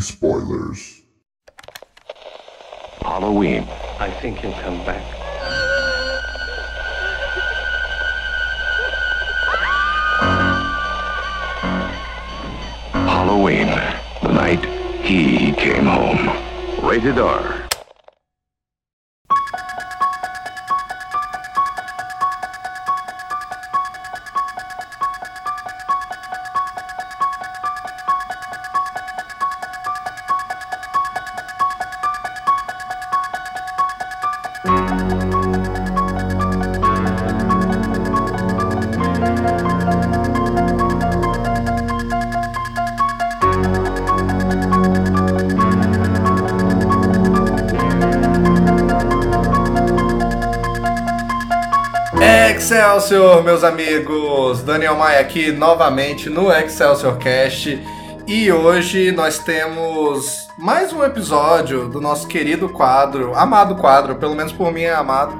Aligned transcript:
spoilers. 0.00 1.02
Halloween. 3.00 3.66
I 3.98 4.10
think 4.20 4.38
he'll 4.38 4.52
come 4.52 4.84
back. 4.84 5.02
Halloween. 12.92 13.68
The 14.22 14.32
night 14.32 14.64
he 15.04 15.52
came 15.52 15.86
home. 15.86 16.86
Rated 16.86 17.18
R. 17.18 17.59
Excelsior, 53.00 53.42
meus 53.42 53.64
amigos! 53.64 54.60
Daniel 54.60 54.94
Maia 54.94 55.20
aqui 55.20 55.50
novamente 55.50 56.28
no 56.28 56.52
Excelsior 56.52 57.16
Cast. 57.16 57.82
E 58.26 58.52
hoje 58.52 59.10
nós 59.10 59.38
temos 59.38 60.46
mais 60.58 60.92
um 60.92 61.02
episódio 61.02 61.88
do 61.88 61.98
nosso 61.98 62.28
querido 62.28 62.68
quadro, 62.68 63.34
amado 63.34 63.74
quadro, 63.76 64.16
pelo 64.16 64.34
menos 64.34 64.52
por 64.52 64.70
mim 64.70 64.82
é 64.82 64.92
amado. 64.92 65.34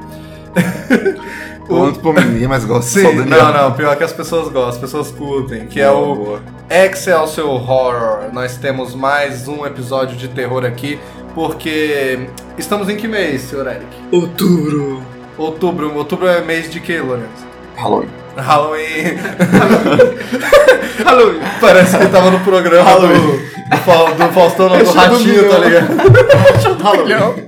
Ponto 1.69 2.01
por 2.01 2.15
mim, 2.15 2.47
mas 2.47 2.65
gosto 2.65 2.89
Sim, 2.89 3.27
não, 3.27 3.53
não, 3.53 3.73
pior 3.75 3.95
que 3.95 4.05
as 4.05 4.13
pessoas 4.13 4.45
gostam, 4.45 4.69
as 4.71 4.79
pessoas 4.79 5.11
curtem, 5.11 5.67
que 5.67 5.83
é 5.83 5.91
o 5.91 6.15
boa. 6.15 6.43
Excelsior 6.71 7.47
Horror. 7.47 8.33
Nós 8.33 8.57
temos 8.57 8.95
mais 8.95 9.47
um 9.49 9.67
episódio 9.67 10.17
de 10.17 10.29
terror 10.29 10.65
aqui, 10.65 10.99
porque 11.35 12.27
estamos 12.57 12.89
em 12.89 12.97
que 12.97 13.07
mês, 13.07 13.43
senhor 13.43 13.67
Eric? 13.67 13.87
Outubro. 14.11 15.03
Outubro. 15.37 15.95
Outubro 15.95 16.27
é 16.27 16.41
mês 16.41 16.71
de 16.71 16.81
quê, 16.81 17.01
Lourenço? 17.01 17.50
Halloween. 17.81 18.09
Halloween. 18.37 19.17
Halloween. 21.05 21.41
Parece 21.61 21.97
que 21.99 22.07
tava 22.09 22.31
no 22.31 22.41
programa 22.41 23.01
do, 23.01 23.09
do, 23.09 23.77
Fa- 23.79 24.13
do 24.13 24.33
Faustão, 24.33 24.69
não, 24.69 24.77
do 24.77 24.83
é 24.83 24.85
do 24.85 24.93
Ratinho, 24.93 25.49
tá 25.49 25.59
ligado? 25.59 26.83
Halloween. 26.83 27.47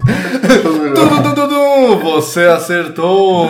Tudo, 0.62 1.22
tudo, 1.22 1.34
tudo, 1.34 1.98
você 1.98 2.44
acertou. 2.46 3.48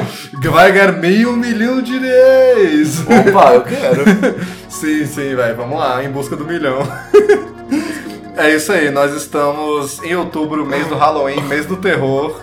Vai 0.50 0.72
ganhar 0.72 0.92
meio 0.92 1.32
milhão 1.36 1.82
de 1.82 1.98
reais. 1.98 3.00
Opa, 3.02 3.52
eu 3.54 3.60
quero. 3.62 4.04
Sim, 4.70 5.04
sim, 5.04 5.34
vai, 5.34 5.52
vamos 5.52 5.78
lá, 5.78 6.02
em 6.02 6.10
busca 6.10 6.34
do 6.34 6.46
milhão. 6.46 6.78
É 8.36 8.50
isso 8.54 8.72
aí, 8.72 8.90
nós 8.90 9.12
estamos 9.14 10.02
em 10.02 10.16
outubro, 10.16 10.64
mês 10.64 10.86
do 10.86 10.96
Halloween, 10.96 11.42
mês 11.42 11.66
do 11.66 11.76
terror. 11.76 12.40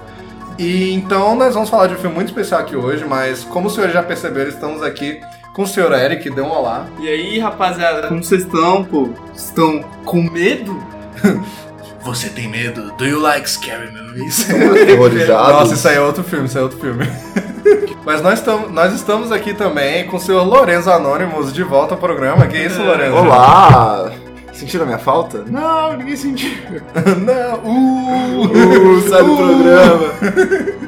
E 0.57 0.93
então 0.93 1.35
nós 1.35 1.53
vamos 1.53 1.69
falar 1.69 1.87
de 1.87 1.93
um 1.93 1.97
filme 1.97 2.15
muito 2.15 2.29
especial 2.29 2.61
aqui 2.61 2.75
hoje, 2.75 3.05
mas 3.05 3.43
como 3.43 3.67
os 3.67 3.73
senhores 3.73 3.93
já 3.93 4.01
perceberam, 4.01 4.49
estamos 4.49 4.81
aqui 4.81 5.21
com 5.53 5.63
o 5.63 5.67
senhor 5.67 5.91
Eric, 5.91 6.29
dê 6.29 6.41
um 6.41 6.51
olá. 6.51 6.85
E 6.99 7.07
aí, 7.07 7.39
rapaziada, 7.39 8.07
como 8.07 8.23
vocês 8.23 8.43
estão, 8.43 8.83
pô? 8.83 9.09
Estão 9.35 9.81
com 10.05 10.21
medo? 10.21 10.81
Você 12.01 12.29
tem 12.29 12.47
medo? 12.47 12.93
Do 12.93 13.05
you 13.05 13.19
like 13.19 13.49
scary 13.49 13.91
movies? 13.91 14.47
Horrorizado. 14.93 15.51
Nossa, 15.51 15.73
isso 15.73 15.87
aí 15.89 15.97
é 15.97 15.99
outro 15.99 16.23
filme, 16.23 16.45
isso 16.45 16.57
é 16.57 16.61
outro 16.61 16.79
filme. 16.79 17.05
Mas 18.05 18.21
nós, 18.21 18.39
tam, 18.39 18.69
nós 18.69 18.93
estamos 18.93 19.29
aqui 19.29 19.53
também 19.53 20.07
com 20.07 20.15
o 20.15 20.19
senhor 20.19 20.43
Lorenzo 20.43 20.89
Anônimos 20.89 21.51
de 21.51 21.63
volta 21.63 21.95
ao 21.95 21.99
programa. 21.99 22.47
Que 22.47 22.57
isso, 22.57 22.81
Lorenzo? 22.81 23.13
Olá. 23.13 24.09
Sentiram 24.57 24.85
a 24.85 24.87
minha 24.87 24.97
falta? 24.97 25.43
Não, 25.45 25.95
ninguém 25.95 26.15
sentiu. 26.15 26.49
Não, 27.23 27.59
uh, 27.63 28.47
Uh, 28.47 29.01
sai 29.07 29.23
do 29.23 29.37
programa. 29.37 30.77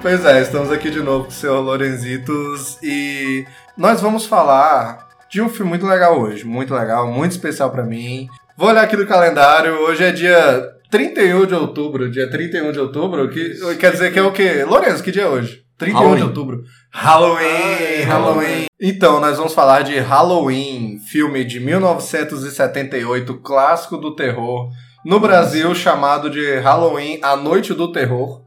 Pois 0.00 0.24
é, 0.24 0.40
estamos 0.40 0.72
aqui 0.72 0.88
de 0.90 1.00
novo 1.02 1.24
com 1.24 1.30
o 1.30 1.34
senhor 1.34 1.60
Lorenzitos 1.60 2.78
e 2.82 3.44
nós 3.76 4.00
vamos 4.00 4.24
falar 4.24 5.08
de 5.28 5.42
um 5.42 5.48
filme 5.50 5.68
muito 5.68 5.84
legal 5.86 6.18
hoje, 6.18 6.46
muito 6.46 6.74
legal, 6.74 7.06
muito 7.12 7.32
especial 7.32 7.70
pra 7.70 7.82
mim. 7.84 8.26
Vou 8.56 8.70
olhar 8.70 8.82
aqui 8.82 8.96
no 8.96 9.06
calendário, 9.06 9.74
hoje 9.80 10.04
é 10.04 10.10
dia 10.10 10.66
31 10.90 11.44
de 11.44 11.54
outubro, 11.54 12.10
dia 12.10 12.30
31 12.30 12.72
de 12.72 12.80
outubro, 12.80 13.28
que 13.28 13.76
quer 13.76 13.92
dizer 13.92 14.10
que 14.10 14.18
é 14.18 14.22
o 14.22 14.32
quê? 14.32 14.64
Lourenço, 14.64 15.02
que 15.02 15.10
dia 15.12 15.24
é 15.24 15.28
hoje? 15.28 15.62
31 15.76 15.98
de 15.98 16.02
Halloween. 16.02 16.22
outubro. 16.22 16.64
Halloween, 16.92 18.02
Halloween. 18.04 18.66
Então, 18.80 19.20
nós 19.20 19.36
vamos 19.36 19.54
falar 19.54 19.82
de 19.82 19.98
Halloween, 20.00 20.98
filme 20.98 21.44
de 21.44 21.60
1978, 21.60 23.34
clássico 23.38 23.96
do 23.96 24.14
terror. 24.16 24.68
No 25.04 25.20
Brasil, 25.20 25.72
chamado 25.72 26.28
de 26.28 26.58
Halloween, 26.58 27.20
A 27.22 27.36
Noite 27.36 27.72
do 27.72 27.92
Terror. 27.92 28.42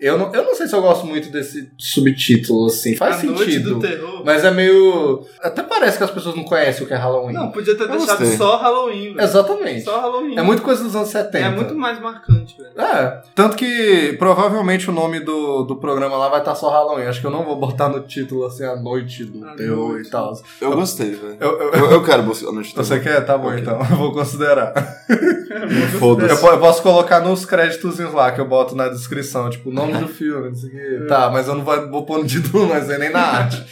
Eu 0.00 0.16
não, 0.16 0.32
eu 0.32 0.44
não 0.44 0.54
sei 0.54 0.68
se 0.68 0.74
eu 0.76 0.80
gosto 0.80 1.04
muito 1.06 1.28
desse 1.30 1.70
subtítulo, 1.76 2.66
assim. 2.66 2.94
Faz 2.96 3.16
a 3.16 3.20
sentido. 3.20 3.34
noite 3.36 3.58
do 3.58 3.80
terror. 3.80 4.22
Mas 4.24 4.44
é 4.44 4.50
meio. 4.50 5.24
Até 5.42 5.62
parece 5.62 5.98
que 5.98 6.04
as 6.04 6.10
pessoas 6.10 6.36
não 6.36 6.44
conhecem 6.44 6.84
o 6.84 6.86
que 6.86 6.94
é 6.94 6.96
Halloween. 6.96 7.32
Não, 7.34 7.50
podia 7.50 7.74
ter 7.76 7.82
Eu 7.84 7.88
deixado 7.88 8.18
gostei. 8.18 8.36
só 8.36 8.56
Halloween, 8.58 9.14
velho. 9.14 9.20
Exatamente. 9.22 9.82
Só 9.82 10.00
Halloween. 10.00 10.38
É 10.38 10.42
muito 10.42 10.62
coisa 10.62 10.84
dos 10.84 10.94
anos 10.94 11.08
70. 11.08 11.38
É 11.38 11.50
muito 11.50 11.74
mais 11.74 12.00
marcante, 12.00 12.56
velho. 12.56 12.70
É, 12.80 13.20
tanto 13.34 13.56
que 13.56 14.14
provavelmente 14.18 14.88
o 14.88 14.92
nome 14.92 15.18
do, 15.20 15.64
do 15.64 15.76
programa 15.76 16.16
lá 16.16 16.28
vai 16.28 16.38
estar 16.40 16.54
só 16.54 16.70
Halloween. 16.70 17.06
Acho 17.06 17.20
que 17.20 17.26
eu 17.26 17.30
não 17.32 17.44
vou 17.44 17.56
botar 17.56 17.88
no 17.88 18.00
título 18.00 18.46
assim, 18.46 18.64
A 18.64 18.76
Noite 18.76 19.24
do 19.24 19.44
A 19.48 19.54
Terror 19.56 19.88
Noite 19.88 20.06
e 20.08 20.10
tal. 20.10 20.32
Eu 20.60 20.72
gostei, 20.76 21.10
velho. 21.10 21.36
Eu, 21.40 21.58
eu- 21.60 21.68
Eu, 21.78 21.90
eu 21.92 22.04
quero 22.04 22.22
buscar 22.22 22.48
a 22.48 22.52
noite 22.52 22.74
do 22.74 22.82
Você 22.84 23.00
quer? 23.00 23.20
Tá 23.24 23.36
bom 23.36 23.48
Ok. 23.48 23.60
então, 23.60 23.78
eu 23.90 23.96
vou 23.96 24.12
considerar. 24.12 24.72
Eu, 25.58 25.98
Foda-se. 25.98 26.44
eu 26.44 26.58
posso 26.60 26.82
colocar 26.82 27.20
nos 27.20 27.44
créditos 27.44 27.98
lá 28.12 28.30
que 28.30 28.40
eu 28.40 28.46
boto 28.46 28.76
na 28.76 28.88
descrição, 28.88 29.50
tipo, 29.50 29.70
o 29.70 29.72
nome 29.72 29.87
do 29.92 30.08
filme, 30.08 30.48
não 30.48 30.54
sei 30.54 30.68
o 30.68 30.72
quê. 30.72 31.06
Tá, 31.08 31.30
mas 31.30 31.48
eu 31.48 31.54
não 31.54 31.64
vou, 31.64 31.90
vou 31.90 32.06
pôr 32.06 32.18
no 32.18 32.26
título, 32.26 32.66
mas 32.68 32.90
é 32.90 32.98
nem 32.98 33.10
na 33.10 33.20
arte. 33.20 33.64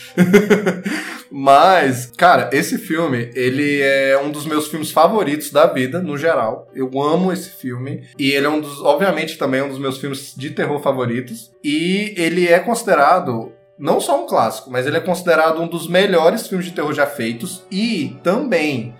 mas, 1.30 2.12
cara, 2.16 2.50
esse 2.52 2.78
filme, 2.78 3.30
ele 3.34 3.80
é 3.80 4.18
um 4.18 4.30
dos 4.30 4.46
meus 4.46 4.68
filmes 4.68 4.90
favoritos 4.90 5.50
da 5.50 5.66
vida, 5.66 6.00
no 6.00 6.16
geral. 6.16 6.70
Eu 6.74 6.90
amo 7.00 7.32
esse 7.32 7.50
filme. 7.50 8.04
E 8.18 8.30
ele 8.30 8.46
é 8.46 8.50
um 8.50 8.60
dos, 8.60 8.80
obviamente, 8.82 9.38
também 9.38 9.62
um 9.62 9.68
dos 9.68 9.78
meus 9.78 9.98
filmes 9.98 10.34
de 10.36 10.50
terror 10.50 10.80
favoritos. 10.80 11.52
E 11.62 12.14
ele 12.16 12.48
é 12.48 12.58
considerado 12.58 13.52
não 13.78 14.00
só 14.00 14.22
um 14.22 14.26
clássico, 14.26 14.70
mas 14.70 14.86
ele 14.86 14.96
é 14.96 15.00
considerado 15.00 15.60
um 15.60 15.68
dos 15.68 15.88
melhores 15.88 16.46
filmes 16.46 16.66
de 16.66 16.72
terror 16.72 16.92
já 16.92 17.06
feitos 17.06 17.62
e 17.70 18.16
também 18.22 18.94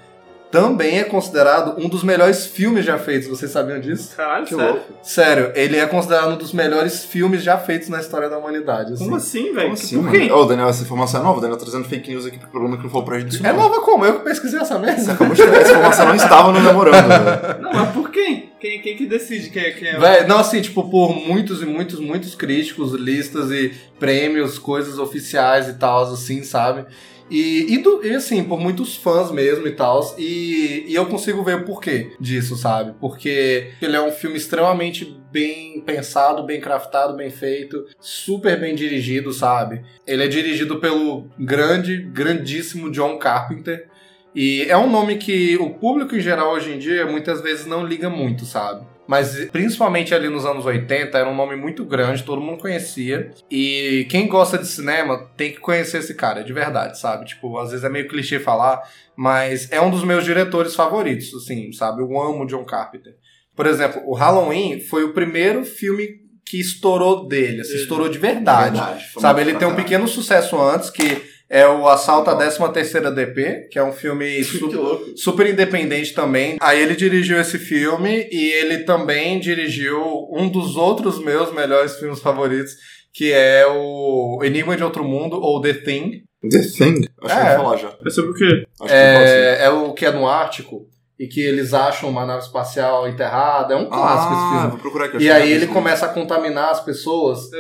também 0.51 0.99
é 0.99 1.05
considerado 1.05 1.75
um 1.79 1.89
dos 1.89 2.03
melhores 2.05 2.47
filmes 2.47 2.85
já 2.85 2.97
feitos. 2.99 3.29
Vocês 3.29 3.51
sabiam 3.51 3.81
disso? 3.81 4.15
Caralho, 4.17 4.45
Que 4.47 4.55
sério. 4.55 4.73
louco. 4.73 4.93
Sério, 5.03 5.53
ele 5.55 5.77
é 5.77 5.87
considerado 5.87 6.31
um 6.33 6.37
dos 6.37 6.53
melhores 6.53 7.05
filmes 7.05 7.43
já 7.43 7.59
feitos 7.59 7.89
na 7.89 8.01
história 8.01 8.29
da 8.31 8.39
humanidade. 8.39 8.93
assim. 8.95 9.05
Como 9.05 9.17
assim, 9.17 9.45
velho? 9.53 9.61
Como 9.63 9.73
assim, 9.73 9.97
Por 9.97 10.05
mano? 10.13 10.19
quê? 10.19 10.33
Ô, 10.33 10.45
Daniel, 10.45 10.69
essa 10.69 10.83
informação 10.83 11.21
é 11.21 11.25
nova. 11.25 11.39
O 11.39 11.41
Daniel 11.41 11.59
tá 11.59 11.65
trazendo 11.65 11.85
fake 11.89 12.11
news 12.11 12.27
aqui 12.27 12.39
pro 12.39 12.49
programa 12.49 12.77
que 12.77 12.83
não 12.85 12.91
falou 12.91 13.05
pra 13.05 13.19
gente. 13.19 13.45
É 13.47 13.53
nova 13.53 13.81
como? 13.81 14.05
Eu 14.05 14.19
que 14.21 14.25
pesquisei 14.25 14.61
essa 14.61 14.79
merda. 14.79 15.13
Acabou 15.13 15.35
de. 15.35 15.43
Essa 15.43 15.71
informação 15.73 16.07
não 16.09 16.15
estava 16.15 16.53
no 16.53 16.61
memorando, 16.61 17.09
velho. 17.09 17.63
Não, 17.63 17.73
mas 17.73 17.91
por 17.93 18.11
quem? 18.11 18.53
Quem, 18.59 18.81
quem 18.81 18.97
que 18.97 19.07
decide 19.07 19.51
quem 19.51 19.63
é 19.63 19.71
quem 19.73 19.89
é? 19.89 19.99
Véi, 19.99 20.27
não, 20.27 20.39
assim, 20.39 20.61
tipo, 20.63 20.89
por 20.89 21.15
muitos 21.15 21.63
e 21.63 21.67
muitos, 21.67 22.01
muitos 22.01 22.35
críticos, 22.35 22.93
listas 22.93 23.51
e 23.51 23.75
prêmios, 23.99 24.59
coisas 24.59 24.99
oficiais 24.99 25.69
e 25.69 25.75
tal, 25.75 26.05
assim, 26.05 26.43
sabe? 26.43 26.87
E, 27.31 27.75
e, 27.75 27.79
do- 27.79 28.05
e, 28.07 28.15
assim, 28.15 28.45
por 28.45 28.61
muitos 28.61 28.97
fãs 28.97 29.31
mesmo 29.33 29.67
e 29.67 29.73
tal. 29.73 30.15
E, 30.19 30.85
e 30.87 30.95
eu 30.95 31.07
consigo 31.07 31.43
ver 31.43 31.57
o 31.57 31.65
porquê 31.65 32.13
disso, 32.21 32.57
sabe? 32.57 32.95
Porque 33.01 33.73
ele 33.83 33.97
é 33.97 34.01
um 34.01 34.13
filme 34.13 34.37
extremamente 34.37 35.05
bem 35.33 35.81
pensado, 35.81 36.45
bem 36.45 36.61
craftado, 36.61 37.17
bem 37.17 37.31
feito, 37.31 37.85
super 38.01 38.59
bem 38.61 38.75
dirigido, 38.75 39.33
sabe? 39.33 39.83
Ele 40.07 40.23
é 40.25 40.29
dirigido 40.29 40.79
pelo 40.79 41.29
grande, 41.39 41.97
grandíssimo 41.99 42.91
John 42.91 43.19
Carpenter. 43.19 43.89
E 44.35 44.63
é 44.69 44.77
um 44.77 44.91
nome 44.91 45.17
que 45.17 45.57
o 45.57 45.71
público 45.71 46.15
em 46.15 46.21
geral 46.21 46.53
hoje 46.53 46.73
em 46.75 46.79
dia 46.79 47.07
muitas 47.07 47.41
vezes 47.41 47.67
não 47.67 47.85
liga 47.87 48.09
muito, 48.11 48.45
sabe? 48.45 48.87
Mas 49.07 49.45
principalmente 49.51 50.15
ali 50.15 50.29
nos 50.29 50.45
anos 50.45 50.67
80 50.67 51.17
era 51.17 51.29
um 51.29 51.35
nome 51.35 51.55
muito 51.57 51.85
grande, 51.85 52.25
todo 52.25 52.41
mundo 52.41 52.61
conhecia. 52.61 53.31
E 53.51 54.07
quem 54.11 54.27
gosta 54.27 54.59
de 54.59 54.67
cinema 54.67 55.31
tem 55.37 55.53
que 55.53 55.61
conhecer 55.61 55.99
esse 55.99 56.15
cara, 56.15 56.43
de 56.43 56.53
verdade, 56.53 56.99
sabe? 56.99 57.27
Tipo, 57.27 57.59
às 57.59 57.71
vezes 57.71 57.85
é 57.85 57.89
meio 57.89 58.09
clichê 58.09 58.41
falar, 58.41 58.83
mas 59.17 59.71
é 59.71 59.81
um 59.81 59.91
dos 59.91 60.03
meus 60.03 60.25
diretores 60.25 60.75
favoritos, 60.75 61.33
assim, 61.35 61.73
sabe? 61.73 62.03
Eu 62.03 62.21
amo 62.21 62.47
John 62.47 62.65
Carpenter. 62.65 63.15
Por 63.55 63.67
exemplo, 63.67 64.03
o 64.05 64.15
Halloween 64.15 64.81
foi 64.81 65.05
o 65.05 65.15
primeiro 65.15 65.65
filme 65.65 66.27
que 66.45 66.61
estourou 66.61 67.27
dele, 67.27 67.63
assim, 67.63 67.75
estourou 67.75 68.09
de 68.09 68.19
verdade. 68.19 68.77
Verdade, 68.77 69.09
foi 69.13 69.23
sabe? 69.23 69.41
Ele 69.41 69.55
tem 69.55 69.67
um 69.67 69.75
pequeno 69.75 70.07
sucesso 70.07 70.61
antes, 70.61 70.91
que 70.91 71.23
é 71.49 71.67
o 71.67 71.87
Assalto 71.89 72.31
à 72.31 72.37
13ª 72.39 73.11
DP, 73.15 73.69
que 73.71 73.79
é 73.79 73.85
um 73.85 73.93
filme 73.93 74.43
su- 74.45 75.15
super 75.17 75.47
independente 75.47 76.13
também. 76.15 76.57
Aí 76.61 76.81
ele 76.81 76.97
dirigiu 76.97 77.41
esse 77.41 77.59
filme 77.59 78.29
e 78.31 78.53
ele 78.53 78.79
também 78.85 79.39
dirigiu 79.39 80.01
um 80.33 80.49
dos 80.49 80.77
outros 80.77 81.19
meus 81.23 81.53
melhores 81.53 81.97
filmes 81.99 82.21
favoritos, 82.21 82.73
que 83.13 83.33
é 83.33 83.65
o 83.67 84.41
Enigma 84.45 84.77
de 84.77 84.85
Outro 84.85 85.05
Mundo, 85.05 85.37
ou 85.41 85.61
The 85.61 85.73
Thing. 85.75 86.23
The 86.51 86.59
Thing? 86.61 87.07
Acho 87.23 87.35
que 87.35 87.41
eu 87.41 87.47
É. 87.47 87.57
vou 87.57 87.65
falar 87.65 87.77
já. 87.79 87.97
É 88.05 88.11
sobre 88.11 88.31
o 88.31 88.35
quê? 88.35 88.45
Acho 88.45 88.93
que 88.93 89.01
eu 89.01 89.13
falo 89.13 89.25
assim. 89.25 89.35
É, 89.35 89.59
é 89.65 89.71
o 89.71 89.93
que 89.95 90.05
é 90.07 90.11
no 90.13 90.29
Ártico, 90.29 90.87
e 91.19 91.27
que 91.27 91.41
eles 91.41 91.73
acham 91.73 92.11
uma 92.11 92.27
nave 92.27 92.43
espacial 92.43 93.09
enterrada. 93.09 93.73
É 93.73 93.77
um 93.77 93.87
clássico 93.89 94.33
esse 94.35 94.43
Ah, 94.43 94.51
filme. 94.53 94.71
vou 94.71 94.79
procurar 94.79 95.05
aqui. 95.07 95.17
E 95.19 95.31
aí 95.31 95.51
ele 95.51 95.67
começa 95.67 96.05
a 96.07 96.09
contaminar 96.11 96.71
as 96.71 96.81
pessoas. 96.81 97.51
É 97.53 97.59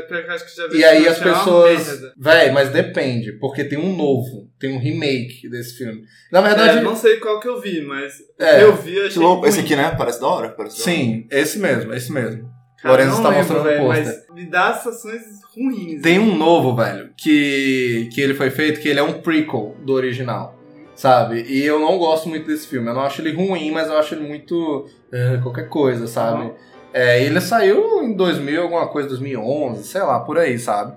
E 0.73 0.77
esse 0.77 0.85
aí 0.85 1.09
as 1.09 1.19
pessoas. 1.19 2.01
Véi, 2.19 2.51
mas 2.53 2.69
depende, 2.71 3.33
porque 3.41 3.65
tem 3.65 3.79
um 3.79 3.97
novo, 3.97 4.49
tem 4.59 4.75
um 4.75 4.79
remake 4.79 5.49
desse 5.49 5.79
filme. 5.79 6.03
Na 6.31 6.41
verdade, 6.41 6.79
É, 6.79 6.83
não 6.83 6.95
sei 6.97 7.17
qual 7.17 7.41
que 7.41 7.49
eu 7.49 7.61
vi, 7.61 7.81
mas 7.81 8.13
é, 8.39 8.63
eu 8.63 8.75
vi, 8.77 9.01
achei 9.01 9.23
louco. 9.23 9.47
Esse 9.47 9.61
aqui, 9.61 9.75
né? 9.75 9.95
Parece 9.97 10.21
da 10.21 10.27
hora. 10.27 10.49
Parece 10.51 10.77
da 10.79 10.83
hora. 10.83 10.95
sim, 10.97 11.27
esse 11.31 11.59
mesmo, 11.59 11.95
esse 11.95 12.13
mesmo. 12.13 12.55
Cara, 12.83 12.93
Lorenzo 12.93 13.17
está 13.17 13.31
mostrando 13.31 13.61
o 13.69 13.87
pôster. 13.87 14.05
Mas 14.29 14.35
me 14.35 14.51
dá 14.51 14.75
sensações 14.75 15.23
ruins. 15.57 16.03
Tem 16.03 16.19
um 16.19 16.37
novo, 16.37 16.77
velho, 16.77 17.11
que, 17.17 18.09
que 18.13 18.21
ele 18.21 18.35
foi 18.35 18.51
feito, 18.51 18.81
que 18.81 18.89
ele 18.89 19.01
é 19.01 19.03
um 19.03 19.15
prequel 19.23 19.75
do 19.83 19.95
original. 19.95 20.55
Sabe? 20.97 21.45
E 21.47 21.63
eu 21.65 21.79
não 21.79 21.99
gosto 21.99 22.29
muito 22.29 22.47
desse 22.47 22.67
filme. 22.67 22.89
Eu 22.89 22.95
não 22.95 23.03
acho 23.03 23.21
ele 23.21 23.33
ruim, 23.33 23.71
mas 23.71 23.87
eu 23.89 23.97
acho 23.99 24.15
ele 24.15 24.27
muito. 24.27 24.87
eh, 25.13 25.39
qualquer 25.43 25.69
coisa, 25.69 26.07
sabe? 26.07 26.43
Uhum. 26.45 26.55
É, 26.93 27.23
ele 27.23 27.41
saiu 27.41 28.03
em 28.03 28.15
2000, 28.15 28.63
alguma 28.63 28.87
coisa, 28.89 29.09
2011, 29.11 29.85
sei 29.85 30.01
lá, 30.01 30.19
por 30.21 30.39
aí, 30.39 30.59
sabe? 30.59 30.95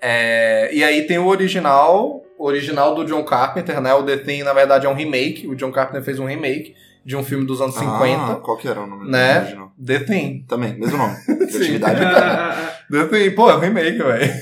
É, 0.00 0.70
e 0.74 0.82
aí 0.82 1.02
tem 1.06 1.18
o 1.18 1.26
original, 1.26 2.22
original 2.38 2.94
do 2.94 3.04
John 3.04 3.22
Carpenter, 3.22 3.80
né? 3.80 3.92
O 3.94 4.02
The 4.02 4.16
Thing, 4.16 4.42
na 4.42 4.54
verdade, 4.54 4.86
é 4.86 4.88
um 4.88 4.94
remake. 4.94 5.46
O 5.46 5.54
John 5.54 5.70
Carpenter 5.70 6.02
fez 6.02 6.18
um 6.18 6.24
remake 6.24 6.74
de 7.04 7.14
um 7.16 7.22
filme 7.22 7.44
dos 7.44 7.60
anos 7.60 7.74
50. 7.74 7.98
Ah, 8.32 8.36
qual 8.36 8.56
que 8.56 8.66
era 8.66 8.80
o 8.80 8.86
nome 8.86 9.10
Né? 9.10 9.34
do 9.34 9.40
original? 9.40 9.72
The 9.84 9.98
Thing. 10.00 10.44
Também, 10.48 10.72
mesmo 10.78 10.96
nome. 10.96 11.14
Criatividade. 11.26 12.00
The 12.90 13.04
Thing, 13.06 13.30
pô, 13.34 13.50
é 13.50 13.56
um 13.56 13.60
remake, 13.60 13.98
velho. 13.98 14.32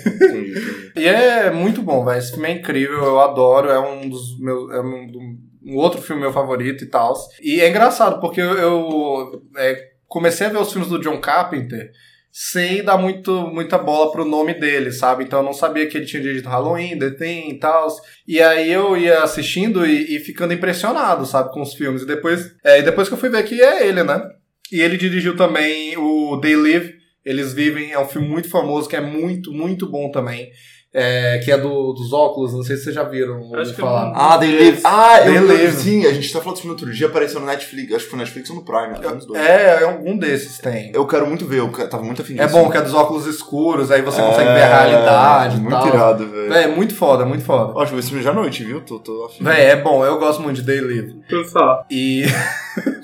E 0.97 1.07
é 1.07 1.51
muito 1.51 1.83
bom, 1.83 2.05
velho. 2.05 2.19
Esse 2.19 2.33
filme 2.33 2.49
é 2.49 2.53
incrível, 2.53 3.05
eu 3.05 3.21
adoro. 3.21 3.69
É 3.69 3.79
um 3.79 4.09
dos 4.09 4.39
meus. 4.39 4.73
É 4.73 4.81
um, 4.81 5.39
um 5.63 5.77
outro 5.77 6.01
filme 6.01 6.23
meu 6.23 6.33
favorito 6.33 6.85
e 6.85 6.87
tal. 6.87 7.15
E 7.43 7.61
é 7.61 7.69
engraçado, 7.69 8.21
porque 8.21 8.41
eu, 8.41 8.55
eu, 8.55 9.43
é, 9.57 9.91
comecei 10.07 10.47
a 10.47 10.51
ver 10.51 10.59
os 10.59 10.73
filmes 10.73 10.89
do 10.89 11.01
John 11.01 11.21
Carpenter 11.21 11.91
sem 12.33 12.85
dar 12.85 12.97
muito, 12.97 13.33
muita 13.49 13.77
bola 13.77 14.13
pro 14.13 14.25
nome 14.25 14.55
dele, 14.55 14.93
sabe? 14.93 15.25
Então 15.25 15.41
eu 15.41 15.45
não 15.45 15.53
sabia 15.53 15.87
que 15.89 15.97
ele 15.97 16.07
tinha 16.07 16.23
dirigido 16.23 16.49
Halloween, 16.49 16.99
The 16.99 17.49
e 17.49 17.59
tal. 17.59 17.89
E 18.27 18.41
aí 18.41 18.71
eu 18.71 18.97
ia 18.97 19.23
assistindo 19.23 19.85
e, 19.85 20.17
e 20.17 20.21
ficando 20.21 20.55
impressionado, 20.55 21.27
sabe, 21.27 21.53
com 21.53 21.61
os 21.61 21.75
filmes. 21.75 22.03
E 22.03 22.07
depois, 22.07 22.55
é, 22.65 22.79
e 22.79 22.83
depois 22.83 23.09
que 23.09 23.15
eu 23.15 23.19
fui 23.19 23.29
ver 23.29 23.43
que 23.43 23.61
é 23.61 23.87
ele, 23.87 24.05
né? 24.05 24.23
E 24.71 24.81
ele 24.81 24.97
dirigiu 24.97 25.37
também 25.37 25.97
o 25.97 26.39
They 26.41 26.55
Live, 26.55 26.95
Eles 27.25 27.53
Vivem, 27.53 27.91
é 27.91 27.99
um 27.99 28.07
filme 28.07 28.29
muito 28.29 28.49
famoso, 28.49 28.89
que 28.89 28.95
é 28.95 29.01
muito, 29.01 29.53
muito 29.53 29.91
bom 29.91 30.11
também. 30.13 30.51
É, 30.93 31.39
que 31.45 31.53
é 31.53 31.57
do, 31.57 31.93
dos 31.93 32.13
óculos, 32.13 32.53
não 32.53 32.65
sei 32.65 32.77
se 32.77 32.83
vocês 32.83 32.97
já 32.97 33.05
viram 33.05 33.49
Acho 33.55 33.73
falar. 33.75 34.13
Ah, 34.13 34.37
They 34.39 34.51
Live. 34.59 34.81
Ah, 34.83 35.21
They 35.23 35.37
eu 35.37 35.47
Live. 35.47 35.73
Sim, 35.77 36.05
a 36.05 36.13
gente 36.13 36.33
tá 36.33 36.41
falando 36.41 36.55
desse 36.57 36.63
filme 36.63 36.75
outro 36.77 36.93
dia, 36.93 37.07
apareceu 37.07 37.39
no 37.39 37.47
Netflix. 37.47 37.95
Acho 37.95 38.05
que 38.07 38.11
foi 38.11 38.17
no 38.19 38.25
Netflix 38.25 38.51
ou 38.51 38.57
no 38.57 38.63
Prime, 38.65 38.99
nos 39.15 39.25
dois. 39.25 39.41
É, 39.41 39.83
é 39.83 39.85
algum 39.85 40.19
desses 40.19 40.59
tem. 40.59 40.91
Eu 40.93 41.07
quero 41.07 41.29
muito 41.29 41.47
ver, 41.47 41.59
eu 41.61 41.71
tava 41.89 42.03
muito 42.03 42.23
afim 42.23 42.37
É 42.37 42.45
disso. 42.45 42.59
bom 42.59 42.69
que 42.69 42.77
é 42.77 42.83
dos 42.83 42.93
óculos 42.93 43.25
escuros, 43.27 43.93
aí 43.93 44.03
você 44.03 44.21
consegue 44.21 44.49
ver 44.53 44.63
a 44.63 44.81
realidade 44.83 45.57
e 45.59 45.61
Muito 45.61 45.77
tal. 45.77 45.87
irado, 45.87 46.27
velho. 46.29 46.53
É, 46.55 46.67
muito 46.67 46.93
foda, 46.93 47.25
muito 47.25 47.45
foda. 47.45 47.73
Ó, 47.73 47.83
Acho 47.83 47.91
que 47.93 47.95
eu 47.95 48.01
esse 48.01 48.09
filme 48.09 48.25
já 48.25 48.31
à 48.31 48.35
noite, 48.35 48.65
viu? 48.65 48.81
Tô, 48.81 48.99
tô 48.99 49.27
afim. 49.27 49.45
Véi, 49.45 49.67
é 49.67 49.77
bom, 49.77 50.05
eu 50.05 50.19
gosto 50.19 50.43
muito 50.43 50.57
de 50.57 50.63
Day 50.63 50.81
Live. 50.81 51.21
Por 51.31 51.45
falar. 51.47 51.87
E. 51.89 52.25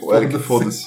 Pô, 0.00 0.12
Eric, 0.12 0.37
foda-se. 0.43 0.87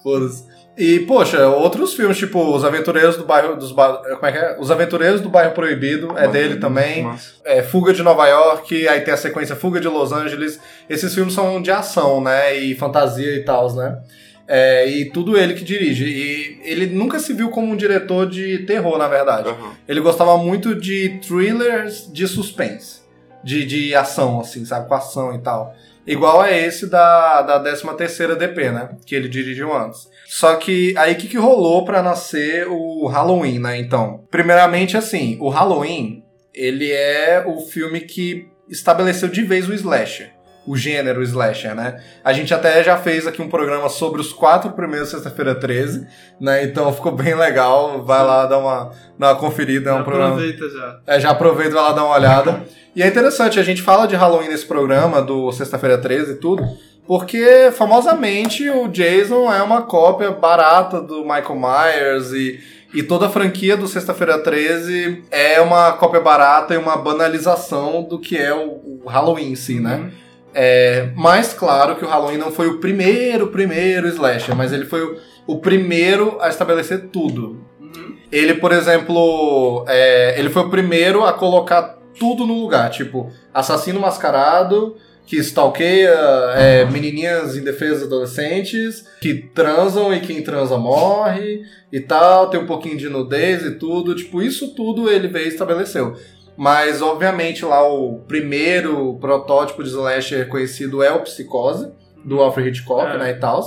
Foda-se. 0.00 0.44
E, 0.76 1.00
poxa, 1.00 1.48
outros 1.48 1.94
filmes, 1.94 2.18
tipo 2.18 2.38
Os 2.54 2.62
Aventureiros 2.62 3.16
do 3.16 3.24
Bairro 3.24 3.56
dos 3.56 3.72
Ba- 3.72 3.96
Como 3.96 4.26
é 4.26 4.32
que 4.32 4.38
é? 4.38 4.56
Os 4.60 4.70
Aventureiros 4.70 5.20
do 5.22 5.30
Bairro 5.30 5.52
Proibido, 5.52 6.12
é 6.18 6.28
dele 6.28 6.56
também. 6.56 7.08
É, 7.44 7.62
Fuga 7.62 7.94
de 7.94 8.02
Nova 8.02 8.26
York, 8.26 8.86
aí 8.86 9.00
tem 9.00 9.14
a 9.14 9.16
sequência 9.16 9.56
Fuga 9.56 9.80
de 9.80 9.88
Los 9.88 10.12
Angeles. 10.12 10.60
Esses 10.88 11.14
filmes 11.14 11.32
são 11.32 11.62
de 11.62 11.70
ação, 11.70 12.20
né? 12.20 12.54
E 12.56 12.74
fantasia 12.74 13.34
e 13.36 13.42
tal, 13.42 13.72
né? 13.74 13.98
É, 14.46 14.86
e 14.88 15.06
tudo 15.10 15.36
ele 15.36 15.54
que 15.54 15.64
dirige. 15.64 16.04
E 16.04 16.60
ele 16.62 16.86
nunca 16.86 17.18
se 17.18 17.32
viu 17.32 17.48
como 17.48 17.72
um 17.72 17.76
diretor 17.76 18.28
de 18.28 18.58
terror, 18.66 18.98
na 18.98 19.08
verdade. 19.08 19.48
Aham. 19.48 19.72
Ele 19.88 20.00
gostava 20.00 20.36
muito 20.36 20.74
de 20.74 21.18
thrillers 21.26 22.06
de 22.12 22.28
suspense. 22.28 23.00
De, 23.42 23.64
de 23.64 23.94
ação, 23.94 24.40
assim, 24.40 24.64
sabe? 24.64 24.88
Com 24.88 24.94
ação 24.94 25.34
e 25.34 25.38
tal. 25.38 25.74
Igual 26.06 26.40
a 26.40 26.52
esse 26.52 26.86
da, 26.86 27.42
da 27.42 27.62
13ª 27.62 28.36
DP, 28.36 28.70
né? 28.70 28.90
Que 29.04 29.14
ele 29.14 29.28
dirigiu 29.28 29.76
antes. 29.76 30.08
Só 30.26 30.54
que 30.56 30.94
aí 30.96 31.14
o 31.14 31.16
que, 31.16 31.28
que 31.28 31.36
rolou 31.36 31.84
pra 31.84 32.02
nascer 32.02 32.66
o 32.68 33.06
Halloween, 33.06 33.58
né? 33.58 33.78
Então, 33.78 34.24
primeiramente 34.30 34.96
assim, 34.96 35.36
o 35.40 35.48
Halloween, 35.48 36.22
ele 36.54 36.90
é 36.92 37.44
o 37.46 37.60
filme 37.60 38.00
que 38.00 38.48
estabeleceu 38.68 39.28
de 39.28 39.42
vez 39.42 39.68
o 39.68 39.74
slasher. 39.74 40.35
O 40.66 40.76
gênero 40.76 41.22
slasher, 41.22 41.74
né? 41.74 42.02
A 42.24 42.32
gente 42.32 42.52
até 42.52 42.82
já 42.82 42.96
fez 42.96 43.26
aqui 43.26 43.40
um 43.40 43.48
programa 43.48 43.88
sobre 43.88 44.20
os 44.20 44.32
quatro 44.32 44.70
primeiros 44.72 45.10
Sexta-feira 45.10 45.54
13, 45.54 46.06
né? 46.40 46.64
Então 46.64 46.92
ficou 46.92 47.12
bem 47.12 47.34
legal. 47.34 48.02
Vai 48.02 48.24
lá 48.24 48.46
dar 48.46 48.58
uma, 48.58 48.90
dar 49.18 49.28
uma 49.28 49.36
conferida. 49.36 49.90
É 49.90 49.94
um 49.94 50.02
programa 50.02 50.34
Aproveita 50.34 50.68
já. 50.68 51.00
é, 51.06 51.20
já 51.20 51.30
aproveita 51.30 51.70
e 51.70 51.74
vai 51.74 51.82
lá 51.84 51.92
dar 51.92 52.04
uma 52.04 52.14
olhada. 52.14 52.64
E 52.96 53.02
é 53.02 53.06
interessante, 53.06 53.60
a 53.60 53.62
gente 53.62 53.82
fala 53.82 54.06
de 54.06 54.16
Halloween 54.16 54.48
nesse 54.48 54.64
programa, 54.64 55.20
do 55.20 55.52
Sexta-feira 55.52 55.98
13 55.98 56.32
e 56.32 56.34
tudo, 56.36 56.66
porque 57.06 57.70
famosamente 57.72 58.68
o 58.70 58.88
Jason 58.88 59.52
é 59.52 59.62
uma 59.62 59.82
cópia 59.82 60.30
barata 60.30 61.00
do 61.00 61.20
Michael 61.20 61.56
Myers 61.56 62.32
e, 62.32 62.58
e 62.94 63.02
toda 63.02 63.26
a 63.26 63.28
franquia 63.28 63.76
do 63.76 63.86
Sexta-feira 63.86 64.38
13 64.38 65.24
é 65.30 65.60
uma 65.60 65.92
cópia 65.92 66.20
barata 66.20 66.72
e 66.72 66.78
uma 66.78 66.96
banalização 66.96 68.02
do 68.02 68.18
que 68.18 68.36
é 68.36 68.54
o, 68.54 69.02
Halloween 69.06 69.52
em 69.52 69.54
si, 69.54 69.78
né? 69.78 70.10
É, 70.58 71.10
mas 71.14 71.52
claro 71.52 71.96
que 71.96 72.04
o 72.04 72.08
Halloween 72.08 72.38
não 72.38 72.50
foi 72.50 72.66
o 72.66 72.78
primeiro, 72.78 73.48
primeiro 73.48 74.08
slasher, 74.08 74.56
mas 74.56 74.72
ele 74.72 74.86
foi 74.86 75.04
o, 75.04 75.18
o 75.46 75.58
primeiro 75.58 76.38
a 76.40 76.48
estabelecer 76.48 77.08
tudo. 77.12 77.62
Uhum. 77.78 78.16
Ele, 78.32 78.54
por 78.54 78.72
exemplo, 78.72 79.84
é, 79.86 80.34
ele 80.38 80.48
foi 80.48 80.62
o 80.62 80.70
primeiro 80.70 81.22
a 81.26 81.34
colocar 81.34 81.98
tudo 82.18 82.46
no 82.46 82.58
lugar, 82.58 82.88
tipo, 82.88 83.30
assassino 83.52 84.00
mascarado, 84.00 84.96
que 85.26 85.36
stalkeia 85.36 86.16
é, 86.54 86.86
menininhas 86.86 87.54
indefesas 87.54 88.04
adolescentes, 88.04 89.04
que 89.20 89.34
transam 89.34 90.14
e 90.14 90.20
quem 90.20 90.40
transa 90.40 90.78
morre 90.78 91.60
e 91.92 92.00
tal, 92.00 92.48
tem 92.48 92.58
um 92.58 92.66
pouquinho 92.66 92.96
de 92.96 93.10
nudez 93.10 93.62
e 93.62 93.72
tudo, 93.72 94.14
tipo, 94.14 94.40
isso 94.40 94.74
tudo 94.74 95.10
ele 95.10 95.28
veio 95.28 95.46
e 95.46 95.48
estabeleceu. 95.48 96.16
Mas, 96.56 97.02
obviamente, 97.02 97.64
lá 97.64 97.86
o 97.86 98.20
primeiro 98.26 99.14
protótipo 99.20 99.82
de 99.82 99.90
slasher 99.90 100.48
conhecido 100.48 101.02
é 101.02 101.12
o 101.12 101.20
Psicose, 101.22 101.92
do 102.24 102.40
Alfred 102.40 102.70
Hitchcock, 102.70 103.14
É. 103.14 103.18
né, 103.18 103.30
e 103.30 103.34
tal. 103.34 103.62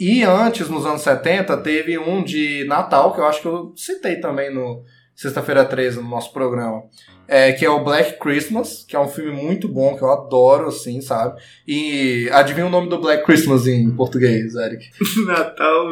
E 0.00 0.22
antes, 0.24 0.68
nos 0.68 0.84
anos 0.86 1.02
70, 1.02 1.56
teve 1.58 1.98
um 1.98 2.22
de 2.24 2.64
Natal, 2.64 3.12
que 3.14 3.20
eu 3.20 3.26
acho 3.26 3.40
que 3.42 3.46
eu 3.46 3.72
citei 3.76 4.16
também 4.16 4.52
no 4.52 4.82
Sexta-feira 5.14 5.64
13, 5.64 6.00
no 6.00 6.08
nosso 6.08 6.32
programa. 6.32 6.82
É, 7.28 7.52
que 7.52 7.64
é 7.64 7.70
o 7.70 7.84
Black 7.84 8.18
Christmas, 8.18 8.84
que 8.88 8.96
é 8.96 8.98
um 9.00 9.06
filme 9.08 9.30
muito 9.30 9.68
bom, 9.68 9.96
que 9.96 10.02
eu 10.02 10.10
adoro, 10.10 10.68
assim, 10.68 11.00
sabe? 11.00 11.40
E 11.68 12.28
adivinha 12.32 12.66
o 12.66 12.70
nome 12.70 12.88
do 12.88 12.98
Black 12.98 13.24
Christmas 13.24 13.66
em 13.66 13.90
português, 13.90 14.54
Eric? 14.56 14.90
Natal 15.26 15.86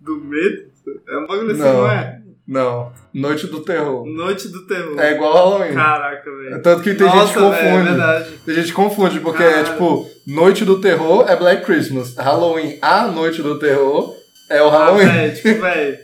do 0.00 0.16
medo? 0.20 0.68
É 1.08 1.18
um 1.18 1.26
bagulho 1.26 1.50
assim, 1.52 1.60
Não. 1.60 1.72
não 1.78 1.90
é? 1.90 2.20
Não. 2.48 2.90
Noite 3.12 3.46
do 3.46 3.60
Terror. 3.60 4.06
Noite 4.06 4.48
do 4.48 4.66
terror. 4.66 4.98
É 4.98 5.12
igual 5.12 5.34
Halloween. 5.34 5.74
Caraca, 5.74 6.30
velho. 6.30 6.62
Tanto 6.62 6.82
que 6.82 6.94
tem 6.94 7.06
gente 7.10 7.32
que 7.34 7.38
Nossa, 7.38 7.56
é 7.58 7.62
confunde. 7.72 7.88
verdade. 7.88 8.30
Tem 8.46 8.54
gente 8.54 8.66
que 8.68 8.72
confunde, 8.72 9.20
porque 9.20 9.42
é 9.42 9.50
Caralho. 9.50 9.66
tipo, 9.72 10.10
Noite 10.26 10.64
do 10.64 10.80
Terror 10.80 11.26
é 11.28 11.36
Black 11.36 11.64
Christmas. 11.66 12.14
Halloween, 12.16 12.78
a 12.80 13.06
Noite 13.08 13.42
do 13.42 13.58
Terror 13.58 14.14
é 14.48 14.62
o 14.62 14.68
Ah, 14.68 14.70
Halloween. 14.70 15.06
velho, 15.06 15.34
tipo, 15.36 15.60
velho. 15.60 15.98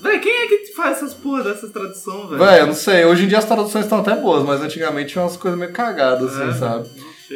Véi, 0.00 0.18
quem 0.20 0.32
é 0.32 0.46
que 0.46 0.72
faz 0.76 0.98
essas 0.98 1.14
porra 1.14 1.42
dessas 1.42 1.70
traduções, 1.72 2.28
velho? 2.30 2.38
Véi, 2.44 2.60
eu 2.60 2.66
não 2.68 2.74
sei. 2.74 3.04
Hoje 3.06 3.24
em 3.24 3.28
dia 3.28 3.38
as 3.38 3.44
traduções 3.44 3.84
estão 3.86 3.98
até 3.98 4.14
boas, 4.14 4.44
mas 4.44 4.60
antigamente 4.62 5.12
tinha 5.12 5.22
umas 5.24 5.36
coisas 5.36 5.58
meio 5.58 5.72
cagadas, 5.72 6.36
assim, 6.38 6.50
É. 6.50 6.52
sabe? 6.52 6.88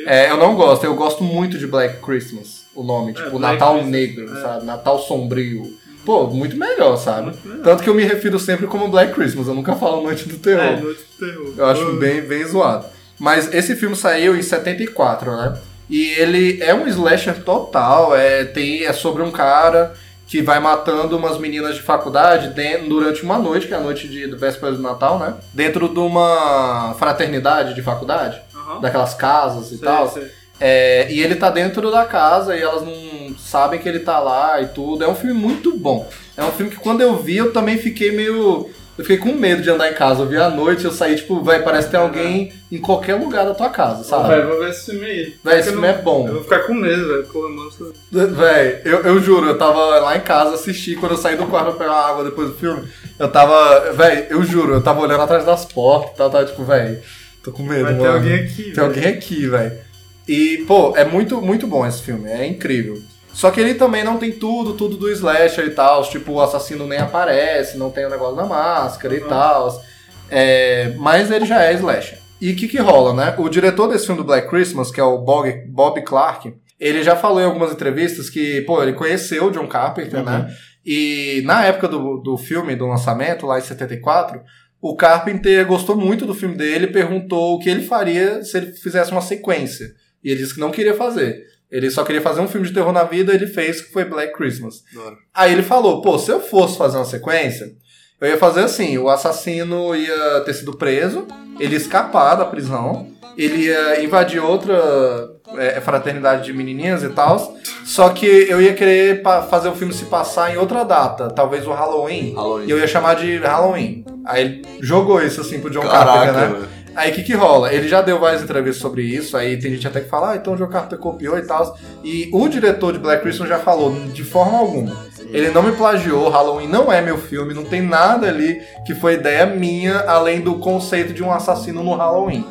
É, 0.07 0.31
eu 0.31 0.37
não 0.37 0.55
gosto, 0.55 0.85
eu 0.85 0.95
gosto 0.95 1.25
muito 1.25 1.59
de 1.59 1.67
Black 1.67 2.01
Christmas, 2.05 2.67
o 2.75 2.85
nome, 2.85 3.15
tipo, 3.15 3.31
Black 3.39 3.55
Natal 3.55 3.73
Christmas, 3.79 3.91
Negro, 3.91 4.25
é. 4.39 4.41
sabe? 4.43 4.65
Natal 4.67 4.99
Sombrio. 5.01 5.63
Pô, 6.09 6.27
muito 6.27 6.57
melhor, 6.57 6.97
sabe? 6.97 7.25
Muito 7.27 7.47
melhor. 7.47 7.63
Tanto 7.65 7.83
que 7.83 7.91
eu 7.91 7.95
me 7.95 8.03
refiro 8.03 8.39
sempre 8.39 8.67
como 8.67 8.89
Black 8.89 9.13
Christmas, 9.13 9.47
eu 9.47 9.53
nunca 9.55 9.77
falo 9.77 10.03
Noite 10.03 10.27
do 10.27 10.39
Terror. 10.39 10.63
É, 10.65 10.81
Noite 10.81 11.03
do 11.19 11.27
Terror. 11.27 11.53
Eu 11.55 11.67
acho 11.67 11.83
Uh, 11.87 11.97
bem, 11.99 12.23
bem 12.23 12.45
zoado. 12.47 12.87
Mas 13.19 13.53
esse 13.53 13.77
filme 13.77 13.95
saiu 13.95 14.35
em 14.35 14.41
74, 14.41 15.31
né? 15.37 15.59
E 15.91 16.13
ele 16.13 16.63
é 16.63 16.73
um 16.75 16.87
slasher 16.89 17.43
total. 17.45 18.17
É, 18.17 18.45
tem, 18.47 18.87
é 18.87 18.93
sobre 18.95 19.23
um 19.23 19.31
cara 19.31 19.93
que 20.27 20.41
vai 20.41 20.59
matando 20.61 21.15
umas 21.15 21.37
meninas 21.39 21.75
de 21.75 21.83
faculdade 21.83 22.55
de- 22.55 22.79
durante 22.89 23.23
uma 23.23 23.39
noite, 23.39 23.67
que 23.67 23.75
é 23.75 23.77
a 23.77 23.81
noite 23.81 24.09
de 24.09 24.27
do 24.29 24.39
véspera 24.39 24.73
do 24.73 24.81
Natal, 24.81 25.19
né? 25.19 25.35
Dentro 25.53 25.91
de 25.91 25.99
uma 25.99 26.95
fraternidade 26.99 27.75
de 27.75 27.83
faculdade, 27.83 28.41
aham. 28.57 28.81
daquelas 28.81 29.13
casas 29.13 29.67
e 29.73 29.77
Sei, 29.77 29.87
tal. 29.87 30.09
sei. 30.09 30.31
É, 30.61 31.07
e 31.11 31.21
ele 31.21 31.37
tá 31.37 31.51
dentro 31.51 31.91
da 31.91 32.05
casa 32.05 32.57
e 32.57 32.61
elas 32.63 32.83
não 32.83 33.35
sabem 33.39 33.79
que 33.79 33.89
ele 33.89 34.01
tá 34.01 34.19
lá 34.19 34.61
e 34.61 34.67
tudo. 34.69 35.05
É 35.05 35.09
um 35.09 35.15
filme 35.15 35.35
muito 35.35 35.77
bom. 35.77 36.09
É 36.37 36.43
um 36.43 36.51
filme 36.51 36.71
que 36.71 36.79
quando 36.79 37.01
eu 37.01 37.17
vi, 37.17 37.37
eu 37.37 37.53
também 37.53 37.79
fiquei 37.79 38.11
meio. 38.13 38.69
Eu 38.97 39.05
fiquei 39.05 39.19
com 39.19 39.33
medo 39.39 39.63
de 39.63 39.71
andar 39.71 39.89
em 39.89 39.95
casa. 39.95 40.23
Eu 40.23 40.27
vi 40.27 40.37
à 40.37 40.51
noite, 40.51 40.85
eu 40.85 40.91
saí, 40.91 41.15
tipo, 41.15 41.41
vai, 41.41 41.63
parece 41.63 41.87
que 41.87 41.93
tem 41.93 42.01
alguém 42.01 42.53
em 42.71 42.79
qualquer 42.79 43.15
lugar 43.15 43.47
da 43.47 43.55
tua 43.55 43.69
casa, 43.69 44.03
sabe? 44.03 44.29
Véi, 44.31 44.45
vou 44.45 44.59
ver 44.59 44.71
esse 44.71 44.91
filme 44.91 45.07
aí. 45.07 45.35
Véi, 45.45 45.61
esse 45.61 45.71
filme 45.71 45.87
é 45.87 45.93
bom. 45.93 46.27
Eu 46.27 46.35
vou 46.35 46.43
ficar 46.43 46.61
com 46.61 46.75
medo, 46.75 47.07
velho. 47.07 47.27
Pô, 47.33 47.49
mano. 47.49 47.71
Véi, 48.11 48.83
eu, 48.85 48.99
eu 49.03 49.21
juro, 49.21 49.47
eu 49.47 49.57
tava 49.57 49.79
lá 50.01 50.17
em 50.17 50.21
casa 50.21 50.57
assisti, 50.57 50.97
quando 50.97 51.13
eu 51.13 51.19
saí 51.19 51.37
do 51.37 51.47
quarto 51.47 51.77
pra 51.77 51.87
pegar 51.87 52.09
água 52.09 52.25
depois 52.25 52.49
do 52.49 52.57
filme, 52.57 52.89
eu 53.17 53.29
tava. 53.31 53.93
Véi, 53.93 54.27
eu 54.31 54.43
juro, 54.43 54.75
eu 54.75 54.83
tava 54.83 55.01
olhando 55.01 55.23
atrás 55.23 55.45
das 55.45 55.65
portas 55.65 56.15
e 56.15 56.17
tal, 56.17 56.29
tava 56.29 56.45
tipo, 56.47 56.65
véi, 56.65 56.99
tô 57.45 57.53
com 57.53 57.63
medo, 57.63 57.85
Vai 57.85 57.95
mano. 57.95 58.15
alguém 58.15 58.35
aqui. 58.35 58.73
Tem 58.73 58.83
alguém 58.83 59.07
aqui, 59.07 59.47
velho. 59.47 59.88
E, 60.29 60.65
pô, 60.67 60.95
é 60.97 61.05
muito, 61.05 61.41
muito 61.41 61.67
bom 61.67 61.87
esse 61.87 62.03
filme, 62.03 62.31
é 62.31 62.47
incrível. 62.47 63.01
Só 63.33 63.51
que 63.51 63.61
ele 63.61 63.75
também 63.75 64.03
não 64.05 64.19
tem 64.19 64.33
tudo, 64.33 64.75
tudo 64.75 64.97
do 64.97 65.11
slasher 65.11 65.65
e 65.67 65.71
tal. 65.71 66.03
Tipo, 66.09 66.33
o 66.33 66.41
assassino 66.41 66.87
nem 66.87 66.99
aparece, 66.99 67.79
não 67.79 67.91
tem 67.91 68.05
o 68.05 68.11
negócio 68.11 68.37
da 68.37 68.45
máscara 68.45 69.15
e 69.15 69.21
Uhum. 69.23 69.29
tal. 69.29 69.83
É, 70.31 70.93
mas 70.99 71.31
ele 71.31 71.47
já 71.47 71.63
é 71.63 71.73
slasher. 71.75 72.19
E 72.41 72.53
o 72.53 72.57
que 72.57 72.69
que 72.69 72.79
rola, 72.79 73.15
né? 73.15 73.35
O 73.39 73.49
diretor 73.49 73.89
desse 73.89 74.07
filme 74.07 74.21
do 74.21 74.27
Black 74.27 74.49
Christmas, 74.49 74.91
que 74.91 75.01
é 75.01 75.05
o 75.05 75.19
Bob, 75.19 75.51
Bob 75.69 76.01
Clark, 76.03 76.53
ele 76.79 77.03
já 77.03 77.17
falou 77.17 77.41
em 77.41 77.45
algumas 77.45 77.73
entrevistas 77.73 78.29
que, 78.31 78.61
pô, 78.63 78.83
ele 78.83 78.93
conheceu 78.93 79.47
o 79.47 79.51
John 79.51 79.67
Carpenter, 79.67 80.23
né? 80.23 80.49
E 80.85 81.43
na 81.45 81.65
época 81.65 81.89
do, 81.89 82.19
do 82.19 82.37
filme, 82.37 82.77
do 82.77 82.87
lançamento, 82.87 83.47
lá 83.47 83.59
em 83.59 83.63
74, 83.63 84.41
o 84.81 84.95
Carpenter 84.97 85.67
gostou 85.67 85.97
muito 85.97 86.25
do 86.25 86.35
filme 86.35 86.55
dele 86.57 86.85
e 86.87 86.93
perguntou 86.93 87.55
o 87.55 87.59
que 87.59 87.69
ele 87.69 87.83
faria 87.83 88.43
se 88.45 88.57
ele 88.57 88.73
fizesse 88.73 89.11
uma 89.11 89.21
sequência. 89.21 89.87
E 90.29 90.31
ele 90.31 90.41
disse 90.41 90.53
que 90.53 90.61
não 90.61 90.71
queria 90.71 90.93
fazer. 90.93 91.43
Ele 91.71 91.91
só 91.91 92.05
queria 92.05 92.21
fazer 92.21 92.43
um 92.43 92.49
filme 92.49 92.67
de 92.67 92.75
terror 92.75 92.93
na 92.93 93.03
vida, 93.03 93.33
ele 93.33 93.47
fez, 93.47 93.81
que 93.81 93.91
foi 93.91 94.05
Black 94.05 94.35
Christmas. 94.35 94.83
Hora. 94.95 95.17
Aí 95.33 95.53
ele 95.53 95.63
falou, 95.63 96.03
pô, 96.03 96.19
se 96.19 96.31
eu 96.31 96.39
fosse 96.39 96.77
fazer 96.77 96.99
uma 96.99 97.07
sequência, 97.07 97.73
eu 98.21 98.29
ia 98.29 98.37
fazer 98.37 98.61
assim, 98.61 98.99
o 98.99 99.09
assassino 99.09 99.97
ia 99.97 100.41
ter 100.45 100.53
sido 100.53 100.77
preso, 100.77 101.27
ele 101.59 101.73
ia 101.73 101.79
escapar 101.79 102.35
da 102.35 102.45
prisão, 102.45 103.09
ele 103.39 103.69
ia 103.69 104.05
invadir 104.05 104.39
outra 104.39 105.31
é, 105.57 105.81
fraternidade 105.81 106.45
de 106.45 106.53
menininhas 106.53 107.03
e 107.03 107.09
tal, 107.09 107.57
só 107.87 108.11
que 108.11 108.27
eu 108.27 108.61
ia 108.61 108.75
querer 108.75 109.23
fazer 109.49 109.69
o 109.69 109.75
filme 109.75 109.95
se 109.95 110.05
passar 110.07 110.53
em 110.53 110.59
outra 110.59 110.85
data, 110.85 111.29
talvez 111.31 111.67
o 111.67 111.73
Halloween, 111.73 112.35
Halloween. 112.35 112.67
e 112.67 112.71
eu 112.71 112.79
ia 112.79 112.87
chamar 112.87 113.15
de 113.15 113.39
Halloween. 113.39 114.05
Aí 114.27 114.45
ele 114.45 114.63
jogou 114.83 115.23
isso 115.23 115.41
assim 115.41 115.59
pro 115.59 115.71
John 115.71 115.81
Caraca, 115.81 116.05
Carpenter, 116.05 116.35
né? 116.35 116.47
velho. 116.59 116.69
Aí 116.99 117.13
o 117.13 117.15
que 117.15 117.23
que 117.23 117.33
rola? 117.35 117.73
Ele 117.73 117.87
já 117.87 118.03
deu 118.03 118.19
várias 118.19 118.43
entrevistas 118.43 118.83
sobre 118.83 119.03
isso, 119.03 119.37
aí 119.37 119.57
tem 119.57 119.73
gente 119.73 119.87
até 119.87 120.01
que 120.01 120.09
fala, 120.09 120.33
ah, 120.33 120.37
então 120.37 120.55
o 120.55 120.57
John 120.57 120.67
Carpenter 120.67 120.99
copiou 120.99 121.39
e 121.39 121.47
tal. 121.47 121.77
E 122.03 122.29
o 122.33 122.49
diretor 122.49 122.93
de 122.93 122.99
Black 122.99 123.23
Christmas 123.23 123.49
já 123.49 123.59
falou, 123.59 123.93
de 124.13 124.25
forma 124.25 124.59
alguma. 124.59 124.97
Ele 125.31 125.51
não 125.51 125.63
me 125.63 125.73
plagiou, 125.73 126.29
Halloween 126.29 126.67
não 126.67 126.93
é 126.93 127.01
meu 127.01 127.17
filme, 127.17 127.55
não 127.55 127.65
tem 127.65 127.81
nada 127.83 128.27
ali 128.27 128.61
que 128.85 128.95
foi 128.97 129.15
ideia 129.15 129.47
minha, 129.47 130.01
além 130.09 130.41
do 130.41 130.57
conceito 130.57 131.13
de 131.13 131.23
um 131.23 131.33
assassino 131.33 131.85
no 131.85 131.95
Halloween. 131.95 132.45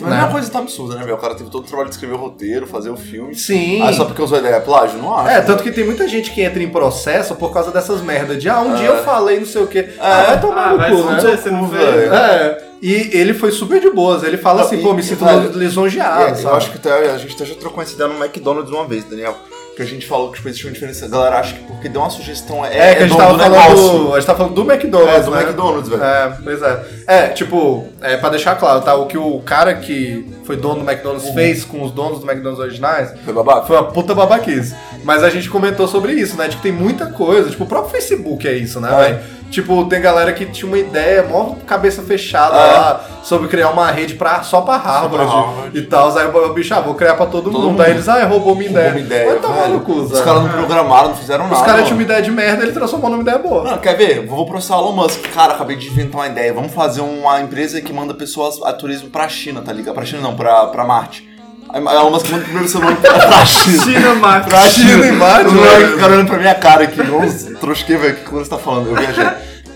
Mas 0.00 0.10
né? 0.10 0.16
é 0.16 0.22
uma 0.22 0.32
coisa 0.32 0.50
tá 0.50 0.58
absurda, 0.58 0.96
né, 0.96 1.02
velho? 1.02 1.14
O 1.14 1.18
cara 1.18 1.34
teve 1.34 1.50
todo 1.50 1.62
o 1.64 1.66
trabalho 1.66 1.88
de 1.88 1.94
escrever 1.94 2.14
o 2.14 2.18
roteiro, 2.18 2.66
fazer 2.66 2.90
o 2.90 2.96
filme. 2.96 3.34
Sim. 3.36 3.82
Ah, 3.82 3.92
só 3.92 4.04
porque 4.06 4.22
usou 4.22 4.36
a 4.36 4.40
ideia 4.40 4.54
é 4.56 4.60
plágio? 4.60 4.98
Não 4.98 5.14
acho. 5.14 5.28
É, 5.28 5.40
tanto 5.42 5.62
que 5.62 5.70
tem 5.70 5.84
muita 5.84 6.08
gente 6.08 6.32
que 6.32 6.40
entra 6.42 6.60
em 6.62 6.68
processo 6.70 7.36
por 7.36 7.52
causa 7.52 7.70
dessas 7.70 8.00
merdas 8.00 8.42
de, 8.42 8.48
ah, 8.48 8.60
um 8.62 8.74
dia 8.74 8.88
É. 8.88 8.90
eu 8.90 9.04
falei 9.04 9.38
não 9.38 9.46
sei 9.46 9.62
o 9.62 9.66
quê. 9.66 9.90
Ah, 10.00 10.22
vai 10.28 10.40
tomar 10.40 10.70
Ah, 10.70 10.88
no 10.88 10.96
cu, 11.02 11.10
né? 11.10 11.20
você 11.20 11.50
não 11.50 11.68
vê. 11.68 11.78
É, 11.84 12.71
e 12.82 13.10
ele 13.16 13.32
foi 13.32 13.50
super 13.52 13.80
de 13.80 13.88
boas. 13.90 14.22
Ele 14.24 14.36
fala 14.36 14.62
assim, 14.62 14.78
e- 14.80 14.82
pô, 14.82 14.92
me 14.92 15.02
sinto 15.02 15.24
velho, 15.24 15.52
lisonjeado, 15.56 16.38
É, 16.38 16.42
eu 16.44 16.54
acho 16.54 16.70
que 16.72 16.88
a 16.88 17.16
gente 17.16 17.34
até 17.34 17.44
já 17.46 17.54
trocou 17.54 17.82
essa 17.82 17.94
ideia 17.94 18.08
no 18.10 18.22
McDonald's 18.22 18.70
uma 18.72 18.86
vez, 18.86 19.04
Daniel. 19.04 19.36
Que 19.74 19.80
a 19.80 19.86
gente 19.86 20.06
falou 20.06 20.28
que 20.30 20.36
tipo, 20.36 20.48
existe 20.50 20.66
uma 20.66 20.72
diferença. 20.74 21.06
A 21.06 21.08
galera 21.08 21.38
acha 21.38 21.54
que 21.54 21.60
porque 21.60 21.88
deu 21.88 22.02
uma 22.02 22.10
sugestão 22.10 22.62
é, 22.62 22.90
É, 22.90 22.94
que 22.94 23.04
a 23.04 23.06
gente 23.06 23.16
dono 23.16 23.22
tava 23.22 23.32
do 23.32 23.38
falando. 23.38 23.68
negócio. 23.70 24.12
A 24.12 24.16
gente 24.18 24.26
tava 24.26 24.38
falando 24.40 24.54
do 24.54 24.70
McDonald's. 24.70 25.14
É, 25.16 25.20
do 25.22 25.30
né? 25.30 25.42
McDonald's, 25.42 25.88
velho. 25.88 26.02
É, 26.04 26.36
pois 26.44 26.62
é. 26.62 26.84
É, 27.06 27.28
tipo, 27.28 27.86
é, 28.02 28.16
pra 28.18 28.28
deixar 28.28 28.54
claro, 28.56 28.82
tá? 28.82 28.94
O 28.96 29.06
que 29.06 29.16
o 29.16 29.40
cara 29.40 29.74
que 29.76 30.26
foi 30.44 30.56
dono 30.56 30.84
do 30.84 30.90
McDonald's 30.90 31.26
Uhum. 31.26 31.32
fez 31.34 31.64
com 31.64 31.82
os 31.82 31.90
donos 31.90 32.18
do 32.20 32.26
McDonald's 32.30 32.60
originais 32.62 33.14
Foi 33.24 33.32
babaca? 33.32 33.66
foi 33.66 33.76
uma 33.76 33.84
puta 33.84 34.14
babaquice. 34.14 34.74
Mas 35.04 35.24
a 35.24 35.30
gente 35.30 35.48
comentou 35.48 35.88
sobre 35.88 36.12
isso, 36.12 36.36
né? 36.36 36.48
Que 36.50 36.56
tem 36.60 36.70
muita 36.70 37.06
coisa. 37.06 37.48
Tipo, 37.48 37.64
o 37.64 37.66
próprio 37.66 37.92
Facebook 37.92 38.46
é 38.46 38.52
isso, 38.52 38.78
né, 38.78 38.90
É. 38.92 38.96
velho? 39.04 39.20
Tipo, 39.52 39.84
tem 39.84 40.00
galera 40.00 40.32
que 40.32 40.46
tinha 40.46 40.66
uma 40.66 40.78
ideia, 40.78 41.22
mó 41.24 41.54
cabeça 41.66 42.00
fechada 42.02 42.56
É. 42.56 42.72
lá, 42.72 43.00
sobre 43.22 43.48
criar 43.48 43.68
uma 43.68 43.90
rede 43.90 44.14
pra, 44.14 44.42
só 44.42 44.62
pra 44.62 44.78
Harvard, 44.78 45.30
Harvard. 45.30 45.78
e 45.78 45.82
tal. 45.82 46.16
Aí 46.16 46.26
o 46.26 46.52
bicho, 46.54 46.72
ah, 46.74 46.80
vou 46.80 46.94
criar 46.94 47.14
pra 47.16 47.26
todo, 47.26 47.44
Todo 47.50 47.58
mundo. 47.58 47.70
mundo. 47.72 47.82
Aí 47.82 47.90
eles, 47.90 48.08
ah, 48.08 48.24
roubou 48.24 48.56
minha 48.56 48.70
ideia. 48.70 48.90
Uma 48.92 49.00
ideia, 49.00 49.34
no 49.68 49.80
cu, 49.80 49.92
Os 49.92 50.20
caras 50.22 50.42
não 50.42 50.48
programaram, 50.48 51.08
não 51.10 51.16
fizeram 51.16 51.44
nada. 51.44 51.56
Os 51.56 51.62
caras 51.62 51.82
tinham 51.84 51.98
uma 51.98 52.02
ideia 52.02 52.22
de 52.22 52.30
merda, 52.30 52.62
ele 52.62 52.72
transformou 52.72 53.10
numa 53.10 53.20
ideia 53.22 53.36
boa. 53.38 53.62
Mano, 53.64 53.78
quer 53.78 53.94
ver? 53.94 54.26
Vou 54.26 54.46
processar 54.46 54.78
o 54.78 54.80
Elon 54.80 54.92
Musk. 54.92 55.20
Cara, 55.34 55.52
acabei 55.52 55.76
de 55.76 55.86
inventar 55.88 56.22
uma 56.22 56.26
ideia. 56.28 56.52
Vamos 56.54 56.72
fazer 56.72 57.02
uma 57.02 57.38
empresa 57.42 57.78
que 57.82 57.92
manda 57.92 58.14
pessoas 58.14 58.58
a 58.64 58.72
turismo 58.72 59.10
pra 59.10 59.28
China, 59.28 59.60
tá 59.60 59.70
ligado? 59.72 59.94
Pra 59.94 60.04
China 60.06 60.22
não, 60.22 60.34
pra, 60.34 60.66
pra 60.68 60.82
Marte. 60.84 61.30
Aí 61.70 61.82
o 61.82 61.88
Elon 61.90 62.10
Musk 62.10 62.28
manda 62.30 62.42
o 62.42 62.44
primeiro 62.48 62.78
humano 62.78 62.96
pra 63.00 63.46
China. 63.46 63.82
China, 63.84 64.14
Marcos. 64.16 64.48
Pra 64.52 64.68
China 64.68 65.06
e 65.06 65.12
Marte, 65.12 65.46
O 65.48 65.60
velho. 65.62 65.94
o 65.96 65.98
cara 65.98 66.12
olhando 66.12 66.26
pra 66.28 66.38
minha 66.38 66.54
cara 66.54 66.84
aqui. 66.84 67.02
Nossa, 67.02 67.54
trosquei, 67.54 67.96
velho. 67.96 68.14
O 68.14 68.16
que 68.24 68.30
você 68.32 68.50
tá 68.50 68.58
falando? 68.58 68.88
Eu 68.88 68.96
viajei. 68.96 69.24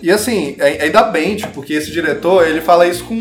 E 0.07 0.13
assim, 0.13 0.57
ainda 0.61 1.03
bem, 1.03 1.35
tipo, 1.35 1.53
porque 1.53 1.73
esse 1.73 1.91
diretor, 1.91 2.47
ele 2.47 2.61
fala 2.61 2.87
isso 2.87 3.03
com, 3.05 3.19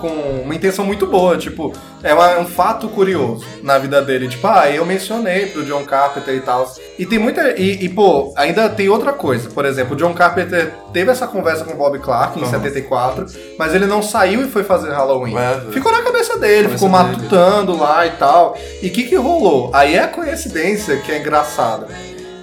com 0.00 0.42
uma 0.44 0.54
intenção 0.54 0.84
muito 0.84 1.04
boa, 1.04 1.36
tipo, 1.36 1.72
é 2.00 2.14
uma- 2.14 2.30
é 2.30 2.38
um 2.38 2.46
fato 2.46 2.86
curioso 2.86 3.44
na 3.60 3.76
vida 3.76 4.00
dele, 4.00 4.28
tipo, 4.28 4.46
ah, 4.46 4.70
eu 4.70 4.86
mencionei 4.86 5.46
pro 5.46 5.64
John 5.64 5.82
Carpenter 5.84 6.32
e 6.36 6.40
tal. 6.40 6.72
E 6.96 7.04
tem 7.04 7.18
muita, 7.18 7.60
e, 7.60 7.84
e, 7.84 7.88
pô, 7.88 8.32
ainda 8.36 8.68
tem 8.68 8.88
outra 8.88 9.12
coisa, 9.12 9.50
por 9.50 9.64
exemplo, 9.64 9.94
o 9.94 9.96
John 9.96 10.14
Carpenter 10.14 10.72
teve 10.92 11.10
essa 11.10 11.26
conversa 11.26 11.64
com 11.64 11.72
o 11.72 11.76
Bob 11.76 11.98
Clark 11.98 12.38
em 12.38 12.42
Uhum. 12.44 12.50
74, 12.50 13.26
mas 13.58 13.74
ele 13.74 13.86
não 13.86 14.00
saiu 14.00 14.40
e 14.42 14.48
foi 14.48 14.62
fazer 14.62 14.90
Halloween. 14.92 15.34
É. 15.36 15.72
Ficou 15.72 15.90
na 15.90 16.02
cabeça 16.02 16.38
dele, 16.38 16.68
Cabeça 16.68 16.84
ficou 16.86 16.88
dele. 17.02 17.16
matutando 17.16 17.76
lá 17.76 18.06
e 18.06 18.10
tal. 18.10 18.56
E 18.80 18.86
o 18.86 18.90
que 18.92 19.02
que 19.02 19.16
rolou? 19.16 19.72
Aí 19.74 19.96
é 19.96 20.04
a 20.04 20.08
coincidência 20.08 20.98
que 20.98 21.10
é 21.10 21.18
engraçada. 21.18 21.88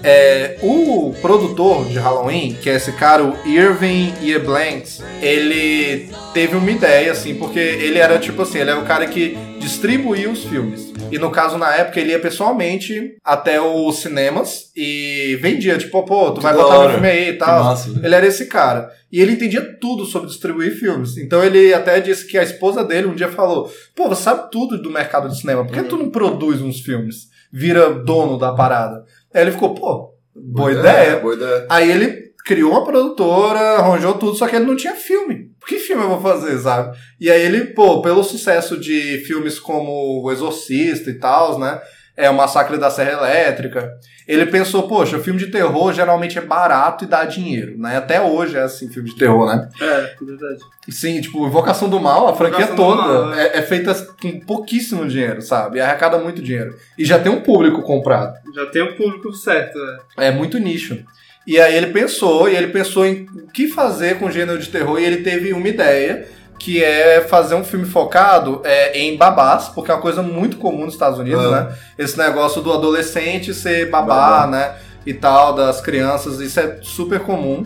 É, 0.06 0.58
o 0.62 1.14
produtor 1.20 1.86
de 1.86 1.98
Halloween, 1.98 2.56
que 2.62 2.70
é 2.70 2.76
esse 2.76 2.92
cara, 2.92 3.24
o 3.24 3.36
Irving 3.48 4.14
Blanks, 4.46 5.02
ele 5.22 6.10
teve 6.34 6.56
uma 6.56 6.70
ideia, 6.70 7.12
assim, 7.12 7.34
porque 7.36 7.58
ele 7.58 7.98
era 7.98 8.20
tipo 8.20 8.42
assim, 8.44 8.60
ele 8.60 8.70
era 8.70 8.80
o 8.80 8.86
cara 8.86 9.08
que 9.08 9.36
distribuía 9.60 10.30
os 10.30 10.44
filmes. 10.44 10.94
E 11.12 11.18
no 11.18 11.32
caso, 11.32 11.58
na 11.58 11.74
época, 11.74 12.00
ele 12.00 12.12
ia 12.12 12.20
pessoalmente 12.20 13.16
até 13.24 13.60
os 13.60 13.98
cinemas 14.00 14.72
e 14.76 15.38
vendia, 15.42 15.78
tipo, 15.78 16.04
pô, 16.04 16.32
tu 16.32 16.38
Que 16.38 16.44
vai 16.44 16.54
botar 16.54 16.80
meu 16.82 16.90
filme 16.92 17.08
aí 17.08 17.30
e 17.30 17.34
tal. 17.34 17.64
massa. 17.64 17.90
Ele 18.04 18.16
era 18.16 18.26
esse 18.26 18.46
cara. 18.46 18.92
E 19.12 19.22
ele 19.22 19.34
entendia 19.34 19.62
tudo 19.80 20.06
sobre 20.06 20.28
distribuir 20.28 20.78
filmes. 20.78 21.18
Então 21.18 21.44
ele 21.44 21.74
até 21.74 22.00
disse 22.00 22.28
que 22.28 22.38
a 22.38 22.44
esposa 22.44 22.84
dele 22.84 23.08
um 23.08 23.16
dia 23.16 23.30
falou: 23.30 23.72
Pô, 23.96 24.08
você 24.10 24.24
sabe 24.24 24.52
tudo 24.52 24.82
do 24.82 24.92
mercado 24.92 25.30
de 25.30 25.40
cinema, 25.40 25.64
por 25.64 25.74
que 25.74 25.84
tu 25.84 25.98
não 25.98 26.10
produz 26.10 26.62
uns 26.62 26.80
filmes? 26.82 27.34
Vira 27.52 27.90
dono 27.94 28.38
da 28.38 28.52
parada. 28.52 29.06
Aí 29.36 29.42
ele 29.42 29.52
ficou, 29.52 29.76
pô, 29.76 30.14
boa 30.34 30.72
ideia. 30.72 31.20
Boa 31.20 31.36
ideia. 31.36 31.68
Aí 31.70 31.92
ele 31.92 32.26
criou 32.46 32.72
uma 32.72 32.86
produtora, 32.86 33.60
arranjou 33.80 34.14
tudo, 34.14 34.38
só 34.38 34.48
que 34.48 34.56
ele 34.56 34.66
não 34.66 34.76
tinha 34.76 34.96
filme. 34.96 35.50
Que 35.68 35.78
filme 35.78 36.04
eu 36.04 36.10
vou 36.10 36.22
fazer, 36.22 36.58
sabe? 36.60 36.96
E 37.20 37.30
aí 37.30 37.42
ele, 37.42 37.74
pô, 37.74 38.02
pelo 38.02 38.24
sucesso 38.24 38.80
de 38.80 39.24
filmes 39.26 39.60
como 39.60 40.22
O 40.24 40.32
Exorcista 40.32 41.10
e 41.10 41.20
tal, 41.20 41.60
né? 41.60 41.82
É 42.18 42.30
o 42.30 42.34
Massacre 42.34 42.78
da 42.78 42.90
Serra 42.90 43.12
Elétrica. 43.12 43.92
Ele 44.28 44.46
pensou, 44.46 44.88
poxa, 44.88 45.20
filme 45.20 45.40
de 45.40 45.48
terror 45.48 45.94
geralmente 45.94 46.38
é 46.38 46.42
barato 46.42 47.04
e 47.04 47.08
dá 47.08 47.26
dinheiro, 47.26 47.78
né? 47.78 47.98
Até 47.98 48.22
hoje 48.22 48.58
é 48.58 48.62
assim, 48.62 48.90
filme 48.90 49.10
de 49.10 49.18
terror, 49.18 49.46
né? 49.46 49.70
É, 49.80 50.16
verdade. 50.24 50.60
Sim, 50.90 51.20
tipo, 51.20 51.46
Invocação 51.46 51.90
do 51.90 52.00
Mal, 52.00 52.28
a 52.30 52.36
franquia 52.36 52.66
Invocação 52.66 52.76
toda 52.76 53.02
Mal, 53.02 53.34
é, 53.34 53.58
é 53.58 53.62
feita 53.62 53.94
com 54.22 54.40
pouquíssimo 54.40 55.06
dinheiro, 55.08 55.42
sabe? 55.42 55.78
E 55.78 55.82
arrecada 55.82 56.18
muito 56.18 56.42
dinheiro. 56.42 56.76
E 56.98 57.04
já 57.04 57.20
tem 57.20 57.32
um 57.32 57.42
público 57.42 57.82
comprado. 57.82 58.36
Já 58.56 58.66
tem 58.68 58.82
o 58.82 58.96
público 58.96 59.34
certo, 59.34 59.78
é. 60.18 60.28
É 60.28 60.32
muito 60.32 60.58
nicho. 60.58 61.04
E 61.46 61.60
aí 61.60 61.76
ele 61.76 61.88
pensou, 61.88 62.50
e 62.50 62.56
ele 62.56 62.68
pensou 62.68 63.06
em 63.06 63.28
o 63.36 63.48
que 63.52 63.68
fazer 63.68 64.18
com 64.18 64.26
o 64.26 64.32
gênero 64.32 64.58
de 64.58 64.70
terror, 64.70 65.00
e 65.00 65.06
ele 65.06 65.18
teve 65.18 65.54
uma 65.54 65.68
ideia 65.68 66.28
que 66.66 66.84
é 66.84 67.22
fazer 67.22 67.54
um 67.54 67.64
filme 67.64 67.86
focado 67.86 68.60
é, 68.64 68.98
em 68.98 69.16
babás, 69.16 69.70
porque 69.70 69.92
é 69.92 69.94
uma 69.94 70.02
coisa 70.02 70.24
muito 70.24 70.58
comum 70.58 70.86
nos 70.86 70.96
Estados 70.96 71.20
Unidos, 71.20 71.46
Ah. 71.46 71.52
né? 71.66 71.76
Esse 71.96 72.18
negócio 72.18 72.60
do 72.60 72.74
adolescente 72.74 73.54
ser 73.54 73.92
babá, 73.92 74.16
Babá. 74.16 74.48
né? 74.48 74.76
E 75.06 75.14
tal, 75.14 75.54
das 75.54 75.80
crianças, 75.80 76.40
isso 76.40 76.60
é 76.60 76.80
super 76.82 77.20
comum. 77.20 77.64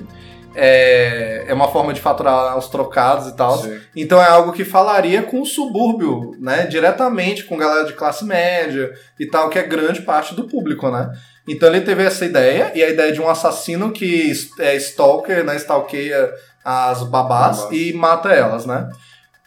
É, 0.53 1.45
é 1.47 1.53
uma 1.53 1.69
forma 1.69 1.93
de 1.93 2.01
faturar 2.01 2.57
os 2.57 2.67
trocados 2.67 3.27
e 3.27 3.35
tal. 3.37 3.59
Sim. 3.59 3.79
Então 3.95 4.21
é 4.21 4.27
algo 4.27 4.51
que 4.51 4.65
falaria 4.65 5.23
com 5.23 5.41
o 5.41 5.45
subúrbio, 5.45 6.31
né? 6.37 6.65
Diretamente 6.65 7.45
com 7.45 7.55
galera 7.55 7.85
de 7.85 7.93
classe 7.93 8.25
média 8.25 8.91
e 9.17 9.25
tal, 9.27 9.47
que 9.49 9.57
é 9.57 9.63
grande 9.63 10.01
parte 10.01 10.35
do 10.35 10.43
público, 10.45 10.89
né? 10.89 11.09
Então 11.47 11.69
ele 11.69 11.81
teve 11.81 12.03
essa 12.03 12.25
ideia, 12.25 12.71
e 12.75 12.83
a 12.83 12.89
ideia 12.89 13.11
de 13.13 13.21
um 13.21 13.29
assassino 13.29 13.91
que 13.91 14.31
é 14.59 14.75
stalker, 14.75 15.45
né? 15.45 15.55
Stalkeia 15.55 16.29
as 16.63 17.03
babás 17.03 17.57
Babás. 17.59 17.71
e 17.77 17.93
mata 17.93 18.29
elas, 18.29 18.65
né? 18.65 18.89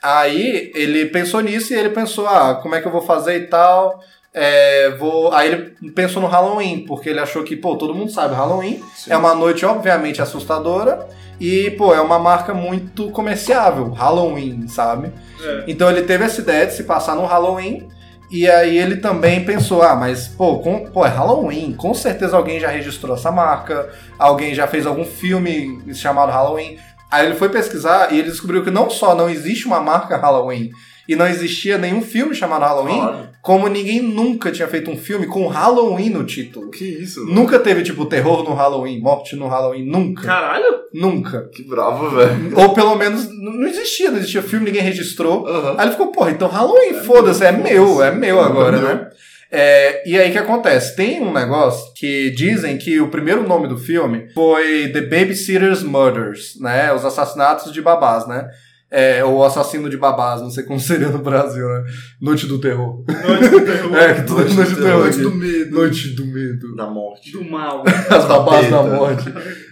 Aí 0.03 0.73
ele 0.75 1.07
pensou 1.07 1.41
nisso 1.41 1.73
e 1.73 1.77
ele 1.77 1.91
pensou, 1.91 2.27
ah, 2.27 2.59
como 2.61 2.75
é 2.75 2.81
que 2.81 2.89
eu 2.89 2.93
vou 2.93 3.03
fazer 3.03 3.37
e 3.37 3.47
tal. 3.47 4.01
É, 4.35 4.91
vou... 4.99 5.33
Aí 5.33 5.49
ele 5.53 5.91
pensou 5.93 6.21
no 6.23 6.27
Halloween, 6.29 6.85
porque 6.87 7.09
ele 7.11 7.21
achou 7.21 7.45
que, 7.45 7.55
pô, 7.55 7.77
todo 7.77 7.95
mundo 7.95 8.11
sabe, 8.11 8.35
Halloween 8.35 8.83
Sim. 8.97 9.13
é 9.13 9.17
uma 9.17 9.35
noite 9.35 9.65
obviamente 9.67 10.23
assustadora 10.23 11.07
e, 11.39 11.71
pô, 11.73 11.95
é 11.95 12.01
uma 12.01 12.19
marca 12.19 12.55
muito 12.55 13.11
comerciável, 13.11 13.91
Halloween, 13.91 14.67
sabe? 14.69 15.13
É. 15.41 15.65
Então 15.69 15.91
ele 15.91 16.03
teve 16.03 16.25
essa 16.25 16.41
ideia 16.41 16.67
de 16.67 16.73
se 16.75 16.85
passar 16.85 17.15
no 17.15 17.27
Halloween. 17.27 17.89
E 18.31 18.49
aí 18.49 18.79
ele 18.79 18.97
também 18.97 19.45
pensou, 19.45 19.83
ah, 19.83 19.95
mas 19.95 20.27
pô, 20.29 20.59
com- 20.61 20.87
pô, 20.91 21.05
é 21.05 21.11
Halloween, 21.11 21.75
com 21.75 21.93
certeza 21.93 22.35
alguém 22.35 22.59
já 22.59 22.69
registrou 22.69 23.15
essa 23.15 23.31
marca, 23.31 23.91
alguém 24.19 24.55
já 24.55 24.67
fez 24.67 24.87
algum 24.87 25.05
filme 25.05 25.83
chamado 25.95 26.33
Halloween. 26.33 26.79
Aí 27.13 27.27
ele 27.27 27.35
foi 27.35 27.51
pesquisar 27.51 28.11
e 28.11 28.19
ele 28.19 28.31
descobriu 28.31 28.65
que 28.65 28.71
não 28.71 28.89
só 28.89 29.15
não 29.15 29.29
existe 29.29 29.67
uma 29.67 29.81
marca 29.81 30.17
Halloween 30.17 30.71
e 31.07 31.15
não 31.15 31.27
existia 31.27 31.77
nenhum 31.77 32.01
filme 32.01 32.35
chamado 32.35 32.65
Halloween, 32.65 33.01
Olha. 33.01 33.31
como 33.43 33.69
ninguém 33.69 34.01
nunca 34.01 34.51
tinha 34.51 34.67
feito 34.67 34.91
um 34.91 34.97
filme 34.97 35.27
com 35.27 35.47
Halloween 35.47 36.09
no 36.11 36.25
título. 36.25 36.71
Que 36.71 36.85
isso? 36.85 37.27
Nunca 37.27 37.59
teve, 37.59 37.83
tipo, 37.83 38.07
terror 38.07 38.43
no 38.45 38.55
Halloween, 38.55 39.01
morte 39.01 39.37
no 39.37 39.47
Halloween, 39.47 39.85
nunca. 39.85 40.23
Caralho! 40.23 40.83
Nunca. 40.95 41.51
Que 41.53 41.63
bravo, 41.65 42.17
velho. 42.17 42.59
Ou 42.59 42.73
pelo 42.73 42.95
menos 42.95 43.29
não 43.29 43.67
existia, 43.67 44.11
não 44.11 44.19
existia 44.19 44.43
filme, 44.43 44.67
ninguém 44.67 44.83
registrou. 44.83 45.47
Aham. 45.47 45.75
Aí 45.77 45.85
ele 45.85 45.91
ficou, 45.93 46.13
porra, 46.13 46.31
então 46.31 46.49
Halloween, 46.49 46.95
foda-se, 46.95 47.45
é 47.45 47.53
meu, 47.53 48.03
é 48.03 48.11
meu 48.11 48.41
agora, 48.41 48.79
né? 48.81 49.11
É, 49.55 50.09
e 50.09 50.19
aí 50.19 50.31
o 50.31 50.33
que 50.33 50.39
acontece? 50.39 50.97
Tem 50.97 51.21
um 51.21 51.31
negócio 51.31 51.93
que 51.95 52.31
dizem 52.31 52.79
que 52.79 52.99
o 53.01 53.09
primeiro 53.09 53.47
nome 53.47 53.69
do 53.69 53.77
filme 53.77 54.29
foi 54.33 54.89
The 54.89 55.03
Babysitter's 55.03 55.83
Murders, 55.83 56.59
né? 56.59 56.91
Os 56.95 57.05
assassinatos 57.05 57.71
de 57.71 57.83
babás, 57.83 58.27
né? 58.27 58.49
É, 58.91 59.25
ou 59.25 59.43
assassino 59.43 59.89
de 59.89 59.97
babás, 59.97 60.41
não 60.43 60.51
sei 60.51 60.65
como 60.65 60.81
seria 60.81 61.09
no 61.09 61.19
Brasil, 61.19 61.67
né? 61.67 61.85
Noite 62.21 62.47
do 62.47 62.59
terror. 62.59 63.05
Noite 63.07 63.49
do 63.49 63.61
terror. 63.61 63.93
É, 63.97 64.05
é 64.05 64.23
Noite 64.23 64.55
noite 64.55 64.71
do 64.71 64.77
do 64.77 64.83
terror. 64.83 65.07
aqui. 65.07 65.21
do 65.21 65.35
medo. 65.35 65.71
Noite 65.75 66.09
do 66.11 66.27
medo. 66.27 66.75
Da 66.77 66.87
morte. 66.87 67.33
Do 67.33 67.45
mal. 67.45 67.83
As 68.09 68.25
babás 68.25 68.71
da 68.71 68.83
morte. 68.83 69.25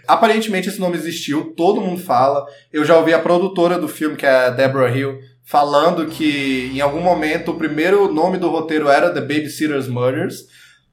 Aparentemente 0.06 0.68
esse 0.68 0.80
nome 0.80 0.96
existiu, 0.96 1.54
todo 1.56 1.80
mundo 1.80 2.02
fala. 2.02 2.44
Eu 2.72 2.84
já 2.84 2.96
ouvi 2.98 3.14
a 3.14 3.18
produtora 3.18 3.78
do 3.78 3.88
filme, 3.88 4.16
que 4.16 4.26
é 4.26 4.46
a 4.46 4.50
Deborah 4.50 4.90
Hill, 4.94 5.18
falando 5.50 6.06
que 6.06 6.70
em 6.72 6.80
algum 6.80 7.00
momento 7.00 7.50
o 7.50 7.56
primeiro 7.56 8.12
nome 8.12 8.38
do 8.38 8.48
roteiro 8.48 8.88
era 8.88 9.10
The 9.10 9.20
Babysitter's 9.20 9.88
Murders. 9.88 10.44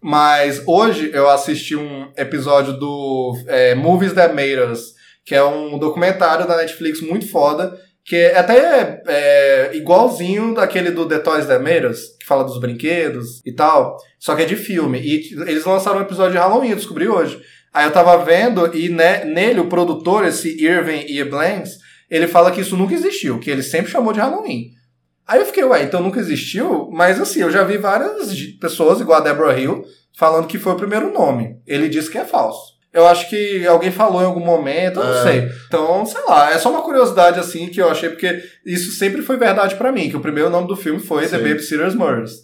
Mas 0.02 0.64
hoje 0.66 1.12
eu 1.14 1.30
assisti 1.30 1.76
um 1.76 2.12
episódio 2.18 2.74
do 2.74 3.38
é, 3.48 3.76
Movies 3.76 4.14
That 4.14 4.34
Made 4.34 4.60
Us, 4.72 4.94
que 5.24 5.36
é 5.36 5.44
um 5.44 5.78
documentário 5.78 6.48
da 6.48 6.58
Netflix 6.58 7.02
muito 7.02 7.30
foda, 7.30 7.78
que 8.04 8.16
é 8.16 8.36
até 8.40 9.04
é, 9.08 9.72
igualzinho 9.76 10.56
daquele 10.56 10.90
do 10.90 11.08
The 11.08 11.20
Toys 11.20 11.46
That 11.46 11.64
Made 11.64 11.86
Us, 11.86 12.18
que 12.20 12.26
fala 12.26 12.44
dos 12.44 12.60
brinquedos 12.60 13.42
e 13.46 13.52
tal, 13.52 13.96
só 14.20 14.36
que 14.36 14.42
é 14.42 14.46
de 14.46 14.56
filme. 14.56 15.00
E 15.00 15.34
eles 15.48 15.66
lançaram 15.66 16.00
um 16.00 16.04
episódio 16.04 16.32
de 16.32 16.40
Halloween, 16.40 16.70
eu 16.70 16.76
descobri 16.78 17.08
hoje. 17.08 17.40
Aí 17.72 17.86
eu 17.86 17.92
tava 17.92 18.18
vendo 18.26 18.76
e 18.76 18.90
ne- 18.90 19.26
nele 19.26 19.60
o 19.60 19.68
produtor, 19.70 20.26
esse 20.26 20.50
Irving 20.64 21.06
E. 21.08 21.24
Blanks, 21.24 21.86
ele 22.10 22.28
fala 22.28 22.52
que 22.52 22.62
isso 22.62 22.78
nunca 22.78 22.94
existiu, 22.94 23.40
que 23.40 23.50
ele 23.50 23.64
sempre 23.64 23.92
chamou 23.92 24.14
de 24.14 24.20
Halloween. 24.20 24.72
Aí 25.28 25.40
eu 25.40 25.46
fiquei, 25.46 25.64
ué, 25.64 25.84
então 25.84 26.02
nunca 26.02 26.20
existiu? 26.20 26.90
Mas 26.92 27.20
assim, 27.20 27.42
eu 27.42 27.52
já 27.52 27.64
vi 27.64 27.78
várias 27.78 28.34
pessoas, 28.60 29.02
igual 29.02 29.20
a 29.20 29.24
Deborah 29.24 29.60
Hill, 29.60 29.84
falando 30.18 30.48
que 30.48 30.58
foi 30.58 30.74
o 30.74 30.78
primeiro 30.78 31.12
nome. 31.12 31.62
Ele 31.68 31.90
disse 31.90 32.10
que 32.10 32.18
é 32.18 32.24
falso. 32.24 32.77
Eu 32.98 33.06
acho 33.08 33.30
que 33.30 33.66
alguém 33.68 33.92
falou 33.92 34.22
em 34.22 34.26
algum 34.26 34.44
momento, 34.44 35.00
eu 35.00 35.06
não 35.06 35.20
É. 35.20 35.24
sei. 35.24 35.50
Então, 35.68 36.04
sei 36.06 36.22
lá, 36.28 36.52
é 36.52 36.58
só 36.58 36.70
uma 36.72 36.82
curiosidade 36.82 37.40
assim 37.40 37.68
que 37.68 37.80
eu 37.80 37.90
achei, 37.92 38.10
porque 38.10 38.42
isso 38.66 38.92
sempre 38.92 39.22
foi 39.22 39.38
verdade 39.38 39.76
pra 39.76 39.92
mim, 39.92 40.10
que 40.10 40.18
o 40.18 40.20
primeiro 40.20 40.50
nome 40.50 40.68
do 40.68 40.76
filme 40.76 41.00
foi 41.00 41.28
The 41.28 41.38
Sim. 41.38 41.44
Babysitter's 41.44 41.94
Murders. 41.96 42.42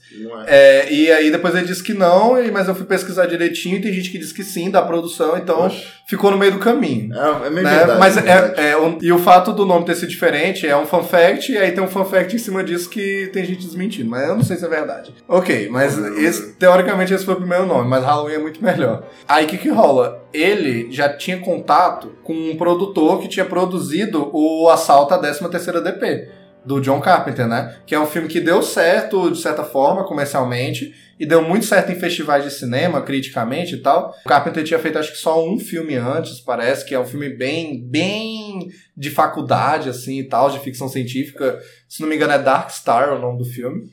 É. 0.48 0.84
É, 0.88 0.94
e 0.94 1.12
aí 1.12 1.32
depois 1.32 1.56
ele 1.56 1.66
disse 1.66 1.82
que 1.82 1.94
não, 1.94 2.36
mas 2.52 2.68
eu 2.68 2.76
fui 2.76 2.86
pesquisar 2.86 3.26
direitinho 3.26 3.78
e 3.78 3.82
tem 3.82 3.92
gente 3.92 4.12
que 4.12 4.18
diz 4.20 4.32
que 4.32 4.44
sim, 4.44 4.70
da 4.70 4.82
produção, 4.82 5.36
então 5.38 5.66
Oxe. 5.66 5.86
ficou 6.08 6.30
no 6.30 6.38
meio 6.38 6.52
do 6.52 6.60
caminho. 6.60 7.12
É, 7.14 7.48
é 7.48 7.50
meio 7.50 7.66
né? 7.66 7.78
verdade. 7.78 8.00
mas 8.00 8.18
é 8.18 8.22
verdade. 8.22 8.62
é, 8.62 8.70
é 8.72 8.78
um- 8.78 8.98
e 9.02 9.12
o 9.12 9.18
fato 9.18 9.52
do 9.54 9.66
nome 9.66 9.86
ter 9.86 9.96
sido 9.96 10.10
diferente 10.10 10.68
é 10.68 10.78
um 10.78 10.86
fun 10.86 11.04
fact, 11.04 11.52
e 11.52 11.58
aí 11.58 11.72
tem 11.72 11.84
um 11.84 11.88
fun 11.88 12.06
fact 12.06 12.36
em 12.36 12.40
cima 12.40 12.64
disso 12.64 12.90
que 12.90 13.30
tem 13.34 13.44
gente 13.44 13.66
desmentindo, 13.66 14.10
mas 14.10 14.28
eu 14.30 14.36
não 14.36 14.44
sei 14.44 14.56
se 14.58 14.66
é 14.66 14.70
verdade. 14.70 15.14
Ok, 15.28 15.68
mas 15.72 15.98
esse, 16.18 16.54
teoricamente 16.54 17.14
esse 17.14 17.26
foi 17.26 17.34
o 17.34 17.38
primeiro 17.38 17.66
nome, 17.66 17.90
mas 17.90 18.04
Halloween 18.04 18.36
é 18.36 18.40
muito 18.40 18.64
melhor. 18.64 19.04
Aí 19.28 19.46
o 19.46 19.48
que 19.48 19.58
que 19.58 19.70
rola? 19.70 20.23
Ele 20.34 20.92
já 20.92 21.10
tinha 21.10 21.40
contato 21.40 22.16
com 22.24 22.34
um 22.34 22.58
produtor 22.58 23.22
que 23.22 23.28
tinha 23.28 23.46
produzido 23.46 24.30
o 24.34 24.68
Assalto 24.70 25.14
à 25.14 25.22
13ª 25.22 25.82
DP, 25.82 26.30
do 26.66 26.80
John 26.80 27.00
Carpenter, 27.00 27.48
né? 27.48 27.78
Que 27.86 27.94
é 27.94 28.00
um 28.00 28.06
filme 28.06 28.28
que 28.28 28.40
deu 28.40 28.62
certo, 28.64 29.30
de 29.30 29.40
certa 29.40 29.64
forma, 29.64 30.06
comercialmente, 30.06 30.94
e 31.20 31.26
deu 31.26 31.42
muito 31.42 31.66
certo 31.66 31.92
em 31.92 31.96
festivais 31.96 32.44
de 32.44 32.52
cinema, 32.52 33.02
criticamente 33.02 33.76
e 33.76 33.78
tal. 33.78 34.16
O 34.26 34.30
Carpenter 34.30 34.64
tinha 34.64 34.80
feito 34.80 34.98
acho 34.98 35.12
que 35.12 35.18
só 35.18 35.46
um 35.46 35.60
filme 35.60 35.96
antes, 35.96 36.40
parece, 36.40 36.86
que 36.86 36.96
é 36.96 37.00
um 37.00 37.06
filme 37.06 37.30
bem, 37.30 37.82
bem 37.82 38.68
de 38.96 39.10
faculdade, 39.10 39.90
assim, 39.90 40.20
e 40.20 40.24
tal, 40.24 40.50
de 40.50 40.60
ficção 40.60 40.88
científica. 40.88 41.60
Se 41.88 42.02
não 42.02 42.10
me 42.10 42.16
engano 42.16 42.34
é 42.34 42.40
Dark 42.40 42.70
Star 42.72 43.14
o 43.14 43.20
nome 43.20 43.38
do 43.38 43.46
filme. 43.46 43.90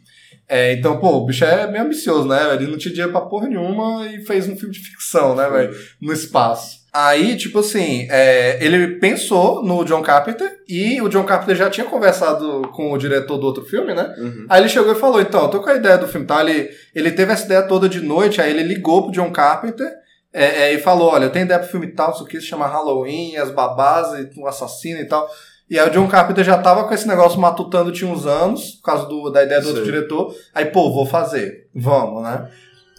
É, 0.51 0.73
então, 0.73 0.99
pô, 0.99 1.11
o 1.11 1.25
bicho 1.25 1.45
é 1.45 1.71
meio 1.71 1.85
ambicioso, 1.85 2.27
né? 2.27 2.55
Ele 2.55 2.67
não 2.67 2.77
tinha 2.77 2.93
dinheiro 2.93 3.13
pra 3.13 3.21
porra 3.21 3.47
nenhuma 3.47 4.05
e 4.09 4.25
fez 4.25 4.49
um 4.49 4.57
filme 4.57 4.75
de 4.75 4.81
ficção, 4.81 5.37
né, 5.37 5.49
velho? 5.49 5.73
No 6.03 6.13
espaço. 6.13 6.81
Aí, 6.93 7.37
tipo 7.37 7.61
assim, 7.61 8.09
é, 8.11 8.59
ele 8.61 8.99
pensou 8.99 9.63
no 9.63 9.85
John 9.85 10.03
Carpenter 10.03 10.59
e 10.69 11.01
o 11.01 11.09
John 11.09 11.23
Carpenter 11.23 11.55
já 11.55 11.71
tinha 11.71 11.87
conversado 11.87 12.63
com 12.75 12.93
o 12.93 12.99
diretor 12.99 13.39
do 13.39 13.47
outro 13.47 13.65
filme, 13.65 13.95
né? 13.95 14.13
Uhum. 14.19 14.47
Aí 14.49 14.61
ele 14.61 14.69
chegou 14.69 14.91
e 14.91 14.99
falou, 14.99 15.21
então, 15.21 15.43
eu 15.43 15.49
tô 15.49 15.61
com 15.61 15.71
a 15.71 15.77
ideia 15.77 15.97
do 15.97 16.09
filme, 16.09 16.27
tá? 16.27 16.41
Ele, 16.41 16.69
ele 16.93 17.13
teve 17.13 17.33
essa 17.33 17.45
ideia 17.45 17.63
toda 17.63 17.89
de 17.89 18.01
noite, 18.01 18.41
aí 18.41 18.51
ele 18.51 18.65
ligou 18.65 19.05
pro 19.05 19.13
John 19.13 19.31
Carpenter 19.31 19.89
é, 20.33 20.45
é, 20.45 20.75
e 20.75 20.79
falou, 20.79 21.11
olha, 21.11 21.27
eu 21.27 21.31
tenho 21.31 21.45
ideia 21.45 21.61
pro 21.61 21.71
filme 21.71 21.87
tal, 21.89 22.11
isso 22.11 22.25
aqui 22.25 22.41
se 22.41 22.47
chama 22.47 22.67
Halloween, 22.67 23.37
as 23.37 23.53
babás, 23.53 24.19
e 24.19 24.41
um 24.41 24.49
assassino 24.49 24.99
e 24.99 25.05
tal. 25.05 25.31
E 25.71 25.79
aí 25.79 25.89
o 25.89 25.93
John 25.93 26.09
Carpenter 26.09 26.45
já 26.45 26.59
tava 26.59 26.83
com 26.85 26.93
esse 26.93 27.07
negócio 27.07 27.39
matutando 27.41 27.93
tinha 27.93 28.11
uns 28.11 28.27
anos, 28.27 28.73
por 28.73 28.83
causa 28.83 29.07
do- 29.07 29.31
da 29.31 29.45
ideia 29.45 29.61
do 29.61 29.69
outro 29.69 29.85
Sei. 29.85 29.93
diretor. 29.93 30.35
Aí, 30.53 30.65
pô, 30.67 30.93
vou 30.93 31.07
fazer, 31.07 31.69
vamos, 31.75 32.23
né? 32.25 32.49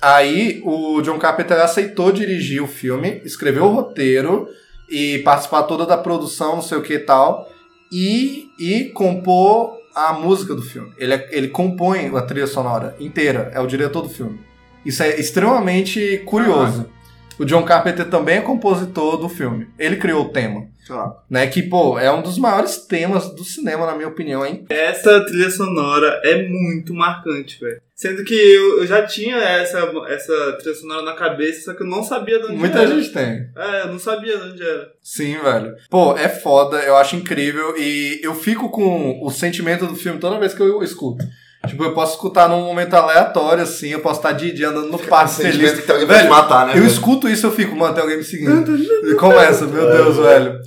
Aí 0.01 0.61
o 0.65 1.01
John 1.01 1.19
Carpenter 1.19 1.59
aceitou 1.61 2.11
dirigir 2.11 2.63
o 2.63 2.67
filme, 2.67 3.21
escreveu 3.25 3.65
o 3.65 3.71
roteiro 3.73 4.47
e 4.89 5.19
participar 5.19 5.63
toda 5.63 5.85
da 5.85 5.97
produção, 5.97 6.55
não 6.55 6.61
sei 6.61 6.77
o 6.77 6.81
que 6.81 6.93
e 6.93 6.99
tal, 6.99 7.47
e, 7.91 8.45
e 8.57 8.85
compor 8.93 9.73
a 9.93 10.13
música 10.13 10.55
do 10.55 10.61
filme. 10.61 10.91
Ele, 10.97 11.13
é- 11.13 11.27
ele 11.31 11.49
compõe 11.49 12.07
a 12.15 12.21
trilha 12.21 12.47
sonora 12.47 12.95
inteira, 12.99 13.51
é 13.53 13.59
o 13.59 13.67
diretor 13.67 14.01
do 14.01 14.09
filme. 14.09 14.39
Isso 14.85 15.03
é 15.03 15.19
extremamente 15.19 16.19
curioso. 16.25 16.89
O 17.37 17.45
John 17.45 17.63
Carpenter 17.63 18.09
também 18.09 18.37
é 18.37 18.41
compositor 18.41 19.17
do 19.17 19.27
filme. 19.29 19.67
Ele 19.77 19.97
criou 19.97 20.25
o 20.25 20.29
tema. 20.29 20.65
Tá. 20.91 21.13
Né, 21.29 21.47
que, 21.47 21.63
pô, 21.63 21.97
é 21.97 22.11
um 22.11 22.21
dos 22.21 22.37
maiores 22.37 22.77
temas 22.85 23.29
do 23.33 23.45
cinema, 23.45 23.85
na 23.85 23.95
minha 23.95 24.09
opinião, 24.09 24.45
hein? 24.45 24.65
Essa 24.69 25.23
trilha 25.25 25.49
sonora 25.49 26.19
é 26.23 26.45
muito 26.49 26.93
marcante, 26.93 27.57
velho. 27.61 27.81
Sendo 27.95 28.23
que 28.25 28.33
eu, 28.33 28.79
eu 28.79 28.85
já 28.87 29.05
tinha 29.05 29.37
essa, 29.37 29.79
essa 30.09 30.53
trilha 30.59 30.75
sonora 30.75 31.03
na 31.03 31.13
cabeça, 31.13 31.61
só 31.65 31.73
que 31.73 31.83
eu 31.83 31.87
não 31.87 32.03
sabia 32.03 32.39
de 32.39 32.45
onde 32.47 32.55
Muita 32.57 32.79
era. 32.79 32.87
gente 32.87 33.13
tem. 33.13 33.47
É, 33.55 33.83
eu 33.83 33.87
não 33.87 33.99
sabia 33.99 34.37
de 34.37 34.43
onde 34.49 34.61
era. 34.61 34.89
Sim, 35.01 35.37
velho. 35.37 35.75
Pô, 35.89 36.17
é 36.17 36.27
foda, 36.27 36.77
eu 36.79 36.97
acho 36.97 37.15
incrível 37.15 37.73
e 37.77 38.19
eu 38.21 38.33
fico 38.35 38.69
com 38.69 39.23
o 39.23 39.29
sentimento 39.31 39.85
do 39.87 39.95
filme 39.95 40.19
toda 40.19 40.39
vez 40.39 40.53
que 40.53 40.61
eu 40.61 40.83
escuto. 40.83 41.23
Tipo, 41.67 41.83
eu 41.83 41.93
posso 41.93 42.15
escutar 42.15 42.49
num 42.49 42.61
momento 42.65 42.95
aleatório, 42.95 43.61
assim, 43.61 43.89
eu 43.89 43.99
posso 43.99 44.19
estar 44.19 44.31
de 44.31 44.51
dia 44.51 44.69
andando 44.69 44.89
no 44.89 44.97
parque 44.97 45.35
feliz. 45.35 45.71
que 45.73 45.83
tem 45.83 45.91
alguém 45.93 46.07
pra 46.07 46.15
te 46.17 46.21
Velho, 46.23 46.29
matar, 46.33 46.65
né? 46.65 46.71
eu 46.73 46.77
velho? 46.81 46.87
escuto 46.91 47.29
isso 47.29 47.45
eu 47.45 47.51
fico, 47.51 47.75
mano, 47.75 47.93
tem 47.93 48.01
alguém 48.01 48.17
me 48.17 48.23
seguindo. 48.23 48.75
E 49.07 49.13
começa, 49.13 49.67
meu 49.67 49.89
Deus, 49.91 50.17
velho. 50.17 50.59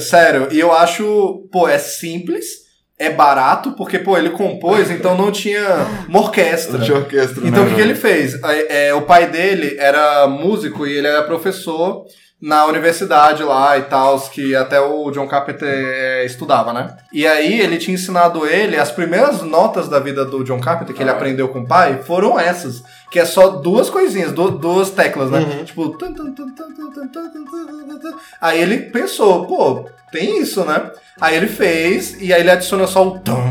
Sério, 0.00 0.48
e 0.50 0.58
eu 0.58 0.72
acho, 0.72 1.48
pô, 1.52 1.68
é 1.68 1.78
simples, 1.78 2.46
é 2.98 3.10
barato, 3.10 3.72
porque, 3.72 3.98
pô, 3.98 4.16
ele 4.16 4.30
compôs, 4.30 4.90
então 4.90 5.16
não 5.16 5.32
tinha 5.32 5.64
uma 6.08 6.20
orquestra. 6.20 6.78
Não 6.78 6.84
tinha 6.84 6.98
orquestra, 6.98 7.46
Então 7.46 7.62
o 7.62 7.64
né, 7.64 7.70
que, 7.70 7.76
que 7.76 7.80
ele 7.80 7.94
fez? 7.94 8.34
É, 8.42 8.88
é, 8.88 8.94
o 8.94 9.02
pai 9.02 9.26
dele 9.26 9.76
era 9.78 10.26
músico 10.26 10.86
e 10.86 10.92
ele 10.92 11.06
era 11.06 11.22
professor 11.22 12.04
na 12.40 12.64
universidade 12.64 13.42
lá 13.42 13.76
e 13.76 13.82
tal, 13.82 14.18
que 14.30 14.56
até 14.56 14.80
o 14.80 15.10
John 15.10 15.26
Carpenter 15.28 15.68
é, 15.68 16.24
estudava, 16.24 16.72
né? 16.72 16.96
E 17.12 17.26
aí 17.26 17.60
ele 17.60 17.76
tinha 17.76 17.94
ensinado 17.94 18.46
ele, 18.46 18.78
as 18.78 18.90
primeiras 18.90 19.42
notas 19.42 19.88
da 19.88 19.98
vida 19.98 20.24
do 20.24 20.42
John 20.42 20.58
Carpenter, 20.58 20.94
que 20.94 21.02
ele 21.02 21.10
aprendeu 21.10 21.48
com 21.48 21.60
o 21.60 21.66
pai, 21.66 22.00
foram 22.02 22.40
essas 22.40 22.82
que 23.10 23.18
é 23.18 23.24
só 23.24 23.48
duas 23.48 23.90
coisinhas, 23.90 24.32
duas 24.32 24.90
teclas, 24.90 25.30
né? 25.30 25.40
Uhum. 25.40 25.64
Tipo. 25.64 25.98
Aí 28.40 28.60
ele 28.60 28.78
pensou, 28.78 29.46
pô, 29.46 29.88
tem 30.12 30.40
isso, 30.40 30.64
né? 30.64 30.90
Aí 31.20 31.36
ele 31.36 31.48
fez, 31.48 32.20
e 32.20 32.32
aí 32.32 32.40
ele 32.40 32.50
adiciona 32.50 32.86
só 32.86 33.06
o 33.06 33.18
tom. 33.18 33.42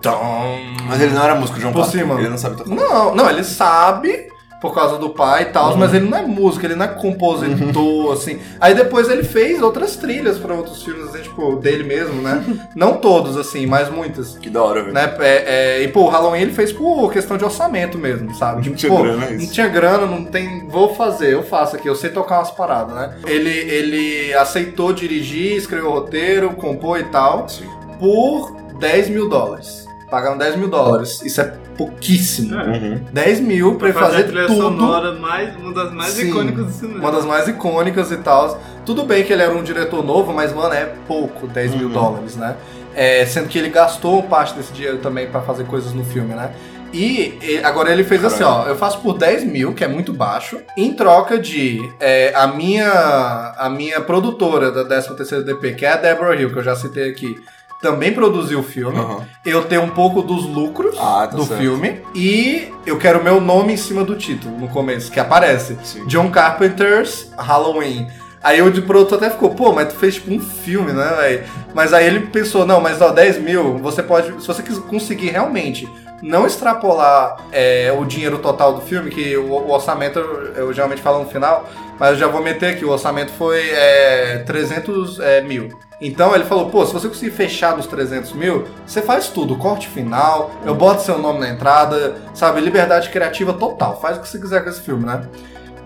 Tom. 0.00 0.58
Mas 0.88 1.00
ele 1.00 1.12
não 1.12 1.22
era 1.22 1.34
músico 1.34 1.58
de 1.58 1.66
um 1.66 1.72
Por 1.72 1.84
Cima. 1.86 2.18
Ele 2.18 2.28
não 2.28 2.38
sabe 2.38 2.56
tocar. 2.56 2.70
Não, 2.74 3.14
não, 3.14 3.30
ele 3.30 3.44
sabe, 3.44 4.28
por 4.62 4.72
causa 4.72 4.96
do 4.96 5.10
pai 5.10 5.42
e 5.42 5.46
tal, 5.46 5.72
Uhum. 5.72 5.78
mas 5.78 5.92
ele 5.92 6.08
não 6.08 6.16
é 6.16 6.22
músico, 6.22 6.64
ele 6.64 6.76
não 6.76 6.84
é 6.86 6.88
compositor, 6.88 8.12
assim. 8.12 8.38
Aí 8.60 8.74
depois 8.74 9.10
ele 9.10 9.24
fez 9.24 9.60
outras 9.60 9.96
trilhas 9.96 10.38
pra 10.38 10.54
outros 10.54 10.82
filmes, 10.84 11.08
assim, 11.08 11.22
tipo, 11.22 11.56
dele 11.56 11.82
mesmo, 11.82 12.22
né? 12.22 12.44
não 12.76 12.94
todos, 12.98 13.36
assim, 13.36 13.66
mas 13.66 13.90
muitas. 13.90 14.38
Que 14.38 14.48
da 14.48 14.62
hora, 14.62 14.82
velho. 14.82 14.94
Né? 14.94 15.14
É, 15.18 15.78
é, 15.80 15.82
e, 15.82 15.88
pô, 15.88 16.02
o 16.04 16.08
Halloween 16.08 16.42
ele 16.42 16.52
fez 16.52 16.72
por 16.72 17.12
questão 17.12 17.36
de 17.36 17.44
orçamento 17.44 17.98
mesmo, 17.98 18.32
sabe? 18.36 18.68
Não 18.68 18.76
tinha 18.76 18.92
pô, 18.92 19.02
grana, 19.02 19.26
é 19.26 19.32
isso. 19.34 19.44
Não 19.46 19.52
tinha 19.52 19.68
grana, 19.68 20.06
não 20.06 20.24
tem. 20.24 20.68
Vou 20.68 20.94
fazer, 20.94 21.32
eu 21.32 21.42
faço 21.42 21.74
aqui, 21.74 21.88
eu 21.88 21.96
sei 21.96 22.10
tocar 22.10 22.38
umas 22.38 22.52
paradas, 22.52 22.94
né? 22.94 23.14
Ele, 23.26 23.50
ele 23.50 24.34
aceitou 24.34 24.92
dirigir, 24.92 25.56
escreveu 25.56 25.90
o 25.90 25.92
roteiro, 25.94 26.50
compor 26.50 27.00
e 27.00 27.04
tal, 27.04 27.48
Sim. 27.48 27.66
por 27.98 28.56
10 28.78 29.08
mil 29.08 29.28
dólares. 29.28 29.81
Pagaram 30.12 30.36
10 30.36 30.56
mil 30.56 30.68
dólares. 30.68 31.22
Isso 31.22 31.40
é 31.40 31.54
pouquíssimo. 31.74 32.54
É. 32.60 32.64
Uhum. 32.66 33.00
10 33.14 33.40
mil 33.40 33.76
pra, 33.76 33.90
Pra 33.90 34.00
fazer 34.02 34.12
fazer 34.12 34.24
a 34.24 34.26
trilha 34.28 34.46
tudo. 34.46 34.60
sonora 34.60 35.12
mais, 35.14 35.56
uma 35.56 35.72
das 35.72 35.90
mais 35.90 36.10
Sim. 36.12 36.28
icônicas 36.28 36.66
do 36.66 36.72
cinema. 36.72 36.98
Uma 37.00 37.12
das 37.12 37.24
mais 37.24 37.48
icônicas 37.48 38.12
e 38.12 38.18
tal. 38.18 38.60
Tudo 38.84 39.04
bem 39.04 39.24
que 39.24 39.32
ele 39.32 39.42
era 39.42 39.54
um 39.54 39.62
diretor 39.62 40.04
novo, 40.04 40.30
mas, 40.34 40.52
mano, 40.52 40.74
é 40.74 40.84
pouco 41.08 41.46
10 41.46 41.74
mil 41.74 41.86
Uhum. 41.86 41.92
dólares, 41.94 42.36
né? 42.36 42.56
É, 42.94 43.24
sendo 43.24 43.48
que 43.48 43.58
ele 43.58 43.70
gastou 43.70 44.22
parte 44.24 44.52
desse 44.54 44.70
dinheiro 44.74 44.98
também 44.98 45.26
pra 45.28 45.40
fazer 45.40 45.64
coisas 45.64 45.94
no 45.94 46.04
filme, 46.04 46.34
né? 46.34 46.50
E 46.92 47.38
e 47.42 47.60
agora 47.64 47.90
ele 47.90 48.04
fez 48.04 48.22
assim, 48.22 48.42
ó, 48.44 48.66
eu 48.66 48.76
faço 48.76 49.00
por 49.00 49.16
10 49.16 49.44
mil, 49.44 49.72
que 49.72 49.82
é 49.82 49.88
muito 49.88 50.12
baixo, 50.12 50.58
em 50.76 50.92
troca 50.92 51.38
de 51.38 51.80
é, 51.98 52.34
a 52.36 52.46
minha 52.46 53.54
a 53.56 53.70
minha 53.70 53.98
produtora 54.02 54.70
da 54.70 54.84
13ª 54.84 55.42
DP, 55.42 55.72
que 55.72 55.86
é 55.86 55.92
a 55.92 55.96
Deborah 55.96 56.36
Hill, 56.38 56.52
que 56.52 56.58
eu 56.58 56.62
já 56.62 56.76
citei 56.76 57.08
aqui, 57.10 57.34
também 57.82 58.14
produziu 58.14 58.60
o 58.60 58.62
filme. 58.62 58.98
Aham. 58.98 59.26
Eu 59.44 59.64
tenho 59.64 59.82
um 59.82 59.90
pouco 59.90 60.22
dos 60.22 60.44
lucros 60.46 60.96
Ah, 60.98 61.26
tá 61.28 61.36
do 61.36 61.44
certo. 61.44 61.60
filme 61.60 62.00
e 62.14 62.72
eu 62.86 62.96
quero 62.96 63.22
meu 63.22 63.40
nome 63.40 63.74
em 63.74 63.76
cima 63.76 64.04
do 64.04 64.16
título 64.16 64.56
no 64.56 64.68
começo, 64.68 65.10
que 65.10 65.18
aparece. 65.20 65.76
Sim. 65.82 66.06
John 66.06 66.30
Carpenter's 66.30 67.30
Halloween. 67.36 68.06
Aí 68.42 68.60
o 68.62 68.70
de 68.70 68.82
produto 68.82 69.16
até 69.16 69.30
ficou, 69.30 69.50
pô, 69.50 69.72
mas 69.72 69.92
tu 69.92 69.98
fez 69.98 70.14
tipo 70.14 70.32
um 70.32 70.40
filme, 70.40 70.92
né, 70.92 71.14
velho? 71.20 71.44
Mas 71.74 71.92
aí 71.92 72.06
ele 72.06 72.20
pensou, 72.20 72.66
não, 72.66 72.80
mas 72.80 73.00
ó, 73.00 73.10
10 73.10 73.38
mil, 73.38 73.78
você 73.78 74.02
pode, 74.02 74.40
se 74.40 74.46
você 74.46 74.62
conseguir 74.88 75.28
realmente 75.30 75.88
não 76.20 76.46
extrapolar 76.46 77.36
é, 77.52 77.92
o 77.96 78.04
dinheiro 78.04 78.38
total 78.38 78.74
do 78.74 78.80
filme, 78.80 79.10
que 79.10 79.36
o, 79.36 79.52
o 79.52 79.70
orçamento 79.70 80.18
eu, 80.18 80.54
eu 80.54 80.72
geralmente 80.72 81.02
falo 81.02 81.20
no 81.22 81.28
final, 81.28 81.68
mas 81.98 82.10
eu 82.10 82.16
já 82.16 82.26
vou 82.26 82.42
meter 82.42 82.74
aqui, 82.74 82.84
o 82.84 82.90
orçamento 82.90 83.32
foi 83.32 83.70
é, 83.70 84.38
300 84.44 85.20
é, 85.20 85.40
mil. 85.40 85.68
Então 86.02 86.34
ele 86.34 86.44
falou, 86.44 86.68
pô, 86.68 86.84
se 86.84 86.92
você 86.92 87.06
conseguir 87.06 87.30
fechar 87.30 87.76
dos 87.76 87.86
300 87.86 88.32
mil, 88.32 88.64
você 88.84 89.00
faz 89.00 89.28
tudo, 89.28 89.56
corte 89.56 89.88
final, 89.88 90.50
eu 90.66 90.74
boto 90.74 91.02
seu 91.02 91.16
nome 91.16 91.38
na 91.38 91.48
entrada, 91.48 92.16
sabe, 92.34 92.60
liberdade 92.60 93.08
criativa 93.08 93.52
total, 93.52 94.00
faz 94.00 94.18
o 94.18 94.20
que 94.20 94.28
você 94.28 94.40
quiser 94.40 94.64
com 94.64 94.70
esse 94.70 94.80
filme, 94.80 95.06
né? 95.06 95.22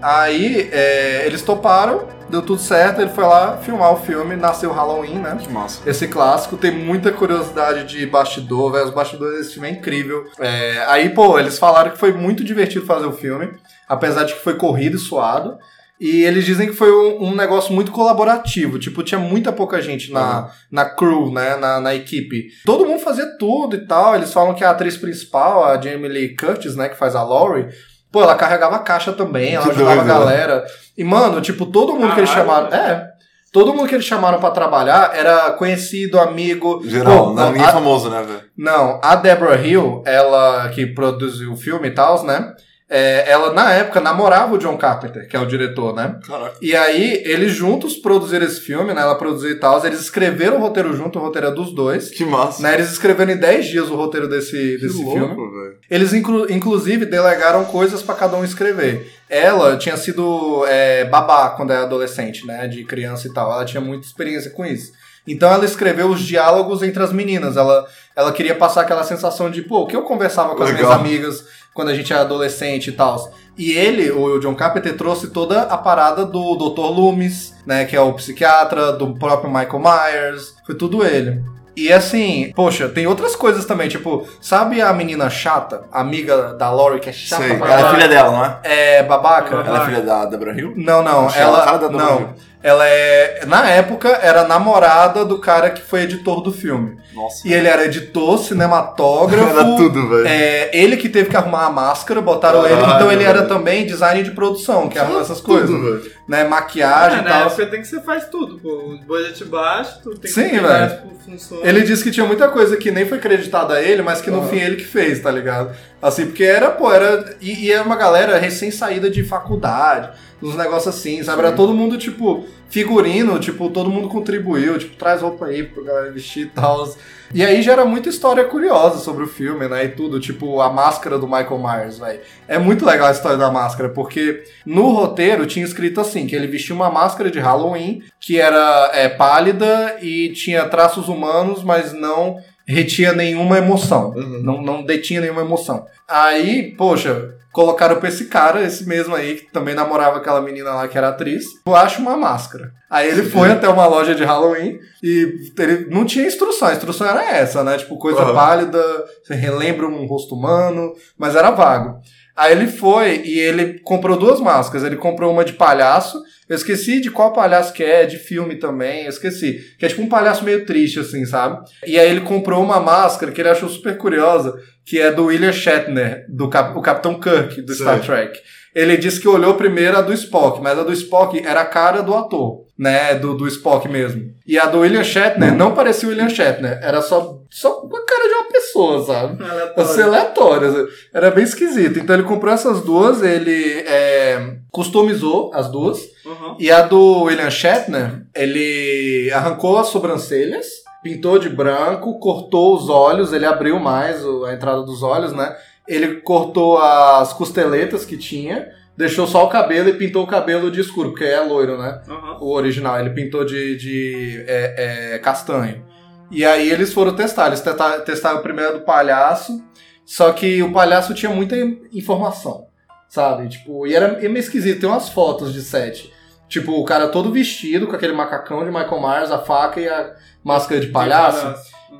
Aí 0.01 0.69
é, 0.73 1.27
eles 1.27 1.43
toparam, 1.43 2.07
deu 2.31 2.41
tudo 2.41 2.61
certo, 2.61 3.01
ele 3.01 3.11
foi 3.11 3.25
lá 3.25 3.59
filmar 3.59 3.93
o 3.93 3.97
filme, 3.97 4.37
nasceu 4.37 4.73
Halloween, 4.73 5.19
né? 5.19 5.37
Que 5.41 5.51
massa. 5.53 5.81
Esse 5.89 6.07
clássico 6.09 6.57
tem 6.57 6.71
muita 6.71 7.11
curiosidade 7.13 7.85
de 7.85 8.07
bastidor, 8.07 8.73
velho. 8.73 8.85
Os 8.85 8.91
bastidores 8.91 9.39
desse 9.39 9.55
filme 9.55 9.69
é 9.69 9.73
incrível. 9.73 10.25
É, 10.39 10.85
aí, 10.87 11.09
pô, 11.11 11.39
eles 11.39 11.59
falaram 11.59 11.91
que 11.91 11.99
foi 11.99 12.13
muito 12.13 12.45
divertido 12.45 12.85
fazer 12.85 13.07
o 13.07 13.13
filme, 13.13 13.53
apesar 13.89 14.25
de 14.25 14.35
que 14.35 14.41
foi 14.41 14.55
corrido 14.55 14.97
e 14.97 15.01
suado. 15.01 15.59
E 16.01 16.23
eles 16.25 16.45
dizem 16.45 16.67
que 16.69 16.75
foi 16.75 16.91
um, 16.93 17.29
um 17.29 17.35
negócio 17.35 17.73
muito 17.75 17.91
colaborativo. 17.93 18.79
Tipo, 18.79 19.03
tinha 19.03 19.19
muita 19.19 19.51
pouca 19.53 19.81
gente 19.81 20.13
na, 20.13 20.51
na 20.71 20.85
crew, 20.85 21.33
né? 21.33 21.57
Na, 21.57 21.81
na 21.81 21.95
equipe. 21.95 22.49
Todo 22.67 22.85
mundo 22.87 23.01
fazia 23.01 23.27
tudo 23.39 23.77
e 23.77 23.87
tal. 23.87 24.15
Eles 24.15 24.33
falam 24.33 24.55
que 24.55 24.63
a 24.63 24.71
atriz 24.71 24.97
principal, 24.97 25.65
a 25.65 25.81
Jamie 25.81 26.09
Lee 26.09 26.37
Curtis, 26.37 26.77
né? 26.77 26.89
Que 26.91 26.97
faz 26.97 27.15
a 27.17 27.23
Laurie. 27.23 27.69
Pô, 28.13 28.23
ela 28.23 28.35
carregava 28.35 28.77
a 28.77 28.81
caixa 28.81 29.13
também, 29.13 29.55
ela 29.55 29.65
Que 29.65 29.71
ajudava 29.73 30.01
a 30.01 30.05
né? 30.05 30.09
galera. 30.13 30.65
E, 30.97 31.03
mano, 31.05 31.41
tipo, 31.41 31.67
todo 31.67 31.95
mundo 31.95 32.13
que 32.15 32.21
eles 32.21 32.31
chamaram. 32.31 32.69
É. 32.69 33.09
Todo 33.53 33.73
mundo 33.73 33.89
que 33.89 33.95
eles 33.95 34.05
chamaram 34.05 34.39
pra 34.39 34.51
trabalhar 34.51 35.17
era 35.17 35.51
conhecido, 35.53 36.19
amigo. 36.21 36.83
Geral, 36.85 37.29
Pô, 37.29 37.33
não, 37.33 37.47
ninguém 37.47 37.65
a- 37.65 37.71
é 37.71 37.73
famoso, 37.73 38.11
né, 38.11 38.23
velho? 38.23 38.43
não, 38.57 39.01
a 39.03 39.17
Deborah 39.17 39.57
Hill, 39.57 40.03
ela 40.05 40.69
que 40.75 40.87
produziu 40.87 41.53
o 41.53 41.57
filme 41.57 41.89
e 41.89 41.91
tal, 41.93 42.23
né? 42.25 42.53
É, 42.89 43.29
ela, 43.29 43.53
na 43.53 43.73
época, 43.73 44.01
namorava 44.01 44.55
o 44.55 44.59
John 44.59 44.77
Carpenter, 44.77 45.29
que 45.29 45.37
é 45.37 45.41
o 45.41 45.47
diretor, 45.47 45.93
né? 45.95 46.19
Caraca. 46.25 46.57
E 46.63 46.77
aí, 46.77 47.21
eles 47.25 47.53
juntos 47.53 47.97
produziram 47.97 48.47
esse 48.47 48.61
filme, 48.61 48.95
né? 48.95 49.03
Ela 49.03 49.17
produziu 49.17 49.51
e 49.51 49.57
tal. 49.57 49.85
Eles 49.85 50.01
escreveram 50.01 50.57
o 50.59 50.61
roteiro 50.61 50.95
junto, 50.97 51.19
o 51.19 51.23
roteiro 51.23 51.49
é 51.49 51.51
dos 51.51 51.75
dois. 51.75 52.11
Que 52.11 52.25
massa. 52.25 52.63
Né? 52.63 52.75
Eles 52.75 52.93
escreveram 52.93 53.33
em 53.33 53.37
10 53.37 53.67
dias 53.67 53.91
o 53.91 53.97
roteiro 53.97 54.29
desse, 54.29 54.79
desse 54.79 54.99
que 54.99 55.11
filme. 55.11 55.19
louco, 55.19 55.51
velho. 55.51 55.77
Eles, 55.91 56.13
inclu- 56.13 56.47
inclusive, 56.51 57.05
delegaram 57.07 57.65
coisas 57.65 58.03
pra 58.03 58.15
cada 58.15 58.37
um 58.37 58.45
escrever. 58.45 59.13
Ela 59.29 59.77
tinha 59.77 59.97
sido 59.97 60.65
é, 60.69 61.05
babá 61.07 61.51
quando 61.51 61.73
era 61.73 61.83
adolescente, 61.83 62.47
né? 62.47 62.69
De 62.69 62.85
criança 62.85 63.27
e 63.27 63.33
tal. 63.33 63.51
Ela 63.53 63.65
tinha 63.65 63.81
muita 63.81 64.07
experiência 64.07 64.53
com 64.53 64.65
isso. 64.65 64.93
Então 65.29 65.53
ela 65.53 65.65
escreveu 65.65 66.07
os 66.09 66.21
diálogos 66.21 66.85
entre 66.85 67.03
as 67.03 67.13
meninas. 67.13 67.57
Ela, 67.57 67.85
ela 68.15 68.31
queria 68.31 68.55
passar 68.55 68.83
aquela 68.83 69.03
sensação 69.03 69.51
de, 69.51 69.61
pô, 69.63 69.81
o 69.81 69.87
que 69.89 69.97
eu 69.97 70.03
conversava 70.03 70.55
com 70.55 70.63
as 70.63 70.71
Legal. 70.71 70.87
minhas 70.87 71.01
amigas 71.01 71.45
quando 71.77 71.91
a 71.91 71.95
gente 71.95 72.11
era 72.11 72.23
adolescente 72.23 72.89
e 72.89 72.93
tal. 72.93 73.31
E 73.57 73.71
ele, 73.73 74.11
o 74.11 74.39
John 74.39 74.55
Carpenter, 74.55 74.97
trouxe 74.97 75.29
toda 75.29 75.63
a 75.63 75.77
parada 75.77 76.25
do 76.25 76.57
Dr. 76.57 76.81
Loomis, 76.81 77.55
né? 77.67 77.85
Que 77.85 77.95
é 77.95 78.01
o 78.01 78.15
psiquiatra, 78.15 78.93
do 78.93 79.15
próprio 79.15 79.51
Michael 79.51 79.79
Myers. 79.79 80.57
Foi 80.65 80.75
tudo 80.75 81.05
ele. 81.05 81.43
E 81.77 81.93
assim, 81.93 82.53
poxa, 82.57 82.89
tem 82.89 83.07
outras 83.07 83.37
coisas 83.37 83.67
também, 83.67 83.87
tipo, 83.87 84.27
sabe 84.41 84.81
a 84.81 84.91
menina 84.95 85.29
chata, 85.29 85.83
amiga 85.93 86.55
da 86.55 86.71
Laurie, 86.71 86.99
que 86.99 87.11
é 87.11 87.13
chata 87.13 87.43
Sei. 87.43 87.59
pra 87.59 87.71
Ela 87.71 87.89
é 87.89 87.93
filha 87.93 88.09
dela, 88.09 88.31
não 88.31 88.45
é? 88.45 88.59
É 88.65 89.03
babaca? 89.03 89.55
Ela 89.57 89.83
é 89.83 89.85
filha 89.85 90.01
da 90.01 90.25
Deborah 90.25 90.59
Hill? 90.59 90.73
Não, 90.75 91.03
não, 91.03 91.29
ela 91.29 91.59
a 91.59 91.65
cara 91.65 91.77
ela 91.77 91.77
da 91.77 91.89
Deborah 91.89 92.05
não. 92.05 92.35
Ela 92.67 92.85
é, 92.89 93.45
na 93.47 93.71
época, 93.71 94.09
era 94.09 94.43
namorada 94.43 95.25
do 95.25 95.39
cara 95.39 95.71
que 95.71 95.81
foi 95.83 96.03
editor 96.03 96.41
do 96.41 96.51
filme. 96.53 96.99
Nossa. 97.15 97.47
E 97.47 97.53
ele 97.55 97.69
era 97.69 97.85
editor, 97.85 98.39
cinematógrafo. 98.39 99.49
Era 99.49 99.65
tudo, 99.77 100.09
velho. 100.09 100.27
É, 100.27 100.71
ele 100.77 100.97
que 100.97 101.09
teve 101.09 101.31
que 101.31 101.37
arrumar 101.37 101.67
a 101.67 101.71
máscara, 101.71 102.21
botaram 102.21 102.67
ele. 102.67 102.75
Caralho, 102.75 102.95
Então 102.97 103.13
ele 103.13 103.23
era 103.23 103.39
velho. 103.39 103.49
também 103.49 103.87
design 103.87 104.21
de 104.25 104.33
produção, 104.33 104.89
que 104.89 104.99
arruma 104.99 105.21
essas 105.21 105.41
coisas. 105.41 105.71
Tudo, 105.71 105.83
velho. 106.01 106.13
Né, 106.27 106.43
maquiagem 106.43 107.19
É, 107.19 107.21
e 107.21 107.25
na 107.25 107.31
tal. 107.31 107.47
época 107.47 107.67
tem 107.67 107.81
que 107.81 107.87
você 107.87 108.01
faz 108.01 108.25
tudo, 108.29 108.59
pô. 108.59 108.69
O 108.69 108.99
budget 109.07 109.45
baixo, 109.45 110.01
tu 110.03 110.19
tem 110.19 110.29
Sim, 110.29 110.49
que 110.49 110.59
velho. 110.59 110.91
tipo, 110.91 111.09
funciona. 111.25 111.69
Ele 111.69 111.83
disse 111.83 112.03
que 112.03 112.11
tinha 112.11 112.27
muita 112.27 112.49
coisa 112.49 112.77
que 112.77 112.91
nem 112.91 113.07
foi 113.07 113.19
creditada 113.19 113.75
a 113.75 113.81
ele, 113.83 114.03
mas 114.03 114.21
que 114.21 114.29
no 114.31 114.39
Aham. 114.41 114.49
fim 114.49 114.59
ele 114.59 114.75
que 114.75 114.85
fez, 114.85 115.21
tá 115.21 115.31
ligado? 115.31 115.71
Assim, 116.01 116.27
porque 116.27 116.45
era, 116.45 116.71
pô, 116.71 116.93
era. 116.93 117.37
E, 117.41 117.67
e 117.67 117.73
era 117.73 117.83
uma 117.83 117.97
galera 117.97 118.39
recém-saída 118.39 119.09
de 119.09 119.25
faculdade, 119.25 120.11
uns 120.43 120.55
negócios 120.55 120.95
assim, 120.95 121.23
sabe? 121.23 121.41
Era 121.41 121.53
todo 121.53 121.73
mundo, 121.73 121.97
tipo, 121.97 122.45
figurino, 122.69 123.39
tipo, 123.39 123.71
todo 123.71 123.91
mundo 123.91 124.09
contribuiu, 124.09 124.79
tipo, 124.79 124.95
traz 124.97 125.23
roupa 125.23 125.47
aí 125.47 125.63
pra 125.63 125.83
galera 125.83 126.13
vestir 126.13 126.47
e 126.47 126.51
tal. 126.51 126.87
E 127.33 127.45
aí 127.45 127.63
gera 127.63 127.85
muita 127.85 128.09
história 128.09 128.45
curiosa 128.45 128.99
sobre 128.99 129.25
o 129.25 129.27
filme, 129.27 129.67
né? 129.69 129.87
E 129.87 129.89
tudo, 129.89 130.21
tipo, 130.21 130.61
a 130.61 130.71
máscara 130.71 131.19
do 131.19 131.27
Michael 131.27 131.59
Myers, 131.59 131.99
velho. 131.99 132.21
É 132.47 132.59
muito 132.59 132.85
legal 132.85 133.09
a 133.09 133.13
história 133.13 133.39
da 133.39 133.51
máscara, 133.51 133.89
porque 133.89 134.45
no 134.67 134.91
roteiro 134.93 135.47
tinha 135.47 135.65
escrito 135.65 136.01
assim, 136.01 136.27
que 136.27 136.37
ele 136.37 136.47
vestia 136.47 136.75
uma 136.75 136.91
máscara 136.91 137.31
de 137.31 137.41
Halloween, 137.41 138.03
que 138.21 138.39
era 138.39 138.91
é, 138.93 139.09
pálida 139.09 139.97
e 140.03 140.29
tinha 140.35 140.69
traços 140.69 141.09
humanos, 141.09 141.65
mas 141.65 141.93
não 141.93 142.37
retinha 142.67 143.13
nenhuma 143.13 143.59
emoção. 143.59 144.11
Uhum. 144.11 144.43
Não, 144.43 144.63
não 144.63 144.83
detinha 144.85 145.21
nenhuma 145.21 145.43
emoção. 145.43 145.87
Aí, 146.09 146.75
poxa, 146.77 147.37
colocaram 147.53 147.97
pra 147.97 148.09
esse 148.09 148.27
cara, 148.27 148.63
esse 148.63 148.87
mesmo 148.87 149.15
aí, 149.15 149.37
que 149.37 149.53
também 149.53 149.75
namorava 149.75 150.19
aquela 150.19 150.43
menina 150.43 150.75
lá 150.75 150.87
que 150.87 150.99
era 150.99 151.09
atriz, 151.09 151.45
eu 151.67 151.75
acho 151.75 152.03
uma 152.03 152.17
máscara. 152.17 152.71
Aí 152.91 153.09
ele 153.09 153.23
foi 153.23 153.51
até 153.51 153.69
uma 153.69 153.87
loja 153.87 154.15
de 154.15 154.25
Halloween 154.25 154.79
e 155.03 155.35
ele 155.59 155.87
não 155.91 156.05
tinha 156.05 156.27
instrução, 156.27 156.69
a 156.69 156.73
instrução 156.75 157.07
era 157.07 157.25
essa, 157.25 157.65
né? 157.65 157.79
Tipo, 157.79 157.99
coisa 157.99 158.21
Aham. 158.21 158.35
pálida, 158.35 158.83
você 159.25 159.35
relembra 159.35 159.87
um 159.87 160.07
rosto 160.07 160.35
humano, 160.35 160.93
mas 161.19 161.35
era 161.35 161.51
vago. 161.51 161.99
Aí 162.37 162.53
ele 162.53 162.67
foi 162.67 163.23
e 163.25 163.39
ele 163.39 163.79
comprou 163.81 164.17
duas 164.19 164.41
máscaras. 164.41 164.85
Ele 164.85 164.97
comprou 164.97 165.33
uma 165.33 165.45
de 165.45 165.55
palhaço. 165.55 166.23
Eu 166.49 166.55
esqueci 166.55 167.01
de 167.01 167.11
qual 167.11 167.33
palhaço 167.33 167.73
que 167.73 167.83
é, 167.83 168.05
de 168.07 168.19
filme 168.19 168.57
também, 168.57 169.05
eu 169.05 169.09
esqueci. 169.09 169.75
Que 169.79 169.87
é 169.87 169.89
tipo 169.89 170.03
um 170.03 170.09
palhaço 170.09 170.45
meio 170.45 170.65
triste, 170.65 171.01
assim, 171.01 171.25
sabe? 171.25 171.59
E 171.85 171.99
aí 171.99 172.09
ele 172.09 172.21
comprou 172.21 172.63
uma 172.63 172.79
máscara 172.79 173.33
que 173.33 173.41
ele 173.41 173.49
achou 173.49 173.69
super 173.69 173.97
curiosa, 173.97 174.55
que 174.85 175.01
é 175.01 175.11
do 175.11 175.25
William 175.25 175.51
Shatner, 175.53 176.25
do 176.29 176.49
Cap- 176.49 176.79
o 176.79 176.83
Capitão 176.83 177.19
Kirk, 177.19 177.63
do 177.63 177.75
Star. 177.75 178.01
Trek. 178.01 178.39
Ele 178.77 178.99
disse 178.99 179.19
que 179.19 179.27
olhou 179.27 179.55
primeiro 179.55 179.97
a 179.97 180.03
do 180.03 180.13
Spock, 180.13 180.61
mas 180.61 180.79
a 180.79 180.83
do 180.83 180.93
Spock 180.93 181.43
era 181.43 181.63
a 181.63 181.65
cara 181.65 182.03
do 182.03 182.15
ator, 182.15 182.67
né? 182.79 183.15
Do, 183.15 183.35
do 183.35 183.49
Spock 183.49 183.89
mesmo. 183.89 184.35
E 184.47 184.59
a 184.59 184.67
do 184.67 184.81
William 184.81 185.03
Shatner 185.03 185.57
não 185.57 185.73
parecia 185.75 186.07
o 186.07 186.13
William 186.13 186.29
Shatner, 186.29 186.79
era 186.83 187.01
só, 187.01 187.41
só 187.49 187.71
a 187.71 188.05
cara 188.05 188.29
de 188.29 188.35
uma 188.35 188.53
pessoa, 188.53 189.03
sabe? 189.03 189.43
Assim, 189.75 190.03
aleatório. 190.03 190.69
assim. 190.69 190.93
Era 191.15 191.31
bem 191.31 191.45
esquisito. 191.45 191.99
Então 191.99 192.15
ele 192.15 192.25
comprou 192.25 192.53
essas 192.53 192.83
duas, 192.83 193.23
ele 193.23 193.79
é, 193.87 194.59
customizou 194.71 195.51
as 195.55 195.71
duas. 195.71 195.99
Uhum. 196.27 196.57
E 196.59 196.71
a 196.71 196.83
do 196.83 197.23
William 197.23 197.49
Shatner, 197.49 198.27
ele 198.35 199.33
arrancou 199.33 199.79
as 199.79 199.87
sobrancelhas, 199.87 200.67
pintou 201.03 201.39
de 201.39 201.49
branco, 201.49 202.19
cortou 202.19 202.77
os 202.77 202.91
olhos, 202.91 203.33
ele 203.33 203.47
abriu 203.47 203.81
mais 203.81 204.23
a 204.47 204.53
entrada 204.53 204.83
dos 204.83 205.03
olhos, 205.03 205.33
né? 205.33 205.57
Ele 205.89 206.17
cortou 206.21 206.79
as 206.79 207.33
costeletas 207.33 208.05
que 208.05 208.17
tinha, 208.17 208.69
deixou 208.97 209.27
só 209.27 209.45
o 209.45 209.49
cabelo 209.49 209.89
e 209.89 209.95
pintou 209.95 210.25
o 210.25 210.27
cabelo 210.27 210.71
de 210.71 210.81
escuro, 210.81 211.11
porque 211.11 211.25
é 211.25 211.41
loiro, 211.41 211.79
né? 211.79 212.03
Uhum. 212.09 212.39
O 212.41 212.53
original, 212.53 212.99
ele 212.99 213.11
pintou 213.11 213.45
de, 213.45 213.77
de 213.77 214.45
é, 214.47 215.15
é, 215.15 215.19
castanho. 215.19 215.85
E 216.31 216.45
aí 216.45 216.69
eles 216.71 216.93
foram 216.93 217.15
testar, 217.15 217.49
eles 217.49 217.61
testa- 217.61 218.01
testaram 218.01 218.43
primeiro 218.43 218.79
do 218.79 218.85
palhaço, 218.85 219.63
só 220.05 220.33
que 220.33 220.63
o 220.63 220.73
palhaço 220.73 221.15
tinha 221.15 221.31
muita 221.31 221.57
informação, 221.93 222.67
sabe? 223.09 223.49
Tipo, 223.49 223.87
e 223.87 223.95
era 223.95 224.19
meio 224.19 224.39
esquisito, 224.39 224.81
tem 224.81 224.89
umas 224.89 225.09
fotos 225.09 225.53
de 225.53 225.63
set. 225.63 226.13
Tipo, 226.49 226.73
o 226.81 226.85
cara 226.85 227.09
todo 227.09 227.33
vestido, 227.33 227.87
com 227.87 227.95
aquele 227.97 228.13
macacão 228.13 228.65
de 228.65 228.71
Michael 228.71 229.01
Myers, 229.01 229.31
a 229.31 229.39
faca 229.39 229.81
e 229.81 229.89
a 229.89 230.15
máscara 230.45 230.81
de 230.81 230.89
palhaço. 230.89 231.45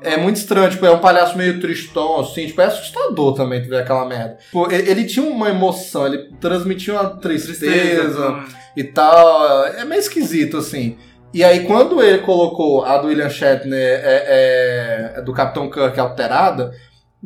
É 0.01 0.17
muito 0.17 0.35
estranho, 0.35 0.69
tipo, 0.69 0.85
é 0.85 0.91
um 0.91 0.99
palhaço 0.99 1.37
meio 1.37 1.59
tristão, 1.59 2.19
assim, 2.19 2.45
tipo, 2.45 2.61
é 2.61 2.65
assustador 2.65 3.33
também 3.33 3.61
tu 3.63 3.69
ver 3.69 3.81
aquela 3.81 4.05
merda. 4.05 4.35
Tipo, 4.35 4.71
ele, 4.71 4.89
ele 4.89 5.05
tinha 5.05 5.25
uma 5.25 5.49
emoção, 5.49 6.05
ele 6.05 6.29
transmitia 6.39 6.93
uma 6.93 7.09
tristeza, 7.17 8.29
uhum. 8.29 8.43
e 8.75 8.83
tal. 8.83 9.65
É 9.65 9.85
meio 9.85 9.99
esquisito, 9.99 10.57
assim. 10.57 10.97
E 11.33 11.43
aí, 11.43 11.65
quando 11.65 12.01
ele 12.01 12.19
colocou 12.19 12.83
a 12.85 12.97
do 12.97 13.07
William 13.07 13.29
Shatner 13.29 13.77
é, 14.03 15.13
é, 15.17 15.21
do 15.21 15.33
Capitão 15.33 15.69
Kirk 15.69 15.99
alterada, 15.99 16.71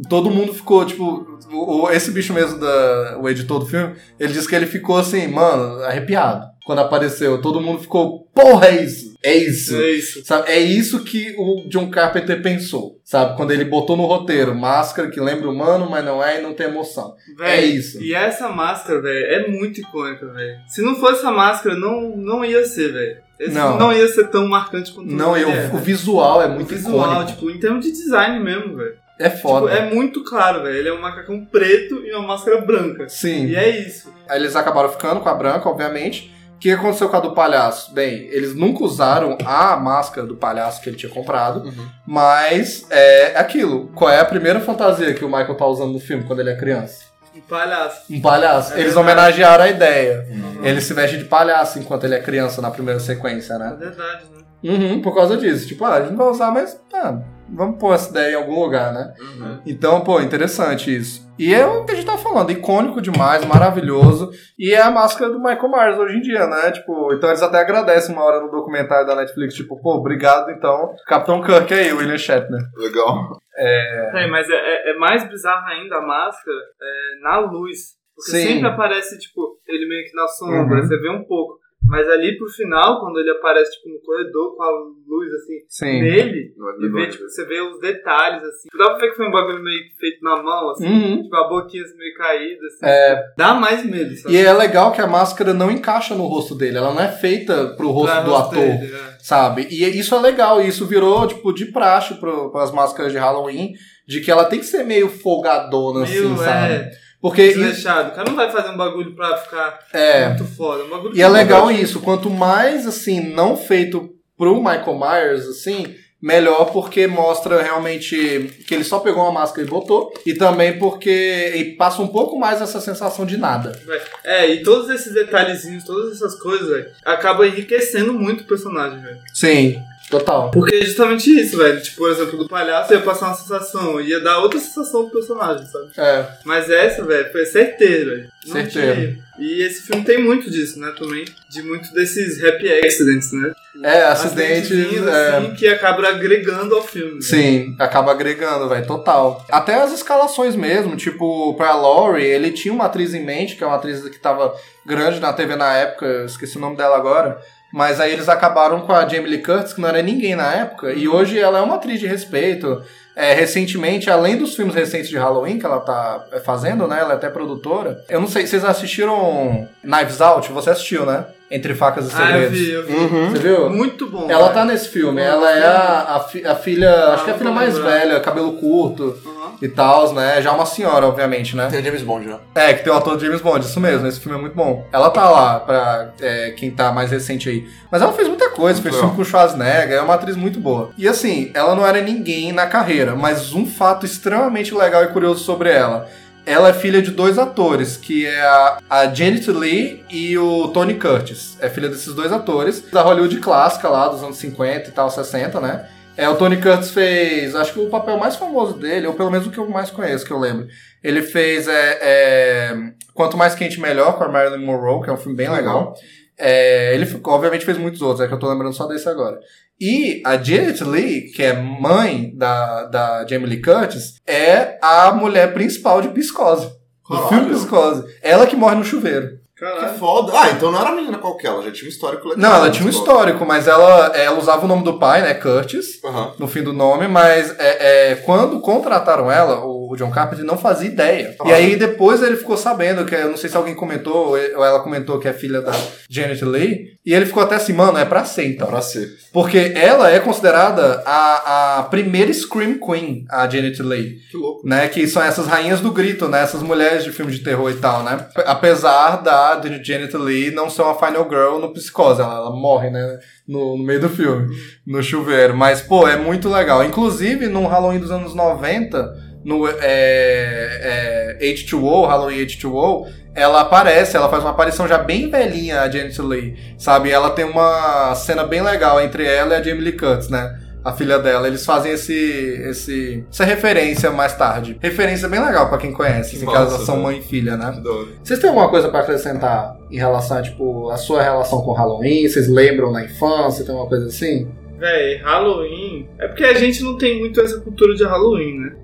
todo 0.09 0.31
mundo 0.31 0.53
ficou, 0.53 0.85
tipo. 0.85 1.27
O- 1.51 1.89
esse 1.91 2.11
bicho 2.11 2.33
mesmo, 2.33 2.59
da, 2.59 3.17
o 3.21 3.27
editor 3.29 3.59
do 3.59 3.65
filme, 3.65 3.93
ele 4.19 4.31
disse 4.31 4.47
que 4.47 4.55
ele 4.55 4.65
ficou 4.65 4.97
assim, 4.97 5.27
mano, 5.27 5.83
arrepiado. 5.83 6.45
Quando 6.65 6.79
apareceu, 6.79 7.41
todo 7.41 7.59
mundo 7.59 7.81
ficou, 7.81 8.27
porra, 8.33 8.67
é 8.67 8.83
isso! 8.83 9.11
É 9.23 9.35
isso! 9.35 9.75
É 9.75 9.91
isso. 9.91 10.25
Sabe, 10.25 10.49
é 10.51 10.59
isso 10.59 11.03
que 11.03 11.33
o 11.37 11.67
John 11.69 11.89
Carpenter 11.89 12.41
pensou, 12.41 12.99
sabe? 13.03 13.35
Quando 13.35 13.51
ele 13.51 13.65
botou 13.65 13.97
no 13.97 14.05
roteiro 14.05 14.53
máscara 14.55 15.09
que 15.09 15.19
lembra 15.19 15.49
humano, 15.49 15.87
mas 15.89 16.03
não 16.05 16.23
é 16.23 16.39
e 16.39 16.41
não 16.41 16.53
tem 16.53 16.67
emoção. 16.67 17.15
Véi, 17.37 17.51
É 17.51 17.65
isso. 17.65 18.01
E 18.01 18.13
essa 18.13 18.47
máscara, 18.49 19.01
velho, 19.01 19.25
é 19.25 19.47
muito 19.47 19.79
icônica, 19.81 20.25
velho. 20.27 20.57
Se 20.67 20.81
não 20.81 20.95
fosse 20.95 21.19
essa 21.19 21.31
máscara, 21.31 21.75
não, 21.75 22.15
não 22.15 22.45
ia 22.45 22.63
ser, 22.65 22.91
velho. 22.93 23.17
Esse 23.39 23.53
Não. 23.55 23.77
não. 23.79 23.91
ia 23.91 24.07
ser 24.07 24.27
tão 24.27 24.47
marcante 24.47 24.91
quanto 24.91 25.11
Não, 25.11 25.35
eu, 25.35 25.49
é, 25.49 25.71
o 25.73 25.77
visual 25.77 26.43
é 26.43 26.45
O 26.45 26.51
muito 26.51 26.69
visual, 26.75 27.11
icônico. 27.11 27.31
tipo, 27.31 27.49
em 27.49 27.59
termos 27.59 27.83
de 27.83 27.91
design 27.91 28.39
mesmo, 28.39 28.75
velho. 28.77 28.93
é 29.19 29.29
Tipo, 29.29 29.41
foda. 29.41 29.71
é 29.71 29.91
muito 29.91 30.23
claro, 30.23 30.61
velho. 30.61 30.75
Ele 30.77 30.89
é 30.89 30.93
um 30.93 31.01
macacão 31.01 31.43
preto 31.45 32.05
e 32.05 32.11
uma 32.13 32.27
máscara 32.27 32.61
branca. 32.61 33.09
Sim. 33.09 33.47
E 33.47 33.55
é 33.55 33.67
isso. 33.87 34.13
Aí 34.29 34.39
eles 34.39 34.55
acabaram 34.55 34.89
ficando 34.89 35.19
com 35.21 35.29
a 35.29 35.33
branca, 35.33 35.67
obviamente. 35.67 36.31
O 36.61 36.63
que 36.63 36.69
aconteceu 36.71 37.09
com 37.09 37.17
a 37.17 37.19
do 37.19 37.31
palhaço? 37.33 37.91
Bem, 37.91 38.27
eles 38.31 38.53
nunca 38.53 38.83
usaram 38.83 39.35
a 39.43 39.75
máscara 39.77 40.27
do 40.27 40.35
palhaço 40.35 40.79
que 40.79 40.89
ele 40.89 40.95
tinha 40.95 41.11
comprado, 41.11 41.65
Uhum. 41.67 41.87
mas 42.05 42.85
é 42.91 43.35
aquilo. 43.35 43.87
Qual 43.95 44.11
é 44.11 44.19
a 44.19 44.25
primeira 44.25 44.59
fantasia 44.59 45.11
que 45.15 45.25
o 45.25 45.27
Michael 45.27 45.55
tá 45.57 45.65
usando 45.65 45.91
no 45.93 45.99
filme 45.99 46.23
quando 46.23 46.39
ele 46.39 46.51
é 46.51 46.55
criança? 46.55 47.05
Um 47.35 47.41
palhaço. 47.41 48.01
Um 48.11 48.21
palhaço. 48.21 48.73
É 48.73 48.79
eles 48.79 48.93
verdade. 48.93 48.99
homenagearam 48.99 49.63
a 49.63 49.69
ideia. 49.69 50.27
Uhum. 50.29 50.63
Ele 50.63 50.79
se 50.81 50.93
veste 50.93 51.17
de 51.17 51.25
palhaço 51.25 51.79
enquanto 51.79 52.03
ele 52.03 52.13
é 52.13 52.19
criança 52.19 52.61
na 52.61 52.69
primeira 52.69 52.99
sequência, 52.99 53.53
É 53.55 53.57
né? 53.57 53.75
verdade, 53.79 54.25
né? 54.31 54.41
Uhum, 54.63 55.01
por 55.01 55.15
causa 55.15 55.35
disso. 55.37 55.67
Tipo, 55.67 55.83
ah, 55.85 55.95
a 55.95 56.01
gente 56.01 56.11
não 56.11 56.17
vai 56.17 56.27
usar, 56.27 56.51
mas 56.51 56.79
ah, 56.93 57.17
vamos 57.53 57.79
pôr 57.79 57.93
essa 57.93 58.09
ideia 58.09 58.33
em 58.33 58.35
algum 58.35 58.59
lugar, 58.63 58.93
né? 58.93 59.13
Uhum. 59.19 59.61
Então, 59.65 60.01
pô, 60.01 60.19
interessante 60.21 60.95
isso. 60.95 61.29
E 61.37 61.53
é 61.53 61.65
o 61.65 61.83
que 61.85 61.91
a 61.91 61.95
gente 61.95 62.05
tá 62.05 62.17
falando, 62.17 62.51
icônico 62.51 63.01
demais, 63.01 63.43
maravilhoso. 63.45 64.29
E 64.59 64.73
é 64.73 64.81
a 64.81 64.91
máscara 64.91 65.31
do 65.31 65.39
Michael 65.39 65.69
Myers 65.71 65.97
hoje 65.97 66.17
em 66.17 66.21
dia, 66.21 66.45
né? 66.47 66.71
Tipo, 66.71 67.13
então 67.13 67.29
eles 67.29 67.41
até 67.41 67.59
agradecem 67.59 68.13
uma 68.15 68.23
hora 68.23 68.39
no 68.41 68.51
documentário 68.51 69.07
da 69.07 69.15
Netflix, 69.15 69.53
tipo, 69.55 69.81
pô, 69.81 69.95
obrigado 69.95 70.51
então, 70.51 70.93
Capitão 71.07 71.41
Kirk 71.41 71.73
aí, 71.73 71.91
William 71.93 72.17
Shatner. 72.17 72.61
Legal. 72.77 73.39
É, 73.57 74.27
mas 74.29 74.49
é, 74.49 74.53
é- 74.55 74.91
é 74.91 74.97
mais 74.97 75.27
bizarro 75.27 75.65
ainda 75.67 75.97
a 75.97 76.01
máscara 76.01 76.57
é, 76.81 77.21
na 77.23 77.39
luz. 77.39 77.99
Porque 78.15 78.31
Sim. 78.31 78.47
sempre 78.47 78.67
aparece, 78.67 79.17
tipo, 79.17 79.41
ele 79.67 79.87
meio 79.87 80.03
que 80.05 80.15
na 80.15 80.27
sombra, 80.27 80.77
Uhum. 80.81 80.87
você 80.87 80.97
vê 80.99 81.09
um 81.09 81.23
pouco. 81.23 81.60
Mas 81.91 82.07
ali 82.09 82.37
pro 82.37 82.47
final, 82.47 83.01
quando 83.01 83.19
ele 83.19 83.29
aparece, 83.31 83.73
tipo, 83.73 83.89
no 83.89 83.99
corredor 83.99 84.55
com 84.55 84.63
a 84.63 84.71
luz, 85.07 85.33
assim, 85.33 85.55
Sim. 85.67 86.01
nele, 86.01 86.53
Não 86.57 86.69
é 86.69 86.73
e 86.85 86.89
vê, 86.89 87.07
tipo, 87.09 87.23
você 87.27 87.43
vê 87.45 87.59
os 87.59 87.79
detalhes, 87.81 88.41
assim. 88.43 88.69
Dá 88.77 88.85
pra 88.91 88.97
ver 88.99 89.09
que 89.09 89.17
foi 89.17 89.27
um 89.27 89.31
bagulho 89.31 89.61
meio 89.61 89.81
feito 89.99 90.23
na 90.23 90.41
mão, 90.41 90.69
assim. 90.69 90.87
Uhum. 90.87 91.23
Tipo, 91.23 91.35
a 91.35 91.49
boquinha 91.49 91.83
assim, 91.83 91.97
meio 91.97 92.13
caída, 92.15 92.65
assim. 92.65 92.85
É, 92.85 93.23
Dá 93.37 93.53
mais 93.55 93.85
medo, 93.85 94.15
sabe? 94.15 94.33
e 94.33 94.37
é 94.37 94.53
legal 94.53 94.93
que 94.93 95.01
a 95.01 95.07
máscara 95.07 95.53
não 95.53 95.69
encaixa 95.69 96.15
no 96.15 96.27
rosto 96.27 96.55
dele, 96.55 96.77
ela 96.77 96.93
não 96.93 97.01
é 97.01 97.11
feita 97.11 97.75
pro 97.75 97.89
rosto 97.91 98.11
Pra 98.13 98.21
do 98.21 98.31
rosto 98.31 98.55
ator. 98.55 98.63
dele, 98.63 98.93
é. 98.95 99.17
sabe? 99.19 99.67
E 99.69 99.83
isso 99.99 100.15
é 100.15 100.19
legal, 100.19 100.61
e 100.61 100.67
isso 100.69 100.85
virou, 100.87 101.27
tipo, 101.27 101.51
de 101.53 101.65
praxe 101.65 102.15
para 102.15 102.63
as 102.63 102.71
máscaras 102.71 103.11
de 103.11 103.17
Halloween, 103.17 103.73
de 104.07 104.21
que 104.21 104.31
ela 104.31 104.45
tem 104.45 104.59
que 104.59 104.65
ser 104.65 104.83
meio 104.85 105.09
folgadona, 105.09 106.05
Meio, 106.05 106.33
assim, 106.33 106.37
sabe? 106.37 106.73
é, 106.73 106.91
Porque 107.21 107.49
desleixado. 107.49 108.09
O 108.09 108.15
cara 108.15 108.29
não 108.29 108.35
vai 108.35 108.51
fazer 108.51 108.69
um 108.69 108.77
bagulho 108.77 109.13
pra 109.13 109.37
ficar 109.37 109.79
é, 109.93 110.29
muito 110.29 110.45
foda. 110.45 110.83
Um 110.83 110.89
bagulho 110.89 111.15
e 111.15 111.21
é 111.21 111.27
legal 111.27 111.69
isso, 111.71 111.99
quanto 111.99 112.29
mais, 112.29 112.87
assim, 112.87 113.21
não 113.33 113.55
feito 113.55 114.09
pro 114.35 114.55
Michael 114.55 114.99
Myers, 114.99 115.45
assim, 115.47 115.95
melhor 116.21 116.71
porque 116.71 117.05
mostra 117.05 117.61
realmente 117.61 118.51
que 118.67 118.73
ele 118.73 118.83
só 118.83 118.99
pegou 118.99 119.23
uma 119.23 119.31
máscara 119.31 119.65
e 119.65 119.69
botou, 119.69 120.11
e 120.25 120.33
também 120.33 120.79
porque 120.79 121.53
e 121.55 121.75
passa 121.75 122.01
um 122.01 122.07
pouco 122.07 122.39
mais 122.39 122.61
essa 122.61 122.81
sensação 122.81 123.25
de 123.25 123.37
nada. 123.37 123.79
É, 124.23 124.47
e 124.47 124.63
todos 124.63 124.89
esses 124.89 125.13
detalhezinhos, 125.13 125.83
todas 125.83 126.13
essas 126.13 126.35
coisas, 126.39 126.69
velho, 126.69 126.87
acabam 127.05 127.45
enriquecendo 127.45 128.13
muito 128.13 128.41
o 128.41 128.47
personagem, 128.47 128.99
velho. 128.99 129.19
Sim, 129.33 129.79
total. 130.11 130.51
Porque 130.51 130.75
é 130.75 130.85
justamente 130.85 131.31
isso, 131.31 131.57
velho. 131.57 131.81
Tipo, 131.81 131.97
por 131.97 132.11
exemplo, 132.11 132.37
do 132.37 132.47
palhaço 132.47 132.93
ia 132.93 133.01
passar 133.01 133.27
uma 133.27 133.35
sensação, 133.35 133.99
ia 133.99 134.19
dar 134.19 134.39
outra 134.39 134.59
sensação 134.59 135.09
pro 135.09 135.19
personagem, 135.19 135.65
sabe? 135.65 135.87
É, 135.97 136.25
Mas 136.45 136.69
essa, 136.69 137.03
velho, 137.03 137.31
foi 137.31 137.45
certeiro, 137.45 138.11
velho. 138.11 138.29
Não 138.45 138.53
Certeiro. 138.53 139.17
E 139.39 139.63
esse 139.63 139.81
filme 139.83 140.03
tem 140.03 140.21
muito 140.21 140.51
disso, 140.51 140.79
né, 140.79 140.93
também. 140.97 141.25
De 141.49 141.63
muito 141.63 141.91
desses 141.93 142.43
happy 142.43 142.71
accidents, 142.71 143.31
né? 143.31 143.53
é 143.83 144.03
acidentes, 144.03 144.71
é, 144.71 145.37
assim, 145.37 145.53
que 145.55 145.67
acabam 145.67 146.05
agregando 146.05 146.75
ao 146.75 146.83
filme. 146.83 147.15
né? 147.15 147.21
Sim, 147.21 147.75
acaba 147.79 148.11
agregando, 148.11 148.67
velho, 148.67 148.85
total. 148.85 149.45
Até 149.49 149.75
as 149.75 149.93
escalações 149.93 150.55
mesmo, 150.55 150.95
tipo, 150.95 151.55
pra 151.55 151.75
Laurie, 151.75 152.25
ele 152.25 152.51
tinha 152.51 152.73
uma 152.73 152.85
atriz 152.85 153.13
em 153.13 153.25
mente, 153.25 153.55
que 153.55 153.63
é 153.63 153.67
uma 153.67 153.77
atriz 153.77 154.01
que 154.07 154.19
tava 154.19 154.53
grande 154.85 155.19
na 155.19 155.31
TV 155.33 155.55
na 155.55 155.73
época, 155.73 156.25
esqueci 156.25 156.57
o 156.57 156.61
nome 156.61 156.75
dela 156.75 156.97
agora. 156.97 157.39
Mas 157.71 157.99
aí 157.99 158.11
eles 158.11 158.27
acabaram 158.29 158.81
com 158.81 158.91
a 158.93 159.07
Jamie 159.07 159.29
Lee 159.29 159.41
Curtis, 159.43 159.73
que 159.73 159.81
não 159.81 159.89
era 159.89 160.01
ninguém 160.01 160.35
na 160.35 160.53
época, 160.53 160.91
e 160.93 161.07
hoje 161.07 161.39
ela 161.39 161.59
é 161.59 161.61
uma 161.61 161.75
atriz 161.75 161.99
de 161.99 162.07
respeito. 162.07 162.81
É, 163.13 163.33
recentemente, 163.33 164.09
além 164.09 164.37
dos 164.37 164.55
filmes 164.55 164.73
recentes 164.73 165.09
de 165.09 165.17
Halloween 165.17 165.59
que 165.59 165.65
ela 165.65 165.81
tá 165.81 166.23
é, 166.31 166.39
fazendo, 166.39 166.87
né? 166.87 166.97
Ela 167.01 167.11
é 167.11 167.15
até 167.15 167.29
produtora. 167.29 168.01
Eu 168.07 168.21
não 168.21 168.27
sei, 168.27 168.47
vocês 168.47 168.63
assistiram 168.63 169.67
Knives 169.83 170.21
Out? 170.21 170.49
Você 170.53 170.69
assistiu, 170.69 171.05
né? 171.05 171.25
Entre 171.49 171.75
Facas 171.75 172.09
e 172.09 172.15
Ah, 172.15 172.19
eu 172.21 172.25
Segredos. 172.49 172.57
vi, 172.57 172.71
eu 172.71 172.85
vi. 172.85 172.93
Uhum. 172.95 173.29
Você 173.31 173.37
viu? 173.39 173.69
Muito 173.69 174.07
bom. 174.09 174.27
Ela 174.31 174.43
velho. 174.43 174.53
tá 174.53 174.63
nesse 174.65 174.87
filme. 174.87 175.21
Ela 175.21 175.51
é 175.51 175.65
a, 175.65 176.15
a, 176.15 176.19
fi- 176.21 176.45
a 176.47 176.55
filha, 176.55 177.07
acho 177.07 177.25
que 177.25 177.31
é 177.31 177.33
a 177.33 177.37
filha 177.37 177.49
vou 177.49 177.59
mais 177.59 177.77
velha, 177.77 178.19
cabelo 178.21 178.53
curto 178.53 179.17
Aham. 179.25 179.40
E 179.61 179.67
tal, 179.67 180.13
né? 180.13 180.41
Já 180.41 180.51
uma 180.51 180.65
senhora, 180.65 181.07
obviamente, 181.07 181.55
né? 181.55 181.67
Tem 181.67 181.79
o 181.79 181.83
James 181.83 182.01
Bond 182.01 182.25
já. 182.27 182.39
É, 182.55 182.73
que 182.73 182.83
tem 182.83 182.91
o 182.91 182.95
ator 182.95 183.19
James 183.19 183.41
Bond, 183.41 183.65
isso 183.65 183.79
mesmo, 183.79 184.07
esse 184.07 184.19
filme 184.19 184.37
é 184.37 184.41
muito 184.41 184.55
bom. 184.55 184.87
Ela 184.91 185.09
tá 185.09 185.29
lá, 185.29 185.59
pra 185.59 186.13
é, 186.19 186.51
quem 186.51 186.71
tá 186.71 186.91
mais 186.91 187.11
recente 187.11 187.49
aí. 187.49 187.67
Mas 187.91 188.01
ela 188.01 188.13
fez 188.13 188.27
muita 188.27 188.49
coisa, 188.49 188.81
fez 188.81 188.95
Legal. 188.95 189.09
filme 189.09 189.15
com 189.15 189.21
o 189.21 189.25
Schwarzenegger, 189.25 189.97
é 189.97 190.01
uma 190.01 190.15
atriz 190.15 190.35
muito 190.35 190.59
boa. 190.59 190.91
E 190.97 191.07
assim, 191.07 191.51
ela 191.53 191.75
não 191.75 191.85
era 191.85 192.01
ninguém 192.01 192.51
na 192.51 192.67
carreira, 192.67 193.15
mas 193.15 193.53
um 193.53 193.65
fato 193.65 194.05
extremamente 194.05 194.73
legal 194.73 195.03
e 195.03 195.07
curioso 195.07 195.43
sobre 195.43 195.71
ela. 195.71 196.07
Ela 196.45 196.69
é 196.69 196.73
filha 196.73 197.01
de 197.01 197.11
dois 197.11 197.37
atores, 197.37 197.97
que 197.97 198.25
é 198.25 198.41
a, 198.41 198.77
a 198.89 199.13
Janet 199.13 199.49
Lee 199.51 200.03
e 200.09 200.35
o 200.37 200.69
Tony 200.69 200.95
Curtis. 200.95 201.55
É 201.59 201.69
filha 201.69 201.87
desses 201.87 202.13
dois 202.15 202.31
atores, 202.31 202.83
da 202.91 203.03
Hollywood 203.03 203.37
clássica 203.37 203.87
lá, 203.87 204.07
dos 204.07 204.23
anos 204.23 204.37
50 204.37 204.89
e 204.89 204.91
tal, 204.91 205.09
60, 205.09 205.59
né? 205.59 205.85
É, 206.17 206.27
o 206.29 206.35
Tony 206.35 206.61
Curtis 206.61 206.91
fez, 206.91 207.55
acho 207.55 207.73
que 207.73 207.79
o 207.79 207.89
papel 207.89 208.17
mais 208.17 208.35
famoso 208.35 208.73
dele, 208.77 209.07
ou 209.07 209.13
pelo 209.13 209.31
menos 209.31 209.47
o 209.47 209.51
que 209.51 209.57
eu 209.57 209.69
mais 209.69 209.89
conheço, 209.89 210.25
que 210.25 210.31
eu 210.31 210.39
lembro. 210.39 210.67
Ele 211.03 211.21
fez 211.21 211.67
é, 211.67 211.99
é, 212.01 212.77
Quanto 213.13 213.37
Mais 213.37 213.55
Quente 213.55 213.79
Melhor, 213.79 214.17
com 214.17 214.23
a 214.23 214.29
Marilyn 214.29 214.65
Monroe, 214.65 215.03
que 215.03 215.09
é 215.09 215.13
um 215.13 215.17
filme 215.17 215.37
bem 215.37 215.49
legal. 215.49 215.93
É, 216.37 216.93
ele, 216.93 217.07
obviamente, 217.23 217.65
fez 217.65 217.77
muitos 217.77 218.01
outros, 218.01 218.21
é 218.21 218.27
que 218.27 218.33
eu 218.33 218.39
tô 218.39 218.49
lembrando 218.49 218.73
só 218.73 218.87
desse 218.87 219.07
agora. 219.07 219.39
E 219.79 220.21
a 220.25 220.37
Janet 220.37 220.83
Lee, 220.83 221.31
que 221.31 221.41
é 221.41 221.53
mãe 221.53 222.33
da, 222.35 222.85
da 222.85 223.27
Jamie 223.27 223.47
Lee 223.47 223.61
Curtis, 223.61 224.15
é 224.27 224.77
a 224.81 225.11
mulher 225.11 225.53
principal 225.53 226.01
de 226.01 226.09
Piscose. 226.09 226.81
No 227.11 227.17
Caralho. 227.23 227.43
filme 227.43 227.55
Psicose. 227.55 228.05
Ela 228.21 228.47
que 228.47 228.55
morre 228.55 228.75
no 228.75 228.85
chuveiro. 228.85 229.40
Que 229.61 229.67
Caralho. 229.67 229.99
foda. 229.99 230.33
Ah, 230.35 230.49
então 230.49 230.71
não 230.71 230.81
era 230.81 230.91
menina 230.91 231.19
qualquer, 231.19 231.49
ela 231.49 231.61
já 231.61 231.71
tinha 231.71 231.85
um 231.85 231.91
histórico 231.91 232.29
legal. 232.29 232.49
Não, 232.49 232.57
ela 232.57 232.71
tinha 232.71 232.83
um 232.83 232.89
histórico, 232.89 233.45
mas 233.45 233.67
ela, 233.67 234.07
ela 234.17 234.39
usava 234.39 234.65
o 234.65 234.67
nome 234.67 234.83
do 234.83 234.97
pai, 234.97 235.21
né? 235.21 235.35
Curtis. 235.35 236.03
Aham. 236.03 236.33
no 236.39 236.47
fim 236.47 236.63
do 236.63 236.73
nome, 236.73 237.07
mas 237.07 237.53
é, 237.59 238.11
é, 238.11 238.15
quando 238.15 238.59
contrataram 238.59 239.31
ela, 239.31 239.63
o 239.63 239.80
John 239.95 240.11
Carpenter 240.11 240.45
não 240.45 240.57
fazia 240.57 240.89
ideia. 240.89 241.35
E 241.45 241.51
aí 241.51 241.75
depois 241.75 242.21
ele 242.21 242.37
ficou 242.37 242.57
sabendo, 242.57 243.05
que 243.05 243.15
eu 243.15 243.29
não 243.29 243.37
sei 243.37 243.49
se 243.49 243.57
alguém 243.57 243.75
comentou, 243.75 244.29
ou 244.29 244.37
ela 244.37 244.79
comentou 244.79 245.19
que 245.19 245.27
é 245.27 245.33
filha 245.33 245.61
da 245.61 245.71
Janet 246.09 246.43
Leigh, 246.43 246.91
e 247.05 247.13
ele 247.13 247.25
ficou 247.25 247.41
até 247.41 247.55
assim, 247.55 247.73
mano, 247.73 247.97
é 247.97 248.05
pra 248.05 248.23
ser 248.25 248.45
então. 248.45 248.67
Pra 248.67 248.81
ser. 248.81 249.09
Porque 249.33 249.73
ela 249.75 250.11
é 250.11 250.19
considerada 250.19 251.01
a, 251.05 251.79
a 251.79 251.83
primeira 251.83 252.31
Scream 252.31 252.77
Queen, 252.77 253.25
a 253.29 253.49
Janet 253.49 253.81
Leigh. 253.81 254.17
Que 254.29 254.37
louco. 254.37 254.67
Né, 254.67 254.87
que 254.87 255.07
são 255.07 255.23
essas 255.23 255.47
rainhas 255.47 255.81
do 255.81 255.91
grito, 255.91 256.27
né? 256.27 256.41
Essas 256.41 256.61
mulheres 256.61 257.03
de 257.03 257.11
filme 257.11 257.31
de 257.31 257.39
terror 257.39 257.71
e 257.71 257.75
tal, 257.75 258.03
né? 258.03 258.27
Apesar 258.45 259.17
da 259.17 259.59
Janet 259.83 260.15
Leigh 260.15 260.51
não 260.51 260.69
ser 260.69 260.83
uma 260.83 260.95
final 260.95 261.27
girl 261.27 261.59
no 261.59 261.73
Psicose, 261.73 262.21
ela, 262.21 262.35
ela 262.35 262.51
morre, 262.51 262.89
né? 262.89 263.19
No, 263.47 263.77
no 263.77 263.83
meio 263.83 263.99
do 263.99 264.09
filme, 264.09 264.55
no 264.85 265.01
chuveiro. 265.01 265.55
Mas, 265.55 265.81
pô, 265.81 266.07
é 266.07 266.17
muito 266.17 266.47
legal. 266.47 266.83
Inclusive, 266.83 267.47
no 267.47 267.67
Halloween 267.67 267.99
dos 267.99 268.11
anos 268.11 268.35
90, 268.35 269.30
no 269.43 269.67
é, 269.67 269.77
é, 269.81 271.37
H2O, 271.41 272.07
Halloween 272.07 272.45
H2O, 272.45 273.07
ela 273.33 273.61
aparece, 273.61 274.15
ela 274.15 274.29
faz 274.29 274.43
uma 274.43 274.51
aparição 274.51 274.87
já 274.87 274.97
bem 274.97 275.29
velhinha, 275.29 275.81
a 275.81 275.89
Janet 275.89 276.21
Leigh, 276.21 276.57
sabe? 276.77 277.09
Ela 277.09 277.29
tem 277.31 277.45
uma 277.45 278.13
cena 278.15 278.43
bem 278.43 278.61
legal 278.61 279.01
entre 279.01 279.25
ela 279.25 279.55
e 279.55 279.57
a 279.57 279.63
Jamie 279.63 279.83
Lee 279.83 279.97
Curtis, 279.97 280.29
né? 280.29 280.59
A 280.83 280.93
filha 280.93 281.19
dela, 281.19 281.47
eles 281.47 281.63
fazem 281.63 281.91
esse, 281.91 282.13
esse, 282.13 283.23
essa 283.31 283.45
referência 283.45 284.09
mais 284.09 284.35
tarde. 284.35 284.77
Referência 284.81 285.29
bem 285.29 285.39
legal 285.39 285.69
pra 285.69 285.77
quem 285.77 285.93
conhece, 285.93 286.35
assim, 286.35 286.45
que 286.45 286.55
elas 286.55 286.71
massa, 286.71 286.85
são 286.85 286.99
mãe 286.99 287.19
e 287.19 287.21
filha, 287.21 287.55
né? 287.55 287.79
Vocês 288.23 288.39
têm 288.39 288.49
alguma 288.49 288.67
coisa 288.67 288.89
pra 288.89 289.01
acrescentar 289.01 289.77
em 289.91 289.97
relação 289.97 290.37
a, 290.37 290.41
tipo, 290.41 290.89
a 290.89 290.97
sua 290.97 291.21
relação 291.21 291.61
com 291.61 291.71
Halloween? 291.71 292.27
Vocês 292.27 292.47
lembram 292.47 292.91
na 292.91 293.05
infância? 293.05 293.63
Tem 293.63 293.75
uma 293.75 293.87
coisa 293.87 294.07
assim? 294.07 294.49
Véi, 294.79 295.17
Halloween. 295.17 296.09
É 296.17 296.27
porque 296.27 296.43
a 296.43 296.55
gente 296.55 296.81
não 296.81 296.97
tem 296.97 297.19
muito 297.19 297.39
essa 297.39 297.59
cultura 297.59 297.93
de 297.93 298.03
Halloween, 298.03 298.59
né? 298.61 298.75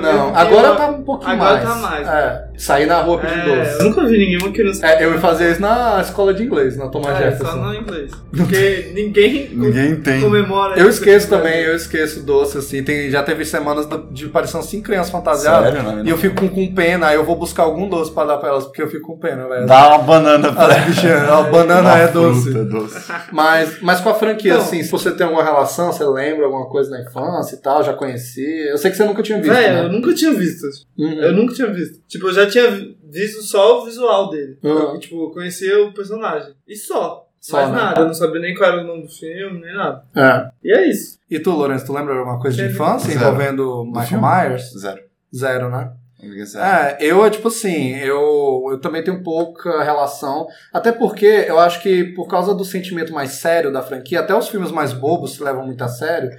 Não, 0.00 0.34
agora 0.36 0.74
tá 0.74 0.86
um 0.88 1.02
pouquinho 1.02 1.32
agora 1.32 1.64
mais. 1.64 1.68
tá 1.68 1.74
mais. 1.76 2.08
É, 2.08 2.44
sair 2.56 2.86
na 2.86 3.00
rua 3.00 3.18
pedir 3.18 3.38
É, 3.38 3.44
doce. 3.64 3.78
eu 3.78 3.84
nunca 3.90 4.06
vi 4.06 4.18
nenhuma 4.18 4.50
criança. 4.52 4.86
É, 4.86 5.04
eu 5.04 5.18
fazia 5.18 5.50
isso 5.50 5.60
na 5.60 6.00
escola 6.00 6.34
de 6.34 6.42
inglês, 6.42 6.76
na 6.76 6.88
Thomas 6.88 7.14
É, 7.20 7.24
Jefferson. 7.30 7.46
só 7.52 7.56
no 7.56 7.74
inglês. 7.74 8.10
Porque 8.36 8.90
ninguém, 8.94 9.50
Ninguém 9.52 9.96
tem. 9.96 10.20
comemora 10.20 10.78
Eu 10.78 10.88
esqueço 10.88 11.30
no 11.30 11.36
também, 11.36 11.60
eu 11.62 11.74
esqueço 11.76 12.22
doce, 12.22 12.58
assim. 12.58 12.82
Tem, 12.82 13.10
já 13.10 13.22
teve 13.22 13.44
semanas 13.44 13.88
de 14.10 14.26
aparição 14.26 14.62
cinco 14.62 14.84
crianças 14.86 15.10
fantasiadas. 15.10 15.72
Sério, 15.72 15.82
né? 15.96 16.02
E 16.04 16.10
eu 16.10 16.16
fico 16.18 16.36
com, 16.36 16.48
com 16.48 16.74
pena, 16.74 17.08
aí 17.08 17.16
eu 17.16 17.24
vou 17.24 17.36
buscar 17.36 17.64
algum 17.64 17.88
doce 17.88 18.10
pra 18.12 18.24
dar 18.24 18.36
pra 18.38 18.48
elas, 18.50 18.64
porque 18.64 18.82
eu 18.82 18.88
fico 18.88 19.06
com 19.14 19.18
pena, 19.18 19.48
velho. 19.48 19.66
Dá 19.66 19.88
uma 19.88 19.98
banana 19.98 20.52
pra 20.52 20.66
As 20.66 20.84
bichinhas, 20.84 21.28
a 21.28 21.42
banana 21.42 21.98
é 21.98 22.08
fruta 22.08 22.28
doce. 22.32 22.64
doce. 22.64 23.12
Mas, 23.32 23.80
mas 23.82 24.00
com 24.00 24.08
a 24.10 24.14
franquia, 24.14 24.54
Não. 24.54 24.60
assim, 24.60 24.82
se 24.82 24.90
você 24.90 25.10
tem 25.12 25.24
alguma 25.26 25.42
relação, 25.44 25.92
você 25.92 26.04
lembra 26.04 26.44
alguma 26.46 26.66
coisa 26.68 26.90
na 26.90 27.00
infância 27.02 27.54
e 27.56 27.58
tal, 27.58 27.82
já 27.82 27.92
conhecia. 27.92 28.70
Eu 28.70 28.78
sei 28.78 28.90
que 28.90 28.96
você 28.96 29.04
nunca 29.04 29.22
tinha 29.22 29.38
visto, 29.38 29.52
Véi, 29.60 29.72
né? 29.72 29.84
eu 29.84 29.92
nunca 29.92 30.14
tinha 30.14 30.32
visto. 30.32 30.66
Uhum. 30.98 31.12
Eu 31.12 31.32
nunca 31.32 31.54
tinha 31.54 31.72
visto. 31.72 32.00
Tipo, 32.06 32.28
eu 32.28 32.32
já 32.34 32.48
tinha 32.48 32.70
visto 33.04 33.42
só 33.42 33.80
o 33.80 33.84
visual 33.84 34.30
dele. 34.30 34.58
Uhum. 34.62 34.94
Eu, 34.94 34.98
tipo, 35.00 35.24
eu 35.24 35.30
conhecia 35.30 35.84
o 35.84 35.92
personagem. 35.92 36.54
E 36.66 36.76
só. 36.76 37.26
Só, 37.40 37.56
Mais 37.56 37.70
né? 37.70 37.76
nada. 37.76 38.00
Eu 38.02 38.06
não 38.06 38.14
sabia 38.14 38.40
nem 38.40 38.54
qual 38.54 38.70
era 38.70 38.82
o 38.82 38.86
nome 38.86 39.02
do 39.02 39.08
filme, 39.08 39.60
nem 39.60 39.74
nada. 39.74 40.04
É. 40.14 40.50
E 40.62 40.72
é 40.72 40.88
isso. 40.88 41.18
E 41.30 41.38
tu, 41.38 41.50
Lourenço, 41.50 41.86
tu 41.86 41.92
lembra 41.92 42.14
alguma 42.14 42.38
coisa 42.38 42.56
de 42.56 42.70
infância 42.70 43.10
Zero. 43.10 43.20
envolvendo 43.20 43.84
Michael 43.86 44.06
filme? 44.06 44.26
Myers? 44.26 44.72
Zero. 44.78 45.02
Zero, 45.34 45.70
né? 45.70 45.92
É, 46.56 46.98
eu, 47.00 47.24
é 47.24 47.30
tipo 47.30 47.48
assim, 47.48 47.94
eu, 47.96 48.66
eu 48.70 48.78
também 48.78 49.02
tenho 49.02 49.22
pouca 49.22 49.82
relação. 49.82 50.46
Até 50.72 50.92
porque 50.92 51.24
eu 51.24 51.58
acho 51.58 51.82
que 51.82 52.04
por 52.14 52.28
causa 52.28 52.54
do 52.54 52.64
sentimento 52.64 53.12
mais 53.12 53.32
sério 53.32 53.72
da 53.72 53.82
franquia, 53.82 54.20
até 54.20 54.34
os 54.34 54.48
filmes 54.48 54.70
mais 54.70 54.92
bobos 54.92 55.32
se 55.32 55.42
levam 55.42 55.64
muito 55.64 55.82
a 55.82 55.88
sério. 55.88 56.30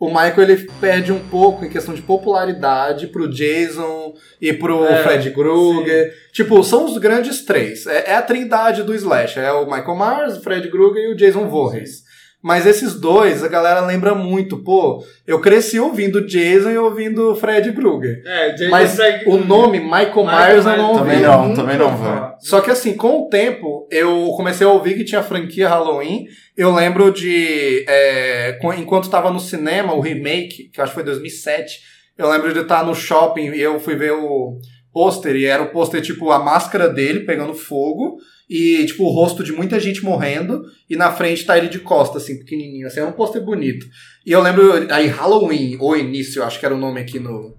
O 0.00 0.08
Michael 0.08 0.40
ele 0.40 0.70
perde 0.80 1.12
um 1.12 1.20
pouco 1.20 1.62
em 1.62 1.68
questão 1.68 1.92
de 1.92 2.00
popularidade 2.00 3.06
pro 3.08 3.28
Jason 3.28 4.14
e 4.40 4.50
pro 4.50 4.86
É, 4.86 5.02
Fred 5.02 5.30
Krueger. 5.30 6.14
Tipo, 6.32 6.64
são 6.64 6.86
os 6.86 6.96
grandes 6.96 7.44
três. 7.44 7.86
É, 7.86 8.12
é 8.12 8.14
a 8.14 8.22
trindade 8.22 8.82
do 8.82 8.94
slasher. 8.94 9.42
É 9.44 9.52
o 9.52 9.66
Michael 9.66 9.96
Myers, 9.98 10.38
o 10.38 10.42
Fred 10.42 10.70
Krueger 10.70 11.04
e 11.04 11.12
o 11.12 11.16
Jason 11.16 11.46
Voorhees. 11.48 12.02
Mas 12.42 12.64
esses 12.64 12.98
dois, 12.98 13.44
a 13.44 13.48
galera 13.48 13.80
lembra 13.80 14.14
muito. 14.14 14.56
Pô, 14.64 15.04
eu 15.26 15.40
cresci 15.40 15.78
ouvindo 15.78 16.26
Jason 16.26 16.70
e 16.70 16.78
ouvindo 16.78 17.34
Fred 17.36 17.70
Krueger. 17.72 18.22
É, 18.24 18.50
Jason 18.52 18.70
Mas 18.70 18.94
Fred- 18.96 19.24
o 19.28 19.36
nome 19.36 19.78
Michael, 19.78 20.24
Michael 20.24 20.46
Myers 20.48 20.66
eu 20.66 20.76
não 20.78 20.88
ouvi. 20.92 21.00
Também 21.00 21.20
não, 21.20 21.42
nunca 21.48 21.60
também 21.60 21.76
não, 21.78 21.96
velho. 21.96 22.32
Só 22.40 22.60
que 22.62 22.70
assim, 22.70 22.94
com 22.96 23.22
o 23.22 23.28
tempo, 23.28 23.86
eu 23.90 24.32
comecei 24.36 24.66
a 24.66 24.70
ouvir 24.70 24.94
que 24.94 25.04
tinha 25.04 25.22
franquia 25.22 25.68
Halloween. 25.68 26.24
Eu 26.56 26.74
lembro 26.74 27.12
de. 27.12 27.84
é, 27.86 28.58
enquanto 28.78 29.10
tava 29.10 29.30
no 29.30 29.38
cinema, 29.40 29.92
o 29.92 30.00
remake, 30.00 30.70
que 30.72 30.80
eu 30.80 30.84
acho 30.84 30.92
que 30.92 30.94
foi 30.94 31.04
2007, 31.04 31.78
eu 32.16 32.30
lembro 32.30 32.52
de 32.54 32.60
estar 32.60 32.84
no 32.84 32.94
shopping 32.94 33.50
e 33.52 33.60
eu 33.60 33.78
fui 33.78 33.96
ver 33.96 34.12
o 34.12 34.58
pôster, 34.92 35.36
e 35.36 35.44
era 35.44 35.62
o 35.62 35.70
pôster, 35.70 36.00
tipo, 36.00 36.30
a 36.30 36.38
máscara 36.38 36.88
dele 36.88 37.20
pegando 37.20 37.54
fogo. 37.54 38.16
E, 38.50 38.84
tipo, 38.84 39.04
o 39.04 39.08
rosto 39.08 39.44
de 39.44 39.52
muita 39.52 39.78
gente 39.78 40.04
morrendo. 40.04 40.64
E 40.88 40.96
na 40.96 41.12
frente 41.12 41.46
tá 41.46 41.56
ele 41.56 41.68
de 41.68 41.78
costa, 41.78 42.18
assim, 42.18 42.36
pequenininho. 42.36 42.88
Assim, 42.88 42.98
é 42.98 43.04
um 43.04 43.12
pôster 43.12 43.40
bonito. 43.40 43.86
E 44.26 44.32
eu 44.32 44.42
lembro, 44.42 44.92
aí, 44.92 45.06
Halloween, 45.06 45.76
ou 45.78 45.96
Início, 45.96 46.42
acho 46.42 46.58
que 46.58 46.66
era 46.66 46.74
o 46.74 46.78
nome 46.78 47.00
aqui 47.00 47.20
no, 47.20 47.54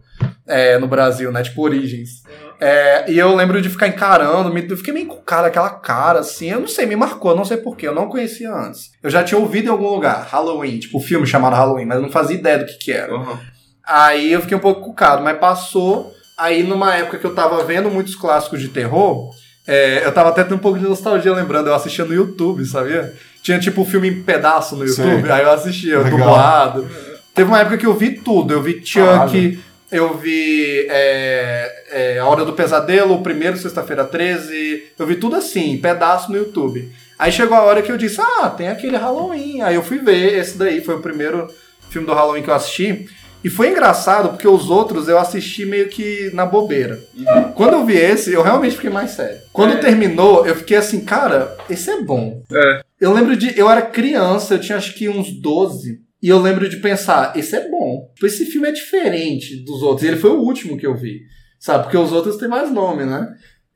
é, 0.45 0.77
no 0.77 0.87
Brasil, 0.87 1.31
né? 1.31 1.41
Tipo, 1.41 1.61
Origens. 1.61 2.23
É, 2.59 3.09
e 3.09 3.17
eu 3.17 3.33
lembro 3.33 3.59
de 3.61 3.69
ficar 3.69 3.87
encarando, 3.87 4.53
me, 4.53 4.67
eu 4.69 4.77
fiquei 4.77 4.93
meio 4.93 5.05
encucado, 5.05 5.47
aquela 5.47 5.69
cara, 5.71 6.19
assim, 6.19 6.51
eu 6.51 6.59
não 6.59 6.67
sei, 6.67 6.85
me 6.85 6.95
marcou, 6.95 7.35
não 7.35 7.43
sei 7.43 7.57
porquê, 7.57 7.87
eu 7.87 7.95
não 7.95 8.07
conhecia 8.07 8.53
antes. 8.53 8.91
Eu 9.01 9.09
já 9.09 9.23
tinha 9.23 9.39
ouvido 9.39 9.65
em 9.65 9.69
algum 9.69 9.89
lugar, 9.89 10.27
Halloween, 10.29 10.77
tipo, 10.77 10.99
um 10.99 11.01
filme 11.01 11.25
chamado 11.25 11.55
Halloween, 11.55 11.85
mas 11.85 11.95
eu 11.95 12.03
não 12.03 12.11
fazia 12.11 12.37
ideia 12.37 12.59
do 12.59 12.65
que 12.65 12.77
que 12.77 12.91
era. 12.91 13.15
Aham. 13.15 13.39
Aí 13.83 14.31
eu 14.31 14.41
fiquei 14.41 14.55
um 14.55 14.61
pouco 14.61 14.81
cucado, 14.81 15.23
mas 15.23 15.39
passou. 15.39 16.13
Aí 16.37 16.61
numa 16.61 16.95
época 16.95 17.17
que 17.17 17.25
eu 17.25 17.33
tava 17.33 17.63
vendo 17.63 17.89
muitos 17.89 18.15
clássicos 18.15 18.61
de 18.61 18.67
terror, 18.69 19.31
é, 19.71 20.05
eu 20.05 20.11
tava 20.11 20.27
até 20.27 20.43
tendo 20.43 20.55
um 20.55 20.59
pouco 20.59 20.77
de 20.77 20.83
nostalgia 20.83 21.31
lembrando, 21.33 21.67
eu 21.67 21.73
assistia 21.73 22.03
no 22.03 22.13
YouTube, 22.13 22.65
sabia? 22.65 23.13
Tinha 23.41 23.57
tipo 23.57 23.83
o 23.83 23.85
filme 23.85 24.09
em 24.09 24.21
pedaço 24.21 24.75
no 24.75 24.85
YouTube, 24.85 25.21
Sei. 25.21 25.31
aí 25.31 25.43
eu 25.43 25.49
assistia, 25.49 26.03
dublado. 26.03 26.85
Teve 27.33 27.49
uma 27.49 27.61
época 27.61 27.77
que 27.77 27.85
eu 27.85 27.93
vi 27.93 28.11
tudo, 28.15 28.53
eu 28.53 28.61
vi 28.61 28.85
Chuck, 28.85 29.05
Caralho. 29.05 29.59
eu 29.89 30.17
vi 30.17 30.87
é, 30.89 31.83
é, 31.89 32.19
A 32.19 32.25
Hora 32.25 32.43
do 32.43 32.51
Pesadelo, 32.51 33.13
o 33.13 33.23
primeiro, 33.23 33.55
Sexta-feira 33.55 34.03
13, 34.03 34.91
eu 34.99 35.07
vi 35.07 35.15
tudo 35.15 35.37
assim, 35.37 35.71
em 35.71 35.77
pedaço 35.77 36.29
no 36.33 36.37
YouTube. 36.37 36.91
Aí 37.17 37.31
chegou 37.31 37.55
a 37.55 37.61
hora 37.61 37.81
que 37.81 37.93
eu 37.93 37.97
disse, 37.97 38.19
ah, 38.19 38.49
tem 38.49 38.67
aquele 38.67 38.97
Halloween. 38.97 39.61
Aí 39.61 39.75
eu 39.75 39.83
fui 39.83 39.99
ver, 39.99 40.37
esse 40.37 40.57
daí 40.57 40.83
foi 40.83 40.95
o 40.95 41.01
primeiro 41.01 41.47
filme 41.89 42.05
do 42.05 42.13
Halloween 42.13 42.43
que 42.43 42.49
eu 42.49 42.55
assisti. 42.55 43.07
E 43.43 43.49
foi 43.49 43.69
engraçado, 43.69 44.29
porque 44.29 44.47
os 44.47 44.69
outros 44.69 45.07
eu 45.07 45.17
assisti 45.17 45.65
meio 45.65 45.89
que 45.89 46.29
na 46.33 46.45
bobeira. 46.45 46.99
Quando 47.55 47.73
eu 47.73 47.85
vi 47.85 47.95
esse, 47.95 48.31
eu 48.31 48.41
realmente 48.43 48.75
fiquei 48.75 48.89
mais 48.89 49.11
sério. 49.11 49.39
Quando 49.51 49.73
É. 49.73 49.77
terminou, 49.77 50.45
eu 50.45 50.55
fiquei 50.55 50.77
assim, 50.77 51.01
cara, 51.03 51.55
esse 51.69 51.89
é 51.89 52.01
bom. 52.01 52.43
É. 52.51 52.81
Eu 52.99 53.11
lembro 53.13 53.35
de. 53.35 53.57
Eu 53.57 53.69
era 53.69 53.81
criança, 53.81 54.53
eu 54.53 54.59
tinha 54.59 54.77
acho 54.77 54.93
que 54.93 55.09
uns 55.09 55.31
12. 55.31 55.99
E 56.21 56.29
eu 56.29 56.37
lembro 56.39 56.69
de 56.69 56.77
pensar, 56.77 57.33
esse 57.35 57.55
é 57.55 57.67
bom. 57.67 58.11
Tipo, 58.13 58.27
esse 58.27 58.45
filme 58.45 58.67
é 58.67 58.71
diferente 58.71 59.55
dos 59.65 59.81
outros. 59.81 60.03
E 60.03 60.07
ele 60.07 60.17
foi 60.19 60.29
o 60.29 60.39
último 60.41 60.77
que 60.77 60.85
eu 60.85 60.95
vi. 60.95 61.21
Sabe? 61.59 61.83
Porque 61.85 61.97
os 61.97 62.11
outros 62.11 62.37
têm 62.37 62.47
mais 62.47 62.71
nome, 62.71 63.05
né? 63.05 63.27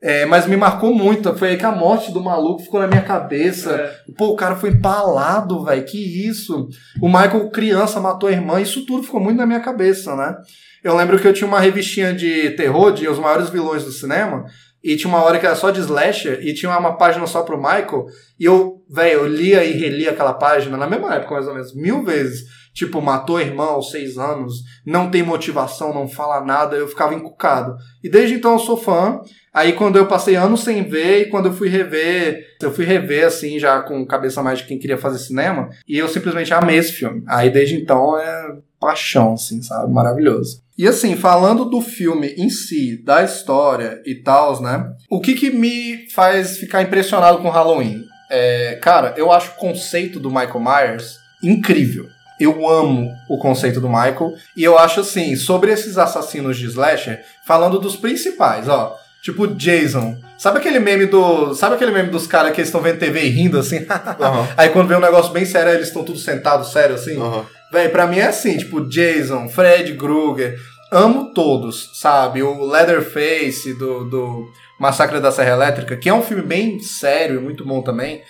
É, 0.02 0.26
mas 0.26 0.46
me 0.46 0.56
marcou 0.56 0.94
muito. 0.94 1.34
Foi 1.36 1.50
aí 1.50 1.56
que 1.56 1.64
a 1.64 1.72
morte 1.72 2.12
do 2.12 2.22
maluco 2.22 2.62
ficou 2.62 2.80
na 2.80 2.86
minha 2.86 3.02
cabeça. 3.02 3.72
É. 3.72 4.12
Pô, 4.16 4.28
o 4.28 4.36
cara 4.36 4.54
foi 4.54 4.70
empalado, 4.70 5.64
velho. 5.64 5.84
Que 5.84 6.28
isso? 6.28 6.68
O 7.00 7.08
Michael, 7.08 7.50
criança, 7.50 8.00
matou 8.00 8.28
a 8.28 8.32
irmã. 8.32 8.60
Isso 8.60 8.84
tudo 8.84 9.02
ficou 9.02 9.20
muito 9.20 9.38
na 9.38 9.46
minha 9.46 9.60
cabeça, 9.60 10.14
né? 10.14 10.36
Eu 10.84 10.94
lembro 10.94 11.18
que 11.18 11.26
eu 11.26 11.32
tinha 11.32 11.48
uma 11.48 11.58
revistinha 11.58 12.12
de 12.12 12.50
terror, 12.50 12.92
de 12.92 13.08
Os 13.08 13.18
Maiores 13.18 13.50
Vilões 13.50 13.84
do 13.84 13.90
Cinema. 13.90 14.44
E 14.86 14.96
tinha 14.96 15.12
uma 15.12 15.24
hora 15.24 15.40
que 15.40 15.44
era 15.44 15.56
só 15.56 15.72
de 15.72 15.80
slasher. 15.80 16.38
E 16.46 16.54
tinha 16.54 16.70
uma 16.78 16.96
página 16.96 17.26
só 17.26 17.42
pro 17.42 17.58
Michael. 17.58 18.06
E 18.38 18.44
eu, 18.44 18.84
velho, 18.88 19.20
eu 19.20 19.26
lia 19.26 19.64
e 19.64 19.72
relia 19.72 20.12
aquela 20.12 20.32
página 20.32 20.76
na 20.76 20.86
mesma 20.86 21.12
época, 21.12 21.34
mais 21.34 21.48
ou 21.48 21.54
menos, 21.54 21.74
mil 21.74 22.04
vezes. 22.04 22.44
Tipo, 22.72 23.02
matou 23.02 23.38
a 23.38 23.42
irmã 23.42 23.64
aos 23.64 23.90
seis 23.90 24.16
anos, 24.16 24.62
não 24.84 25.10
tem 25.10 25.22
motivação, 25.22 25.92
não 25.92 26.06
fala 26.06 26.44
nada, 26.44 26.76
eu 26.76 26.86
ficava 26.86 27.14
encucado. 27.14 27.74
E 28.04 28.08
desde 28.08 28.34
então 28.34 28.52
eu 28.52 28.58
sou 28.60 28.76
fã. 28.76 29.18
Aí 29.52 29.72
quando 29.72 29.96
eu 29.96 30.06
passei 30.06 30.36
anos 30.36 30.60
sem 30.60 30.84
ver, 30.84 31.22
e 31.22 31.30
quando 31.30 31.46
eu 31.46 31.52
fui 31.54 31.68
rever, 31.68 32.44
eu 32.60 32.70
fui 32.70 32.84
rever 32.84 33.26
assim, 33.26 33.58
já 33.58 33.80
com 33.80 34.06
cabeça 34.06 34.42
mais 34.42 34.58
de 34.58 34.66
quem 34.66 34.78
queria 34.78 34.98
fazer 34.98 35.18
cinema, 35.18 35.70
e 35.88 35.96
eu 35.96 36.06
simplesmente 36.06 36.52
amei 36.52 36.76
esse 36.76 36.92
filme. 36.92 37.24
Aí 37.26 37.48
desde 37.48 37.74
então 37.74 38.18
é 38.18 38.58
paixão, 38.80 39.34
assim, 39.34 39.62
sabe? 39.62 39.92
Maravilhoso. 39.92 40.62
E 40.78 40.86
assim, 40.86 41.16
falando 41.16 41.64
do 41.64 41.80
filme 41.80 42.34
em 42.36 42.50
si, 42.50 43.02
da 43.02 43.22
história 43.22 44.02
e 44.04 44.14
tal, 44.14 44.60
né? 44.60 44.92
O 45.08 45.20
que 45.20 45.34
que 45.34 45.50
me 45.50 46.08
faz 46.10 46.58
ficar 46.58 46.82
impressionado 46.82 47.38
com 47.38 47.48
Halloween? 47.48 48.04
É, 48.30 48.78
cara, 48.82 49.14
eu 49.16 49.32
acho 49.32 49.52
o 49.52 49.54
conceito 49.54 50.20
do 50.20 50.30
Michael 50.30 50.60
Myers 50.60 51.18
incrível. 51.42 52.06
Eu 52.38 52.68
amo 52.68 53.10
o 53.28 53.38
conceito 53.38 53.80
do 53.80 53.88
Michael. 53.88 54.34
E 54.54 54.62
eu 54.62 54.78
acho 54.78 55.00
assim, 55.00 55.34
sobre 55.36 55.72
esses 55.72 55.96
assassinos 55.96 56.58
de 56.58 56.66
slasher, 56.66 57.24
falando 57.46 57.78
dos 57.78 57.96
principais, 57.96 58.68
ó. 58.68 58.94
Tipo 59.22 59.48
Jason. 59.48 60.16
Sabe 60.38 60.58
aquele 60.58 60.78
meme 60.78 61.06
do. 61.06 61.54
Sabe 61.54 61.74
aquele 61.74 61.90
meme 61.90 62.10
dos 62.10 62.26
caras 62.26 62.52
que 62.52 62.60
eles 62.60 62.68
estão 62.68 62.80
vendo 62.80 62.98
TV 62.98 63.24
e 63.24 63.28
rindo 63.30 63.58
assim? 63.58 63.84
Aham. 63.90 64.46
Aí 64.56 64.68
quando 64.68 64.86
vê 64.86 64.94
um 64.94 65.00
negócio 65.00 65.32
bem 65.32 65.44
sério, 65.44 65.72
eles 65.72 65.88
estão 65.88 66.04
tudo 66.04 66.18
sentados, 66.18 66.70
sério 66.70 66.94
assim? 66.94 67.20
Aham. 67.20 67.44
Véi, 67.76 67.90
pra 67.90 68.06
mim 68.06 68.16
é 68.16 68.28
assim, 68.28 68.56
tipo, 68.56 68.88
Jason, 68.88 69.50
Fred 69.50 69.96
Krueger, 69.96 70.58
amo 70.90 71.34
todos, 71.34 71.90
sabe? 71.92 72.42
O 72.42 72.64
Leatherface 72.64 73.74
do, 73.74 74.04
do 74.04 74.50
Massacre 74.78 75.20
da 75.20 75.30
Serra 75.30 75.50
Elétrica, 75.50 75.94
que 75.94 76.08
é 76.08 76.14
um 76.14 76.22
filme 76.22 76.42
bem 76.42 76.80
sério 76.80 77.36
e 77.36 77.42
muito 77.42 77.66
bom 77.66 77.82
também, 77.82 78.22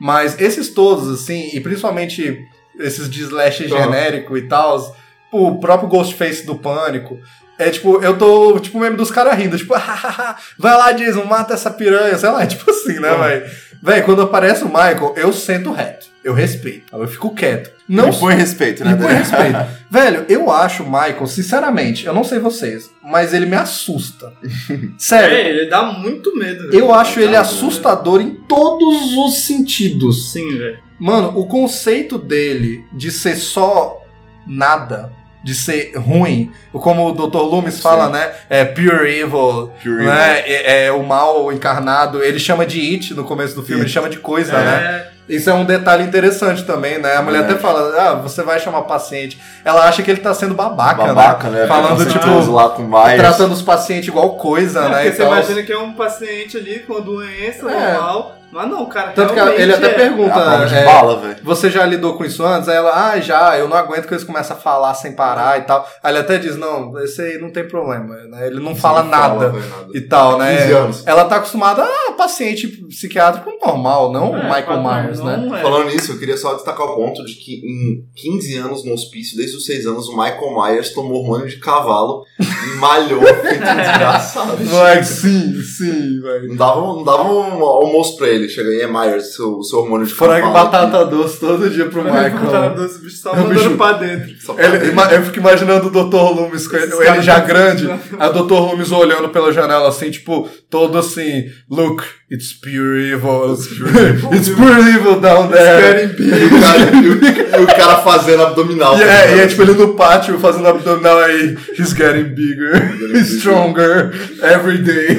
mas 0.00 0.40
esses 0.40 0.70
todos, 0.70 1.20
assim, 1.20 1.50
e 1.52 1.60
principalmente 1.60 2.48
esses 2.78 3.10
de 3.10 3.24
slash 3.24 3.64
Aham. 3.64 3.82
genérico 3.82 4.38
e 4.38 4.48
tal, 4.48 4.96
o 5.30 5.60
próprio 5.60 5.90
Ghostface 5.90 6.46
do 6.46 6.54
Pânico, 6.54 7.18
é 7.58 7.68
tipo, 7.68 8.02
eu 8.02 8.16
tô, 8.16 8.58
tipo, 8.58 8.80
mesmo 8.80 8.96
dos 8.96 9.10
caras 9.10 9.36
rindo, 9.36 9.58
tipo, 9.58 9.74
vai 10.58 10.78
lá, 10.78 10.92
Jason, 10.92 11.24
mata 11.24 11.52
essa 11.52 11.70
piranha, 11.70 12.16
sei 12.16 12.30
lá, 12.30 12.46
tipo 12.48 12.70
assim, 12.70 12.98
né, 12.98 13.14
velho? 13.14 13.50
Véi, 13.82 14.00
quando 14.00 14.22
aparece 14.22 14.64
o 14.64 14.68
Michael, 14.68 15.12
eu 15.18 15.30
sento 15.30 15.72
reto, 15.72 16.06
eu 16.24 16.32
respeito, 16.34 16.84
eu 16.96 17.06
fico 17.06 17.34
quieto. 17.34 17.70
Não 17.88 18.06
Não 18.06 18.14
põe 18.14 18.34
respeito, 18.34 18.82
né? 18.84 18.92
me 18.94 19.02
põe 19.02 19.12
respeito. 19.14 19.58
Velho, 19.90 20.24
eu 20.28 20.50
acho 20.50 20.82
o 20.82 20.86
Michael, 20.86 21.26
sinceramente, 21.26 22.06
eu 22.06 22.14
não 22.14 22.24
sei 22.24 22.38
vocês, 22.38 22.90
mas 23.02 23.34
ele 23.34 23.44
me 23.46 23.54
assusta. 23.56 24.32
Sério, 24.98 25.36
É, 25.36 25.48
ele 25.50 25.66
dá 25.68 25.82
muito 25.84 26.34
medo. 26.36 26.70
velho. 26.70 26.78
eu 26.78 26.94
acho 26.94 27.20
ele 27.20 27.36
assustador 27.36 28.20
em 28.20 28.30
todos 28.48 29.12
os 29.16 29.38
sentidos. 29.44 30.32
Sim, 30.32 30.56
velho. 30.56 30.78
Mano, 30.98 31.32
o 31.38 31.46
conceito 31.46 32.16
dele 32.18 32.84
de 32.92 33.10
ser 33.10 33.36
só 33.36 34.00
nada, 34.46 35.12
de 35.44 35.54
ser 35.54 35.92
ruim, 35.96 36.50
como 36.72 37.06
o 37.06 37.12
Dr. 37.12 37.36
Loomis 37.42 37.80
fala, 37.80 38.08
né? 38.08 38.32
É 38.48 38.64
pure 38.64 39.10
evil, 39.18 39.70
Pure 39.82 40.06
né? 40.06 40.40
É, 40.46 40.86
é 40.86 40.92
o 40.92 41.02
mal 41.02 41.52
encarnado. 41.52 42.22
Ele 42.22 42.38
chama 42.38 42.64
de 42.64 42.80
it 42.80 43.12
no 43.12 43.24
começo 43.24 43.54
do 43.54 43.62
filme, 43.62 43.82
ele 43.82 43.90
chama 43.90 44.08
de 44.08 44.18
coisa, 44.18 44.52
né? 44.52 45.08
É, 45.28 45.34
Isso 45.34 45.48
é 45.50 45.54
um 45.54 45.64
detalhe 45.64 46.02
interessante 46.04 46.64
também, 46.64 46.98
né? 46.98 47.16
A 47.16 47.22
mulher 47.22 47.44
até 47.44 47.54
fala, 47.54 47.94
ah, 48.00 48.14
você 48.14 48.42
vai 48.42 48.58
chamar 48.60 48.82
paciente. 48.82 49.40
Ela 49.64 49.86
acha 49.88 50.02
que 50.02 50.10
ele 50.10 50.20
tá 50.20 50.34
sendo 50.34 50.54
babaca, 50.54 51.02
Babaca, 51.06 51.48
né? 51.48 51.62
né? 51.62 51.66
Falando, 51.66 52.06
tipo, 52.06 52.50
lá 52.52 52.68
com 52.70 52.82
Myers. 52.82 53.20
tratando 53.20 53.52
os 53.52 53.62
pacientes 53.62 54.08
igual 54.08 54.36
coisa, 54.36 54.80
É, 54.80 54.82
né? 54.82 54.88
porque 54.90 55.08
e 55.08 55.12
você 55.12 55.22
tal. 55.22 55.32
imagina 55.32 55.62
que 55.62 55.72
é 55.72 55.78
um 55.78 55.92
paciente 55.94 56.56
ali 56.56 56.80
com 56.80 57.00
doença 57.00 57.70
É. 57.70 57.92
normal, 57.94 58.36
mas 58.54 58.70
não, 58.70 58.86
cara. 58.86 59.10
Tanto 59.10 59.34
que 59.34 59.40
ele 59.40 59.74
até 59.74 59.86
é. 59.86 59.94
pergunta, 59.94 60.64
de 60.66 60.74
é, 60.76 60.84
bala, 60.84 61.18
velho. 61.18 61.38
você 61.42 61.68
já 61.68 61.84
lidou 61.84 62.16
com 62.16 62.24
isso 62.24 62.44
antes? 62.44 62.68
Aí 62.68 62.76
ela, 62.76 63.10
ah, 63.10 63.18
já, 63.18 63.58
eu 63.58 63.68
não 63.68 63.76
aguento 63.76 64.06
que 64.06 64.14
eles 64.14 64.22
começam 64.22 64.56
a 64.56 64.60
falar 64.60 64.94
sem 64.94 65.12
parar 65.12 65.58
e 65.58 65.62
tal. 65.62 65.84
Aí 66.00 66.12
ele 66.12 66.20
até 66.20 66.38
diz, 66.38 66.56
não, 66.56 66.96
esse 67.00 67.20
aí 67.20 67.38
não 67.38 67.50
tem 67.50 67.66
problema, 67.66 68.14
né? 68.14 68.46
Ele 68.46 68.60
não 68.60 68.76
fala 68.76 69.02
nada. 69.02 69.50
velho, 69.50 69.68
nada. 69.68 69.88
E 69.92 70.00
tal, 70.02 70.38
né? 70.38 70.56
15 70.56 70.72
anos. 70.72 71.02
Ela 71.04 71.24
tá 71.24 71.36
acostumada 71.36 71.82
a 71.82 72.12
paciente 72.12 72.68
psiquiátrico 72.68 73.50
normal, 73.60 74.12
não 74.12 74.36
É, 74.36 74.40
o 74.40 74.44
Michael 74.44 74.82
Myers, 74.82 75.18
né? 75.18 75.36
não 75.36 75.56
é. 75.56 75.60
Falando 75.60 75.88
nisso, 75.88 76.12
eu 76.12 76.18
queria 76.18 76.36
só 76.36 76.54
destacar 76.54 76.86
o 76.86 76.94
ponto 76.94 77.24
de 77.24 77.34
que 77.34 77.54
em 77.56 78.06
15 78.14 78.56
anos 78.58 78.84
no 78.84 78.92
hospício, 78.92 79.36
desde 79.36 79.56
os 79.56 79.66
6 79.66 79.86
anos, 79.86 80.08
o 80.08 80.16
Michael 80.16 80.54
Myers 80.54 80.90
tomou 80.94 81.22
hormônio 81.22 81.48
de 81.48 81.56
cavalo 81.56 82.24
e 82.38 82.76
malhou 82.76 83.20
feito 83.20 83.64
um 83.64 83.76
desgraçado. 83.76 84.64
Moleque, 84.64 85.04
sim, 85.04 85.60
sim, 85.60 86.20
velho. 86.20 86.48
Não 86.50 86.56
dava, 86.56 86.80
não 86.80 87.02
dava 87.02 87.24
um 87.24 87.64
almoço 87.64 88.16
pra 88.16 88.28
ele. 88.28 88.43
Chega 88.48 88.70
aí, 88.70 88.80
é 88.80 88.86
Myers, 88.86 89.34
seu, 89.34 89.62
seu 89.62 89.78
hormônio 89.80 90.06
de 90.06 90.12
Frango 90.14 90.48
e 90.48 90.52
batata 90.52 91.04
doce 91.04 91.38
todo 91.40 91.68
dia 91.70 91.86
pro 91.86 92.02
Batata 92.04 92.30
Michael. 92.46 92.74
doce, 92.74 92.98
o 92.98 93.02
bicho 93.02 93.16
só 93.16 93.34
mandando 93.34 93.54
bicho- 93.54 93.76
pra 93.76 93.92
dentro. 93.92 94.34
Só 94.40 94.54
pra 94.54 94.64
Ele- 94.66 94.92
eu 95.16 95.22
fico 95.22 95.38
imaginando 95.38 95.86
o 95.86 95.90
Dr. 95.90 96.16
Loomis, 96.34 96.66
com 96.68 96.76
ele, 96.76 96.92
ele 96.94 97.22
já 97.22 97.40
tá- 97.40 97.46
grande, 97.46 97.88
a 98.18 98.28
Dr. 98.28 98.52
Loomis 98.52 98.90
olhando 98.92 99.28
pela 99.28 99.52
janela 99.52 99.88
assim, 99.88 100.10
tipo, 100.10 100.48
todo 100.70 100.98
assim, 100.98 101.44
look, 101.70 102.02
it's 102.30 102.52
pure 102.52 102.98
evil. 102.98 103.52
It's 103.54 104.48
pure 104.48 104.78
evil 104.88 105.20
down 105.20 105.48
there. 105.50 106.10
E 106.18 106.46
o, 106.46 106.60
cara, 106.60 106.78
e 106.96 107.60
o- 107.60 107.62
o 107.62 107.66
cara 107.66 107.96
fazendo 107.98 108.42
abdominal. 108.42 108.98
E 108.98 109.02
é, 109.02 109.36
e 109.36 109.40
é 109.40 109.46
tipo 109.46 109.62
ele 109.62 109.72
no 109.74 109.94
pátio 109.94 110.38
fazendo 110.38 110.66
abdominal 110.68 111.18
aí, 111.20 111.56
he's 111.78 111.92
getting 111.92 112.34
bigger, 112.34 112.92
stronger, 113.24 114.12
every 114.42 114.78
day. 114.78 115.18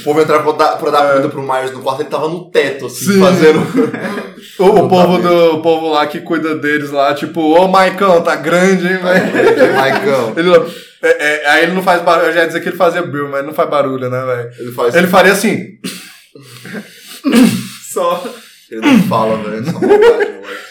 O 0.00 0.04
povo 0.04 0.20
entrar 0.20 0.40
pra 0.40 0.52
dar, 0.52 0.76
pra 0.78 0.90
dar 0.90 1.08
comida 1.08 1.28
pro 1.28 1.42
Myers 1.42 1.72
no 1.72 1.80
quarto, 1.80 2.02
ele 2.02 2.08
tava 2.10 2.28
no 2.28 2.50
teto, 2.50 2.86
assim, 2.86 3.10
É. 3.10 3.12
Sim. 3.14 3.20
fazendo. 3.20 4.26
O, 4.58 4.64
o 4.64 4.88
povo 4.88 5.18
do 5.18 5.56
o 5.56 5.60
povo 5.60 5.90
lá 5.90 6.06
que 6.06 6.20
cuida 6.20 6.54
deles 6.56 6.90
lá, 6.90 7.12
tipo, 7.12 7.40
ô 7.42 7.68
Maicão, 7.68 8.22
tá 8.22 8.36
grande, 8.36 8.86
hein, 8.86 8.96
velho? 9.02 9.74
Michael. 9.74 10.32
Ele, 10.36 10.48
não- 10.48 10.66
é, 11.02 11.08
é, 11.08 11.48
aí 11.48 11.62
ele 11.64 11.72
não 11.72 11.82
faz 11.82 12.02
barulho, 12.02 12.28
eu 12.28 12.32
já 12.32 12.40
ia 12.40 12.46
dizer 12.46 12.60
que 12.60 12.68
ele 12.68 12.76
fazia 12.76 13.02
Bill, 13.02 13.28
mas 13.28 13.38
ele 13.38 13.48
não 13.48 13.54
faz 13.54 13.68
barulho, 13.68 14.08
né, 14.08 14.24
velho? 14.24 14.50
Ele 14.58 14.72
faz. 14.72 14.94
Ele 14.94 15.06
faria 15.06 15.32
assim, 15.32 15.78
Só. 17.92 18.24
Ele 18.70 18.80
não 18.80 19.02
fala, 19.04 19.36
velho. 19.38 19.64
Só. 19.64 19.78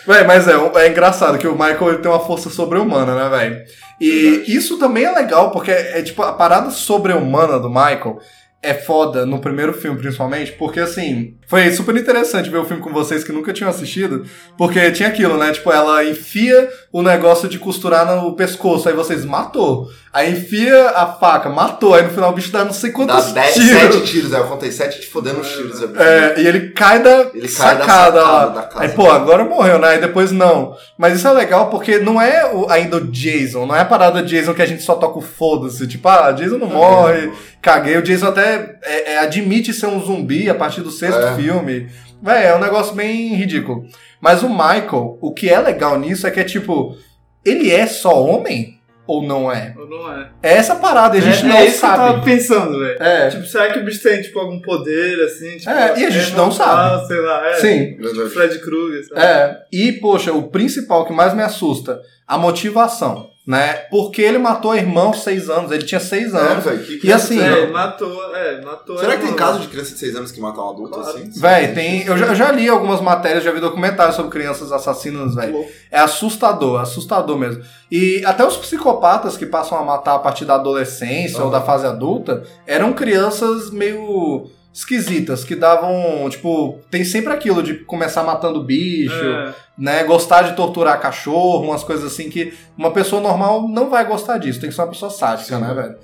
Véi, 0.07 0.23
mas 0.23 0.47
é, 0.47 0.53
é 0.53 0.89
engraçado 0.89 1.37
que 1.37 1.47
o 1.47 1.53
Michael 1.53 1.89
ele 1.89 1.97
tem 1.97 2.11
uma 2.11 2.19
força 2.19 2.49
sobre-humana, 2.49 3.15
né, 3.15 3.29
velho? 3.29 3.63
E 3.99 4.43
isso 4.47 4.77
também 4.77 5.05
é 5.05 5.11
legal, 5.11 5.51
porque 5.51 5.71
é 5.71 6.01
tipo, 6.01 6.21
a 6.21 6.33
parada 6.33 6.69
sobre-humana 6.69 7.59
do 7.59 7.69
Michael 7.69 8.19
é 8.65 8.73
foda 8.73 9.25
no 9.25 9.39
primeiro 9.39 9.73
filme, 9.73 9.97
principalmente, 9.99 10.51
porque 10.53 10.79
assim, 10.79 11.35
foi 11.47 11.71
super 11.71 11.95
interessante 11.95 12.49
ver 12.49 12.57
o 12.57 12.65
filme 12.65 12.81
com 12.81 12.91
vocês 12.91 13.23
que 13.23 13.31
nunca 13.31 13.53
tinham 13.53 13.69
assistido, 13.69 14.25
porque 14.57 14.91
tinha 14.91 15.09
aquilo, 15.09 15.37
né? 15.37 15.51
Tipo, 15.51 15.71
ela 15.71 16.03
enfia 16.03 16.69
o 16.91 17.01
negócio 17.01 17.47
de 17.47 17.59
costurar 17.59 18.05
no 18.05 18.35
pescoço, 18.35 18.89
aí 18.89 18.95
vocês 18.95 19.23
matou. 19.25 19.89
Aí 20.13 20.31
enfia 20.31 20.91
a 20.91 21.07
faca, 21.07 21.49
matou. 21.49 21.93
Aí 21.93 22.03
no 22.03 22.09
final 22.09 22.31
o 22.31 22.33
bicho 22.33 22.49
dá 22.49 22.63
não 22.63 22.71
sei 22.71 22.89
Dá 22.91 22.95
quantos 22.95 23.33
10, 23.33 23.53
tiros. 23.53 23.81
7 23.81 24.01
tiros, 24.05 24.33
aí 24.33 24.39
eu 24.39 24.47
contei 24.47 24.71
7 24.71 25.01
de 25.01 25.07
fodendo 25.07 25.41
os 25.41 25.49
tiros. 25.51 25.81
É, 25.97 26.39
e 26.39 26.47
ele 26.47 26.69
cai 26.69 26.99
da 27.03 27.29
Ele 27.33 27.47
cai 27.49 27.75
da 27.77 27.83
sacada 27.83 27.83
sacada 27.85 28.21
lá. 28.23 28.45
da 28.47 28.61
casa. 28.63 28.79
Aí, 28.81 28.89
pô, 28.89 29.11
agora 29.11 29.43
morreu, 29.43 29.77
né? 29.77 29.89
Aí 29.89 29.99
depois 29.99 30.31
não. 30.31 30.73
Mas 30.97 31.15
isso 31.17 31.27
é 31.27 31.31
legal 31.33 31.69
porque 31.69 31.97
não 31.99 32.21
é 32.21 32.49
o- 32.49 32.69
ainda 32.69 32.95
o 32.95 33.01
Jason, 33.11 33.65
não 33.65 33.75
é 33.75 33.81
a 33.81 33.85
parada 33.85 34.23
Jason 34.23 34.53
que 34.53 34.61
a 34.61 34.65
gente 34.65 34.83
só 34.83 34.95
toca 34.95 35.19
o 35.19 35.21
foda-se. 35.21 35.85
Tipo, 35.85 36.07
ah, 36.07 36.31
Jason 36.31 36.57
não 36.59 36.67
morre, 36.67 37.29
caguei. 37.61 37.97
O 37.97 38.01
Jason 38.01 38.27
até 38.27 38.54
é, 38.83 39.13
é, 39.13 39.17
admite 39.19 39.73
ser 39.73 39.87
um 39.87 39.99
zumbi 40.03 40.49
a 40.49 40.55
partir 40.55 40.81
do 40.81 40.91
sexto 40.91 41.19
É. 41.21 41.35
filme. 41.35 41.87
Véi, 42.21 42.45
é 42.47 42.55
um 42.55 42.59
negócio 42.59 42.95
bem 42.95 43.33
ridículo. 43.35 43.85
Mas 44.21 44.41
o 44.41 44.49
Michael, 44.49 45.17
o 45.21 45.33
que 45.33 45.49
é 45.49 45.59
legal 45.59 45.99
nisso 45.99 46.25
é 46.25 46.31
que 46.31 46.39
é 46.39 46.43
tipo, 46.43 46.97
ele 47.43 47.71
é 47.71 47.85
só 47.85 48.19
homem 48.23 48.73
ou 49.07 49.21
não 49.21 49.51
é? 49.51 49.75
Ou 49.77 49.87
não 49.87 50.11
é? 50.11 50.29
É 50.41 50.53
essa 50.53 50.75
parada, 50.75 51.15
a 51.15 51.21
gente 51.21 51.45
é, 51.45 51.47
não 51.47 51.55
é 51.55 51.65
isso 51.65 51.79
que 51.79 51.85
eu 51.85 51.89
tava 51.89 52.11
sabe. 52.13 52.25
pensando, 52.25 52.79
velho. 52.79 53.03
É, 53.03 53.29
Tipo, 53.29 53.45
será 53.45 53.71
que 53.71 53.77
o 53.79 53.85
bicho 53.85 54.01
tem, 54.01 54.19
tipo, 54.21 54.39
algum 54.39 54.59
poder, 54.61 55.21
assim? 55.25 55.57
Tipo, 55.57 55.69
É, 55.69 55.99
e 55.99 56.05
a 56.05 56.09
gente 56.09 56.33
não 56.35 56.51
sabe. 56.51 57.05
Sei 57.05 57.19
lá, 57.21 57.47
é. 57.49 57.53
sim. 57.55 57.97
Tipo, 57.97 58.29
Fred 58.31 58.57
Krueger, 58.59 59.07
sabe? 59.07 59.21
É, 59.21 59.57
e 59.71 59.91
poxa, 59.91 60.33
o 60.33 60.43
principal 60.49 61.05
que 61.05 61.13
mais 61.13 61.35
me 61.35 61.43
assusta, 61.43 62.01
a 62.27 62.35
motivação, 62.37 63.29
né? 63.45 63.73
Porque 63.91 64.21
ele 64.21 64.37
matou 64.37 64.71
a 64.71 64.77
irmã 64.77 65.03
aos 65.03 65.21
seis 65.23 65.49
anos, 65.49 65.71
ele 65.71 65.83
tinha 65.83 65.99
seis 65.99 66.33
É, 66.33 66.37
anos. 66.37 66.63
velho, 66.63 66.83
que 66.83 66.93
E 66.93 66.99
criança 66.99 67.25
assim, 67.25 67.39
É, 67.39 67.53
seis 67.55 67.71
matou, 67.71 68.35
é, 68.35 68.61
matou. 68.61 68.97
Será 68.97 69.17
que 69.17 69.25
tem 69.25 69.33
caso 69.35 69.59
de 69.59 69.67
criança 69.67 69.91
de 69.93 69.99
6 69.99 70.15
anos 70.15 70.31
que 70.31 70.41
mata 70.41 70.59
um 70.59 70.69
adulto 70.69 70.99
Claro. 70.99 71.09
assim? 71.17 71.29
Véi, 71.39 71.67
tem. 71.73 72.05
Eu 72.05 72.17
já, 72.17 72.25
eu 72.27 72.35
já 72.35 72.51
li 72.51 72.67
algumas 72.67 73.01
matérias, 73.01 73.43
já 73.43 73.51
vi 73.51 73.59
documentários 73.59 74.15
sobre 74.15 74.31
crianças 74.31 74.71
assassinas, 74.71 75.35
velho. 75.35 75.63
É 75.91 75.99
assustador, 75.99 76.79
assustador 76.81 77.37
mesmo. 77.37 77.63
E 77.91 78.23
até 78.25 78.43
os 78.45 78.57
psicopatas 78.57 79.37
que 79.37 79.45
passam 79.45 79.77
a 79.77 79.83
matar 79.83 80.15
a 80.15 80.19
partir 80.19 80.45
da 80.45 80.55
adolescência 80.55 81.43
ou 81.43 81.51
da 81.51 81.61
fase 81.61 81.85
adulta 81.85 82.43
eram 82.65 82.93
crianças 82.93 83.69
meio 83.69 84.47
esquisitas, 84.75 85.45
que 85.45 85.55
davam, 85.55 86.29
tipo, 86.29 86.79
tem 86.91 87.05
sempre 87.05 87.31
aquilo 87.31 87.63
de 87.63 87.75
começar 87.75 88.23
matando 88.23 88.61
bicho, 88.61 89.13
É. 89.13 89.53
né? 89.77 90.03
Gostar 90.03 90.41
de 90.41 90.53
torturar 90.53 90.99
cachorro, 90.99 91.63
umas 91.63 91.81
coisas 91.81 92.11
assim 92.11 92.29
que 92.29 92.53
uma 92.77 92.91
pessoa 92.91 93.21
normal 93.21 93.69
não 93.69 93.89
vai 93.89 94.05
gostar 94.05 94.37
disso. 94.37 94.59
Tem 94.59 94.67
que 94.69 94.75
ser 94.75 94.81
uma 94.81 94.89
pessoa 94.89 95.09
sádica, 95.09 95.55
Sim. 95.55 95.61
né, 95.61 95.73
velho? 95.73 95.95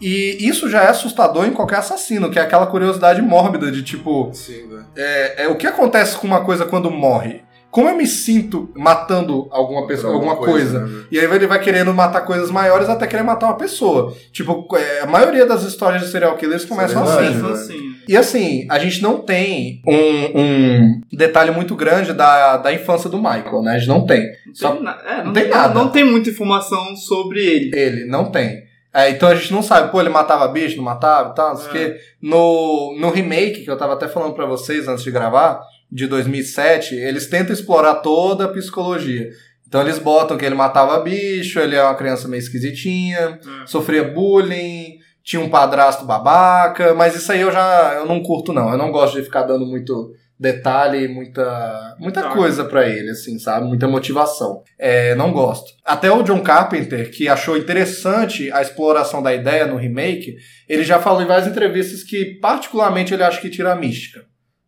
E 0.00 0.38
isso 0.40 0.68
já 0.68 0.82
é 0.82 0.88
assustador 0.88 1.46
em 1.46 1.52
qualquer 1.52 1.76
assassino, 1.76 2.30
que 2.30 2.38
é 2.38 2.42
aquela 2.42 2.66
curiosidade 2.66 3.22
mórbida 3.22 3.70
de 3.70 3.82
tipo, 3.84 4.30
Sim, 4.32 4.68
é, 4.96 5.44
é, 5.44 5.48
o 5.48 5.54
que 5.56 5.66
acontece 5.66 6.16
com 6.16 6.26
uma 6.26 6.44
coisa 6.44 6.64
quando 6.64 6.90
morre? 6.90 7.42
Como 7.70 7.88
eu 7.88 7.96
me 7.96 8.06
sinto 8.06 8.68
matando 8.74 9.46
alguma 9.52 9.86
pessoa, 9.86 10.12
alguma 10.14 10.34
coisa? 10.36 10.86
né, 10.86 11.04
E 11.10 11.18
aí 11.20 11.24
ele 11.24 11.46
vai 11.46 11.60
querendo 11.60 11.94
matar 11.94 12.22
coisas 12.22 12.50
maiores 12.50 12.88
até 12.88 13.06
querer 13.06 13.22
matar 13.22 13.46
uma 13.46 13.56
pessoa. 13.56 14.12
Tipo, 14.32 14.66
é, 14.76 15.00
a 15.02 15.06
maioria 15.06 15.46
das 15.46 15.62
histórias 15.62 16.02
de 16.02 16.08
serial 16.08 16.36
killers 16.36 16.64
começam 16.64 17.04
verdade, 17.04 17.26
assim. 17.28 17.36
né? 17.36 17.42
Começou 17.42 17.62
assim. 17.76 17.90
E 18.08 18.16
assim, 18.16 18.66
a 18.68 18.78
gente 18.78 19.00
não 19.02 19.18
tem 19.20 19.80
um, 19.86 20.40
um 20.40 21.00
detalhe 21.12 21.52
muito 21.52 21.76
grande 21.76 22.12
da, 22.12 22.56
da 22.56 22.72
infância 22.72 23.08
do 23.08 23.18
Michael, 23.18 23.62
né? 23.62 23.74
A 23.74 23.78
gente 23.78 23.88
não 23.88 24.04
tem. 24.04 24.26
Não 24.46 24.54
Só- 24.54 24.72
tem, 24.72 24.82
na- 24.82 24.98
é, 25.06 25.22
não 25.24 25.32
tem 25.32 25.48
nada. 25.48 25.72
Não 25.74 25.88
tem 25.90 26.02
muita 26.04 26.28
informação 26.30 26.96
sobre 26.96 27.38
ele. 27.44 27.70
Ele 27.78 28.04
não 28.06 28.24
tem. 28.32 28.64
É, 28.92 29.10
então 29.10 29.28
a 29.28 29.34
gente 29.36 29.52
não 29.52 29.62
sabe, 29.62 29.92
pô, 29.92 30.00
ele 30.00 30.08
matava 30.10 30.48
bicho, 30.48 30.76
não 30.76 30.82
matava 30.82 31.30
e 31.30 31.34
tal, 31.36 31.50
não 31.50 31.56
sei 31.56 31.66
o 31.66 31.70
É. 31.70 31.72
quê. 31.90 31.96
No, 32.20 32.96
no 32.98 33.10
remake, 33.10 33.60
que 33.62 33.70
eu 33.70 33.76
tava 33.78 33.92
até 33.92 34.08
falando 34.08 34.34
pra 34.34 34.46
vocês 34.46 34.88
antes 34.88 35.04
de 35.04 35.12
gravar, 35.12 35.60
de 35.90 36.06
2007, 36.06 36.94
eles 36.94 37.26
tentam 37.26 37.52
explorar 37.52 37.96
toda 37.96 38.44
a 38.44 38.48
psicologia. 38.48 39.30
Então 39.66 39.80
eles 39.82 39.98
botam 39.98 40.36
que 40.36 40.44
ele 40.44 40.54
matava 40.54 40.98
bicho, 41.00 41.58
ele 41.60 41.76
é 41.76 41.82
uma 41.82 41.94
criança 41.94 42.26
meio 42.28 42.40
esquisitinha, 42.40 43.38
É. 43.62 43.66
sofria 43.66 44.02
bullying, 44.04 44.98
tinha 45.22 45.40
um 45.40 45.48
padrasto 45.48 46.04
babaca, 46.04 46.92
mas 46.94 47.14
isso 47.14 47.30
aí 47.30 47.40
eu 47.40 47.52
já 47.52 47.94
eu 47.96 48.06
não 48.06 48.20
curto 48.22 48.52
não. 48.52 48.70
Eu 48.70 48.78
não 48.78 48.90
gosto 48.90 49.16
de 49.16 49.22
ficar 49.24 49.42
dando 49.42 49.64
muito 49.66 50.12
detalhe, 50.38 51.06
muita 51.06 51.94
muita 52.00 52.22
Tá. 52.22 52.30
coisa 52.30 52.64
pra 52.64 52.88
ele, 52.88 53.10
assim, 53.10 53.38
sabe? 53.38 53.66
Muita 53.66 53.86
motivação. 53.86 54.62
É, 54.78 55.14
não 55.14 55.30
gosto. 55.32 55.70
Até 55.84 56.10
o 56.10 56.22
John 56.22 56.40
Carpenter, 56.40 57.10
que 57.10 57.28
achou 57.28 57.56
interessante 57.56 58.50
a 58.52 58.62
exploração 58.62 59.22
da 59.22 59.34
ideia 59.34 59.66
no 59.66 59.76
remake, 59.76 60.36
ele 60.68 60.82
já 60.82 60.98
falou 60.98 61.22
em 61.22 61.26
várias 61.26 61.46
entrevistas 61.46 62.02
que 62.02 62.38
particularmente 62.40 63.12
ele 63.14 63.22
acha 63.22 63.40
que 63.40 63.50
tira 63.50 63.72
a 63.72 63.76
mística 63.76 64.24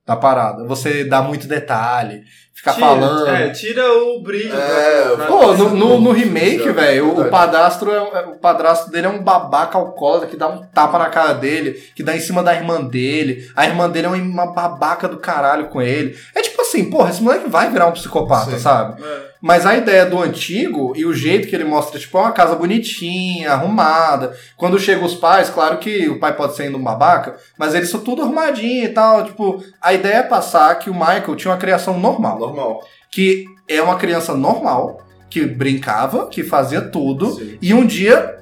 da 0.07 0.17
parada. 0.17 0.65
Você 0.67 1.05
dá 1.05 1.23
muito 1.23 1.47
detalhe, 1.47 2.23
ficar 2.53 2.75
Tira, 2.75 2.87
falando. 2.87 3.29
É, 3.29 3.51
tira 3.51 3.93
o 3.93 4.23
brilho. 4.23 4.55
É, 4.55 5.17
sabe? 5.17 5.27
Pô, 5.27 5.53
no, 5.55 5.71
no, 5.71 6.01
no 6.01 6.13
remake, 6.13 6.57
Isso 6.57 6.69
é 6.69 6.73
velho, 6.73 7.21
o, 7.21 7.31
padrasto 7.31 7.91
é, 7.91 8.01
o 8.27 8.39
padrasto 8.39 8.91
dele 8.91 9.07
é 9.07 9.11
um 9.11 9.23
babaca 9.23 9.79
alcoólatra 9.79 10.29
que 10.29 10.37
dá 10.37 10.49
um 10.49 10.63
tapa 10.67 10.99
na 10.99 11.09
cara 11.09 11.35
dele, 11.35 11.73
que 11.95 12.03
dá 12.03 12.17
em 12.17 12.21
cima 12.21 12.43
da 12.43 12.55
irmã 12.55 12.83
dele. 12.83 13.49
A 13.55 13.67
irmã 13.67 13.89
dele 13.89 14.07
é 14.07 14.11
uma 14.11 14.53
babaca 14.53 15.09
do 15.09 15.19
caralho 15.19 15.69
com 15.69 15.81
ele. 15.81 16.19
É 16.35 16.43
tipo 16.43 16.61
assim, 16.63 16.91
porra, 16.91 17.11
esse 17.11 17.23
moleque 17.23 17.49
vai 17.49 17.71
virar 17.71 17.87
um 17.87 17.93
psicopata, 17.93 18.51
Sim. 18.53 18.59
sabe? 18.59 19.03
É. 19.03 19.32
Mas 19.43 19.67
a 19.67 19.77
ideia 19.77 20.07
do 20.07 20.23
antigo 20.23 20.93
e 20.95 21.05
o 21.05 21.13
jeito 21.13 21.49
que 21.49 21.57
ele 21.57 21.65
mostra, 21.65 21.99
tipo, 21.99 22.17
é 22.17 22.21
uma 22.21 22.31
casa 22.31 22.55
bonitinha, 22.55 23.51
arrumada. 23.51 24.37
Quando 24.57 24.79
chegam 24.79 25.05
os 25.05 25.17
pais, 25.17 25.51
claro 25.51 25.79
que 25.79 26.09
o 26.09 26.21
pai 26.21 26.37
pode 26.37 26.55
ser 26.55 26.63
ainda 26.65 26.79
um 26.79 26.83
babaca, 26.83 27.37
mas 27.59 27.75
eles 27.75 27.91
são 27.91 27.99
tudo 28.01 28.23
arrumadinho 28.23 28.85
e 28.85 28.89
tal. 28.91 29.25
Tipo, 29.25 29.61
a 29.81 29.93
ideia 29.93 30.19
é 30.19 30.23
passar 30.23 30.79
que 30.79 30.89
o 30.89 30.95
Michael 30.95 31.35
tinha 31.35 31.51
uma 31.51 31.59
criação 31.59 31.99
normal 31.99 32.39
Normal. 32.39 32.85
que 33.11 33.45
é 33.67 33.83
uma 33.83 33.97
criança 33.97 34.33
normal, 34.33 35.05
que 35.29 35.45
brincava, 35.45 36.29
que 36.29 36.45
fazia 36.45 36.81
tudo, 36.81 37.33
Sim. 37.33 37.59
e 37.61 37.75
um 37.75 37.85
dia 37.85 38.39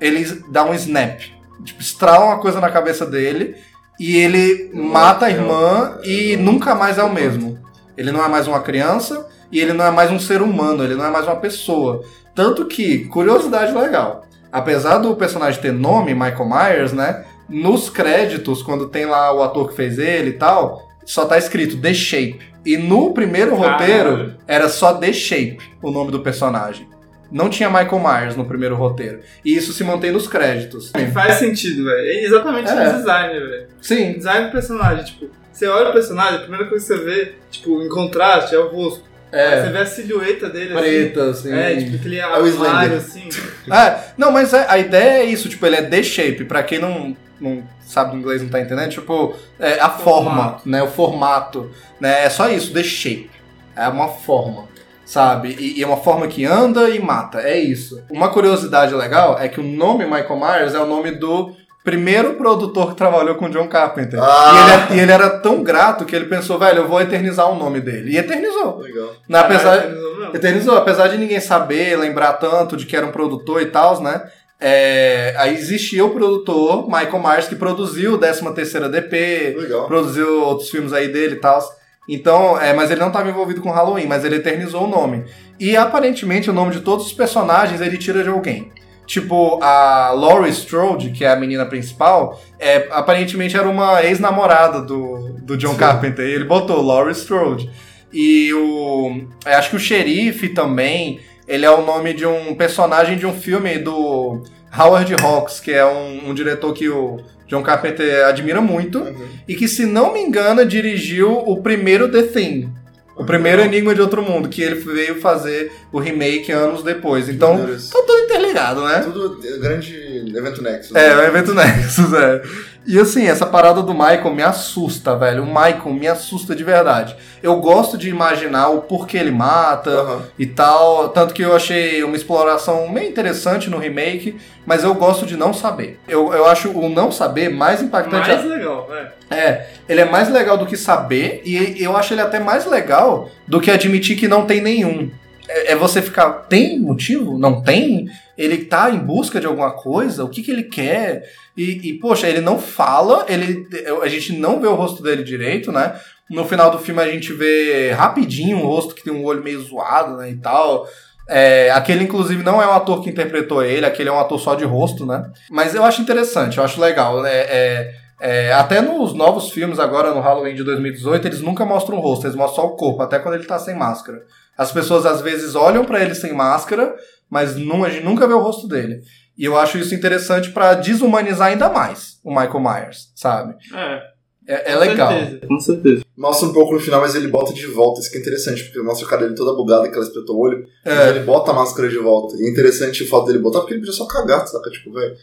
ele 0.00 0.24
dá 0.50 0.64
um 0.64 0.74
snap. 0.74 1.20
Tipo, 1.64 1.80
estrala 1.80 2.24
uma 2.24 2.40
coisa 2.40 2.60
na 2.60 2.70
cabeça 2.70 3.06
dele 3.06 3.54
e 4.00 4.16
ele 4.16 4.70
mata 4.74 5.26
a 5.26 5.30
irmã 5.30 5.98
e 6.02 6.36
nunca 6.36 6.74
mais 6.74 6.98
é 6.98 7.04
o 7.04 7.12
mesmo. 7.12 7.56
Ele 7.96 8.10
não 8.10 8.24
é 8.24 8.28
mais 8.28 8.48
uma 8.48 8.60
criança 8.60 9.28
e 9.50 9.60
ele 9.60 9.72
não 9.72 9.84
é 9.84 9.90
mais 9.90 10.10
um 10.10 10.18
ser 10.18 10.42
humano, 10.42 10.84
ele 10.84 10.94
não 10.94 11.04
é 11.04 11.10
mais 11.10 11.26
uma 11.26 11.36
pessoa. 11.36 12.02
Tanto 12.34 12.66
que, 12.66 13.04
curiosidade 13.06 13.72
legal, 13.74 14.24
apesar 14.52 14.98
do 14.98 15.14
personagem 15.16 15.60
ter 15.60 15.72
nome, 15.72 16.14
Michael 16.14 16.48
Myers, 16.48 16.92
né? 16.92 17.24
Nos 17.48 17.90
créditos, 17.90 18.62
quando 18.62 18.88
tem 18.88 19.06
lá 19.06 19.32
o 19.34 19.42
ator 19.42 19.68
que 19.70 19.74
fez 19.76 19.98
ele 19.98 20.30
e 20.30 20.34
tal, 20.34 20.80
só 21.04 21.24
tá 21.24 21.36
escrito 21.36 21.80
The 21.80 21.92
Shape. 21.92 22.38
E 22.64 22.76
no 22.76 23.12
primeiro 23.12 23.56
Caralho. 23.56 23.72
roteiro 23.72 24.34
era 24.46 24.68
só 24.68 24.94
The 24.94 25.12
Shape, 25.12 25.58
o 25.82 25.90
nome 25.90 26.10
do 26.12 26.20
personagem. 26.20 26.88
Não 27.32 27.48
tinha 27.48 27.68
Michael 27.70 28.00
Myers 28.00 28.36
no 28.36 28.44
primeiro 28.44 28.74
roteiro. 28.76 29.20
E 29.44 29.56
isso 29.56 29.72
se 29.72 29.82
mantém 29.84 30.10
nos 30.12 30.26
créditos. 30.26 30.92
E 30.98 31.06
faz 31.12 31.36
sentido, 31.36 31.84
velho. 31.84 32.06
É 32.06 32.24
exatamente 32.24 32.68
É. 32.70 32.74
no 32.74 32.98
design, 32.98 33.40
velho. 33.40 33.66
Sim. 33.80 34.12
Design 34.14 34.46
do 34.46 34.52
personagem, 34.52 35.04
tipo, 35.04 35.26
você 35.52 35.66
olha 35.66 35.90
o 35.90 35.92
personagem, 35.92 36.36
a 36.36 36.40
primeira 36.40 36.66
coisa 36.68 36.86
que 36.86 36.94
você 36.94 37.04
vê, 37.04 37.34
tipo, 37.50 37.82
em 37.82 37.88
contraste, 37.88 38.54
é 38.54 38.58
o 38.58 38.68
rosto. 38.68 39.04
Aí 39.32 39.60
Você 39.62 39.66
É. 39.68 39.70
vê 39.70 39.78
a 39.78 39.86
silhueta 39.86 40.48
dele 40.50 40.74
Preta, 40.74 41.30
assim. 41.30 41.52
assim. 41.52 41.58
É, 41.60 41.76
tipo, 41.76 41.96
aquele 41.96 42.20
armário, 42.20 42.46
Slender. 42.46 42.92
assim. 42.96 43.28
É, 43.72 43.98
não, 44.16 44.32
mas 44.32 44.52
é- 44.52 44.66
a 44.68 44.78
ideia 44.78 45.22
é 45.22 45.24
isso, 45.24 45.48
tipo, 45.48 45.64
ele 45.66 45.76
é 45.76 45.82
The 45.82 46.02
Shape, 46.02 46.44
pra 46.44 46.62
quem 46.62 46.78
não, 46.80 47.16
não 47.40 47.62
sabe 47.86 48.16
inglês, 48.16 48.42
não 48.42 48.48
tá 48.48 48.60
entendendo, 48.60 48.90
tipo, 48.90 49.34
é 49.58 49.78
a 49.80 49.88
forma, 49.90 50.58
né, 50.66 50.82
o 50.82 50.88
formato, 50.88 51.70
né, 52.00 52.24
é 52.24 52.30
só 52.30 52.48
isso, 52.48 52.72
The 52.72 52.82
Shape, 52.82 53.30
é 53.76 53.86
uma 53.88 54.08
forma, 54.08 54.64
sabe, 55.04 55.56
e, 55.58 55.78
e 55.78 55.82
é 55.82 55.86
uma 55.86 55.98
forma 55.98 56.26
que 56.26 56.44
anda 56.44 56.88
e 56.90 56.98
mata, 56.98 57.40
é 57.40 57.58
isso. 57.58 58.02
Uma 58.10 58.28
curiosidade 58.30 58.94
legal 58.94 59.38
é 59.38 59.48
que 59.48 59.60
o 59.60 59.64
nome 59.64 60.04
Michael 60.04 60.36
Myers 60.40 60.74
é 60.74 60.80
o 60.80 60.86
nome 60.86 61.12
do 61.12 61.54
primeiro 61.82 62.34
produtor 62.34 62.90
que 62.90 62.96
trabalhou 62.96 63.34
com 63.36 63.48
John 63.48 63.66
Carpenter, 63.68 64.20
Ah. 64.22 64.52
e, 64.54 64.58
ele, 64.60 64.70
é- 64.70 64.96
e 64.96 65.00
ele 65.02 65.12
era 65.12 65.30
tão 65.30 65.62
grato 65.62 66.04
que 66.04 66.14
ele 66.14 66.26
pensou, 66.26 66.58
velho, 66.58 66.80
eu 66.80 66.88
vou 66.88 67.00
eternizar 67.00 67.50
o 67.50 67.54
nome 67.56 67.80
dele, 67.80 68.12
e 68.12 68.18
eternizou. 68.18 68.78
Legal. 68.80 69.10
Né, 69.28 69.38
apesar, 69.38 69.78
Caralho, 69.78 70.18
não. 70.20 70.34
Eternizou, 70.34 70.76
apesar 70.76 71.08
de 71.08 71.16
ninguém 71.16 71.40
saber, 71.40 71.96
lembrar 71.96 72.34
tanto 72.34 72.76
de 72.76 72.84
que 72.86 72.96
era 72.96 73.06
um 73.06 73.10
produtor 73.12 73.62
e 73.62 73.66
tal, 73.66 74.00
né? 74.02 74.22
É, 74.62 75.34
aí 75.38 75.54
existia 75.54 76.04
o 76.04 76.10
produtor, 76.10 76.84
Michael 76.86 77.18
Myers, 77.22 77.48
que 77.48 77.56
produziu 77.56 78.12
o 78.14 78.18
13 78.18 78.52
terceira 78.54 78.90
DP, 78.90 79.56
Legal. 79.58 79.86
produziu 79.86 80.42
outros 80.44 80.68
filmes 80.68 80.92
aí 80.92 81.08
dele 81.08 81.36
e 81.36 81.40
tal. 81.40 81.60
Então, 82.06 82.60
é, 82.60 82.74
mas 82.74 82.90
ele 82.90 83.00
não 83.00 83.06
estava 83.08 83.28
envolvido 83.30 83.62
com 83.62 83.70
Halloween, 83.70 84.06
mas 84.06 84.22
ele 84.24 84.36
eternizou 84.36 84.84
o 84.84 84.86
nome. 84.86 85.24
E 85.58 85.76
aparentemente 85.76 86.50
o 86.50 86.52
nome 86.52 86.72
de 86.72 86.80
todos 86.80 87.06
os 87.06 87.12
personagens 87.12 87.80
ele 87.80 87.96
tira 87.96 88.22
de 88.22 88.28
alguém. 88.28 88.70
Tipo, 89.10 89.58
a 89.60 90.12
Laurie 90.12 90.52
Strode, 90.52 91.10
que 91.10 91.24
é 91.24 91.32
a 91.32 91.34
menina 91.34 91.66
principal, 91.66 92.40
é, 92.60 92.86
aparentemente 92.92 93.56
era 93.56 93.68
uma 93.68 94.04
ex-namorada 94.04 94.80
do, 94.80 95.32
do 95.42 95.56
John 95.56 95.74
Carpenter. 95.74 96.24
E 96.24 96.30
ele 96.30 96.44
botou 96.44 96.80
Laurie 96.80 97.10
Strode. 97.10 97.68
E 98.12 98.54
o. 98.54 99.20
eu 99.44 99.52
acho 99.52 99.70
que 99.70 99.76
o 99.76 99.80
xerife 99.80 100.50
também. 100.50 101.18
Ele 101.48 101.66
é 101.66 101.70
o 101.72 101.84
nome 101.84 102.14
de 102.14 102.24
um 102.24 102.54
personagem 102.54 103.18
de 103.18 103.26
um 103.26 103.34
filme 103.34 103.78
do 103.78 104.44
Howard 104.72 105.12
Hawks, 105.14 105.58
que 105.58 105.72
é 105.72 105.84
um, 105.84 106.30
um 106.30 106.32
diretor 106.32 106.72
que 106.72 106.88
o 106.88 107.16
John 107.48 107.64
Carpenter 107.64 108.28
admira 108.28 108.60
muito. 108.60 109.00
Uhum. 109.00 109.26
E 109.48 109.56
que, 109.56 109.66
se 109.66 109.86
não 109.86 110.12
me 110.12 110.20
engano, 110.20 110.64
dirigiu 110.64 111.36
o 111.36 111.60
primeiro 111.60 112.08
The 112.08 112.22
Thing. 112.22 112.72
O 113.20 113.24
primeiro 113.24 113.60
Enigma 113.60 113.94
de 113.94 114.00
Outro 114.00 114.22
Mundo, 114.22 114.48
que 114.48 114.62
ele 114.62 114.76
veio 114.76 115.20
fazer 115.20 115.70
o 115.92 115.98
remake 115.98 116.50
anos 116.50 116.82
depois. 116.82 117.28
Então, 117.28 117.58
tá 117.58 118.02
tudo 118.06 118.18
interligado, 118.20 118.82
né? 118.82 119.00
Tudo 119.00 119.38
é, 119.46 119.58
grande 119.58 119.94
evento 120.34 120.62
Nexus. 120.62 120.96
É, 120.96 121.14
o 121.14 121.20
evento 121.24 121.52
Nexus, 121.54 122.14
é. 122.14 122.42
E 122.86 122.98
assim, 122.98 123.26
essa 123.26 123.46
parada 123.46 123.82
do 123.82 123.92
Michael 123.92 124.34
me 124.34 124.42
assusta, 124.42 125.14
velho. 125.14 125.42
O 125.42 125.46
Michael 125.46 125.92
me 125.92 126.08
assusta 126.08 126.54
de 126.56 126.64
verdade. 126.64 127.14
Eu 127.42 127.56
gosto 127.56 127.98
de 127.98 128.08
imaginar 128.08 128.68
o 128.68 128.82
porquê 128.82 129.18
ele 129.18 129.30
mata 129.30 129.90
Aham. 129.90 130.22
e 130.38 130.46
tal. 130.46 131.10
Tanto 131.10 131.34
que 131.34 131.42
eu 131.42 131.54
achei 131.54 132.02
uma 132.02 132.16
exploração 132.16 132.88
meio 132.88 133.08
interessante 133.08 133.68
no 133.68 133.78
remake, 133.78 134.36
mas 134.64 134.82
eu 134.82 134.94
gosto 134.94 135.26
de 135.26 135.36
não 135.36 135.52
saber. 135.52 136.00
Eu, 136.08 136.32
eu 136.32 136.46
acho 136.46 136.70
o 136.70 136.88
não 136.88 137.12
saber 137.12 137.50
mais 137.50 137.82
impactante. 137.82 138.28
Mais 138.28 138.44
legal, 138.44 138.86
velho. 138.86 139.08
É, 139.30 139.66
ele 139.88 140.00
é 140.00 140.04
mais 140.06 140.30
legal 140.30 140.56
do 140.56 140.66
que 140.66 140.76
saber, 140.76 141.42
e 141.44 141.82
eu 141.82 141.96
acho 141.96 142.14
ele 142.14 142.20
até 142.20 142.40
mais 142.40 142.66
legal 142.66 143.30
do 143.46 143.60
que 143.60 143.70
admitir 143.70 144.16
que 144.16 144.26
não 144.26 144.46
tem 144.46 144.60
nenhum. 144.60 145.10
É, 145.48 145.72
é 145.72 145.76
você 145.76 146.00
ficar, 146.00 146.30
tem 146.48 146.80
motivo? 146.80 147.38
Não 147.38 147.60
tem? 147.60 148.08
Ele 148.40 148.64
tá 148.64 148.90
em 148.90 148.98
busca 148.98 149.38
de 149.38 149.46
alguma 149.46 149.72
coisa? 149.72 150.24
O 150.24 150.28
que, 150.30 150.42
que 150.42 150.50
ele 150.50 150.62
quer? 150.62 151.24
E, 151.54 151.90
e, 151.90 151.98
poxa, 151.98 152.26
ele 152.26 152.40
não 152.40 152.58
fala, 152.58 153.26
ele, 153.28 153.68
a 154.02 154.08
gente 154.08 154.32
não 154.32 154.58
vê 154.58 154.66
o 154.66 154.74
rosto 154.74 155.02
dele 155.02 155.22
direito, 155.22 155.70
né? 155.70 156.00
No 156.30 156.46
final 156.46 156.70
do 156.70 156.78
filme 156.78 157.02
a 157.02 157.10
gente 157.10 157.34
vê 157.34 157.90
rapidinho 157.92 158.56
um 158.56 158.62
rosto 158.62 158.94
que 158.94 159.04
tem 159.04 159.12
um 159.12 159.24
olho 159.24 159.44
meio 159.44 159.60
zoado, 159.60 160.16
né, 160.16 160.30
e 160.30 160.36
tal. 160.36 160.88
É, 161.28 161.70
aquele, 161.72 162.04
inclusive, 162.04 162.42
não 162.42 162.62
é 162.62 162.66
o 162.66 162.72
ator 162.72 163.02
que 163.02 163.10
interpretou 163.10 163.62
ele, 163.62 163.84
aquele 163.84 164.08
é 164.08 164.12
um 164.12 164.18
ator 164.18 164.40
só 164.40 164.54
de 164.54 164.64
rosto, 164.64 165.04
né? 165.04 165.30
Mas 165.50 165.74
eu 165.74 165.84
acho 165.84 166.00
interessante, 166.00 166.56
eu 166.56 166.64
acho 166.64 166.80
legal. 166.80 167.20
né? 167.20 167.30
É, 167.30 167.94
é, 168.20 168.52
até 168.54 168.80
nos 168.80 169.12
novos 169.12 169.50
filmes 169.50 169.78
agora, 169.78 170.14
no 170.14 170.20
Halloween 170.20 170.54
de 170.54 170.64
2018, 170.64 171.28
eles 171.28 171.40
nunca 171.42 171.66
mostram 171.66 171.98
o 171.98 172.00
rosto, 172.00 172.26
eles 172.26 172.36
mostram 172.36 172.64
só 172.64 172.70
o 172.70 172.76
corpo, 172.76 173.02
até 173.02 173.18
quando 173.18 173.34
ele 173.34 173.44
tá 173.44 173.58
sem 173.58 173.76
máscara. 173.76 174.22
As 174.56 174.72
pessoas 174.72 175.04
às 175.04 175.20
vezes 175.20 175.54
olham 175.54 175.84
pra 175.84 176.00
ele 176.00 176.14
sem 176.14 176.32
máscara, 176.32 176.94
mas 177.30 177.56
não, 177.56 177.84
a 177.84 177.88
gente 177.90 178.04
nunca 178.04 178.26
vê 178.26 178.34
o 178.34 178.40
rosto 178.40 178.66
dele. 178.68 179.00
E 179.38 179.44
eu 179.44 179.56
acho 179.56 179.78
isso 179.78 179.94
interessante 179.94 180.50
pra 180.50 180.74
desumanizar 180.74 181.48
ainda 181.48 181.68
mais 181.70 182.18
o 182.22 182.30
Michael 182.30 182.60
Myers, 182.60 183.10
sabe? 183.14 183.54
É, 183.74 184.10
É, 184.46 184.72
é 184.72 184.74
com 184.74 184.80
legal. 184.80 185.12
certeza, 185.12 185.46
com 185.46 185.60
certeza. 185.60 186.04
Mostra 186.18 186.48
um 186.48 186.52
pouco 186.52 186.74
no 186.74 186.80
final, 186.80 187.00
mas 187.00 187.14
ele 187.14 187.28
bota 187.28 187.52
de 187.54 187.66
volta. 187.66 188.00
Isso 188.00 188.10
que 188.10 188.18
é 188.18 188.20
interessante, 188.20 188.64
porque 188.64 188.82
mostra 188.82 189.06
a 189.06 189.08
cara 189.08 189.22
dele 189.22 189.34
toda 189.34 189.54
bugada, 189.56 189.88
que 189.88 189.94
ela 189.94 190.04
espetou 190.04 190.36
o 190.36 190.40
olho. 190.40 190.66
Mas 190.84 190.94
É, 190.98 191.08
ele 191.10 191.20
bota 191.20 191.52
a 191.52 191.54
máscara 191.54 191.88
de 191.88 191.96
volta. 191.98 192.36
E 192.36 192.46
é 192.46 192.50
interessante 192.50 193.02
o 193.04 193.08
fato 193.08 193.26
dele 193.26 193.38
botar, 193.38 193.60
porque 193.60 193.72
ele 193.74 193.80
podia 193.80 193.94
só 193.94 194.06
cagar, 194.06 194.46
saca? 194.46 194.68
Tipo, 194.70 194.92
velho, 194.92 195.14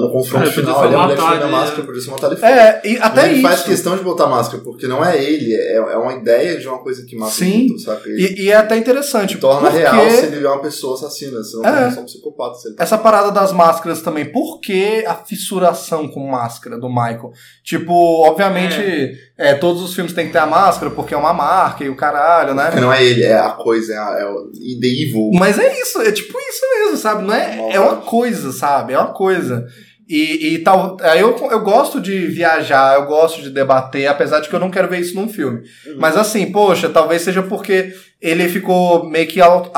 tá 0.00 0.06
no 0.06 0.12
confronto 0.12 0.48
É, 0.48 0.52
final, 0.52 0.74
só 0.74 0.84
ali 0.84 0.94
a 0.94 0.98
mulher 0.98 1.16
matar 1.16 1.32
tira 1.32 1.44
a 1.46 1.48
máscara, 1.48 1.78
né? 1.80 1.86
podia 1.86 2.00
só 2.02 2.10
matar 2.12 2.26
ele 2.26 2.36
fora. 2.36 2.52
é 2.52 2.80
e 2.84 2.98
até 2.98 3.24
ele 3.26 3.34
isso. 3.34 3.42
faz 3.42 3.62
questão 3.62 3.96
de 3.96 4.02
botar 4.04 4.24
a 4.24 4.28
máscara, 4.28 4.62
porque 4.62 4.86
não 4.86 5.04
é 5.04 5.22
ele, 5.22 5.54
é, 5.54 5.76
é 5.76 5.96
uma 5.96 6.12
ideia 6.14 6.58
de 6.58 6.68
uma 6.68 6.78
coisa 6.78 7.04
que 7.06 7.16
mata 7.16 7.32
Sim. 7.32 7.60
o 7.68 7.72
outro, 7.72 7.78
saca? 7.80 8.08
E, 8.10 8.42
e 8.44 8.50
é 8.50 8.56
até 8.56 8.76
interessante. 8.76 9.38
torna 9.38 9.70
porque... 9.70 9.78
real 9.78 10.10
se 10.10 10.26
ele 10.26 10.44
é 10.44 10.48
uma 10.48 10.60
pessoa 10.60 10.94
assassina, 10.94 11.42
se 11.42 11.56
não 11.56 11.64
É. 11.64 11.88
é 11.88 11.90
só 11.90 12.00
um 12.00 12.04
psicopata. 12.04 12.54
Se 12.58 12.68
ele... 12.68 12.76
Essa 12.78 12.98
parada 12.98 13.30
das 13.32 13.52
máscaras 13.52 14.02
também, 14.02 14.24
por 14.26 14.60
que 14.60 15.04
a 15.06 15.14
fissuração 15.14 16.06
com 16.08 16.26
máscara 16.28 16.78
do 16.78 16.88
Michael? 16.88 17.32
Tipo, 17.64 17.94
obviamente, 18.26 19.18
é, 19.38 19.54
todos 19.54 19.82
os 19.82 19.94
filmes 19.94 20.12
têm 20.12 20.26
que 20.26 20.32
ter 20.32 20.38
a 20.38 20.46
máscara 20.46 20.90
porque 20.90 21.14
é 21.14 21.16
uma 21.16 21.32
marca 21.32 21.84
e 21.84 21.88
o 21.88 21.96
caralho, 21.96 22.54
né? 22.54 22.66
Porque 22.66 22.80
não 22.80 22.92
é 22.92 23.04
ele, 23.04 23.22
é 23.22 23.38
a 23.38 23.50
coisa, 23.50 23.92
é, 23.92 23.96
a, 23.96 24.16
é 24.20 24.26
o 24.26 24.50
The 24.80 24.86
Evil. 24.86 25.30
Mas 25.32 25.58
é 25.58 25.80
isso, 25.80 26.00
é 26.02 26.12
tipo 26.12 26.38
isso 26.38 26.62
mesmo, 26.78 26.96
sabe? 26.96 27.22
Não 27.24 27.34
é, 27.34 27.74
é 27.74 27.80
uma 27.80 27.96
coisa, 27.96 28.52
sabe? 28.52 28.92
É 28.92 28.98
uma 28.98 29.12
coisa. 29.12 29.66
E, 30.08 30.54
e 30.54 30.58
tal, 30.60 30.96
aí 31.00 31.20
eu, 31.20 31.36
eu 31.50 31.60
gosto 31.60 32.00
de 32.00 32.26
viajar, 32.26 32.94
eu 32.94 33.06
gosto 33.06 33.42
de 33.42 33.50
debater, 33.50 34.06
apesar 34.06 34.38
de 34.40 34.48
que 34.48 34.54
eu 34.54 34.60
não 34.60 34.70
quero 34.70 34.88
ver 34.88 35.00
isso 35.00 35.16
num 35.16 35.28
filme. 35.28 35.62
Mas 35.98 36.16
assim, 36.16 36.52
poxa, 36.52 36.88
talvez 36.88 37.22
seja 37.22 37.42
porque 37.42 37.92
ele 38.22 38.48
ficou 38.48 39.04
meio 39.08 39.26
que 39.26 39.40
auto, 39.40 39.72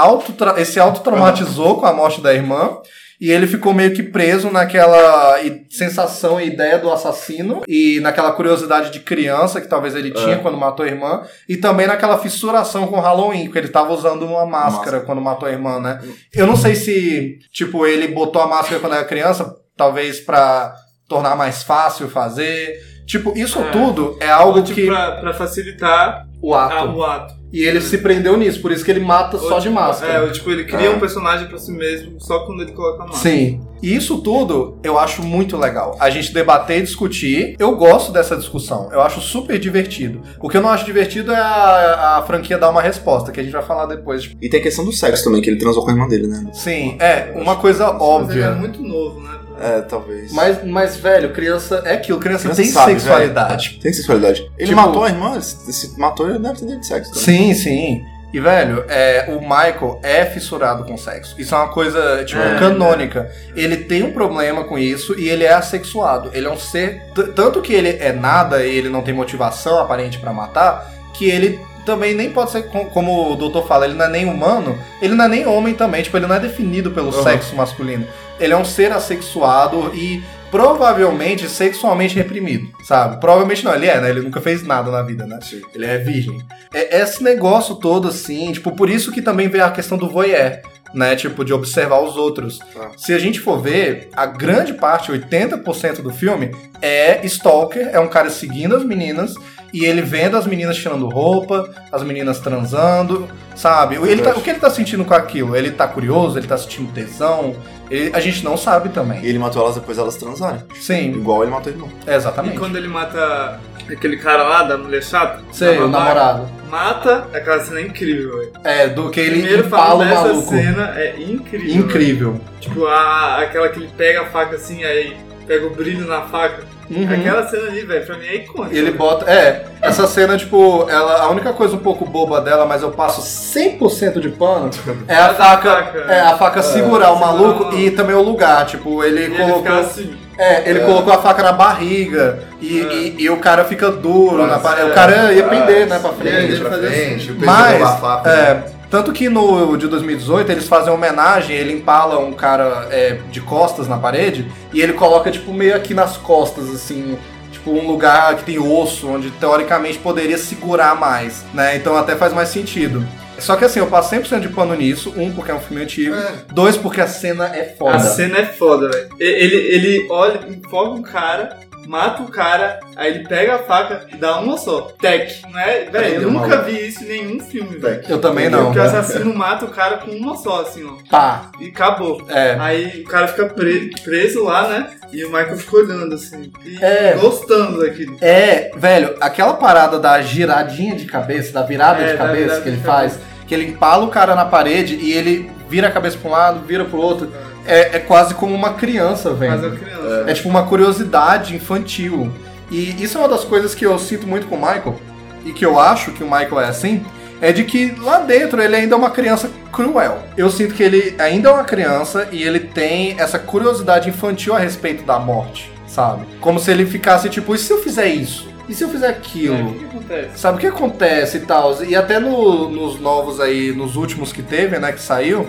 esse 0.58 0.78
auto-traumatizou 0.78 1.80
com 1.80 1.86
a 1.86 1.92
morte 1.92 2.20
da 2.20 2.34
irmã. 2.34 2.78
E 3.20 3.32
ele 3.32 3.48
ficou 3.48 3.74
meio 3.74 3.92
que 3.92 4.02
preso 4.02 4.48
naquela 4.48 5.38
sensação 5.68 6.40
e 6.40 6.46
ideia 6.46 6.78
do 6.78 6.88
assassino 6.88 7.62
e 7.66 7.98
naquela 7.98 8.30
curiosidade 8.30 8.92
de 8.92 9.00
criança 9.00 9.60
que 9.60 9.66
talvez 9.66 9.96
ele 9.96 10.12
tinha 10.12 10.38
quando 10.38 10.56
matou 10.56 10.86
a 10.86 10.88
irmã 10.88 11.22
e 11.48 11.56
também 11.56 11.88
naquela 11.88 12.16
fissuração 12.18 12.86
com 12.86 13.00
Halloween, 13.00 13.46
porque 13.46 13.58
ele 13.58 13.68
tava 13.68 13.92
usando 13.92 14.24
uma 14.24 14.46
máscara 14.46 14.76
Máscara. 14.76 15.00
quando 15.00 15.20
matou 15.20 15.48
a 15.48 15.52
irmã, 15.52 15.80
né? 15.80 16.00
Eu 16.32 16.46
não 16.46 16.56
sei 16.56 16.76
se, 16.76 17.40
tipo, 17.50 17.84
ele 17.84 18.06
botou 18.06 18.40
a 18.40 18.46
máscara 18.46 18.80
quando 18.80 18.94
era 18.94 19.04
criança, 19.04 19.52
talvez 19.78 20.20
pra 20.20 20.74
tornar 21.08 21.34
mais 21.36 21.62
fácil 21.62 22.08
fazer. 22.10 22.76
Tipo, 23.06 23.32
isso 23.38 23.58
É. 23.58 23.70
tudo 23.70 24.18
é 24.20 24.28
algo 24.28 24.60
tipo, 24.60 24.74
que 24.74 24.86
pra, 24.86 25.12
pra 25.12 25.32
facilitar 25.32 26.26
o 26.42 26.54
a- 26.54 26.66
ato. 26.66 26.90
o 26.94 27.02
ato. 27.02 27.38
E 27.50 27.62
ele 27.64 27.80
se 27.80 27.96
prendeu 27.96 28.36
nisso, 28.36 28.60
por 28.60 28.70
isso 28.70 28.84
que 28.84 28.90
ele 28.90 29.00
mata 29.00 29.38
Ou, 29.38 29.48
só 29.48 29.56
de 29.56 29.62
tipo, 29.70 29.74
máscara. 29.74 30.12
É, 30.12 30.20
ou, 30.20 30.30
tipo, 30.30 30.50
ele 30.50 30.64
cria 30.64 30.90
Ah. 30.90 30.92
um 30.92 30.98
personagem 31.00 31.48
pra 31.48 31.56
si 31.56 31.72
mesmo 31.72 32.20
só 32.20 32.40
quando 32.44 32.60
ele 32.60 32.72
coloca 32.72 33.04
a 33.04 33.06
máscara. 33.06 33.34
Sim. 33.34 33.62
E 33.82 33.96
isso 33.96 34.18
tudo 34.18 34.78
eu 34.84 34.98
acho 34.98 35.22
muito 35.22 35.56
legal. 35.56 35.96
A 35.98 36.10
gente 36.10 36.34
debater 36.34 36.80
e 36.80 36.82
discutir. 36.82 37.56
Eu 37.58 37.74
gosto 37.76 38.12
dessa 38.12 38.36
discussão. 38.36 38.90
Eu 38.92 39.00
acho 39.00 39.22
super 39.22 39.58
divertido. 39.58 40.20
O 40.38 40.46
que 40.50 40.58
eu 40.58 40.60
não 40.60 40.68
acho 40.68 40.84
divertido 40.84 41.32
é 41.32 41.38
a, 41.40 42.18
a 42.18 42.22
franquia 42.26 42.58
dar 42.58 42.68
uma 42.68 42.82
resposta, 42.82 43.32
que 43.32 43.40
a 43.40 43.42
gente 43.42 43.52
vai 43.52 43.62
falar 43.62 43.86
depois. 43.86 44.24
Tipo, 44.24 44.36
E 44.44 44.50
tem 44.50 44.60
a 44.60 44.62
questão 44.62 44.84
do 44.84 44.92
sexo 44.92 45.24
também, 45.24 45.40
que 45.40 45.48
ele 45.48 45.58
transou 45.58 45.82
com 45.82 45.88
a 45.88 45.94
irmã 45.94 46.06
dele, 46.06 46.26
né? 46.26 46.50
Sim, 46.52 46.98
é, 47.00 47.32
uma 47.34 47.56
coisa 47.56 47.84
Mas 47.86 47.94
ele 47.94 48.02
é 48.02 48.06
óbvia. 48.06 48.50
muito 48.52 48.82
novo, 48.82 49.20
né? 49.20 49.37
É, 49.60 49.80
talvez. 49.82 50.32
Mas, 50.32 50.64
mas, 50.64 50.96
velho, 50.96 51.32
criança 51.32 51.82
é 51.84 51.94
aquilo. 51.94 52.18
Criança, 52.18 52.44
Criança 52.44 52.62
tem 52.62 52.70
sabe, 52.70 52.92
sexualidade. 52.92 53.78
Tem 53.82 53.92
sexualidade. 53.92 54.50
Ele 54.56 54.68
Tipo- 54.68 54.80
matou 54.80 55.04
a 55.04 55.08
irmã, 55.08 55.40
se 55.40 55.98
matou, 55.98 56.28
ele 56.30 56.38
deve 56.38 56.64
ter 56.64 56.78
de 56.78 56.86
sexo. 56.86 57.12
também. 57.12 57.24
Sim, 57.24 57.54
sim. 57.54 58.04
E, 58.32 58.38
velho, 58.40 58.84
é, 58.88 59.24
o 59.30 59.40
Michael 59.40 60.00
é 60.02 60.26
fissurado 60.26 60.84
com 60.84 60.98
sexo. 60.98 61.34
Isso 61.40 61.54
é 61.54 61.58
uma 61.58 61.68
coisa, 61.68 62.22
tipo, 62.26 62.40
É, 62.42 62.58
canônica. 62.58 63.30
Ele 63.56 63.78
tem 63.78 64.02
um 64.02 64.12
problema 64.12 64.64
com 64.64 64.78
isso 64.78 65.18
e 65.18 65.28
ele 65.30 65.44
é 65.44 65.52
assexuado. 65.54 66.30
Ele 66.34 66.46
é 66.46 66.50
um 66.50 66.58
ser. 66.58 67.02
Tanto 67.34 67.62
que 67.62 67.72
ele 67.72 67.96
é 67.98 68.12
nada 68.12 68.62
e 68.62 68.76
ele 68.76 68.90
não 68.90 69.00
tem 69.00 69.14
motivação 69.14 69.78
aparente 69.80 70.18
pra 70.18 70.30
matar, 70.32 70.92
que 71.14 71.24
ele 71.30 71.58
também 71.92 72.14
nem 72.14 72.30
pode 72.30 72.50
ser, 72.50 72.62
com- 72.68 72.84
como 72.86 73.32
o 73.32 73.36
doutor 73.36 73.66
fala, 73.66 73.86
ele 73.86 73.94
não 73.94 74.04
é 74.04 74.08
nem 74.08 74.24
humano, 74.26 74.78
ele 75.02 75.14
não 75.14 75.24
é 75.24 75.28
nem 75.28 75.46
homem 75.46 75.74
também. 75.74 76.02
Tipo, 76.02 76.16
ele 76.18 76.26
não 76.26 76.34
é 76.36 76.40
definido 76.40 76.90
pelo 76.90 77.14
Uhum. 77.14 77.22
sexo 77.22 77.56
masculino. 77.56 78.06
Ele 78.38 78.52
é 78.52 78.56
um 78.56 78.64
ser 78.64 78.92
assexuado 78.92 79.90
e 79.94 80.22
provavelmente 80.50 81.48
sexualmente 81.48 82.14
reprimido, 82.14 82.68
sabe? 82.84 83.18
Provavelmente 83.20 83.64
não, 83.64 83.74
ele 83.74 83.86
é, 83.86 84.00
né? 84.00 84.10
Ele 84.10 84.20
nunca 84.20 84.40
fez 84.40 84.62
nada 84.62 84.90
na 84.90 85.02
vida, 85.02 85.26
né? 85.26 85.38
Ele 85.74 85.86
é 85.86 85.98
virgem. 85.98 86.42
É 86.72 87.00
esse 87.00 87.22
negócio 87.22 87.74
todo, 87.76 88.08
assim, 88.08 88.52
tipo, 88.52 88.70
por 88.72 88.90
isso 88.90 89.10
que 89.10 89.22
também 89.22 89.48
vem 89.48 89.60
a 89.60 89.70
questão 89.70 89.96
do 89.96 90.08
voyeur, 90.08 90.58
né? 90.94 91.14
Tipo, 91.16 91.44
de 91.44 91.52
observar 91.52 92.00
os 92.00 92.16
outros. 92.16 92.58
Ah. 92.78 92.90
Se 92.96 93.12
a 93.12 93.18
gente 93.18 93.40
for 93.40 93.60
ver, 93.60 94.08
a 94.14 94.26
grande 94.26 94.72
parte, 94.74 95.10
80% 95.12 96.00
do 96.02 96.10
filme, 96.10 96.50
é 96.80 97.24
stalker, 97.26 97.88
é 97.92 97.98
um 98.00 98.08
cara 98.08 98.30
seguindo 98.30 98.74
as 98.76 98.84
meninas 98.84 99.34
e 99.72 99.84
ele 99.84 100.00
vendo 100.00 100.36
as 100.36 100.46
meninas 100.46 100.76
tirando 100.78 101.06
roupa, 101.08 101.68
as 101.92 102.02
meninas 102.02 102.38
transando, 102.40 103.28
sabe? 103.54 103.96
Ele 103.96 104.22
tá- 104.22 104.30
o 104.30 104.40
que 104.40 104.48
ele 104.48 104.58
tá 104.58 104.70
sentindo 104.70 105.04
com 105.04 105.12
aquilo? 105.14 105.54
Ele 105.54 105.70
tá 105.70 105.86
curioso, 105.86 106.38
ele 106.38 106.46
tá 106.46 106.56
sentindo 106.56 106.90
tesão? 106.92 107.54
Ele- 107.90 108.10
a 108.14 108.20
gente 108.20 108.42
não 108.44 108.56
sabe 108.56 108.88
E 108.88 108.92
também. 108.92 109.22
ele 109.24 109.38
matou 109.38 109.62
elas 109.62 109.74
depois 109.74 109.98
elas 109.98 110.16
transarem. 110.16 110.62
Sim, 110.80 111.10
Igual 111.10 111.42
ele 111.42 111.50
matou 111.50 111.70
a 111.70 111.74
irmã. 111.76 111.88
E 112.06 112.10
exatamente. 112.10 112.58
quando 112.58 112.76
ele 112.76 112.88
mata 112.88 113.60
aquele 113.90 114.16
cara 114.16 114.42
lá, 114.42 114.62
da 114.62 114.76
mulher 114.78 115.02
chata, 115.02 115.40
Sei, 115.52 115.78
o 115.78 115.88
namorado. 115.88 116.48
Mata, 116.70 117.26
aquela 117.32 117.60
cena 117.60 117.80
é 117.80 117.82
incrível, 117.84 118.38
velho. 118.38 118.52
É, 118.64 118.88
do 118.88 119.08
que 119.10 119.18
ele 119.20 119.40
Primeiro 119.40 119.66
empala 119.66 119.94
o 119.94 120.08
dessa 120.08 120.22
maluco. 120.28 120.48
cena 120.50 120.92
é 120.96 121.14
incrível. 121.18 121.74
Incrível. 121.74 122.32
velho. 122.32 122.44
Tipo, 122.60 122.86
a, 122.86 123.38
aquela 123.42 123.68
que 123.70 123.80
ele 123.80 123.90
pega 123.96 124.22
a 124.22 124.26
faca 124.26 124.56
assim, 124.56 124.84
aí 124.84 125.16
pega 125.46 125.66
o 125.66 125.70
brilho 125.70 126.06
na 126.06 126.22
faca. 126.22 126.62
Uhum. 126.90 127.06
Aquela 127.10 127.46
cena 127.48 127.68
ali, 127.68 127.82
velho, 127.82 128.04
pra 128.06 128.16
mim 128.18 128.26
é 128.26 128.34
icônica. 128.36 128.74
Ele 128.76 128.90
bota. 128.92 129.30
É, 129.30 129.64
essa 129.82 130.06
cena, 130.06 130.36
tipo, 130.38 130.86
ela, 130.90 131.22
a 131.22 131.28
única 131.30 131.52
coisa 131.54 131.74
um 131.76 131.78
pouco 131.78 132.04
boba 132.06 132.40
dela, 132.40 132.64
mas 132.66 132.82
eu 132.82 132.90
passo 132.90 133.20
100% 133.22 134.20
de 134.20 134.28
pano, 134.30 134.70
é 135.06 135.14
a 135.14 135.34
faca. 135.34 135.70
faca. 135.70 135.98
É, 136.12 136.20
a 136.20 136.36
faca 136.36 136.62
segurar 136.62 137.12
o 137.12 137.14
segurar 137.16 137.32
maluco 137.32 137.64
o- 137.74 137.78
e 137.78 137.90
também 137.90 138.14
o 138.14 138.22
lugar. 138.22 138.66
Tipo, 138.66 139.02
ele 139.04 139.20
E 139.20 139.24
ele 139.24 139.36
colocou. 139.36 139.62
fica 139.62 139.78
assim. 139.80 140.14
É, 140.38 140.70
ele 140.70 140.80
colocou 140.80 141.12
a 141.12 141.18
faca 141.20 141.42
na 141.42 141.50
barriga 141.52 142.44
e, 142.60 142.80
É. 142.80 142.92
e, 142.94 143.16
e 143.24 143.30
o 143.30 143.38
cara 143.38 143.64
fica 143.64 143.90
duro 143.90 144.38
na 144.38 144.46
Nossa, 144.46 144.60
parede. 144.60 144.88
é. 144.88 144.90
O 144.92 144.94
cara 144.94 145.32
ia 145.32 145.42
pender, 145.48 145.86
né, 145.88 145.98
pra 145.98 146.12
frente. 146.12 146.36
ele 146.52 146.60
pra 146.60 146.70
frente, 146.78 147.32
o 147.32 147.34
peso 147.34 147.44
Mas, 147.46 148.00
faca. 148.00 148.30
é, 148.30 148.64
tanto 148.88 149.12
que 149.12 149.28
no 149.28 149.76
de 149.76 149.88
2018 149.88 150.52
eles 150.52 150.68
fazem 150.68 150.90
uma 150.90 150.94
homenagem, 150.96 151.56
ele 151.56 151.72
empala 151.72 152.18
um 152.20 152.32
cara 152.32 152.86
é, 152.90 153.18
de 153.32 153.40
costas 153.40 153.88
na 153.88 153.96
parede 153.98 154.46
e 154.72 154.80
ele 154.80 154.92
coloca, 154.92 155.28
tipo, 155.30 155.52
meio 155.52 155.74
aqui 155.74 155.92
nas 155.92 156.16
costas, 156.16 156.70
assim, 156.70 157.18
tipo, 157.50 157.72
um 157.72 157.86
lugar 157.88 158.36
que 158.36 158.44
tem 158.44 158.58
osso, 158.60 159.08
onde 159.08 159.30
teoricamente 159.32 159.98
poderia 159.98 160.38
segurar 160.38 160.94
mais, 160.94 161.44
né? 161.52 161.74
Então 161.76 161.96
até 161.96 162.14
faz 162.14 162.32
mais 162.32 162.48
sentido. 162.48 163.04
Só 163.38 163.56
que 163.56 163.64
assim, 163.64 163.78
eu 163.78 163.86
passo 163.86 164.14
100% 164.14 164.40
de 164.40 164.48
pano 164.48 164.74
nisso. 164.74 165.12
Um, 165.16 165.32
porque 165.32 165.50
é 165.50 165.54
um 165.54 165.60
filme 165.60 165.82
antigo. 165.82 166.14
É. 166.14 166.32
Dois, 166.52 166.76
porque 166.76 167.00
a 167.00 167.06
cena 167.06 167.46
é 167.54 167.64
foda. 167.64 167.96
A 167.96 168.00
cena 168.00 168.38
é 168.38 168.46
foda, 168.46 168.90
velho. 168.90 169.08
Ele, 169.18 169.56
ele 169.56 170.06
olha, 170.10 170.40
enfoca 170.48 170.90
um 170.90 171.02
cara, 171.02 171.58
mata 171.88 172.22
o 172.22 172.28
cara, 172.28 172.78
aí 172.94 173.14
ele 173.14 173.26
pega 173.26 173.54
a 173.56 173.58
faca 173.60 174.06
e 174.12 174.16
dá 174.16 174.38
uma 174.40 174.58
só. 174.58 174.82
Tec. 175.00 175.42
Não 175.50 175.58
é? 175.58 175.84
Velho, 175.86 176.22
eu 176.22 176.30
nunca 176.30 176.48
maluco. 176.48 176.64
vi 176.66 176.86
isso 176.88 177.02
em 177.04 177.06
nenhum 177.08 177.40
filme, 177.40 177.76
velho. 177.78 178.02
Eu 178.08 178.20
também 178.20 178.48
não. 178.50 178.66
Porque 178.66 178.78
o 178.78 178.82
assassino 178.82 179.34
mata 179.34 179.64
o 179.64 179.68
cara 179.70 179.96
com 179.98 180.10
uma 180.10 180.36
só, 180.36 180.62
assim, 180.62 180.84
ó. 180.84 180.92
Pá. 181.10 181.50
E 181.58 181.68
acabou. 181.68 182.22
É. 182.28 182.56
Aí 182.60 183.00
o 183.02 183.04
cara 183.08 183.26
fica 183.28 183.46
pre- 183.46 183.90
preso 184.04 184.44
lá, 184.44 184.68
né? 184.68 184.90
E 185.10 185.24
o 185.24 185.28
Michael 185.28 185.56
fica 185.56 185.76
olhando, 185.78 186.14
assim. 186.14 186.52
E 186.64 186.76
É. 186.84 187.16
gostando 187.18 187.80
daquilo. 187.80 188.18
É, 188.20 188.70
velho, 188.76 189.14
aquela 189.20 189.54
parada 189.54 189.98
da 189.98 190.20
giradinha 190.20 190.94
de 190.94 191.06
cabeça, 191.06 191.52
da 191.52 191.62
virada 191.62 192.02
É, 192.02 192.12
de 192.12 192.18
cabeça 192.18 192.42
virada 192.42 192.60
que 192.60 192.68
ele 192.68 192.80
faz, 192.82 193.18
que 193.46 193.54
ele 193.54 193.64
empala 193.68 194.04
o 194.04 194.08
cara 194.08 194.34
na 194.34 194.44
parede 194.44 194.96
e 194.96 195.10
ele 195.12 195.50
vira 195.70 195.88
a 195.88 195.90
cabeça 195.90 196.18
pra 196.18 196.28
um 196.28 196.32
lado, 196.32 196.60
vira 196.66 196.84
pro 196.84 196.98
outro. 196.98 197.32
É, 197.34 197.47
é 197.96 197.98
quase 197.98 198.34
como 198.34 198.54
uma 198.54 198.74
criança, 198.74 199.32
velho. 199.34 199.66
a 199.66 199.70
criança. 199.76 200.24
É 200.26 200.32
tipo 200.34 200.48
uma 200.48 200.64
curiosidade 200.64 201.54
infantil. 201.54 202.30
E 202.70 203.02
isso 203.02 203.16
é 203.16 203.20
uma 203.20 203.28
das 203.28 203.44
coisas 203.44 203.74
que 203.74 203.84
eu 203.86 203.98
sinto 203.98 204.26
muito 204.26 204.46
com 204.46 204.56
o 204.56 204.58
Michael, 204.60 204.96
e 205.44 205.52
que 205.52 205.64
eu 205.64 205.78
acho 205.78 206.12
que 206.12 206.22
o 206.22 206.26
Michael 206.30 206.60
é 206.60 206.64
assim, 206.66 207.04
é 207.40 207.52
de 207.52 207.64
que 207.64 207.94
lá 208.00 208.18
dentro 208.18 208.60
ele 208.60 208.74
ainda 208.76 208.94
é 208.94 208.98
uma 208.98 209.10
criança 209.10 209.48
cruel. 209.72 210.18
Eu 210.36 210.50
sinto 210.50 210.74
que 210.74 210.82
ele 210.82 211.14
ainda 211.18 211.48
é 211.48 211.52
uma 211.52 211.64
criança 211.64 212.28
e 212.32 212.42
ele 212.42 212.60
tem 212.60 213.14
essa 213.18 213.38
curiosidade 213.38 214.08
infantil 214.08 214.54
a 214.54 214.58
respeito 214.58 215.04
da 215.04 215.18
morte, 215.18 215.72
sabe? 215.86 216.24
Como 216.40 216.58
se 216.58 216.70
ele 216.70 216.84
ficasse 216.84 217.28
tipo, 217.30 217.54
e 217.54 217.58
se 217.58 217.72
eu 217.72 217.82
fizer 217.82 218.08
isso? 218.08 218.48
E 218.68 218.74
se 218.74 218.84
eu 218.84 218.88
fizer 218.90 219.06
É, 219.06 219.10
aquilo? 219.10 219.70
o 219.70 219.72
que, 219.72 219.78
que 219.78 219.84
acontece? 219.86 220.28
Sabe 220.38 220.58
o 220.58 220.60
que 220.60 220.66
acontece 220.66 221.36
e 221.38 221.40
tal? 221.40 221.82
E 221.84 221.96
até 221.96 222.18
no- 222.18 222.68
nos 222.68 223.00
novos 223.00 223.40
aí, 223.40 223.72
nos 223.72 223.96
últimos 223.96 224.30
que 224.30 224.42
teve, 224.42 224.78
né, 224.78 224.92
que 224.92 225.00
saiu, 225.00 225.46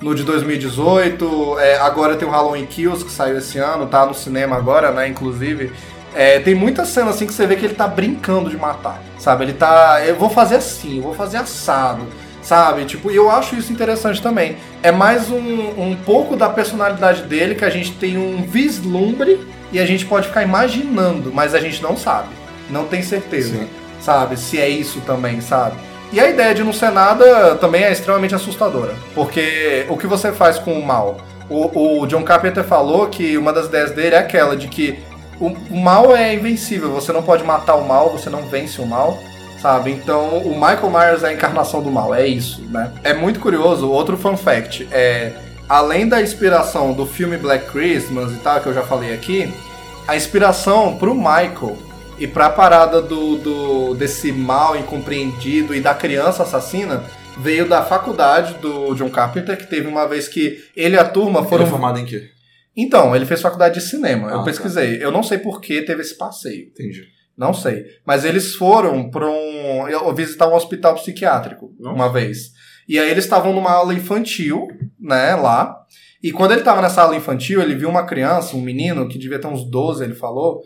no 0.00 0.14
de 0.14 0.22
2018, 0.22 1.58
é, 1.58 1.78
agora 1.78 2.16
tem 2.16 2.26
o 2.26 2.30
Halloween 2.30 2.66
Kills 2.66 3.04
que 3.04 3.10
saiu 3.10 3.38
esse 3.38 3.58
ano, 3.58 3.86
tá 3.86 4.06
no 4.06 4.14
cinema 4.14 4.56
agora, 4.56 4.92
né, 4.92 5.08
inclusive. 5.08 5.72
É, 6.14 6.38
tem 6.38 6.54
muitas 6.54 6.88
cenas 6.88 7.16
assim 7.16 7.26
que 7.26 7.32
você 7.32 7.46
vê 7.46 7.56
que 7.56 7.64
ele 7.64 7.74
tá 7.74 7.86
brincando 7.86 8.48
de 8.48 8.56
matar, 8.56 9.02
sabe? 9.18 9.44
Ele 9.44 9.52
tá, 9.52 10.02
eu 10.06 10.16
vou 10.16 10.30
fazer 10.30 10.56
assim, 10.56 10.96
eu 10.96 11.02
vou 11.02 11.14
fazer 11.14 11.36
assado, 11.38 12.06
sabe? 12.42 12.84
Tipo, 12.84 13.10
e 13.10 13.16
eu 13.16 13.30
acho 13.30 13.56
isso 13.56 13.72
interessante 13.72 14.22
também. 14.22 14.56
É 14.82 14.90
mais 14.90 15.30
um, 15.30 15.36
um 15.36 15.96
pouco 16.06 16.36
da 16.36 16.48
personalidade 16.48 17.22
dele 17.22 17.54
que 17.54 17.64
a 17.64 17.70
gente 17.70 17.92
tem 17.92 18.16
um 18.16 18.42
vislumbre 18.42 19.46
e 19.70 19.78
a 19.78 19.84
gente 19.84 20.06
pode 20.06 20.28
ficar 20.28 20.42
imaginando, 20.42 21.32
mas 21.32 21.54
a 21.54 21.60
gente 21.60 21.82
não 21.82 21.96
sabe, 21.96 22.28
não 22.70 22.86
tem 22.86 23.02
certeza 23.02 23.58
Sim. 23.58 23.68
sabe? 24.00 24.36
Se 24.36 24.58
é 24.58 24.68
isso 24.68 25.00
também, 25.02 25.40
sabe? 25.40 25.76
E 26.12 26.18
a 26.18 26.28
ideia 26.28 26.54
de 26.54 26.64
não 26.64 26.72
ser 26.72 26.90
nada 26.90 27.54
também 27.56 27.84
é 27.84 27.92
extremamente 27.92 28.34
assustadora. 28.34 28.94
Porque 29.14 29.86
o 29.88 29.96
que 29.96 30.06
você 30.06 30.32
faz 30.32 30.58
com 30.58 30.72
o 30.72 30.84
mal? 30.84 31.18
O, 31.50 32.00
o 32.00 32.06
John 32.06 32.22
Carpenter 32.22 32.64
falou 32.64 33.06
que 33.08 33.36
uma 33.36 33.52
das 33.52 33.66
ideias 33.66 33.90
dele 33.90 34.14
é 34.14 34.18
aquela 34.18 34.56
de 34.56 34.68
que 34.68 34.98
o, 35.40 35.48
o 35.48 35.76
mal 35.76 36.14
é 36.16 36.34
invencível, 36.34 36.90
você 36.90 37.12
não 37.12 37.22
pode 37.22 37.44
matar 37.44 37.76
o 37.76 37.86
mal, 37.86 38.10
você 38.10 38.28
não 38.28 38.42
vence 38.42 38.80
o 38.80 38.86
mal. 38.86 39.18
Sabe? 39.60 39.90
Então, 39.90 40.38
o 40.38 40.54
Michael 40.54 40.88
Myers 40.88 41.24
é 41.24 41.30
a 41.30 41.32
encarnação 41.32 41.82
do 41.82 41.90
mal, 41.90 42.14
é 42.14 42.24
isso, 42.24 42.62
né? 42.70 42.92
É 43.02 43.12
muito 43.12 43.40
curioso, 43.40 43.90
outro 43.90 44.16
fun 44.16 44.36
fact, 44.36 44.88
é 44.92 45.32
além 45.68 46.08
da 46.08 46.22
inspiração 46.22 46.92
do 46.92 47.04
filme 47.04 47.36
Black 47.36 47.66
Christmas 47.72 48.30
e 48.30 48.36
tal, 48.36 48.60
que 48.60 48.68
eu 48.68 48.72
já 48.72 48.82
falei 48.82 49.12
aqui, 49.12 49.52
a 50.06 50.16
inspiração 50.16 50.96
pro 50.96 51.12
Michael 51.12 51.76
e 52.18 52.26
pra 52.26 52.50
parada 52.50 53.00
do, 53.00 53.36
do 53.36 53.94
desse 53.94 54.32
mal 54.32 54.76
incompreendido 54.76 55.74
e 55.74 55.80
da 55.80 55.94
criança 55.94 56.42
assassina 56.42 57.02
veio 57.38 57.68
da 57.68 57.82
faculdade 57.82 58.54
do 58.54 58.94
John 58.94 59.10
Carpenter, 59.10 59.56
que 59.56 59.66
teve 59.66 59.86
uma 59.86 60.06
vez 60.06 60.26
que 60.28 60.58
ele 60.76 60.96
e 60.96 60.98
a 60.98 61.04
turma 61.04 61.44
Foram 61.44 61.48
foram. 61.64 61.66
formado 61.66 61.98
em 61.98 62.04
quê? 62.04 62.28
Então, 62.76 63.14
ele 63.14 63.26
fez 63.26 63.40
faculdade 63.40 63.74
de 63.74 63.80
cinema. 63.80 64.28
Ah, 64.28 64.32
eu 64.32 64.38
tá. 64.38 64.44
pesquisei. 64.44 65.02
Eu 65.02 65.10
não 65.10 65.22
sei 65.22 65.38
por 65.38 65.60
que 65.60 65.82
teve 65.82 66.00
esse 66.02 66.16
passeio. 66.16 66.66
Entendi. 66.68 67.02
Não 67.36 67.52
sei. 67.54 67.84
Mas 68.06 68.24
eles 68.24 68.54
foram 68.54 69.10
para 69.10 69.26
um. 69.28 69.88
eu- 69.88 70.12
visitar 70.14 70.48
um 70.48 70.54
hospital 70.54 70.94
psiquiátrico 70.94 71.72
Nossa. 71.78 71.94
uma 71.94 72.08
vez. 72.12 72.50
E 72.88 72.98
aí 72.98 73.10
eles 73.10 73.24
estavam 73.24 73.52
numa 73.52 73.70
aula 73.72 73.94
infantil, 73.94 74.66
né, 75.00 75.34
lá. 75.36 75.76
E 76.22 76.32
quando 76.32 76.52
ele 76.52 76.62
tava 76.62 76.80
nessa 76.82 77.02
aula 77.02 77.14
infantil, 77.16 77.60
ele 77.62 77.74
viu 77.76 77.88
uma 77.88 78.04
criança, 78.06 78.56
um 78.56 78.60
menino, 78.60 79.08
que 79.08 79.18
devia 79.18 79.38
ter 79.40 79.46
uns 79.46 79.68
12, 79.70 80.02
ele 80.02 80.14
falou. 80.14 80.60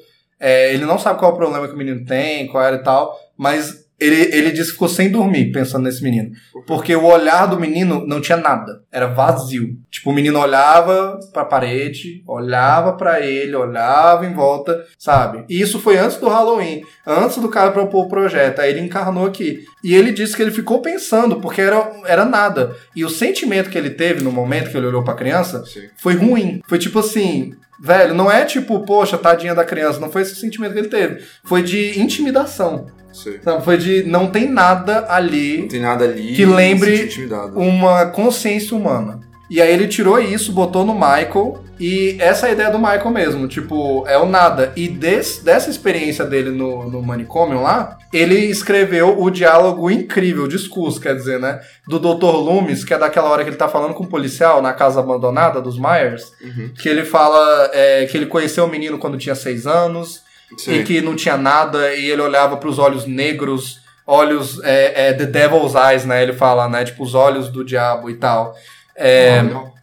É, 0.45 0.74
ele 0.74 0.84
não 0.84 0.99
sabe 0.99 1.20
qual 1.20 1.30
é 1.30 1.34
o 1.34 1.36
problema 1.36 1.68
que 1.68 1.74
o 1.74 1.76
menino 1.76 2.05
tem, 2.05 2.49
qual 2.49 2.64
era 2.64 2.74
e 2.74 2.82
tal, 2.82 3.16
mas 3.38 3.81
ele, 4.03 4.36
ele 4.36 4.50
disse 4.50 4.68
que 4.68 4.72
ficou 4.72 4.88
sem 4.88 5.11
dormir 5.11 5.53
pensando 5.53 5.84
nesse 5.84 6.03
menino. 6.03 6.30
Porque 6.66 6.94
o 6.94 7.05
olhar 7.05 7.46
do 7.46 7.59
menino 7.59 8.05
não 8.07 8.20
tinha 8.20 8.36
nada. 8.36 8.82
Era 8.90 9.07
vazio. 9.07 9.76
Tipo, 9.90 10.11
o 10.11 10.12
menino 10.12 10.38
olhava 10.38 11.18
pra 11.32 11.44
parede, 11.44 12.22
olhava 12.26 12.94
pra 12.94 13.20
ele, 13.20 13.55
olhava 13.55 14.26
em 14.26 14.32
volta, 14.32 14.84
sabe? 14.98 15.44
E 15.48 15.61
isso 15.61 15.78
foi 15.78 15.98
antes 15.98 16.16
do 16.16 16.28
Halloween, 16.28 16.82
antes 17.07 17.38
do 17.38 17.48
cara 17.48 17.70
propor 17.70 18.07
o 18.07 18.09
projeto. 18.09 18.61
Aí 18.61 18.70
ele 18.70 18.80
encarnou 18.80 19.26
aqui. 19.26 19.64
E 19.84 19.94
ele 19.94 20.12
disse 20.12 20.36
que 20.36 20.42
ele 20.42 20.50
ficou 20.50 20.80
pensando, 20.80 21.36
porque 21.36 21.61
era, 21.61 21.92
era 22.07 22.24
nada. 22.24 22.76
E 22.94 23.05
o 23.05 23.11
sentimento 23.11 23.70
que 23.70 23.78
ele 23.78 23.90
teve 23.90 24.22
no 24.22 24.32
momento 24.32 24.70
que 24.70 24.76
ele 24.76 24.86
olhou 24.86 25.05
pra 25.05 25.14
criança 25.14 25.64
Sim. 25.64 25.88
foi 25.96 26.14
ruim. 26.14 26.61
Foi 26.66 26.78
tipo 26.78 26.98
assim. 26.98 27.55
Velho, 27.84 28.14
não 28.14 28.30
é 28.30 28.44
tipo, 28.44 28.78
poxa, 28.84 29.18
tadinha 29.18 29.57
da 29.57 29.64
criança. 29.64 29.98
Não 29.98 30.11
foi 30.11 30.22
esse 30.22 30.36
sentimento 30.36 30.72
que 30.72 30.78
ele 30.78 30.88
teve. 30.88 31.20
Foi 31.42 31.62
de 31.62 31.98
intimidação. 31.98 32.86
Sei. 33.12 33.40
Sabe? 33.42 33.64
Foi 33.64 33.76
de 33.76 34.02
não 34.04 34.26
tem 34.28 34.48
nada 34.48 35.06
ali 35.08 35.58
Não 35.62 35.68
tem 35.68 35.80
nada 35.80 36.04
ali. 36.04 36.32
Que 36.34 36.44
lembre 36.46 37.08
uma 37.54 38.06
consciência 38.06 38.76
humana. 38.76 39.20
E 39.50 39.60
aí 39.60 39.70
ele 39.70 39.86
tirou 39.86 40.18
isso, 40.18 40.50
botou 40.50 40.82
no 40.82 40.94
Michael, 40.94 41.62
e 41.78 42.16
essa 42.18 42.46
é 42.46 42.50
a 42.50 42.52
ideia 42.54 42.70
do 42.70 42.78
Michael 42.78 43.10
mesmo, 43.10 43.46
tipo, 43.46 44.02
é 44.06 44.16
o 44.16 44.24
nada. 44.24 44.72
E 44.74 44.88
des- 44.88 45.40
dessa 45.44 45.68
experiência 45.68 46.24
dele 46.24 46.48
no, 46.50 46.88
no 46.88 47.02
manicômio 47.02 47.60
lá, 47.60 47.98
ele 48.14 48.36
escreveu 48.36 49.20
o 49.20 49.28
diálogo 49.30 49.90
incrível, 49.90 50.44
o 50.44 50.48
discurso, 50.48 50.98
quer 50.98 51.14
dizer, 51.14 51.38
né? 51.38 51.60
Do 51.86 51.98
Dr. 51.98 52.24
Loomis, 52.34 52.82
que 52.82 52.94
é 52.94 52.98
daquela 52.98 53.28
hora 53.28 53.42
que 53.44 53.50
ele 53.50 53.56
tá 53.56 53.68
falando 53.68 53.92
com 53.92 54.04
o 54.04 54.08
policial 54.08 54.62
na 54.62 54.72
casa 54.72 55.00
abandonada 55.00 55.60
dos 55.60 55.78
Myers, 55.78 56.32
Uhum. 56.42 56.70
que 56.80 56.88
ele 56.88 57.04
fala 57.04 57.68
é, 57.74 58.06
que 58.06 58.16
ele 58.16 58.26
conheceu 58.26 58.64
o 58.64 58.68
menino 58.70 58.96
quando 58.96 59.18
tinha 59.18 59.34
seis 59.34 59.66
anos, 59.66 60.22
Sei. 60.59 60.80
e 60.80 60.84
que 60.84 61.00
não 61.00 61.16
tinha 61.16 61.36
nada, 61.36 61.94
e 61.94 62.11
ele 62.11 62.22
olhava 62.22 62.57
para 62.57 62.68
os 62.68 62.78
olhos 62.78 63.07
negros, 63.07 63.80
olhos 64.07 64.61
é, 64.62 65.09
é, 65.09 65.12
the 65.12 65.26
devil's 65.26 65.74
eyes, 65.74 66.05
né? 66.05 66.22
Ele 66.22 66.32
fala, 66.32 66.68
né? 66.68 66.84
Tipo, 66.84 67.03
os 67.03 67.14
olhos 67.14 67.48
do 67.48 67.64
diabo 67.64 68.11
e 68.11 68.14
tal. 68.14 68.55
É, 68.94 69.42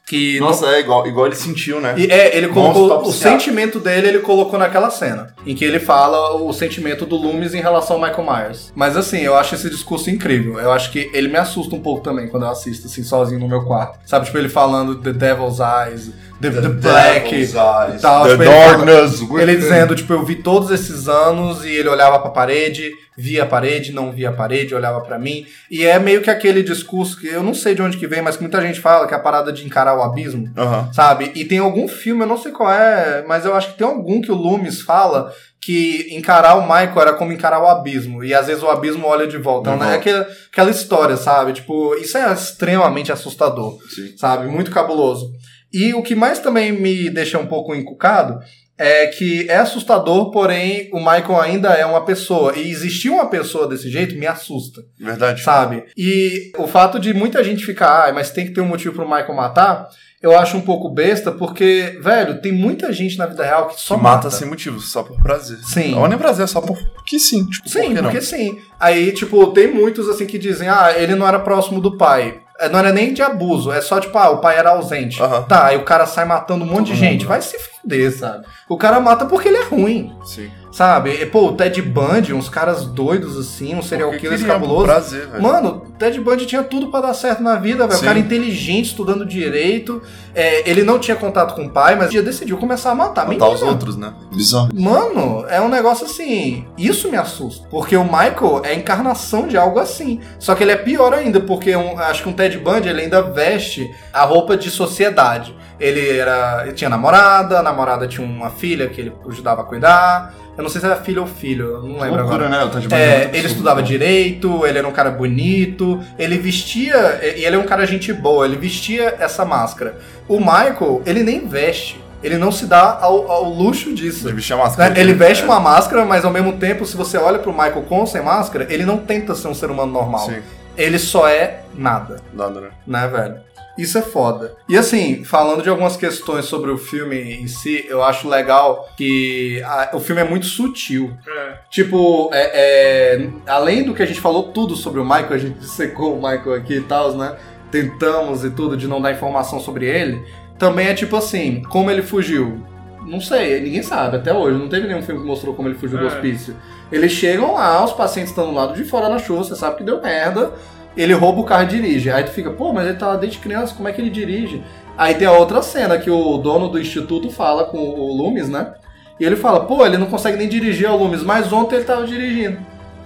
que 0.10 0.40
Nossa, 0.40 0.66
é 0.66 0.80
igual, 0.80 1.06
igual 1.06 1.28
ele 1.28 1.36
sentiu, 1.36 1.80
né? 1.80 1.94
e 1.96 2.08
é, 2.12 2.36
ele 2.36 2.48
colocou 2.48 3.04
o 3.04 3.12
sentimento 3.12 3.80
dele, 3.80 4.08
ele 4.08 4.20
colocou 4.20 4.58
naquela 4.58 4.90
cena, 4.90 5.36
em 5.46 5.54
que 5.54 5.64
ele 5.64 5.80
fala 5.80 6.34
o 6.34 6.52
sentimento 6.52 7.06
do 7.06 7.16
Loomis 7.16 7.54
em 7.54 7.62
relação 7.62 7.98
ao 7.98 8.02
Michael 8.02 8.26
Myers. 8.26 8.74
Mas 8.76 8.98
assim, 8.98 9.20
eu 9.20 9.36
acho 9.36 9.54
esse 9.54 9.70
discurso 9.70 10.10
incrível. 10.10 10.60
Eu 10.60 10.72
acho 10.72 10.92
que 10.92 11.12
ele 11.14 11.28
me 11.28 11.38
assusta 11.38 11.76
um 11.76 11.80
pouco 11.80 12.02
também 12.02 12.28
quando 12.28 12.42
eu 12.42 12.50
assisto 12.50 12.88
assim 12.88 13.04
sozinho 13.04 13.40
no 13.40 13.48
meu 13.48 13.64
quarto. 13.66 14.00
Sabe, 14.04 14.26
tipo 14.26 14.36
ele 14.40 14.50
falando 14.50 14.96
the 15.00 15.14
devil's 15.14 15.60
eyes, 15.60 16.10
the, 16.42 16.50
the, 16.52 16.70
black 16.70 17.30
Devil's 17.30 17.52
e 17.52 18.02
tal, 18.02 18.24
The 18.24 18.32
tipo, 18.32 18.44
ele 18.44 18.52
darkness. 18.52 19.22
ele 19.40 19.56
dizendo, 19.56 19.96
tipo, 19.96 20.14
eu 20.14 20.24
vi 20.26 20.36
todos 20.36 20.72
esses 20.72 21.08
anos 21.08 21.64
e 21.66 21.70
ele 21.70 21.90
olhava 21.90 22.20
pra 22.20 22.30
parede, 22.32 22.92
via 23.18 23.44
a 23.44 23.46
parede, 23.46 23.92
não 23.92 24.12
via 24.12 24.30
a 24.30 24.34
parede, 24.34 24.74
olhava 24.74 25.02
pra 25.02 25.20
mim. 25.20 25.46
E 25.70 25.86
é 25.86 26.00
meio 26.00 26.22
que 26.22 26.30
aquele 26.30 26.64
discurso 26.64 27.20
que 27.20 27.28
eu 27.28 27.44
não 27.44 27.54
sei 27.54 27.76
de 27.76 27.82
onde 27.82 27.98
que 27.98 28.08
vem, 28.08 28.22
mas 28.22 28.36
que 28.38 28.42
muita 28.44 28.62
gente 28.62 28.80
fala, 28.80 29.08
que 29.08 29.14
é 29.14 29.18
a 29.18 29.22
parada 29.22 29.52
de 29.52 29.66
encarar 29.66 29.98
o 29.98 30.02
abismo, 30.04 30.50
sabe? 30.94 31.32
E 31.36 31.44
tem 31.46 31.58
algum 31.60 31.88
filme, 31.88 32.24
eu 32.24 32.28
não 32.28 32.38
sei 32.38 32.52
qual 32.52 32.72
é, 32.72 33.24
mas 33.28 33.44
eu 33.46 33.54
acho 33.56 33.72
que 33.72 33.78
tem 33.78 33.86
algum 33.88 34.22
que 34.22 34.32
o 34.32 34.36
Loomis 34.36 34.82
fala 34.82 35.34
que 35.62 36.08
encarar 36.12 36.56
o 36.56 36.62
Michael 36.62 37.02
era 37.02 37.14
como 37.14 37.34
encarar 37.34 37.60
o 37.62 37.68
abismo. 37.68 38.24
E 38.24 38.34
às 38.34 38.48
vezes 38.48 38.64
o 38.64 38.70
abismo 38.70 39.06
olha 39.06 39.28
de 39.28 39.38
volta. 39.38 39.70
De 39.72 39.76
Então, 39.76 39.86
é 39.88 39.92
volta. 39.92 40.10
aquela, 40.10 40.28
aquela 40.50 40.70
história, 40.72 41.18
sabe? 41.18 41.52
Tipo, 41.52 41.96
isso 41.96 42.18
é 42.18 42.32
extremamente 42.32 43.12
assustador 43.12 43.78
Sim. 43.94 44.16
sabe? 44.18 44.48
Muito 44.48 44.72
cabuloso. 44.72 45.30
E 45.74 45.94
o 45.94 46.02
que 46.02 46.16
mais 46.16 46.40
também 46.40 46.72
me 46.72 47.10
deixa 47.10 47.38
um 47.38 47.46
pouco 47.48 47.76
encucado 47.76 48.40
é 48.78 49.08
que 49.08 49.46
é 49.50 49.58
assustador, 49.58 50.32
porém 50.32 50.90
o 50.94 51.00
Michael 51.00 51.42
ainda 51.42 51.70
é 51.74 51.86
uma 51.86 52.06
pessoa. 52.06 52.54
E 52.58 52.70
existir 52.72 53.10
uma 53.10 53.28
pessoa 53.30 53.68
desse 53.68 53.90
jeito 53.90 54.16
me 54.18 54.26
assusta, 54.26 54.82
Verdade. 54.98 55.44
sabe? 55.44 55.84
E 55.98 56.52
o 56.58 56.66
fato 56.66 56.98
de 56.98 57.14
muita 57.14 57.44
gente 57.44 57.66
ficar, 57.66 58.08
ah, 58.10 58.14
mas 58.14 58.32
tem 58.32 58.46
que 58.46 58.54
ter 58.54 58.62
um 58.62 58.66
motivo 58.68 58.96
pro 58.96 59.06
Michael 59.06 59.36
matar, 59.36 59.90
eu 60.22 60.38
acho 60.38 60.56
um 60.58 60.62
pouco 60.62 60.90
besta, 60.90 61.30
porque, 61.32 61.98
velho, 62.02 62.42
tem 62.42 62.52
muita 62.54 62.92
gente 62.94 63.18
na 63.18 63.26
vida 63.26 63.44
real 63.44 63.68
que 63.68 63.74
só 63.76 63.96
Só 63.96 63.98
mata. 63.98 64.16
mata 64.16 64.32
sem 64.32 64.48
motivo, 64.48 64.80
só 64.80 65.04
por 65.04 65.22
prazer. 65.22 65.58
Sim. 65.64 65.92
Não 65.92 66.06
é 66.06 66.10
nem 66.10 66.18
prazer, 66.18 66.46
é 66.46 66.48
só 66.48 66.62
por 66.62 66.78
que 67.06 67.20
sim. 67.20 67.46
Tipo, 67.50 67.68
Sim, 67.70 67.80
por 67.80 67.88
que 67.88 67.94
não? 67.96 68.04
porque 68.04 68.22
sim. 68.22 68.60
Aí, 68.80 69.12
tipo, 69.12 69.46
tem 69.48 69.74
muitos 69.74 70.08
assim 70.08 70.26
que 70.26 70.38
dizem, 70.38 70.68
ah, 70.70 70.94
ele 70.98 71.16
não 71.16 71.28
era 71.28 71.40
próximo 71.40 71.82
do 71.82 71.98
pai. 71.98 72.40
É, 72.60 72.70
Não 72.70 72.80
era 72.80 72.92
nem 72.92 73.14
de 73.14 73.22
abuso, 73.22 73.72
é 73.72 73.82
só 73.82 74.00
tipo, 74.00 74.18
ah, 74.18 74.30
o 74.30 74.38
pai 74.40 74.58
era 74.58 74.72
ausente. 74.72 75.22
Aham. 75.22 75.44
Tá, 75.44 75.68
aí 75.68 75.78
o 75.78 75.84
cara 75.84 76.06
sai 76.06 76.26
matando 76.26 76.64
um 76.66 76.68
monte 76.68 76.88
de 76.88 76.96
gente. 76.96 77.20
mundo. 77.22 77.30
Vai 77.30 77.42
se 77.42 77.58
fuder, 77.82 78.12
sabe? 78.18 78.46
O 78.68 78.78
cara 78.78 79.00
mata 79.00 79.26
porque 79.26 79.48
ele 79.48 79.58
é 79.58 79.64
ruim, 79.64 80.14
Sim. 80.24 80.50
sabe? 80.72 81.26
Pô, 81.28 81.48
o 81.48 81.54
Ted 81.54 81.82
Bundy, 81.82 82.34
uns 82.34 82.50
caras 82.50 82.86
doidos 82.86 83.38
assim, 83.38 83.76
um 83.76 83.82
serial 83.82 84.12
killer 84.12 84.38
queria, 84.38 84.46
por 84.46 84.48
cabuloso. 84.62 84.86
prazer, 84.86 85.28
velho. 85.28 85.44
Mano, 85.44 85.84
o 85.88 85.92
Ted 85.98 86.20
Bundy 86.20 86.46
tinha 86.46 86.64
tudo 86.64 86.88
pra 86.92 87.02
dar 87.02 87.14
certo 87.14 87.42
na 87.42 87.56
vida, 87.56 87.88
velho. 87.88 88.00
O 88.00 88.04
cara 88.04 88.20
inteligente, 88.20 88.86
estudando 88.88 89.26
direito. 89.26 90.02
É, 90.36 90.70
ele 90.70 90.84
não 90.84 91.00
tinha 91.00 91.16
contato 91.18 91.56
com 91.56 91.66
o 91.66 91.70
pai, 91.70 91.96
mas 91.96 92.10
dia 92.12 92.22
decidiu 92.22 92.58
começar 92.58 92.92
a 92.92 92.96
matar. 92.96 93.28
Matar 93.28 93.48
os 93.50 93.54
Menina, 93.56 93.72
outros, 93.72 93.98
né? 93.98 94.14
Bizarro. 94.34 94.70
Mano, 94.74 95.46
é 95.50 95.60
um 95.60 95.68
negócio 95.68 96.06
assim. 96.06 96.66
Isso 96.78 97.10
me 97.10 97.18
assusta. 97.18 97.68
Porque 97.70 97.98
o 97.98 98.04
Michael 98.04 98.62
é 98.64 98.70
a 98.70 98.76
encarnação 98.76 99.48
de 99.48 99.58
algo 99.58 99.80
assim. 99.80 100.20
Só 100.38 100.54
que 100.56 100.64
ele 100.64 100.72
é 100.72 100.78
pior 100.78 101.14
ainda, 101.14 101.40
porque 101.42 101.76
um- 101.76 101.98
acho 102.00 102.24
que 102.24 102.30
um 102.30 102.34
Ted 102.34 102.58
Bundy 102.60 102.88
ele 102.88 103.02
ainda 103.02 103.22
veste 103.22 103.90
a 104.14 104.24
roupa 104.24 104.56
de 104.56 104.70
sociedade. 104.70 105.56
Ele 105.80 106.18
era. 106.18 106.64
Ele 106.64 106.74
tinha 106.74 106.90
namorada, 106.90 107.60
a 107.60 107.64
namorada 107.64 108.08
tinha 108.08 108.26
uma 108.26 108.50
filha 108.50 108.88
que 108.90 109.00
ele 109.02 109.14
ajudava 109.28 109.62
a 109.62 109.66
cuidar. 109.66 110.34
Eu 110.58 110.64
não 110.64 110.70
sei 110.70 110.82
se 110.82 110.88
era 110.88 110.98
filha 110.98 111.22
ou 111.22 111.28
filho, 111.28 111.68
eu 111.68 111.82
não 111.84 112.00
lembro 112.00 112.20
agora. 112.20 112.44
Loucura, 112.44 112.50
né? 112.50 112.64
O 112.66 112.70
Ted 112.70 112.88
Bundy 112.90 113.02
É, 113.02 113.18
muito 113.24 113.36
ele 113.36 113.48
estudava 113.48 113.80
né? 113.80 113.88
direito, 113.88 114.66
ele 114.66 114.78
era 114.78 114.86
um 114.88 114.92
cara 114.92 115.10
bonito, 115.10 116.02
ele 116.18 116.38
vestia. 116.38 117.20
E 117.38 117.46
ele 117.46 117.56
é 117.56 117.60
um 117.60 117.64
cara 117.64 117.86
gente 117.88 118.12
boa, 118.12 118.46
ele 118.46 118.58
vestia 118.58 119.16
essa 119.20 119.46
máscara. 119.46 119.98
O 120.28 120.38
Michael, 120.40 121.02
ele 121.06 121.24
nem 121.24 121.48
veste. 121.48 122.04
Ele 122.22 122.38
não 122.38 122.52
se 122.52 122.66
dá 122.66 123.00
ao, 123.02 123.32
ao 123.32 123.46
luxo 123.46 123.94
disso. 123.96 124.28
Ele 124.28 124.36
vestia 124.36 124.58
a 124.58 124.60
máscara. 124.60 124.94
Né? 124.94 125.00
Ele 125.00 125.14
veste 125.14 125.44
É. 125.44 125.46
uma 125.46 125.62
máscara, 125.62 126.04
mas 126.04 126.26
ao 126.26 126.32
mesmo 126.32 126.52
tempo, 126.58 126.86
se 126.86 126.98
você 126.98 127.18
olha 127.18 127.40
pro 127.40 127.54
Michael 127.54 127.84
com 127.84 128.06
sem 128.06 128.22
máscara, 128.22 128.68
ele 128.70 128.86
não 128.86 128.98
tenta 128.98 129.34
ser 129.36 129.48
um 129.48 129.54
ser 129.54 129.72
humano 129.72 129.94
normal. 129.94 130.26
Sim, 130.26 130.42
Ele 130.78 131.00
só 131.00 131.26
é 131.30 131.62
nada, 131.74 132.18
nada, 132.34 132.60
né? 132.60 132.70
né, 132.86 133.08
velho? 133.08 133.36
Isso 133.78 133.98
é 133.98 134.02
foda. 134.02 134.56
E 134.68 134.78
assim, 134.78 135.24
falando 135.24 135.64
de 135.64 135.70
algumas 135.70 135.96
questões 135.96 136.46
sobre 136.46 136.70
o 136.70 136.78
filme 136.78 137.16
em 137.42 137.48
si, 137.48 137.86
eu 137.88 138.04
acho 138.04 138.28
legal 138.28 138.90
que 138.98 139.62
a- 139.64 139.92
o 139.94 140.00
filme 140.02 140.22
é 140.22 140.26
muito 140.26 140.46
sutil. 140.48 141.14
É. 141.26 141.54
Tipo, 141.70 142.30
é, 142.34 142.52
é, 142.54 143.30
além 143.48 143.84
do 143.84 143.94
que 143.94 144.04
a 144.04 144.06
gente 144.06 144.20
falou 144.20 144.52
tudo 144.52 144.76
sobre 144.76 145.00
o 145.00 145.06
Michael, 145.06 145.34
a 145.34 145.38
gente 145.38 145.64
secou 145.66 146.14
o 146.14 146.18
Michael 146.18 146.56
aqui 146.56 146.74
e 146.76 146.82
tal, 146.82 147.16
né? 147.16 147.38
Tentamos 147.72 148.44
e 148.44 148.50
tudo 148.50 148.76
de 148.76 148.88
não 148.88 149.02
dar 149.02 149.12
informação 149.14 149.60
sobre 149.60 149.86
ele. 149.86 150.22
Também 150.58 150.88
é 150.88 150.94
tipo 150.94 151.16
assim, 151.16 151.62
como 151.70 151.90
ele 151.90 152.02
fugiu. 152.02 152.62
Não 153.06 153.22
sei, 153.22 153.62
ninguém 153.62 153.82
sabe 153.82 154.18
até 154.18 154.34
hoje. 154.34 154.58
Não 154.58 154.68
teve 154.68 154.88
nenhum 154.88 155.02
filme 155.02 155.22
que 155.22 155.28
mostrou 155.28 155.54
como 155.56 155.70
ele 155.70 155.78
fugiu 155.78 155.98
do 155.98 156.04
É. 156.04 156.08
hospício. 156.08 156.54
Eles 156.92 157.12
chegam 157.14 157.54
lá, 157.54 157.84
os 157.86 157.94
pacientes 157.94 158.32
estão 158.32 158.46
do 158.48 158.54
lado 158.54 158.74
de 158.74 158.84
fora 158.84 159.08
na 159.08 159.20
chuva, 159.20 159.44
você 159.44 159.56
sabe 159.56 159.78
que 159.78 159.84
deu 159.84 160.02
merda. 160.02 160.52
Ele 161.00 161.14
rouba 161.14 161.40
o 161.40 161.46
carro 161.46 161.64
e 161.64 161.68
dirige. 161.68 162.12
Aí 162.12 162.26
tu 162.26 162.32
fica, 162.32 162.50
pô, 162.52 162.74
mas 162.74 162.86
ele 162.86 162.98
tá 162.98 163.08
lá 163.08 163.16
desde 163.16 163.40
criança, 163.40 163.74
como 163.74 163.88
é 163.88 163.94
que 163.94 164.02
ele 164.02 164.10
dirige? 164.10 164.62
Aí 164.98 165.16
tem 165.16 165.26
a 165.26 165.32
outra 165.32 165.62
cena 165.62 165.98
que 165.98 166.12
o 166.12 166.38
dono 166.38 166.68
do 166.68 166.78
instituto 166.78 167.30
fala 167.30 167.64
com 167.64 167.78
o 167.78 168.18
Loomis, 168.18 168.50
né? 168.50 168.74
E 169.18 169.24
ele 169.24 169.38
fala, 169.38 169.62
pô, 169.62 169.86
ele 169.86 169.98
não 169.98 170.08
consegue 170.08 170.38
nem 170.38 170.50
dirigir 170.50 170.90
ao 170.90 170.98
Loomis, 170.98 171.24
mas 171.24 171.54
ontem 171.54 171.78
ele 171.78 171.86
tava 171.86 172.06
dirigindo. 172.06 172.60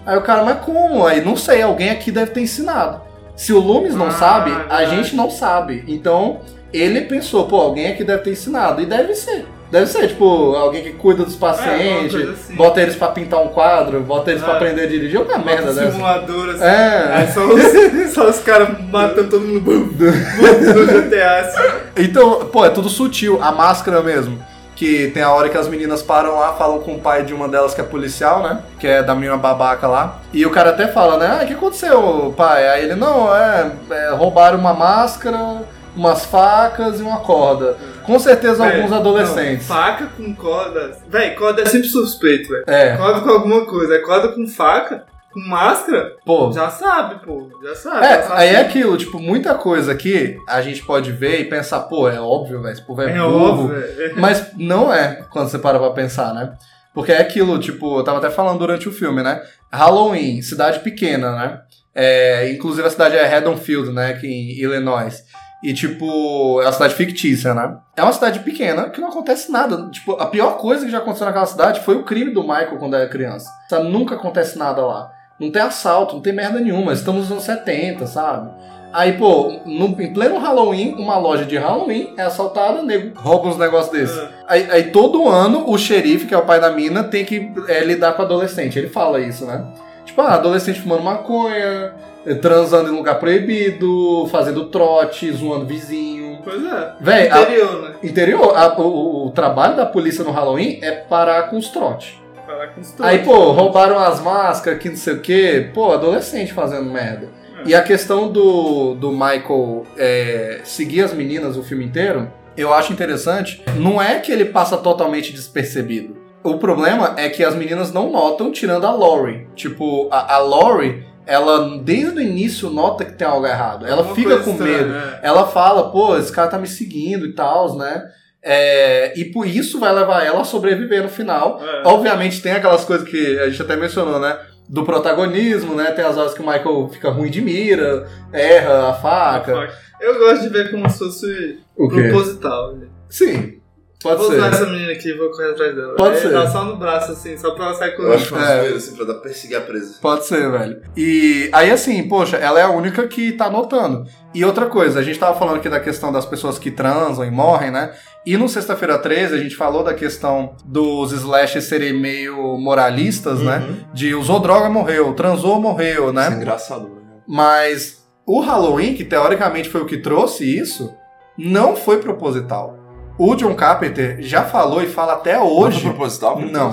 Aí 0.06 0.18
o 0.18 0.22
cara, 0.22 0.44
mas 0.44 0.60
como? 0.62 1.06
Aí 1.06 1.24
não 1.24 1.36
sei, 1.36 1.62
alguém 1.62 1.92
aqui 1.92 2.12
deve 2.12 2.32
ter 2.32 2.42
ensinado. 2.42 3.00
Se 3.36 3.54
o 3.54 3.60
Loomis 3.60 3.94
não 3.94 4.08
Ah, 4.08 4.12
sabe, 4.12 4.52
a 4.72 4.86
gente 4.86 5.16
não 5.16 5.30
sabe. 5.30 5.84
Então, 5.88 6.40
ele 6.74 7.02
pensou, 7.02 7.46
pô, 7.46 7.58
alguém 7.58 7.92
aqui 7.92 8.04
deve 8.04 8.24
ter 8.24 8.32
ensinado. 8.32 8.82
E 8.82 8.88
deve 8.88 9.14
ser. 9.14 9.46
Deve 9.74 9.88
ser, 9.88 10.08
tipo, 10.08 10.54
alguém 10.56 10.84
que 10.84 10.92
cuida 10.92 11.26
dos 11.26 11.36
pacientes, 11.36 12.12
coisa 12.12 12.32
assim. 12.34 12.54
bota 12.56 12.80
eles 12.80 12.96
pra 12.96 13.08
pintar 13.08 13.40
um 13.42 13.48
quadro, 13.48 14.00
bota 14.02 14.30
eles 14.30 14.44
pra 14.44 14.54
É. 14.54 14.56
aprender 14.58 14.84
a 14.84 14.86
dirigir. 14.86 15.20
Uma 15.20 15.40
merda 15.40 15.64
Bota 15.64 15.72
um 15.72 15.76
dessa. 15.76 15.92
simulador 15.92 16.50
assim. 16.52 16.64
É. 16.64 17.12
Aí 17.16 17.32
só 17.32 17.42
os, 17.48 18.14
só 18.14 18.30
os 18.30 18.38
caras 18.42 18.70
matando 18.92 19.32
todo 19.32 19.42
mundo 19.44 19.62
no 19.66 20.86
GTA 20.86 21.40
assim. 21.40 21.74
Então, 21.98 22.46
pô, 22.52 22.64
é 22.64 22.70
tudo 22.70 22.88
sutil. 22.88 23.40
A 23.42 23.52
máscara 23.52 24.00
mesmo. 24.04 24.38
Que 24.76 25.08
tem 25.12 25.24
a 25.24 25.32
hora 25.32 25.50
que 25.50 25.58
as 25.58 25.68
meninas 25.68 26.04
param 26.04 26.36
lá, 26.38 26.54
falam 26.54 26.78
com 26.80 26.94
o 26.94 27.00
pai 27.00 27.24
de 27.24 27.34
uma 27.34 27.48
delas 27.48 27.74
que 27.74 27.82
é 27.82 27.84
policial, 27.84 28.44
né? 28.44 28.60
Que 28.80 28.86
é 28.88 29.02
da 29.02 29.16
menina 29.16 29.38
babaca 29.38 29.88
lá. 29.88 30.20
E 30.32 30.46
o 30.46 30.52
cara 30.52 30.70
até 30.70 30.88
fala, 30.88 31.18
né? 31.18 31.38
Ah, 31.40 31.44
o 31.44 31.48
que 31.48 31.54
aconteceu, 31.54 32.32
pai? 32.38 32.68
Aí 32.68 32.84
ele, 32.86 32.96
não, 32.96 33.36
é, 33.36 33.72
é 33.90 34.10
roubaram 34.12 34.60
uma 34.60 34.74
máscara, 34.76 35.64
umas 35.96 36.26
facas 36.26 37.00
e 37.00 37.04
uma 37.04 37.18
corda. 37.22 37.76
Com 38.06 38.20
certeza 38.20 38.66
Véi, 38.66 38.78
alguns 38.78 38.92
adolescentes. 38.94 39.68
não, 39.68 39.76
faca 39.76 40.08
com 40.18 40.36
corda. 40.36 40.98
Véi, 41.08 41.32
corda 41.36 41.62
é 41.62 41.66
sempre 41.66 41.88
suspeito, 41.88 42.50
velho. 42.50 42.64
É. 42.68 42.98
Corda 42.98 43.22
com 43.22 43.30
alguma 43.30 43.66
coisa. 43.66 43.96
É 43.96 44.00
corda 44.00 44.30
com 44.30 44.46
faca. 44.48 45.06
com 45.34 45.40
máscara, 45.40 46.12
Pô, 46.24 46.52
já 46.52 46.70
sabe, 46.70 47.24
pô. 47.26 47.50
Já 47.64 47.76
sabe. 47.76 48.06
É, 48.06 48.24
já 48.28 48.36
aí 48.38 48.50
é 48.50 48.54
sabe. 48.58 48.66
aquilo, 48.70 48.98
tipo, 48.98 49.18
muita 49.20 49.56
coisa 49.56 49.92
aqui 49.92 50.38
a 50.48 50.62
gente 50.62 50.86
pode 50.86 51.12
ver 51.12 51.40
e 51.42 51.46
pensar, 51.46 51.80
pô, 51.82 52.08
é 52.08 52.20
óbvio, 52.20 52.62
velho, 52.62 52.72
esse 52.74 52.86
povo 52.86 53.02
é, 53.02 53.10
É 53.10 53.18
burro. 53.18 53.64
óbvio. 53.64 53.76
é. 54.00 54.14
Mas 54.16 54.52
não 54.58 54.94
é 54.94 55.24
quando 55.32 55.50
você 55.50 55.58
para 55.58 55.80
pra 55.80 55.90
pensar, 55.90 56.34
né? 56.36 56.54
Porque 56.94 57.12
é 57.12 57.20
aquilo, 57.20 57.58
tipo, 57.58 57.98
eu 57.98 58.04
tava 58.04 58.20
até 58.20 58.30
falando 58.30 58.60
durante 58.60 58.88
o 58.88 58.92
filme, 58.92 59.24
né? 59.24 59.42
Halloween, 59.72 60.40
cidade 60.44 60.82
pequena, 60.82 61.32
né? 61.36 61.60
É, 61.96 62.50
inclusive 62.52 62.86
a 62.88 62.92
cidade 62.92 63.16
é 63.16 63.36
Haddonfield, 63.36 63.92
né? 63.92 64.14
Que 64.14 64.28
em 64.28 64.52
Illinois. 64.60 65.24
E, 65.64 65.74
tipo, 65.74 66.62
é 66.62 66.66
uma 66.66 66.74
cidade 66.74 66.94
fictícia, 66.94 67.54
né? 67.54 67.78
É 67.96 68.04
uma 68.04 68.12
cidade 68.12 68.40
pequena 68.40 68.90
que 68.90 69.00
não 69.00 69.08
acontece 69.08 69.50
nada. 69.50 69.90
Tipo, 69.90 70.14
a 70.14 70.26
pior 70.26 70.58
coisa 70.58 70.86
que 70.86 70.92
já 70.92 70.98
aconteceu 70.98 71.26
naquela 71.26 71.46
cidade 71.46 71.80
foi 71.80 71.96
o 71.96 72.04
crime 72.04 72.34
do 72.34 72.42
Michael 72.42 72.78
quando 72.78 72.98
era 72.98 73.08
criança. 73.08 73.50
Sabe? 73.70 73.88
Nunca 73.88 74.16
acontece 74.16 74.58
nada 74.58 74.86
lá. 74.86 75.10
Não 75.40 75.50
tem 75.50 75.62
assalto, 75.62 76.16
não 76.16 76.22
tem 76.22 76.34
merda 76.34 76.60
nenhuma. 76.60 76.92
Estamos 76.92 77.22
nos 77.22 77.32
anos 77.32 77.44
70, 77.46 78.06
sabe? 78.08 78.52
Aí, 78.92 79.14
pô, 79.14 79.60
no, 79.66 79.86
em 80.00 80.14
pleno 80.14 80.38
Halloween, 80.38 80.94
uma 81.00 81.18
loja 81.18 81.46
de 81.46 81.58
Halloween 81.58 82.14
é 82.16 82.22
assaltada, 82.22 82.84
nego 82.84 83.20
rouba 83.20 83.48
uns 83.48 83.58
negócios 83.58 83.92
desses. 83.92 84.16
É. 84.16 84.30
Aí, 84.48 84.68
aí 84.70 84.84
todo 84.92 85.28
ano 85.28 85.68
o 85.68 85.78
xerife, 85.78 86.28
que 86.28 86.34
é 86.34 86.38
o 86.38 86.46
pai 86.46 86.60
da 86.60 86.70
mina, 86.70 87.04
tem 87.04 87.26
que 87.26 87.52
é, 87.68 87.84
lidar 87.84 88.14
com 88.14 88.22
adolescente. 88.22 88.78
Ele 88.78 88.90
fala 88.90 89.20
isso, 89.20 89.46
né? 89.46 89.66
Tipo, 90.06 90.22
ah, 90.22 90.36
adolescente 90.36 90.80
fumando 90.80 91.02
maconha, 91.02 91.94
transando 92.42 92.90
em 92.90 92.96
lugar 92.96 93.20
proibido, 93.20 94.28
fazendo 94.32 94.66
trote, 94.66 95.32
zoando 95.32 95.66
vizinho. 95.66 96.40
Pois 96.44 96.64
é. 96.66 96.94
Véi, 97.00 97.30
a- 97.30 97.42
Interior, 97.42 97.82
né? 97.82 97.96
Interior, 98.04 98.58
a- 98.58 98.80
o, 98.82 99.28
o- 99.28 99.32
trabalho 99.32 99.76
da 99.76 99.86
polícia 99.86 100.24
no 100.24 100.32
Halloween 100.32 100.80
é 100.82 100.92
parar 100.92 101.44
com 101.50 101.58
os 101.58 101.70
trotes. 101.70 102.16
Parar 102.46 102.68
com 102.74 102.82
os 102.82 102.90
Aí, 103.02 103.20
trotes. 103.20 103.26
pô, 103.26 103.52
roubaram 103.52 103.98
as 104.00 104.20
máscaras, 104.22 104.80
que 104.80 104.90
não 104.90 104.96
sei 104.98 105.14
o 105.14 105.20
quê. 105.22 105.70
Pô, 105.74 105.92
adolescente 105.92 106.52
fazendo 106.54 106.90
merda. 106.92 107.30
É. 107.66 107.70
E 107.70 107.76
a 107.76 107.82
questão 107.82 108.30
do, 108.30 108.94
do 108.96 109.12
Michael 109.12 109.86
é, 109.98 110.60
seguir 110.66 111.02
as 111.04 111.14
meninas 111.14 111.56
o 111.56 111.64
filme 111.64 111.86
inteiro, 111.86 112.30
eu 112.58 112.74
acho 112.74 112.92
interessante. 112.92 113.64
Não 113.78 114.02
é 114.02 114.20
que 114.20 114.32
ele 114.32 114.46
passa 114.46 114.76
totalmente 114.78 115.32
despercebido. 115.32 116.18
O 116.44 116.58
problema 116.58 117.14
é 117.18 117.30
que 117.30 117.42
as 117.42 117.56
meninas 117.56 117.94
não 117.94 118.12
notam, 118.12 118.52
tirando 118.52 118.86
a 118.86 118.92
Laurie. 118.92 119.48
Tipo, 119.56 120.10
a, 120.12 120.36
a 120.36 120.38
Laurie, 120.40 121.06
ela 121.26 121.78
desde 121.84 122.18
o 122.18 122.22
início 122.22 122.70
nota 122.70 123.06
que 123.06 123.14
tem 123.14 123.28
algo 123.28 123.46
errado. 123.46 123.86
Ela 123.86 123.98
Alguma 123.98 124.16
fica 124.16 124.38
com 124.40 124.54
medo. 124.54 124.94
é. 124.94 125.20
Ela 125.24 125.48
fala, 125.48 125.90
pô, 125.92 126.18
esse 126.18 126.32
cara 126.32 126.50
tá 126.50 126.58
me 126.58 126.68
seguindo 126.68 127.26
e 127.26 127.34
tal, 127.34 127.78
né? 127.78 128.04
É, 128.46 129.18
e 129.18 129.26
por 129.26 129.48
isso 129.48 129.80
vai 129.80 129.94
levar 129.94 130.26
ela 130.26 130.42
a 130.42 130.46
sobreviver 130.46 131.02
no 131.04 131.10
final. 131.10 131.62
É. 131.64 131.84
Obviamente 131.88 132.42
tem 132.42 132.52
aquelas 132.52 132.84
coisas 132.84 133.08
que 133.08 133.40
a 133.40 133.50
gente 133.50 133.62
até 133.62 133.76
mencionou, 133.76 134.20
né? 134.20 134.38
Do 134.68 134.84
protagonismo, 134.84 135.76
né? 135.76 135.92
Tem 135.92 136.04
as 136.04 136.18
horas 136.18 136.34
que 136.34 136.42
o 136.42 136.46
Michael 136.46 136.90
fica 136.92 137.10
ruim 137.10 137.30
de 137.30 137.42
mira, 137.42 138.08
erra 138.32 138.90
a 138.90 138.94
faca. 138.94 139.70
Eu 140.02 140.20
gosto 140.20 140.42
de 140.44 140.50
ver 140.50 140.72
como 140.72 140.90
se 140.90 141.00
fosse 141.00 141.60
proposital. 141.76 142.76
né? 142.76 142.88
Sim, 143.10 143.62
pode 144.04 144.22
vou 144.22 144.32
usar 144.32 144.50
ser. 144.50 144.56
essa 144.62 144.66
menina 144.72 144.92
aqui 144.92 145.10
e 145.10 145.18
vou 145.18 145.30
correr 145.32 145.52
atrás 145.52 145.76
dela. 145.76 145.96
Pode 145.96 146.16
É, 146.18 146.20
ser. 146.20 146.32
Dá 146.32 146.48
só 146.50 146.64
no 146.66 146.76
braço, 146.78 147.12
assim, 147.14 147.38
só 147.38 147.52
pra 147.52 147.66
ela 147.66 147.74
sair 147.74 147.96
Eu 147.98 148.14
acho 148.14 148.36
É. 148.36 148.68
assim, 148.70 148.96
pra 148.96 149.06
dar 149.06 149.14
perseguir 149.16 149.58
a 149.58 149.62
presa. 149.62 149.96
Pode 150.02 150.26
ser, 150.26 150.52
velho. 150.52 150.82
E 150.96 151.50
aí, 151.52 151.72
assim, 151.72 152.08
poxa, 152.08 152.38
ela 152.38 152.60
é 152.60 152.64
a 152.64 152.70
única 152.70 153.08
que 153.08 153.32
tá 153.32 153.50
notando. 153.50 154.06
E 154.34 154.44
outra 154.46 154.66
coisa, 154.68 155.00
a 155.00 155.04
gente 155.04 155.18
tava 155.18 155.38
falando 155.38 155.58
aqui 155.58 155.70
da 155.70 155.80
questão 155.80 156.12
das 156.12 156.26
pessoas 156.26 156.58
que 156.60 156.70
transam 156.72 157.24
e 157.26 157.32
morrem, 157.32 157.72
né? 157.72 157.92
E 158.26 158.36
no 158.38 158.48
Sexta-feira 158.50 158.98
13, 158.98 159.36
a 159.36 159.38
gente 159.38 159.56
falou 159.56 159.84
da 159.84 159.94
questão 159.94 160.56
dos 160.66 161.12
slashers 161.12 161.66
serem 161.66 161.94
meio 161.94 162.58
moralistas, 162.58 163.40
né? 163.42 163.62
De 163.94 164.16
usou 164.16 164.40
droga, 164.40 164.70
morreu, 164.70 165.14
transou, 165.14 165.60
morreu, 165.60 166.12
né? 166.12 166.24
Isso 166.24 166.32
é 166.32 166.36
engraçado, 166.38 166.84
né? 166.90 167.02
Mas 167.28 168.04
o 168.26 168.40
Halloween, 168.40 168.94
que 168.96 169.04
teoricamente 169.04 169.70
foi 169.70 169.82
o 169.82 169.86
que 169.86 169.98
trouxe 169.98 170.44
isso, 170.46 170.94
não 171.38 171.76
foi 171.76 171.98
proposital. 171.98 172.78
O 173.18 173.36
John 173.36 173.54
Carpenter 173.56 174.18
já 174.22 174.44
falou 174.44 174.82
e 174.82 174.88
fala 174.88 175.14
até 175.14 175.38
Não 175.38 175.48
hoje. 175.48 175.82
foi 175.82 175.90
proposital? 175.92 176.40
Não. 176.40 176.72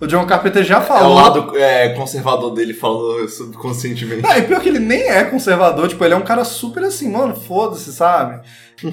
O 0.00 0.06
John 0.06 0.24
Carpenter 0.24 0.64
já 0.64 0.76
É 0.76 0.78
o 0.78 0.82
falou. 0.82 1.14
lado 1.14 1.58
é, 1.58 1.90
conservador 1.90 2.54
dele 2.54 2.72
falando 2.72 3.28
subconscientemente. 3.28 4.22
Não, 4.22 4.36
e 4.36 4.42
pior 4.42 4.60
que 4.60 4.68
ele 4.68 4.78
nem 4.78 5.02
é 5.02 5.24
conservador, 5.24 5.88
tipo, 5.88 6.02
ele 6.04 6.14
é 6.14 6.16
um 6.16 6.22
cara 6.22 6.44
super 6.44 6.84
assim, 6.84 7.10
mano, 7.10 7.34
foda-se, 7.36 7.92
sabe? 7.92 8.40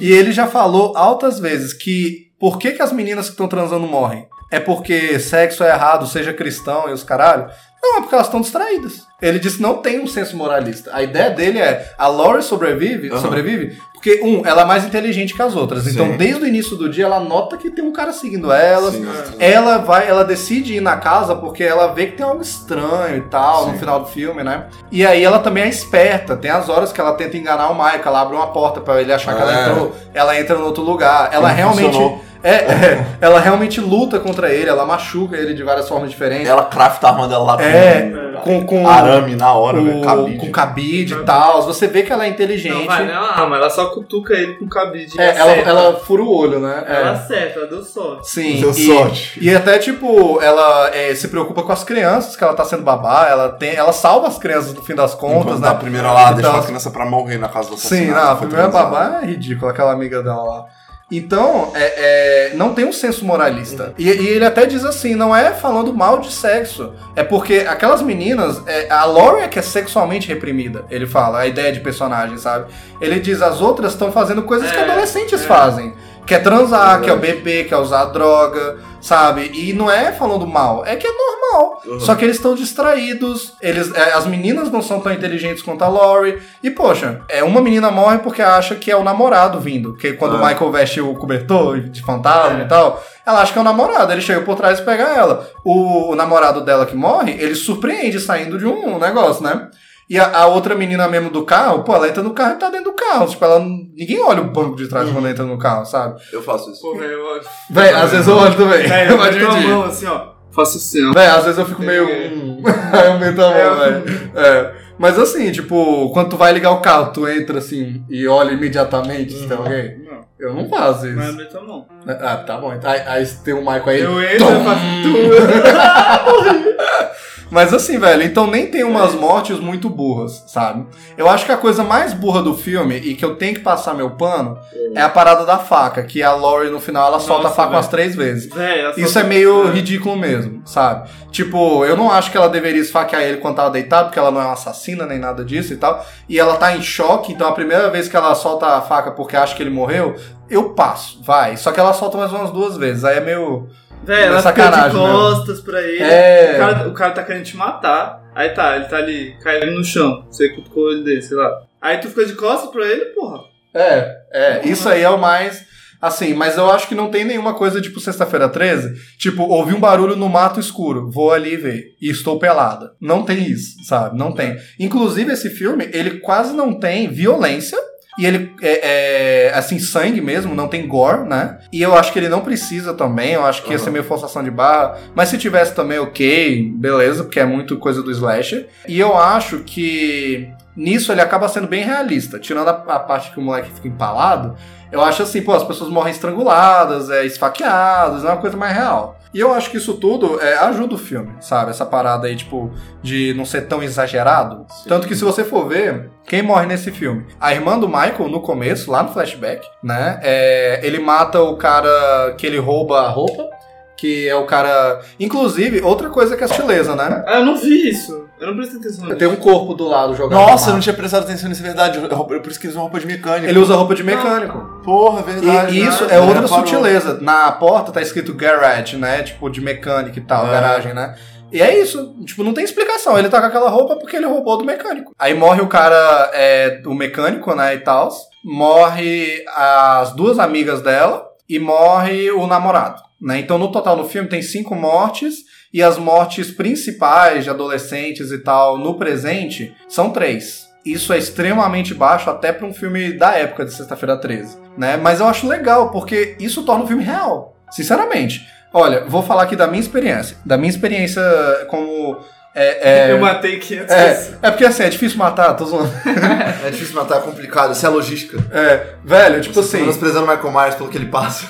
E 0.02 0.12
ele 0.12 0.32
já 0.34 0.48
falou 0.48 0.98
altas 0.98 1.40
vezes 1.40 1.72
que 1.72 2.28
por 2.40 2.58
que, 2.60 2.72
que 2.72 2.82
as 2.82 2.92
meninas 2.92 3.26
que 3.28 3.32
estão 3.32 3.48
transando 3.48 3.88
morrem? 3.88 4.28
É 4.52 4.60
porque 4.60 5.18
sexo 5.20 5.64
é 5.64 5.70
errado, 5.70 6.06
seja 6.08 6.34
cristão 6.34 6.90
e 6.90 6.94
os 6.94 7.04
caralho? 7.04 7.50
Não, 7.90 7.98
é 7.98 8.02
porque 8.02 8.16
elas 8.16 8.28
estão 8.28 8.42
distraídas. 8.42 9.08
Ele 9.22 9.40
disse 9.40 9.58
que 9.58 9.62
não 9.64 9.76
tem 9.78 10.00
um 10.00 10.08
senso 10.08 10.36
moralista. 10.36 10.92
A 10.94 11.02
ideia 11.02 11.30
dele 11.32 11.60
é 11.60 11.94
a 11.98 12.08
Laurie 12.08 12.44
sobrevive, 12.44 13.10
Aham. 13.10 13.22
sobrevive 13.22 13.78
porque, 13.94 14.22
um, 14.24 14.46
ela 14.46 14.62
é 14.62 14.66
mais 14.66 14.86
inteligente 14.86 15.34
que 15.34 15.42
as 15.42 15.56
outras. 15.56 15.84
Sim. 15.84 15.90
Então, 15.90 16.16
desde 16.18 16.44
o 16.44 16.48
início 16.48 16.76
do 16.78 16.88
dia, 16.88 17.06
ela 17.06 17.20
nota 17.20 17.58
que 17.58 17.72
tem 17.72 17.84
um 17.84 17.92
cara 17.92 18.14
seguindo 18.14 18.52
ela. 18.52 18.92
Sim, 18.92 19.08
Ela 19.40 19.80
vai, 19.80 20.08
ela 20.08 20.24
decide 20.24 20.76
ir 20.76 20.82
na 20.82 20.98
casa 20.98 21.36
porque 21.36 21.64
ela 21.64 21.88
vê 21.88 22.06
que 22.06 22.12
tem 22.18 22.24
algo 22.26 22.42
estranho 22.42 23.18
e 23.18 23.22
tal 23.22 23.66
no 23.66 23.74
Sim. 23.74 23.80
final 23.80 24.02
do 24.02 24.06
filme, 24.06 24.44
né? 24.44 24.66
E 24.92 25.04
aí 25.04 25.24
ela 25.24 25.40
também 25.40 25.64
é 25.64 25.68
esperta. 25.68 26.38
Tem 26.38 26.52
as 26.52 26.70
horas 26.70 26.92
que 26.94 27.02
ela 27.02 27.14
tenta 27.14 27.38
enganar 27.38 27.70
o 27.72 27.74
Michael, 27.74 28.02
ela 28.06 28.22
abre 28.22 28.36
uma 28.36 28.48
porta 28.48 28.80
pra 28.82 29.02
ele 29.02 29.12
achar 29.12 29.36
que 29.36 29.42
ela 29.42 29.58
É. 29.66 29.70
entrou, 29.72 29.96
ela 30.14 30.40
entra 30.40 30.56
no 30.60 30.66
outro 30.66 30.84
lugar. 30.84 31.30
Ela 31.34 31.50
realmente 31.50 31.86
funcionou. 31.88 32.24
É, 32.44 32.52
é, 32.54 33.06
ela 33.22 33.40
realmente 33.40 33.80
luta 33.82 34.20
contra 34.20 34.50
ele, 34.54 34.70
ela 34.70 34.86
machuca 34.86 35.36
ele 35.36 35.54
de 35.54 35.64
várias 35.64 35.88
formas 35.88 36.10
diferentes. 36.10 36.48
Ela 36.48 36.66
crafta 36.66 37.08
a 37.08 37.12
arma 37.12 37.28
dela 37.28 37.44
lá 37.56 37.62
É, 37.64 38.12
com, 38.44 38.62
com, 38.66 38.84
com 38.84 38.88
arame 38.90 39.36
na 39.36 39.52
hora, 39.54 39.80
o- 39.80 39.86
velho. 39.86 40.02
Cabide. 40.02 40.38
com 40.40 40.52
cabide 40.52 41.14
e 41.14 41.24
tal. 41.24 41.64
Você 41.64 41.88
vê 41.88 42.04
que 42.04 42.14
ela 42.14 42.26
é 42.26 42.30
inteligente. 42.30 42.74
Não, 42.74 42.86
vai, 42.86 43.06
não 43.06 43.14
é 43.14 43.20
uma 43.20 43.32
arma, 43.32 43.56
ela 43.58 43.70
só 43.70 43.88
cutuca 43.88 44.34
ele 44.34 44.54
com 44.56 44.68
cabide. 44.68 45.20
É, 45.20 45.38
ela, 45.38 45.52
ela 45.54 45.96
fura 46.00 46.22
o 46.24 46.32
olho, 46.34 46.60
né? 46.60 46.84
É. 46.88 46.96
Ela 47.02 47.12
acerta, 47.12 47.60
ela 47.60 47.68
deu 47.70 47.84
sorte. 47.84 48.30
Sim. 48.30 48.60
Deu 48.62 48.72
e- 48.72 48.86
sorte. 48.86 49.40
E 49.42 49.54
até, 49.56 49.78
tipo, 49.80 50.40
ela 50.42 50.90
é, 50.96 51.14
se 51.16 51.28
preocupa 51.30 51.64
com 51.64 51.72
as 51.72 51.84
crianças, 51.84 52.36
que 52.36 52.44
ela 52.44 52.54
tá 52.54 52.64
sendo 52.64 52.84
babá, 52.84 53.28
ela 53.30 53.50
tem. 53.50 53.76
Ela 53.76 53.92
salva 53.94 54.28
as 54.28 54.38
crianças 54.38 54.74
no 54.74 54.82
fim 54.82 54.96
das 54.96 55.14
contas, 55.14 55.42
Enquanto 55.42 55.60
né? 55.62 55.68
da 55.68 55.76
primeira 55.76 56.12
lá, 56.12 56.32
deixa 56.32 56.50
Então, 56.50 56.60
a 56.62 56.64
criança 56.66 56.92
pra 56.92 57.06
morrer 57.06 57.38
na 57.38 57.50
casa 57.50 57.70
do 57.70 57.78
Sim, 57.78 58.08
não, 58.12 58.32
a 58.32 58.36
primeira 58.36 58.68
babá 58.68 59.20
é 59.22 59.26
ridícula, 59.26 59.72
aquela 59.72 59.92
amiga 59.92 60.22
dela 60.22 60.44
lá. 60.44 60.66
Então, 61.10 61.72
é, 61.74 62.50
é, 62.50 62.56
não 62.56 62.74
tem 62.74 62.84
um 62.84 62.92
senso 62.92 63.24
moralista. 63.24 63.94
E, 63.98 64.10
e 64.10 64.28
ele 64.28 64.44
até 64.44 64.66
diz 64.66 64.84
assim, 64.84 65.16
não 65.16 65.34
é 65.34 65.54
falando 65.54 65.94
mal 65.94 66.20
de 66.20 66.30
sexo. 66.30 66.92
É 67.16 67.24
porque 67.24 67.66
aquelas 67.68 68.02
meninas, 68.02 68.62
é, 68.68 68.92
a 68.92 69.06
Laurie 69.06 69.44
é 69.44 69.48
que 69.48 69.58
é 69.58 69.62
sexualmente 69.62 70.28
reprimida, 70.28 70.86
ele 70.90 71.08
fala, 71.08 71.40
a 71.40 71.48
ideia 71.48 71.72
de 71.72 71.80
personagem, 71.80 72.38
sabe? 72.38 72.74
Ele 73.00 73.22
diz, 73.22 73.42
as 73.42 73.62
outras 73.62 73.94
estão 73.94 74.12
fazendo 74.12 74.44
coisas 74.44 74.70
que 74.70 74.78
É, 74.78 74.84
adolescentes 74.84 75.42
é. 75.42 75.46
fazem. 75.46 75.94
Quer 76.28 76.44
transar, 76.44 77.02
quer 77.02 77.18
beber, 77.18 77.68
quer 77.70 77.78
usar 77.78 78.06
droga, 78.06 78.78
sabe? 79.02 79.50
E 79.54 79.72
não 79.72 79.90
é 79.90 80.12
falando 80.12 80.46
mal, 80.46 80.86
é 80.86 80.96
que 80.98 81.08
é 81.08 81.12
normal. 81.12 81.82
Uhum. 81.86 82.00
Só 82.02 82.16
que 82.16 82.26
eles 82.26 82.36
estão 82.36 82.54
distraídos, 82.54 83.54
eles, 83.62 83.94
é, 83.96 84.12
as 84.14 84.26
meninas 84.26 84.70
não 84.70 84.82
são 84.82 85.00
tão 85.00 85.14
inteligentes 85.14 85.64
quanto 85.64 85.84
a 85.84 85.88
Laurie. 85.88 86.38
E, 86.62 86.70
poxa, 86.70 87.22
é, 87.30 87.44
uma 87.44 87.62
menina 87.62 87.90
morre 87.90 88.18
porque 88.18 88.42
acha 88.42 88.76
que 88.76 88.92
é 88.92 88.96
o 88.98 89.04
namorado 89.04 89.60
vindo. 89.60 89.96
Que 89.96 90.14
quando 90.14 90.34
o 90.34 90.44
Ah. 90.44 90.50
Michael 90.50 90.72
veste 90.72 91.00
o 91.00 91.14
cobertor 91.16 91.80
de 91.80 92.02
fantasma 92.02 92.60
É. 92.60 92.64
e 92.64 92.68
tal, 92.68 93.02
ela 93.26 93.42
acha 93.42 93.54
que 93.54 93.58
é 93.58 93.62
o 93.62 93.64
namorado. 93.64 94.12
Ele 94.12 94.22
chega 94.22 94.42
por 94.42 94.56
trás 94.58 94.80
e 94.80 94.84
pega 94.84 95.04
ela. 95.04 95.48
O, 95.64 96.12
o 96.12 96.16
namorado 96.16 96.62
dela 96.62 96.86
que 96.86 96.96
morre, 96.96 97.32
ele 97.40 97.56
surpreende 97.56 98.20
saindo 98.20 98.58
de 98.58 98.66
um 98.66 99.00
negócio, 99.00 99.42
né? 99.44 99.70
E 100.10 100.18
a, 100.20 100.38
a 100.38 100.48
outra 100.48 100.74
menina 100.74 101.08
mesmo 101.08 101.30
do 101.30 101.44
carro, 101.44 101.84
pô, 101.84 101.94
ela 101.94 102.08
entra 102.08 102.24
no 102.24 102.32
carro 102.34 102.54
e 102.54 102.60
tá 102.60 102.70
dentro 102.70 102.92
do 102.92 102.94
carro. 102.94 103.28
Tipo, 103.28 103.44
ela 103.44 103.60
não- 103.60 103.68
ninguém 103.96 104.22
olha 104.24 104.42
o 104.42 104.52
banco 104.52 104.76
de 104.78 104.88
trás 104.88 105.10
quando 105.10 105.28
entra 105.28 105.44
no 105.44 105.58
carro, 105.58 105.86
sabe? 105.86 106.20
Eu 106.32 106.42
faço 106.42 106.72
isso. 106.72 106.82
Pô, 106.82 106.96
velho, 106.98 107.12
eu... 107.12 107.42
Véi, 107.70 107.94
às 107.94 108.12
vezes 108.12 108.28
eu 108.28 108.36
olho 108.38 108.56
também. 108.56 108.88
Véi, 108.88 109.08
eu 109.08 109.12
eu 109.12 109.18
vou 109.18 109.26
meto 109.32 109.46
a 109.48 109.60
mão 109.60 109.84
assim, 109.84 110.06
ó. 110.06 110.38
Faço 110.52 110.78
assim, 110.78 111.10
ó. 111.10 111.14
Véi, 111.14 111.28
às 111.28 111.44
vezes 111.44 111.60
eu 111.60 111.66
fico 111.66 111.84
meio. 111.84 112.06
Hum, 112.06 112.64
Aí 112.94 113.08
eu 113.12 113.20
meto 113.20 113.42
a 113.42 113.50
mão, 113.50 113.58
É, 113.58 113.70
velho. 113.90 114.32
É. 114.36 114.74
Mas 114.98 115.20
assim, 115.20 115.52
tipo, 115.52 116.10
quando 116.14 116.30
tu 116.30 116.38
vai 116.38 116.52
ligar 116.54 116.72
o 116.72 116.80
carro, 116.82 117.12
tu 117.12 117.28
entra 117.28 117.60
assim 117.60 118.04
e 118.10 118.28
olha 118.28 118.52
imediatamente 118.54 119.34
se 119.34 119.46
tem 119.48 119.56
alguém. 119.58 120.00
Não, 120.10 120.26
Eu 120.40 120.54
não 120.56 120.68
faço 120.70 121.06
não 121.06 121.22
é 121.22 121.28
isso. 121.28 121.38
meto 121.38 121.58
a 121.58 121.62
mão. 121.62 121.86
Ah, 122.08 122.38
tá 122.38 122.58
bom. 122.58 122.72
Aí, 122.72 123.02
aí 123.06 123.28
tem 123.44 123.54
um 123.54 123.60
Michael 123.60 123.84
aí. 123.90 124.00
Eu 124.02 124.24
entro, 124.24 124.48
eu 124.48 124.64
faço 124.64 124.82
tudo. 125.04 125.36
Mas 127.50 127.74
assim, 127.74 127.98
velho, 127.98 128.24
então 128.24 128.46
nem 128.46 128.68
tem 128.68 128.84
umas 128.84 129.14
mortes 129.16 129.58
muito 129.60 129.90
burras, 129.90 130.44
sabe? 130.48 130.86
Eu 131.18 131.30
acho 131.30 131.46
que 131.46 131.52
a 131.52 131.58
coisa 131.58 131.82
mais 131.84 132.14
burra 132.14 132.42
do 132.42 132.54
filme, 132.54 132.98
e 132.98 133.16
que 133.16 133.24
eu 133.24 133.36
tenho 133.36 133.54
que 133.56 133.62
passar 133.62 133.94
meu 133.94 134.12
pano, 134.12 134.58
é 134.94 135.02
a 135.02 135.08
parada 135.10 135.46
da 135.46 135.58
faca, 135.58 136.04
que 136.04 136.22
a 136.22 136.34
Laurie 136.34 136.70
no 136.70 136.80
final 136.82 137.08
ela 137.08 137.20
solta 137.20 137.48
a 137.48 137.52
faca 137.52 137.72
umas 137.72 137.88
três 137.88 138.16
vezes. 138.16 138.50
Só- 138.94 139.00
Isso 139.00 139.18
é 139.20 139.24
meio 139.24 139.70
ridículo 139.72 140.18
mesmo, 140.18 140.62
sabe? 140.66 141.10
Tipo, 141.32 141.86
eu 141.86 141.96
não 141.96 142.12
acho 142.12 142.32
que 142.32 142.38
ela 142.38 142.50
deveria 142.50 142.82
esfaquear 142.82 143.22
ele 143.22 143.38
quando 143.38 143.56
tava 143.56 143.70
deitado, 143.72 144.08
porque 144.08 144.20
ela 144.20 144.32
não 144.32 144.42
é 144.42 144.46
uma 144.46 144.54
assassina 144.54 145.06
nem 145.06 145.18
nada 145.20 145.46
disso 145.46 145.72
e 145.74 145.78
tal. 145.78 146.06
E 146.28 146.38
ela 146.38 146.58
tá 146.58 146.76
em 146.76 146.82
choque, 146.82 147.32
então 147.32 147.48
a 147.48 147.54
primeira 147.54 147.90
vez 147.90 148.10
que 148.10 148.18
ela 148.18 148.36
solta 148.36 148.66
a 148.66 148.82
faca 148.82 149.12
porque 149.12 149.38
acha 149.38 149.56
que 149.56 149.64
ele 149.64 149.70
morreu, 149.70 150.16
eu 150.50 150.72
passo, 150.72 151.22
vai. 151.24 151.56
Só 151.56 151.72
que 151.72 151.80
ela 151.80 151.94
solta 151.94 152.18
mais 152.18 152.32
umas 152.32 152.52
duas 152.52 152.76
vezes, 152.76 153.06
aí 153.06 153.18
é 153.18 153.22
meio. 153.22 153.68
Velho, 154.08 154.26
ela 154.28 154.40
É 154.40 154.42
fica 154.42 154.88
de 154.88 154.96
costas 154.96 155.60
pra 155.60 155.82
ele. 155.82 156.02
É. 156.04 156.54
O, 156.54 156.58
cara, 156.58 156.88
o 156.88 156.94
cara 156.94 157.12
tá 157.12 157.24
querendo 157.24 157.44
te 157.44 157.58
matar. 157.58 158.32
Aí 158.34 158.50
tá, 158.52 158.76
ele 158.78 158.86
tá 158.86 158.98
ali, 158.98 159.36
caindo 159.42 159.72
no 159.72 159.84
chão. 159.84 160.26
Você 160.30 160.48
cutucou 160.50 160.86
olho 160.86 161.04
dele, 161.04 161.22
sei 161.22 161.36
lá. 161.36 161.64
Aí 161.82 161.98
tu 161.98 162.08
fica 162.08 162.26
de 162.26 162.34
costas 162.34 162.72
pra 162.72 162.86
ele, 162.86 163.06
porra. 163.08 163.42
É, 163.74 164.16
é, 164.32 164.62
isso 164.68 164.88
aí 164.88 165.02
é 165.02 165.10
o 165.10 165.20
mais. 165.20 165.66
Assim, 166.02 166.34
mas 166.34 166.58
eu 166.58 166.70
acho 166.70 166.88
que 166.88 166.96
não 166.96 167.10
tem 167.10 167.26
nenhuma 167.26 167.56
coisa 167.56 167.82
tipo 167.82 168.00
sexta-feira 168.00 168.48
13. 168.48 168.94
Tipo, 169.18 169.44
ouvi 169.44 169.74
um 169.74 169.80
barulho 169.80 170.16
no 170.16 170.30
mato 170.30 170.60
escuro, 170.60 171.10
vou 171.10 171.32
ali 171.32 171.58
ver. 171.58 171.96
E 172.00 172.10
estou 172.10 172.40
pelada. 172.40 172.94
Não 173.02 173.24
tem 173.24 173.44
isso, 173.44 173.84
sabe? 173.84 174.18
Não 174.18 174.32
tem. 174.32 174.58
Inclusive, 174.80 175.34
esse 175.34 175.50
filme, 175.50 175.90
ele 175.92 176.20
quase 176.20 176.54
não 176.56 176.80
tem 176.80 177.10
violência. 177.10 177.78
E 178.18 178.26
ele 178.26 178.56
é, 178.62 179.48
é, 179.48 179.54
assim, 179.54 179.78
sangue 179.78 180.22
mesmo, 180.22 180.56
não 180.56 180.68
tem 180.68 180.88
gore, 180.88 181.28
né? 181.28 181.60
E 181.72 181.82
eu 181.82 181.96
acho 181.96 182.12
que 182.12 182.18
ele 182.18 182.30
não 182.30 182.42
precisa 182.42 182.94
também, 182.94 183.34
eu 183.34 183.46
acho 183.46 183.64
que 183.64 183.72
ia 183.72 183.78
ser 183.78 183.92
meio 183.92 184.04
forçação 184.04 184.44
de 184.44 184.50
barra. 184.50 184.98
Mas 185.14 185.30
se 185.30 185.38
tivesse 185.38 185.76
também, 185.76 186.00
ok, 186.00 186.72
beleza, 186.76 187.24
porque 187.24 187.40
é 187.40 187.46
muito 187.46 187.78
coisa 187.78 188.02
do 188.02 188.12
slasher. 188.12 188.68
E 188.88 189.00
eu 189.00 189.16
acho 189.16 189.60
que 189.60 190.50
nisso 190.76 191.12
ele 191.12 191.22
acaba 191.22 191.48
sendo 191.48 191.68
bem 191.68 191.84
realista. 191.84 192.40
Tirando 192.40 192.70
a, 192.70 192.72
a 192.72 193.00
parte 193.00 193.32
que 193.32 193.40
o 193.40 193.44
moleque 193.44 193.72
fica 193.72 193.88
empalado, 193.88 194.56
eu 194.92 195.02
acho 195.02 195.22
assim, 195.22 195.42
pô, 195.42 195.54
as 195.54 195.64
pessoas 195.64 195.90
morrem 195.90 196.12
estranguladas, 196.12 197.10
é, 197.10 197.26
esfaqueadas, 197.26 198.24
é 198.24 198.28
uma 198.28 198.38
coisa 198.38 198.58
mais 198.58 198.76
real. 198.76 199.20
E 199.34 199.40
eu 199.40 199.54
acho 199.54 199.70
que 199.70 199.78
isso 199.78 199.96
tudo 199.96 200.40
é, 200.42 200.58
ajuda 200.58 200.96
o 200.96 200.98
filme, 200.98 201.34
sabe? 201.40 201.72
Essa 201.72 201.86
parada 201.86 202.28
aí, 202.28 202.36
tipo, 202.36 202.72
de 203.02 203.34
não 203.36 203.46
ser 203.46 203.62
tão 203.68 203.84
exagerado. 203.84 204.66
Tanto 204.88 205.08
que 205.08 205.16
se 205.16 205.24
você 205.24 205.44
for 205.44 205.68
ver, 205.68 206.10
quem 206.26 206.42
morre 206.42 206.66
nesse 206.66 206.92
filme? 206.92 207.26
A 207.40 207.54
irmã 207.54 207.78
do 207.78 207.88
Michael, 207.88 208.30
no 208.30 208.42
começo, 208.42 208.92
lá 208.92 209.04
no 209.04 209.12
flashback, 209.12 209.68
né? 209.84 210.20
É, 210.24 210.80
ele 210.84 211.00
mata 211.00 211.42
o 211.42 211.58
cara 211.58 212.36
que 212.38 212.46
ele 212.46 212.58
rouba 212.58 213.02
a 213.02 213.10
roupa, 213.10 213.50
que 213.98 214.28
é 214.28 214.36
o 214.36 214.46
cara... 214.46 215.02
Inclusive, 215.20 215.82
outra 215.82 216.10
coisa 216.10 216.38
que 216.38 216.44
é 216.44 216.48
sutileza, 216.48 216.96
né? 216.96 217.24
Ah, 217.28 217.40
eu 217.40 217.46
não 217.46 217.58
vi 217.58 217.90
isso. 217.90 218.27
Eu 218.40 218.48
não 218.48 218.56
prestei 218.56 218.80
atenção 218.80 219.06
nisso. 219.06 219.18
Tem 219.18 219.28
um 219.28 219.36
corpo 219.36 219.74
do 219.74 219.88
lado 219.88 220.16
jogado. 220.16 220.40
Nossa, 220.40 220.66
no 220.66 220.72
eu 220.72 220.74
não 220.76 220.80
tinha 220.82 220.94
prestado 220.94 221.24
atenção 221.24 221.50
nisso, 221.50 221.62
é 221.62 221.66
verdade. 221.66 221.98
Eu- 221.98 222.08
eu- 222.08 222.24
Por 222.26 222.52
isso 222.52 222.60
que 222.60 222.68
eles 222.68 222.76
usam 222.76 222.84
roupa 222.84 223.00
de 223.00 223.08
mecânico. 223.08 223.48
Ele 223.50 223.60
usa 223.60 223.76
roupa 223.76 223.96
de 223.96 224.04
mecânico. 224.04 224.82
Porra, 224.84 225.24
verdade. 225.24 225.76
E 225.76 225.84
isso 225.88 226.06
né? 226.06 226.14
é 226.14 226.18
Ele 226.18 226.26
outra 226.28 226.42
reparou. 226.42 226.68
sutileza. 226.68 227.18
Na 227.22 227.52
porta 227.54 227.92
tá 227.92 228.02
escrito 228.02 228.34
garage, 228.36 228.96
né? 228.96 229.24
Tipo, 229.24 229.50
de 229.50 229.60
mecânica 229.60 230.20
e 230.20 230.22
tal, 230.22 230.46
É. 230.48 230.52
garagem, 230.52 230.94
né? 230.94 231.16
E 231.52 231.62
é 231.62 231.80
isso. 231.82 232.14
Tipo, 232.26 232.44
não 232.44 232.54
tem 232.54 232.64
explicação. 232.64 233.18
Ele 233.18 233.30
tá 233.30 233.40
com 233.40 233.48
aquela 233.48 233.70
roupa 233.70 233.96
porque 233.96 234.18
ele 234.18 234.26
roubou 234.28 234.58
do 234.58 234.66
mecânico. 234.66 235.14
Aí 235.18 235.34
morre 235.34 235.62
o 235.62 235.68
cara, 235.68 236.30
é, 236.34 236.82
o 236.86 236.94
mecânico, 236.94 237.56
né, 237.56 237.74
e 237.74 237.80
tal. 237.80 238.10
Morre 238.44 239.44
as 239.56 240.14
duas 240.14 240.38
amigas 240.40 240.82
dela 240.82 241.26
e 241.50 241.58
morre 241.58 242.30
o 242.32 242.46
namorado, 242.46 243.02
né? 243.22 243.40
Então, 243.40 243.58
no 243.58 243.72
total, 243.72 243.96
no 243.96 244.04
filme, 244.08 244.28
tem 244.30 244.42
cinco 244.42 244.76
mortes. 244.76 245.36
E 245.78 245.84
as 245.84 245.96
mortes 245.96 246.50
principais 246.50 247.44
de 247.44 247.52
adolescentes 247.52 248.32
e 248.32 248.40
tal, 248.40 248.80
no 248.80 248.98
presente, 248.98 249.76
são 249.88 250.10
três. 250.10 250.70
Isso 250.84 251.14
é 251.14 251.20
extremamente 251.20 251.94
baixo 251.94 252.32
até 252.32 252.52
para 252.52 252.66
um 252.66 252.74
filme 252.74 253.14
da 253.14 253.34
época 253.34 253.64
de 253.64 253.72
Sexta-feira 253.72 254.18
13, 254.18 254.58
né? 254.76 254.98
Mas 254.98 255.20
eu 255.20 255.28
acho 255.28 255.48
legal 255.48 255.92
porque 255.92 256.36
isso 256.40 256.64
torna 256.64 256.84
o 256.84 256.88
filme 256.88 257.04
real, 257.04 257.56
sinceramente. 257.70 258.44
Olha, 258.74 259.06
vou 259.06 259.22
falar 259.22 259.44
aqui 259.44 259.56
da 259.56 259.68
minha 259.68 259.80
experiência, 259.80 260.38
da 260.44 260.58
minha 260.58 260.72
experiência 260.72 261.22
como 261.70 262.18
é, 262.56 263.10
é, 263.10 263.12
Eu 263.14 263.20
matei 263.20 263.60
500 263.60 263.92
é, 263.92 264.32
é 264.42 264.50
porque 264.50 264.66
assim, 264.66 264.82
é 264.82 264.90
difícil 264.90 265.20
matar, 265.20 265.54
tô 265.54 265.64
zoando. 265.64 265.94
É 266.66 266.72
difícil 266.72 266.96
matar, 266.96 267.20
é 267.20 267.22
complicado. 267.22 267.74
Isso 267.74 267.86
é 267.86 267.90
logística. 267.90 268.44
É, 268.52 268.96
velho, 269.06 269.42
tipo 269.42 269.54
Você 269.54 269.76
assim, 269.76 269.82
menosprezando 269.82 270.26
o 270.26 270.28
Michael 270.28 270.52
Myers 270.52 270.74
pelo 270.74 270.90
que 270.90 270.98
ele 270.98 271.06
passa. 271.06 271.46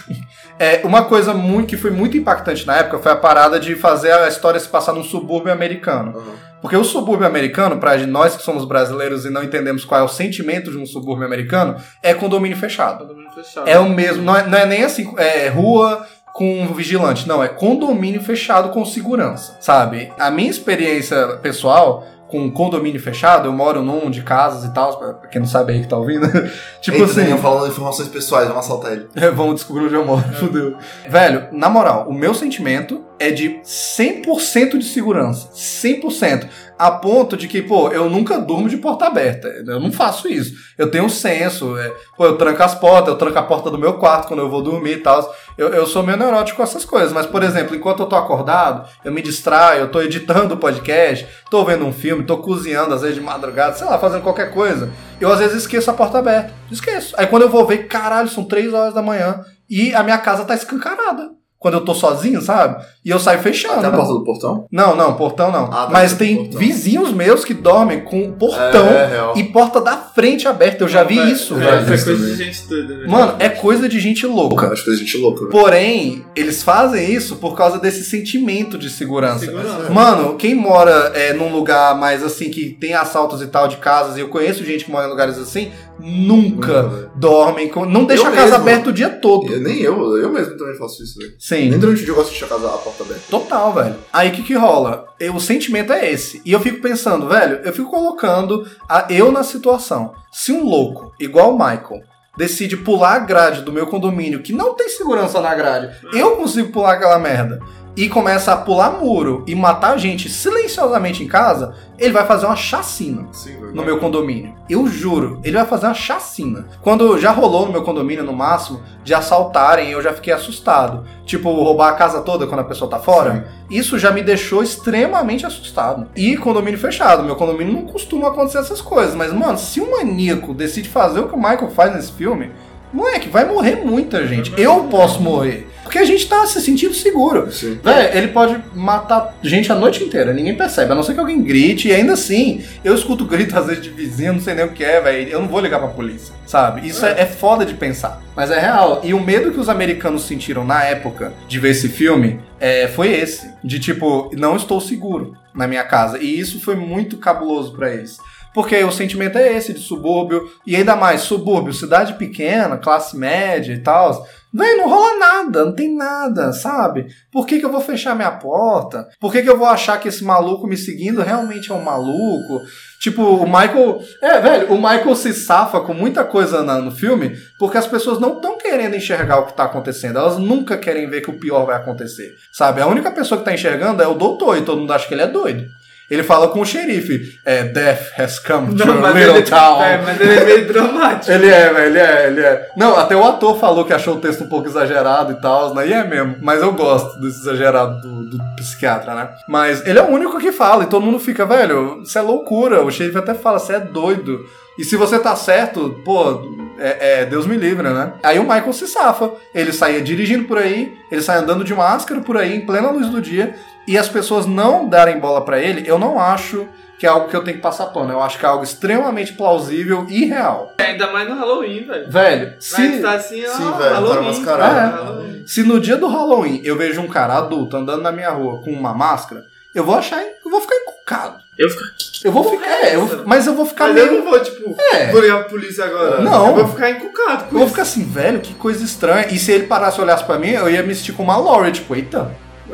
É, 0.60 0.82
uma 0.84 1.03
coisa 1.05 1.34
muito, 1.34 1.68
que 1.68 1.78
foi 1.78 1.91
muito 1.91 2.18
impactante 2.18 2.66
na 2.66 2.78
época 2.78 2.99
foi 2.99 3.12
a 3.12 3.16
parada 3.16 3.60
de 3.60 3.76
fazer 3.76 4.12
a 4.12 4.28
história 4.28 4.60
se 4.60 4.68
passar 4.68 4.93
num 4.93 5.03
subúrbio 5.03 5.51
americano. 5.51 6.22
Porque 6.62 6.76
o 6.76 6.84
subúrbio 6.84 7.28
americano, 7.28 7.78
pra 7.78 7.95
nós 8.08 8.36
que 8.36 8.41
somos 8.41 8.66
brasileiros 8.66 9.26
e 9.26 9.30
não 9.30 9.43
entendemos 9.43 9.86
qual 9.86 10.01
é 10.01 10.03
o 10.03 10.08
sentimento 10.08 10.72
de 10.72 10.78
um 10.78 10.86
subúrbio 10.86 11.26
americano, 11.26 11.76
é 12.01 12.14
condomínio 12.14 12.58
fechado. 12.58 13.05
Todo 13.05 13.16
mundo 13.16 13.32
fechado. 13.34 13.68
É 13.68 13.78
o 13.78 13.88
mesmo, 13.88 14.24
não 14.24 14.36
é, 14.36 14.47
não 14.47 14.58
é 14.58 14.66
nem 14.66 14.84
assim, 14.84 15.14
é 15.18 15.47
rua 15.49 16.05
com 16.34 16.68
vigilante, 16.74 17.28
não, 17.28 17.43
é 17.43 17.47
condomínio 17.47 18.22
fechado 18.22 18.70
com 18.70 18.86
segurança, 18.86 19.58
sabe? 19.60 20.14
A 20.20 20.30
minha 20.30 20.51
experiência 20.51 21.39
pessoal 21.41 22.05
com 22.28 22.49
condomínio 22.51 22.99
fechado, 22.99 23.47
eu 23.47 23.53
moro 23.53 23.82
num 23.82 24.09
de 24.09 24.21
casas 24.21 24.65
e 24.65 24.73
tal, 24.73 24.97
pra 24.97 25.30
quem 25.30 25.41
não 25.41 25.47
sabe 25.47 25.73
aí 25.73 25.82
que 25.82 25.88
tá 25.88 25.97
ouvindo, 25.97 26.28
tipo 26.82 26.97
Eita, 26.97 27.05
assim... 27.05 27.21
Daniel 27.21 27.38
falando 27.38 27.67
informações 27.67 28.07
pessoais, 28.07 28.47
vamos 28.47 28.65
assaltar 28.65 28.93
ele. 28.93 29.07
É, 29.15 29.32
Vamos 29.38 29.55
descobrir 29.55 29.86
onde 29.86 29.95
eu 29.95 30.05
moro, 30.05 30.23
fudeu. 30.34 30.78
Velho, 31.07 31.47
na 31.51 31.69
moral, 31.69 32.07
o 32.09 32.13
meu 32.13 32.34
sentimento 32.34 33.03
é 33.19 33.32
de 33.32 33.59
100% 33.63 34.78
de 34.78 34.86
segurança. 34.86 35.49
100%. 35.53 36.47
A 36.78 36.91
ponto 36.91 37.36
de 37.36 37.47
que, 37.47 37.61
pô, 37.61 37.89
eu 37.89 38.09
nunca 38.09 38.39
durmo 38.39 38.69
de 38.69 38.78
porta 38.78 39.05
aberta. 39.07 39.47
Eu 39.47 39.80
não 39.80 39.91
faço 39.91 40.28
isso. 40.28 40.53
Eu 40.78 40.91
tenho 40.91 41.05
um 41.05 41.09
senso. 41.09 41.78
é, 41.78 41.93
pô, 42.15 42.25
eu 42.25 42.38
tranco 42.38 42.61
as 42.61 42.75
portas, 42.75 43.09
eu 43.09 43.15
tranco 43.15 43.39
a 43.39 43.43
porta 43.43 43.71
do 43.71 43.78
meu 43.78 43.93
quarto 43.95 44.28
quando 44.28 44.41
eu 44.41 44.49
vou 44.49 44.61
dormir 44.61 44.93
e 44.93 44.97
tal. 44.97 45.36
Eu, 45.57 45.69
eu 45.69 45.88
sou 45.88 46.03
meio 46.03 46.17
neurótico 46.17 46.57
com 46.57 46.63
essas 46.63 46.86
coisas. 46.86 47.11
Mas, 47.11 47.25
por 47.25 47.41
exemplo, 47.43 47.75
enquanto 47.75 48.01
eu 48.01 48.05
tô 48.05 48.15
acordado, 48.15 48.88
eu 49.03 49.11
me 49.11 49.21
distraio, 49.21 49.82
eu 49.82 49.89
tô 49.89 50.01
editando 50.01 50.53
o 50.53 50.57
podcast, 50.57 51.28
tô 51.49 51.65
vendo 51.65 51.86
um 51.86 51.93
filme, 51.93 52.23
tô 52.23 52.38
cozinhando, 52.38 52.93
às 52.93 53.01
vezes 53.01 53.15
de 53.15 53.21
madrugada, 53.21 53.73
sei 53.73 53.88
lá, 53.88 53.97
fazendo 53.97 54.21
qualquer 54.21 54.51
coisa. 54.51 54.91
Eu 55.19 55.32
às 55.32 55.39
vezes 55.39 55.57
esqueço 55.57 55.89
a 55.89 55.93
porta 55.93 56.19
aberta. 56.19 56.53
Esqueço. 56.71 57.15
Aí 57.17 57.28
quando 57.28 57.43
eu 57.43 57.49
vou 57.49 57.65
ver, 57.65 57.88
caralho, 57.88 58.30
são 58.30 58.43
3 58.43 58.73
horas 58.73 58.93
da 58.93 59.01
manhã 59.01 59.43
e 59.69 59.93
a 59.93 60.03
minha 60.03 60.17
casa 60.17 60.45
tá 60.45 60.53
escancarada. 60.53 61.37
Quando 61.60 61.74
eu 61.74 61.82
tô 61.82 61.93
sozinho, 61.95 62.39
sabe? 62.39 62.84
E 63.03 63.10
eu 63.10 63.18
saio 63.20 63.39
fechando. 63.39 63.80
Até 63.80 63.88
a 63.88 63.91
porta 63.91 64.14
do 64.14 64.24
portão? 64.24 64.66
Não, 64.72 64.95
não, 64.95 65.14
portão 65.16 65.51
não. 65.51 65.66
Ah, 65.66 65.86
tá, 65.86 65.89
Mas 65.91 66.14
tem 66.14 66.36
portão. 66.38 66.60
vizinhos 66.60 67.12
meus 67.12 67.43
que 67.43 67.53
dormem 67.53 68.01
com 68.01 68.32
portão 68.34 68.86
É, 68.88 69.08
real. 69.08 69.34
e 69.36 69.43
porta 69.45 69.82
da 69.82 69.97
frente 69.97 70.47
aberta. 70.47 70.84
Eu 70.84 70.88
já 70.88 71.03
vi 71.03 71.16
Velho, 71.16 71.32
isso, 71.32 71.55
velho, 71.55 71.84
velho. 71.84 71.84
Isso 71.84 71.91
é 71.91 71.95
Isso 71.95 72.05
coisa 72.05 72.22
também. 72.22 72.36
de 72.38 72.43
gente 72.43 72.68
doida, 72.68 72.95
velho. 72.95 73.10
Mano, 73.10 73.36
é 73.39 73.49
coisa 73.49 73.89
de 73.89 73.99
gente 73.99 74.28
louca. 74.28 74.68
Acho 74.72 74.84
que 74.84 74.91
a 74.91 74.95
gente 74.95 75.18
louca, 75.18 75.39
velho. 75.39 75.49
Porém, 75.51 76.24
eles 76.36 76.62
fazem 76.62 77.12
isso 77.12 77.38
por 77.38 77.55
causa 77.58 77.80
desse 77.80 78.03
sentimento 78.03 78.78
de 78.78 78.89
segurança. 78.89 79.39
Segurança. 79.39 79.89
Mano, 79.89 80.36
quem 80.36 80.53
mora 80.53 81.12
é, 81.16 81.34
num 81.34 81.51
lugar 81.51 81.97
mais 81.97 82.24
assim, 82.24 82.51
que 82.51 82.70
tem 82.70 82.93
assaltos 82.93 83.41
e 83.41 83.47
tal 83.47 83.68
de 83.68 83.78
casas, 83.78 84.16
e 84.16 84.20
eu 84.20 84.30
conheço 84.30 84.64
gente 84.64 84.86
que 84.86 84.91
mora 84.91 85.08
em 85.08 85.10
lugares 85.10 85.38
assim, 85.39 85.72
nunca 86.00 86.84
velho. 86.84 87.12
dormem, 87.16 87.68
com, 87.70 87.86
não 87.86 88.06
deixa 88.06 88.24
Eu 88.24 88.28
a 88.28 88.32
casa 88.32 88.43
mesmo. 88.52 88.62
aberta 88.64 88.89
o 88.89 88.93
dia 88.93 89.10
todo. 89.10 89.52
Eu- 89.52 89.60
nem 89.62 89.80
eu, 89.82 90.18
eu 90.18 90.32
mesmo 90.32 90.58
também 90.58 90.76
faço 90.78 91.04
isso, 91.04 91.18
velho. 91.20 91.34
Sim. 91.39 91.70
Nem 91.70 91.80
durante 91.80 92.02
o 92.02 92.06
dia 92.06 92.12
eu 92.12 92.16
gosto 92.16 92.34
de 92.34 92.39
deixar 92.39 92.45
a 92.45 92.58
casa 92.60 92.68
a 92.74 92.78
porta 92.78 93.04
aberta. 93.04 93.24
Total, 93.30 93.74
velho. 93.74 93.95
Aí 94.12 94.30
o 94.30 94.32
que 94.32 94.43
que 94.43 94.54
rola? 94.54 95.06
Eu- 95.20 95.36
O 95.36 95.39
sentimento 95.39 95.91
é 95.93 96.12
esse. 96.12 96.41
E 96.45 96.52
eu 96.52 96.60
fico 96.60 96.82
pensando, 96.82 97.28
velho, 97.28 97.60
eu 97.64 97.74
fico 97.74 97.89
colocando 97.89 98.68
a 98.89 99.06
eu 99.10 99.32
na 99.32 99.43
situação. 99.43 100.14
Se 100.32 100.52
um 100.52 100.64
louco, 100.64 101.14
igual 101.20 101.52
o 101.56 101.58
Michael, 101.58 102.02
decide 102.38 102.78
pular 102.78 103.16
a 103.16 103.20
grade 103.20 103.62
do 103.64 103.72
meu 103.74 103.88
condomínio, 103.88 104.41
que 104.43 104.54
não 104.54 104.74
tem 104.76 104.89
segurança 104.89 105.41
na 105.41 105.56
grade, 105.56 105.89
eu 106.14 106.36
consigo 106.36 106.72
pular 106.72 106.93
aquela 106.93 107.18
merda, 107.18 107.60
e 107.98 108.08
começa 108.08 108.54
a 108.54 108.58
pular 108.58 108.91
muro 108.91 109.43
e 109.48 109.56
matar 109.56 109.98
gente 109.98 110.30
silenciosamente 110.30 111.24
em 111.24 111.28
casa, 111.28 111.74
ele 111.98 112.14
vai 112.14 112.28
fazer 112.28 112.45
uma 112.45 112.56
chacina 112.56 113.28
Sim, 113.32 113.58
no 113.74 113.84
meu 113.84 113.98
condomínio. 113.98 114.54
Eu 114.70 114.86
juro, 114.86 115.41
ele 115.43 115.58
vai 115.58 115.66
fazer 115.66 115.88
uma 115.88 115.95
chacina. 115.95 116.68
Quando 116.84 117.18
já 117.18 117.32
rolou 117.32 117.66
no 117.66 117.72
meu 117.72 117.82
condomínio, 117.82 118.24
no 118.24 118.34
máximo, 118.34 118.82
de 119.04 119.16
assaltarem, 119.16 119.89
eu 119.89 120.02
já 120.02 120.14
fiquei 120.14 120.32
assustado. 120.32 121.06
Tipo, 121.26 121.52
roubar 121.52 121.89
a 121.89 121.95
casa 121.95 122.22
toda 122.22 122.45
quando 122.45 122.60
a 122.60 122.66
pessoa 122.66 122.89
tá 122.89 123.00
fora. 123.00 123.48
Isso 123.68 123.98
já 123.98 124.12
me 124.12 124.22
deixou 124.22 124.62
extremamente 124.62 125.45
assustado. 125.45 126.08
E 126.16 126.38
condomínio 126.38 126.80
fechado. 126.80 127.24
Meu 127.24 127.36
condomínio 127.36 127.74
não 127.74 127.86
costuma 127.86 128.28
acontecer 128.28 128.60
essas 128.60 128.80
coisas. 128.80 129.16
Mas, 129.16 129.34
mano, 129.34 129.58
se 129.58 129.82
um 129.82 129.91
maníaco 129.91 130.54
decide 130.54 130.88
fazer 130.88 131.22
o 131.22 131.28
que 131.28 131.34
o 131.34 131.38
Michael 131.38 131.72
faz 131.72 131.95
nesse 131.95 132.12
filme, 132.12 132.52
moleque, 132.94 133.30
vai 133.30 133.46
morrer 133.46 133.78
muita 133.84 134.26
gente. 134.26 134.54
Eu 134.58 134.86
posso 134.86 135.22
morrer. 135.22 135.68
Porque 135.88 136.00
a 136.00 136.04
gente 136.04 136.28
tá 136.28 136.46
se 136.46 136.60
sentindo 136.60 136.94
seguro. 136.94 137.50
Sim. 137.50 137.80
Ele 138.14 138.28
pode 138.28 138.62
matar 138.76 139.38
gente 139.42 139.72
a 139.72 139.76
noite 139.76 140.04
inteira, 140.04 140.34
ninguém 140.34 140.54
percebe, 140.54 140.92
a 140.92 140.96
não 140.96 141.02
ser 141.02 141.14
que 141.14 141.20
alguém 141.20 141.42
grite, 141.42 141.88
e 141.88 141.94
ainda 141.94 142.12
assim, 142.12 142.62
eu 142.84 142.94
escuto 142.94 143.24
grito 143.24 143.58
às 143.58 143.68
vezes 143.68 143.84
de 143.84 143.90
vizinho, 143.90 144.34
não 144.34 144.42
sei 144.42 144.54
nem 144.54 144.66
o 144.66 144.74
que 144.74 144.84
é, 144.84 145.00
velho. 145.00 145.30
Eu 145.30 145.40
não 145.40 145.48
vou 145.48 145.62
ligar 145.62 145.80
pra 145.80 145.88
polícia, 145.88 146.36
sabe? 146.46 146.86
Isso 146.86 147.06
é. 147.06 147.22
é 147.22 147.26
foda 147.26 147.66
de 147.66 147.74
pensar. 147.74 148.22
Mas 148.36 148.52
é 148.52 148.60
real. 148.60 149.00
E 149.02 149.14
o 149.14 149.24
medo 149.24 149.52
que 149.52 149.60
os 149.60 149.70
americanos 149.70 150.24
sentiram 150.24 150.66
na 150.66 150.84
época 150.84 151.32
de 151.48 151.58
ver 151.58 151.70
esse 151.70 151.88
filme 151.88 152.42
é, 152.60 152.90
foi 152.90 153.14
esse. 153.14 153.50
De 153.64 153.80
tipo, 153.80 154.30
não 154.36 154.58
estou 154.58 154.82
seguro 154.82 155.38
na 155.54 155.68
minha 155.68 155.84
casa. 155.84 156.20
E 156.20 156.38
isso 156.38 156.60
foi 156.60 156.76
muito 156.76 157.18
cabuloso 157.18 157.74
pra 157.74 157.94
eles. 157.94 158.18
Porque 158.58 158.84
o 158.84 158.91
sentimento 158.91 159.38
é 159.38 159.55
esse 159.55 159.72
de 159.72 159.80
subúrbio, 159.80 160.49
e 160.66 160.76
ainda 160.76 160.95
mais 160.95 161.22
subúrbio, 161.22 161.72
cidade 161.72 162.14
pequena, 162.14 162.76
classe 162.76 163.16
média 163.16 163.72
e 163.72 163.78
tal. 163.84 164.26
Véi, 164.51 164.74
não 164.78 164.89
rola 164.89 165.16
nada, 165.20 165.64
não 165.66 165.76
tem 165.76 165.95
nada, 165.95 166.51
sabe? 166.51 167.05
Por 167.32 167.45
que, 167.45 167.60
que 167.60 167.66
eu 167.68 167.72
vou 167.72 167.82
fechar 167.82 168.16
minha 168.16 168.32
porta? 168.32 169.08
Por 169.20 169.32
que, 169.32 169.43
que 169.43 169.49
eu 169.49 169.60
vou 169.60 169.68
achar 169.68 169.99
que 169.99 170.08
esse 170.08 170.24
maluco 170.24 170.66
me 170.66 170.76
seguindo 170.76 171.22
realmente 171.22 171.72
é 171.72 171.76
um 171.76 171.84
maluco? 171.84 172.64
Tipo, 172.99 173.22
o 173.22 173.45
Michael. 173.45 173.99
É, 174.24 174.39
velho, 174.39 174.74
o 174.74 174.78
Michael 174.78 175.16
se 175.16 175.36
safa 175.36 175.80
com 175.82 175.93
muita 175.93 176.24
coisa 176.24 176.64
na- 176.64 176.80
no 176.80 176.89
filme 176.89 177.38
porque 177.60 177.78
as 177.78 177.86
pessoas 177.86 178.20
não 178.20 178.38
estão 178.38 178.58
querendo 178.58 178.95
enxergar 178.95 179.38
o 179.38 179.45
que 179.45 179.53
tá 179.55 179.66
acontecendo. 179.66 180.18
Elas 180.18 180.39
nunca 180.39 180.76
querem 180.80 181.08
ver 181.08 181.22
que 181.22 181.30
o 181.30 181.39
pior 181.39 181.64
vai 181.68 181.76
acontecer. 181.76 182.32
Sabe? 182.51 182.82
A 182.82 182.88
única 182.88 183.12
pessoa 183.12 183.38
que 183.38 183.45
tá 183.45 183.53
enxergando 183.53 184.01
é 184.01 184.08
o 184.08 184.16
doutor 184.16 184.58
e 184.58 184.64
todo 184.64 184.80
mundo 184.80 184.93
acha 184.93 185.08
que 185.08 185.14
ele 185.14 185.22
é 185.22 185.28
doido. 185.28 185.64
Ele 186.10 186.24
fala 186.24 186.47
com 186.47 186.62
o 186.62 186.66
xerife: 186.66 187.38
é, 187.45 187.64
Death 187.64 188.18
has 188.18 188.39
come 188.39 188.76
to 188.76 188.86
Não, 188.86 188.97
a 188.97 189.01
mas 189.01 189.16
little 189.16 189.36
ele, 189.36 189.45
town. 189.45 189.84
é, 189.84 189.97
mas 190.01 190.22
ele 190.22 190.34
é 190.34 190.45
meio 190.45 190.68
dramático. 190.68 191.32
Ele 191.32 191.49
é, 191.49 191.74
velho, 191.74 191.86
ele 191.86 191.99
é, 191.99 192.28
ele 192.28 192.41
é. 192.41 192.70
Não, 192.78 192.97
até 192.97 193.16
o 193.16 193.24
ator 193.26 193.60
falou 193.60 193.84
que 193.84 193.93
achou 193.93 194.16
o 194.16 194.20
texto 194.22 194.43
um 194.45 194.47
pouco 194.49 194.68
exagerado 194.68 195.34
e 195.34 195.41
tal, 195.41 195.74
né? 195.76 195.88
E 195.88 195.93
é 195.93 196.03
mesmo. 196.05 196.38
Mas 196.41 196.62
eu 196.62 196.72
gosto 196.74 197.20
desse 197.20 197.41
exagerado 197.41 197.99
do, 198.01 198.30
do 198.30 198.43
psiquiatra, 198.55 199.14
né? 199.16 199.30
Mas 199.47 199.86
ele 199.86 199.99
é 199.99 200.01
o 200.03 200.08
único 200.10 200.39
que 200.39 200.51
fala 200.51 200.84
e 200.84 200.88
todo 200.88 201.05
mundo 201.05 201.20
fica, 201.20 201.45
velho, 201.45 202.01
isso 202.03 202.18
é 202.18 202.22
loucura. 202.22 202.84
O 202.84 202.91
xerife 202.91 203.18
até 203.18 203.34
fala, 203.34 203.60
você 203.60 203.74
é 203.74 203.80
doido. 203.80 204.39
E 204.80 204.84
se 204.84 204.95
você 204.95 205.20
tá 205.20 205.36
certo, 205.36 206.01
pô, 206.05 206.39
é, 206.80 207.21
é, 207.21 207.25
Deus 207.25 207.45
me 207.45 207.57
livre, 207.57 207.88
né? 207.89 208.13
Aí 208.23 208.39
o 208.39 208.43
Michael 208.43 208.73
se 208.73 208.88
safa. 208.88 209.32
Ele 209.53 209.71
saía 209.71 210.01
dirigindo 210.01 210.45
por 210.45 210.57
aí, 210.57 210.97
ele 211.11 211.21
sai 211.21 211.38
andando 211.38 211.63
de 211.63 211.73
máscara 211.73 212.21
por 212.21 212.38
aí, 212.38 212.55
em 212.55 212.65
plena 212.65 212.91
luz 212.91 213.09
do 213.09 213.21
dia, 213.21 213.55
e 213.88 213.97
as 213.97 214.09
pessoas 214.09 214.45
não 214.45 214.88
darem 214.88 215.19
bola 215.19 215.43
pra 215.43 215.59
ele, 215.59 215.89
eu 215.89 215.97
não 215.97 216.19
acho 216.19 216.67
que 216.99 217.05
é 217.05 217.09
algo 217.09 217.30
que 217.30 217.36
eu 217.36 217.43
tenho 217.43 217.57
que 217.57 217.63
passar 217.63 217.88
pano. 217.88 218.11
Eu 218.11 218.21
acho 218.21 218.39
que 218.39 218.45
é 218.45 218.49
algo 218.49 218.63
extremamente 218.63 219.34
plausível 219.34 220.07
e 220.09 220.25
real. 220.25 220.73
Ainda 220.80 221.11
mais 221.11 221.30
no 221.30 221.36
Halloween, 221.36 221.86
velho. 221.86 222.09
Velho, 222.09 222.55
se, 222.59 223.05
assim, 223.05 223.45
ó, 223.45 223.51
sim, 223.51 223.78
velho, 223.78 223.93
Halloween. 223.93 224.43
cara, 224.43 225.23
É. 225.43 225.47
Se 225.47 225.63
no 225.63 225.80
dia 225.80 225.95
do 225.95 226.07
Halloween 226.07 226.61
eu 226.63 226.75
vejo 226.75 226.99
um 227.01 227.07
cara 227.07 227.38
adulto 227.38 227.78
andando 227.78 228.01
na 228.01 228.11
minha 228.11 228.32
rua 228.32 228.61
com 228.63 228.71
uma 228.71 228.93
máscara, 228.93 229.43
eu 229.75 229.84
vou 229.84 229.95
achar, 229.95 230.21
eu 230.21 230.49
vou 230.49 230.59
ficar 230.59 230.75
encucado. 230.75 231.47
Eu 231.58 231.70
fico. 231.70 231.84
Eu 232.24 232.32
vou 232.32 232.43
ficar, 232.49 232.68
é 232.84 232.89
é, 232.91 232.95
eu- 232.95 233.24
mas 233.26 233.45
eu 233.47 233.53
vou 233.53 233.66
ficar 233.66 233.88
Mas 233.89 233.97
eu 233.97 234.05
meio, 234.08 234.24
não 234.24 234.30
vou, 234.32 234.39
tipo, 234.39 234.76
É. 234.93 235.12
vou 235.12 235.22
ligar 235.22 235.39
pra 235.39 235.49
polícia 235.49 235.86
agora. 235.86 236.22
Não. 236.22 236.47
Eu 236.49 236.55
vou 236.55 236.68
ficar 236.70 236.89
encucado 236.91 237.43
com 237.45 237.49
eu 237.49 237.51
vou 237.51 237.62
isso. 237.62 237.70
ficar 237.70 237.82
assim, 237.84 238.03
velho, 238.05 238.39
que 238.39 238.53
coisa 238.55 238.84
estranha. 238.84 239.28
E 239.30 239.38
se 239.38 239.51
ele 239.51 239.66
parasse 239.68 239.99
e 239.99 240.01
olhasse 240.01 240.24
pra 240.24 240.38
mim, 240.39 240.49
eu 240.51 240.70
ia 240.70 240.82
me 240.84 240.93
sentir 240.95 241.14
como 241.14 241.32
uma 241.32 241.38
Laurie, 241.39 241.72
tipo, 241.72 241.95
eita. 241.95 242.32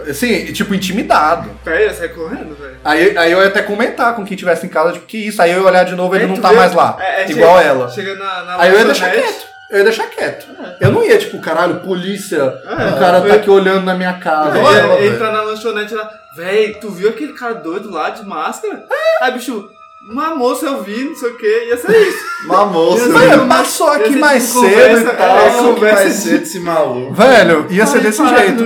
Assim, 0.09 0.45
tipo, 0.53 0.73
intimidado. 0.73 1.49
Pera, 1.63 1.93
sai 1.93 2.09
correndo, 2.09 2.55
velho. 2.59 2.77
Aí, 2.83 3.15
aí 3.17 3.31
eu 3.31 3.41
ia 3.41 3.47
até 3.47 3.61
comentar 3.61 4.15
com 4.15 4.25
quem 4.25 4.35
tivesse 4.35 4.65
em 4.65 4.69
casa, 4.69 4.93
tipo, 4.93 5.05
que 5.05 5.17
isso? 5.17 5.41
Aí 5.41 5.51
eu 5.51 5.61
ia 5.61 5.67
olhar 5.67 5.83
de 5.85 5.95
novo, 5.95 6.15
ele 6.15 6.23
Aí 6.23 6.29
não 6.29 6.37
tá 6.37 6.49
vê- 6.49 6.55
mais 6.55 6.73
lá. 6.73 6.97
é, 6.99 7.23
é, 7.23 7.29
igual 7.31 7.57
chega- 7.57 7.69
ela. 7.69 7.89
Chega 7.89 8.15
na, 8.15 8.43
na 8.43 8.61
Aí 8.61 8.71
eu 8.71 8.79
ia 8.79 8.85
deixar 8.85 9.11
quieto. 9.11 9.45
Eu 9.69 9.77
ia 9.79 9.83
deixar 9.83 10.05
quieto. 10.07 10.45
Eu 10.79 10.91
não 10.91 11.03
ia, 11.03 11.17
tipo, 11.17 11.39
caralho, 11.39 11.79
polícia, 11.81 12.37
É, 12.67 12.89
o 12.95 12.99
cara 12.99 13.19
eu- 13.19 13.27
tá 13.27 13.35
aqui 13.35 13.49
olhando 13.49 13.85
na 13.85 13.93
minha 13.95 14.13
casa. 14.13 14.57
Ele- 14.99 15.17
na 15.17 15.41
lanchonete 15.41 15.93
lá, 15.93 16.09
véi, 16.35 16.73
tu 16.75 16.89
viu 16.89 17.09
aquele 17.09 17.33
cara 17.33 17.53
doido 17.55 17.91
lá 17.91 18.09
de 18.09 18.25
máscara? 18.25 18.85
Aí, 19.21 19.31
bicho, 19.33 19.69
uma 20.09 20.35
moça 20.35 20.65
eu 20.65 20.83
vi, 20.83 21.03
não 21.05 21.15
sei 21.15 21.29
o 21.29 21.37
que, 21.37 21.65
ia 21.65 21.77
ser 21.77 21.95
isso. 22.07 22.17
Uma 22.45 22.65
moça. 22.65 23.05
Aí, 23.05 23.11
velho. 23.29 23.47
passou 23.47 23.87
aqui 23.87 24.09
Esse 24.09 24.17
mais 24.19 24.47
tipo 24.47 24.59
cedo 24.61 24.99
e 24.99 25.03
tal. 25.15 25.37
é, 25.39 25.49
Como 25.51 25.67
que 25.69 25.73
conversa 25.75 25.95
vai 26.03 26.09
de- 26.09 26.13
ser 26.17 26.39
desse 26.39 26.59
maluco? 26.59 27.13
Velho, 27.13 27.67
ia 27.71 27.85
ser 27.85 28.01
desse 28.01 28.27
jeito. 28.27 28.63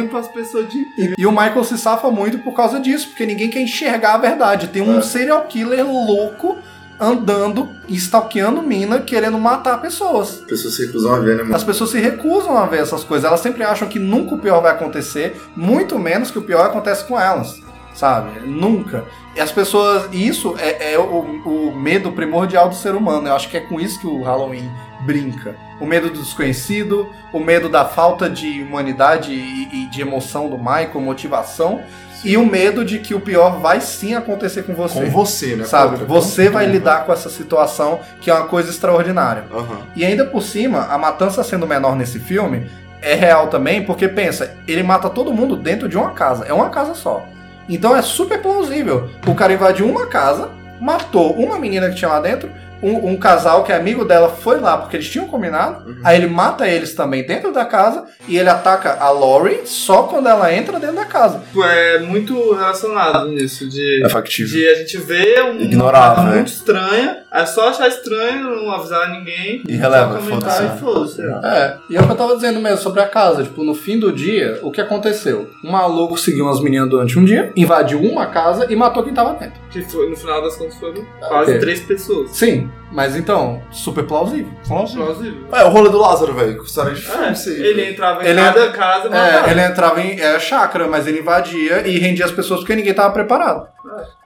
de... 0.68 0.80
E, 0.98 1.14
e 1.18 1.28
o 1.28 1.32
Michael 1.32 1.64
se 1.64 1.78
safa 1.78 2.10
muito 2.10 2.40
por 2.40 2.54
causa 2.56 2.80
disso, 2.80 3.10
porque 3.10 3.26
ninguém 3.26 3.50
quer 3.50 3.60
enxergar 3.62 4.16
a 4.16 4.18
verdade. 4.18 4.68
Tem 4.70 4.82
um 4.82 4.98
É. 4.98 5.02
serial 5.02 5.44
killer 5.44 5.86
louco 5.86 6.58
andando 7.00 7.70
e 7.88 7.96
stalkeando 7.96 8.62
mina, 8.62 9.00
querendo 9.00 9.38
matar 9.38 9.82
pessoas. 9.82 10.40
As 10.42 10.46
pessoas 10.46 10.76
se 10.76 10.86
recusam 10.86 11.14
a 11.14 11.20
ver, 11.20 11.38
né, 11.38 11.44
mano? 11.44 11.56
As 11.56 11.64
pessoas 11.64 11.92
se 11.92 12.00
recusam 12.00 12.58
a 12.58 12.66
ver 12.66 12.80
essas 12.80 13.04
coisas. 13.04 13.26
Elas 13.26 13.40
sempre 13.40 13.64
acham 13.64 13.88
que 13.88 14.00
nunca 14.00 14.36
o 14.36 14.40
pior 14.40 14.62
vai 14.62 14.72
acontecer, 14.72 15.40
muito 15.56 15.98
menos 16.00 16.32
que 16.32 16.40
o 16.40 16.42
pior 16.42 16.66
acontece 16.66 17.06
com 17.06 17.20
elas. 17.20 17.60
Sabe? 17.94 18.42
Nunca. 18.42 19.06
E 19.36 19.40
as 19.40 19.52
pessoas. 19.52 20.08
e 20.12 20.28
Isso 20.28 20.56
é, 20.60 20.94
é 20.94 21.00
o, 21.00 21.02
o 21.04 21.76
medo 21.76 22.12
primordial 22.12 22.70
do 22.70 22.76
ser 22.76 22.94
humano. 22.94 23.28
Eu 23.28 23.36
acho 23.36 23.50
que 23.50 23.58
é 23.58 23.60
com 23.60 23.80
isso 23.80 24.00
que 24.00 24.06
o 24.06 24.22
Halloween 24.22 24.70
brinca. 25.02 25.56
O 25.82 25.86
medo 25.86 26.10
do 26.10 26.20
desconhecido, 26.20 27.10
o 27.34 27.40
medo 27.40 27.70
da 27.70 27.86
falta 27.86 28.30
de 28.30 28.62
humanidade 28.62 29.32
e, 29.34 29.84
e 29.84 29.90
de 29.90 30.02
emoção 30.02 30.48
do 30.48 30.58
Michael, 30.58 31.02
motivação. 31.02 31.82
E 32.24 32.36
o 32.36 32.46
medo 32.46 32.84
de 32.84 33.00
que 33.00 33.14
o 33.14 33.20
pior 33.20 33.60
vai 33.60 33.80
sim 33.80 34.16
acontecer 34.16 34.64
com 34.64 34.74
você. 34.74 35.06
Com 35.06 35.10
você, 35.10 35.56
né? 35.56 35.66
Sabe? 35.66 36.04
Você 36.06 36.50
vai 36.50 36.66
lidar 36.66 37.06
com 37.06 37.14
essa 37.14 37.30
situação 37.30 38.00
que 38.20 38.30
é 38.30 38.34
uma 38.34 38.48
coisa 38.48 38.70
extraordinária. 38.70 39.44
Aham. 39.52 39.82
E 39.96 40.04
ainda 40.04 40.26
por 40.26 40.42
cima, 40.42 40.88
a 40.90 40.98
matança 40.98 41.44
sendo 41.44 41.68
menor 41.68 41.96
nesse 41.96 42.20
filme 42.20 42.70
é 43.02 43.14
real 43.14 43.48
também, 43.48 43.84
porque 43.84 44.08
pensa, 44.08 44.56
ele 44.68 44.84
mata 44.84 45.10
todo 45.10 45.34
mundo 45.34 45.56
dentro 45.56 45.88
de 45.88 45.98
uma 45.98 46.12
casa. 46.12 46.46
É 46.46 46.54
uma 46.54 46.70
casa 46.70 46.94
só. 46.96 47.26
Então 47.70 47.96
é 47.96 48.02
super 48.02 48.42
plausível. 48.42 49.10
O 49.26 49.36
cara 49.36 49.54
invadiu 49.54 49.88
uma 49.88 50.08
casa, 50.08 50.50
matou 50.80 51.34
uma 51.34 51.60
menina 51.60 51.90
que 51.90 51.96
tinha 51.96 52.10
lá 52.10 52.20
dentro, 52.20 52.50
um, 52.82 53.12
um 53.12 53.18
casal 53.18 53.64
que 53.64 53.72
é 53.72 53.76
amigo 53.76 54.06
dela 54.06 54.30
foi 54.30 54.60
lá 54.60 54.78
porque 54.78 54.98
eles 54.98 55.10
tinham 55.10 55.28
combinado. 55.28 55.90
Uhum. 55.90 56.02
Aí 56.04 56.18
ele 56.18 56.28
mata 56.28 56.68
eles 56.68 56.94
também 56.94 57.26
dentro 57.26 57.52
da 57.52 57.66
casa 57.66 58.06
e 58.28 58.38
ele 58.38 58.50
ataca 58.50 58.98
a 59.00 59.10
Lori 59.10 59.62
só 59.66 60.04
quando 60.04 60.28
ela 60.28 60.54
entra 60.54 60.80
dentro 60.80 60.96
da 60.96 61.06
casa. 61.06 61.42
É 61.64 62.00
muito 62.00 62.54
relacionado 62.54 63.28
nisso, 63.30 63.68
de... 63.68 64.08
factível. 64.10 64.58
De 64.58 64.68
a 64.68 64.76
gente 64.76 64.98
ver 64.98 65.44
um, 65.44 65.62
Ignorar, 65.62 66.08
uma 66.08 66.16
coisa 66.16 66.30
né? 66.30 66.36
muito 66.36 66.48
estranha, 66.48 67.18
é 67.34 67.46
só 67.46 67.70
achar 67.70 67.88
estranho, 67.88 68.64
não 68.64 68.72
avisar 68.72 69.10
ninguém, 69.12 69.64
E 69.68 69.76
releva, 69.76 70.20
foda-se. 70.20 70.64
e 70.64 70.80
foda-se. 70.80 71.22
É, 71.22 71.78
e 71.90 71.98
é 71.98 72.02
o 72.02 72.06
que 72.06 72.12
eu 72.12 72.16
tava 72.16 72.36
dizendo 72.36 72.60
mesmo 72.60 72.78
sobre 72.78 73.02
a 73.02 73.08
casa. 73.08 73.44
Tipo, 73.44 73.64
no 73.64 73.76
fim 73.76 74.00
do 74.00 74.12
dia, 74.12 74.60
o 74.62 74.72
que 74.72 74.82
aconteceu? 74.82 75.50
Um 75.64 75.72
maluco 75.72 76.18
seguiu 76.18 76.46
umas 76.46 76.60
meninas 76.60 76.90
durante 76.90 77.18
um 77.18 77.26
dia, 77.26 77.52
invadiu 77.56 78.02
uma 78.02 78.28
casa 78.28 78.68
e 78.70 78.76
matou 78.76 79.04
quem 79.04 79.14
tava 79.14 79.34
dentro. 79.34 79.60
Que 79.70 79.82
foi, 79.84 80.10
no 80.10 80.16
final 80.16 80.42
das 80.42 80.56
contas 80.56 80.76
foram 80.76 81.06
quase 81.20 81.52
ok. 81.52 81.60
três 81.60 81.82
pessoas. 81.82 82.32
Sim, 82.32 82.67
listening. 82.68 82.87
Mas 82.92 83.16
então, 83.16 83.62
super 83.72 84.04
plausível. 84.06 84.52
Plausível. 84.68 85.46
É, 85.52 85.64
o 85.66 85.70
rolê 85.70 85.90
do 85.90 85.98
Lázaro, 85.98 86.34
velho. 86.34 86.62
História 86.64 86.94
de 86.94 87.06
É, 87.06 87.28
aí. 87.28 87.62
ele 87.68 87.90
entrava 87.92 88.24
em 88.24 88.28
Ele 88.28 88.42
cada 88.42 88.72
casa 88.72 89.08
e 89.08 89.10
matava. 89.10 89.48
É, 89.48 89.52
ele 89.52 89.62
entrava 89.62 90.02
em 90.02 90.20
é, 90.20 90.40
chácara, 90.40 90.88
mas 90.88 91.06
ele 91.08 91.20
invadia 91.20 91.88
e 91.88 91.98
rendia 92.00 92.26
as 92.26 92.32
pessoas 92.32 92.62
porque 92.62 92.76
ninguém 92.76 92.94
tava 92.94 93.12
preparado. 93.14 93.68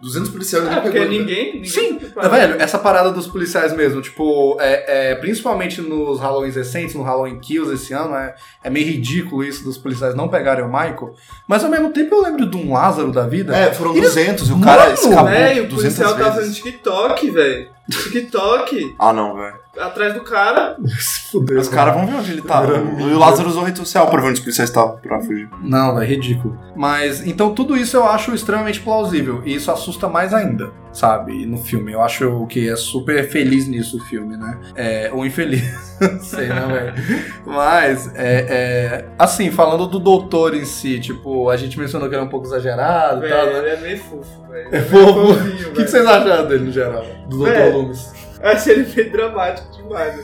200 0.02 0.32
policiais 0.32 0.64
É, 0.66 0.68
ninguém 0.70 0.82
porque 0.82 1.00
pegou, 1.00 1.12
né? 1.14 1.20
ninguém, 1.20 1.46
ninguém 1.54 1.66
Sim, 1.66 2.00
velho, 2.00 2.56
essa 2.60 2.80
parada 2.80 3.12
dos 3.12 3.28
policiais 3.28 3.72
mesmo, 3.74 4.02
tipo, 4.02 4.58
é, 4.60 5.12
é, 5.12 5.16
principalmente 5.16 5.80
nos 5.82 6.20
Halloweens 6.20 6.56
recentes, 6.56 6.96
no 6.96 7.04
Halloween 7.04 7.40
Kills 7.40 7.72
esse 7.72 7.94
ano, 7.94 8.16
é, 8.16 8.34
é 8.64 8.70
meio 8.72 8.88
ridículo 8.88 9.44
isso 9.44 9.64
dos 9.64 9.78
policiais 9.78 10.16
não 10.16 10.28
pegarem 10.28 10.64
o 10.64 10.68
Michael, 10.68 11.14
mas 11.48 11.64
ao 11.64 11.70
mesmo 11.70 11.92
tempo 11.92 12.16
eu 12.16 12.24
lembro 12.24 12.48
de 12.50 12.58
um 12.58 12.74
Lázaro 12.74 13.12
da 13.12 13.28
vida. 13.28 13.56
É, 13.56 13.72
foram 13.72 13.92
Eles- 13.92 14.10
200 14.16 14.50
e 14.50 14.54
o 14.54 14.60
cara 14.60 14.82
Mano, 14.82 14.94
escapou 14.96 15.30
É, 15.30 15.56
e 15.58 15.60
o 15.62 15.68
200 15.68 15.76
policial 15.76 16.10
tava 16.16 16.24
fazendo 16.32 16.40
vezes. 16.42 16.56
TikTok, 16.58 17.30
velho. 17.30 17.70
TikTok, 17.92 18.51
Ah, 19.00 19.14
não, 19.14 19.36
velho. 19.36 19.56
atrás 19.80 20.14
do 20.14 20.22
cara. 20.22 20.76
Se 21.00 21.32
fudeu. 21.32 21.60
Os 21.60 21.70
caras 21.70 21.94
vão 21.94 22.06
ver 22.06 22.16
onde 22.16 22.32
ele 22.32 22.42
tá. 22.42 22.64
E 22.66 23.04
o 23.04 23.18
Lázaro 23.18 23.50
usou 23.50 23.64
rede 23.64 23.80
social 23.80 24.08
pra 24.08 24.20
ver 24.20 24.28
onde 24.28 24.34
os 24.34 24.40
policiais 24.40 24.70
estavam 24.70 24.98
pra 24.98 25.20
fugir. 25.20 25.50
Não, 25.62 26.00
é 26.00 26.06
ridículo. 26.06 26.58
Mas, 26.76 27.26
então 27.26 27.54
tudo 27.54 27.78
isso 27.78 27.98
eu 27.98 28.06
acho 28.06 28.34
extremamente 28.34 28.80
plausível. 28.82 29.42
E 29.46 29.56
isso 29.56 29.72
assusta 29.72 30.08
mais 30.08 30.34
ainda, 30.34 30.72
sabe? 30.92 31.46
No 31.46 31.58
filme. 31.58 31.92
Eu 31.94 32.02
acho 32.02 32.46
que 32.48 32.70
é 32.70 32.76
super 32.76 33.30
feliz 33.30 33.68
nisso 33.68 33.98
o 33.98 34.00
filme, 34.02 34.36
né? 34.38 34.60
É, 34.76 35.12
ou 35.14 35.26
infeliz. 35.26 35.62
Sei, 36.22 36.48
né, 36.48 36.68
velho? 36.68 37.24
Mas, 37.46 38.12
é, 38.16 38.46
é, 38.50 39.06
assim, 39.18 39.52
falando 39.52 39.88
do 39.88 40.00
doutor 40.00 40.56
em 40.56 40.66
si, 40.66 41.00
tipo, 41.00 41.50
a 41.50 41.58
gente 41.58 41.80
mencionou 41.80 42.10
que 42.10 42.16
era 42.16 42.24
um 42.24 42.30
pouco 42.30 42.46
exagerado 42.46 43.26
e 43.26 43.30
tal, 43.30 43.46
né? 43.46 43.58
ele 43.60 43.70
é 43.70 43.78
meio 43.78 43.98
fofo, 44.00 44.48
velho. 44.50 44.70
É 44.76 44.82
fofo. 44.82 45.44
meio 45.44 45.70
O 45.70 45.74
que, 45.74 45.84
que 45.84 45.88
vocês 45.92 46.06
acharam 46.06 46.48
dele 46.48 46.66
no 46.66 46.72
geral? 46.72 47.06
Do 47.30 47.38
Dr. 47.38 47.46
Velho. 47.46 48.21
Eu 48.44 48.50
achei 48.52 48.74
ele 48.74 48.94
meio 48.96 49.12
dramático 49.12 49.68
demais. 49.78 50.16
né? 50.16 50.24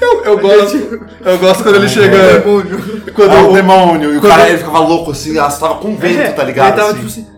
Eu, 0.00 0.24
eu 0.24 0.38
gosto. 0.38 1.06
Eu 1.24 1.38
gosto 1.38 1.62
quando 1.62 1.76
ele 1.76 1.88
chega. 1.88 2.42
Quando 3.14 3.32
Ah, 3.32 3.42
o 3.42 3.50
o- 3.50 3.54
demônio. 3.54 4.14
E 4.14 4.18
o 4.18 4.20
cara 4.22 4.48
ele 4.48 4.58
ficava 4.58 4.78
louco 4.78 5.10
assim, 5.10 5.36
ah, 5.38 5.50
você 5.50 5.60
tava 5.60 5.74
com 5.76 5.96
vento, 5.96 6.34
tá 6.36 6.44
ligado? 6.44 6.68
Ele 6.68 6.76
tava 6.76 6.90
assim. 6.90 6.98
tipo 6.98 7.06
assim. 7.08 7.28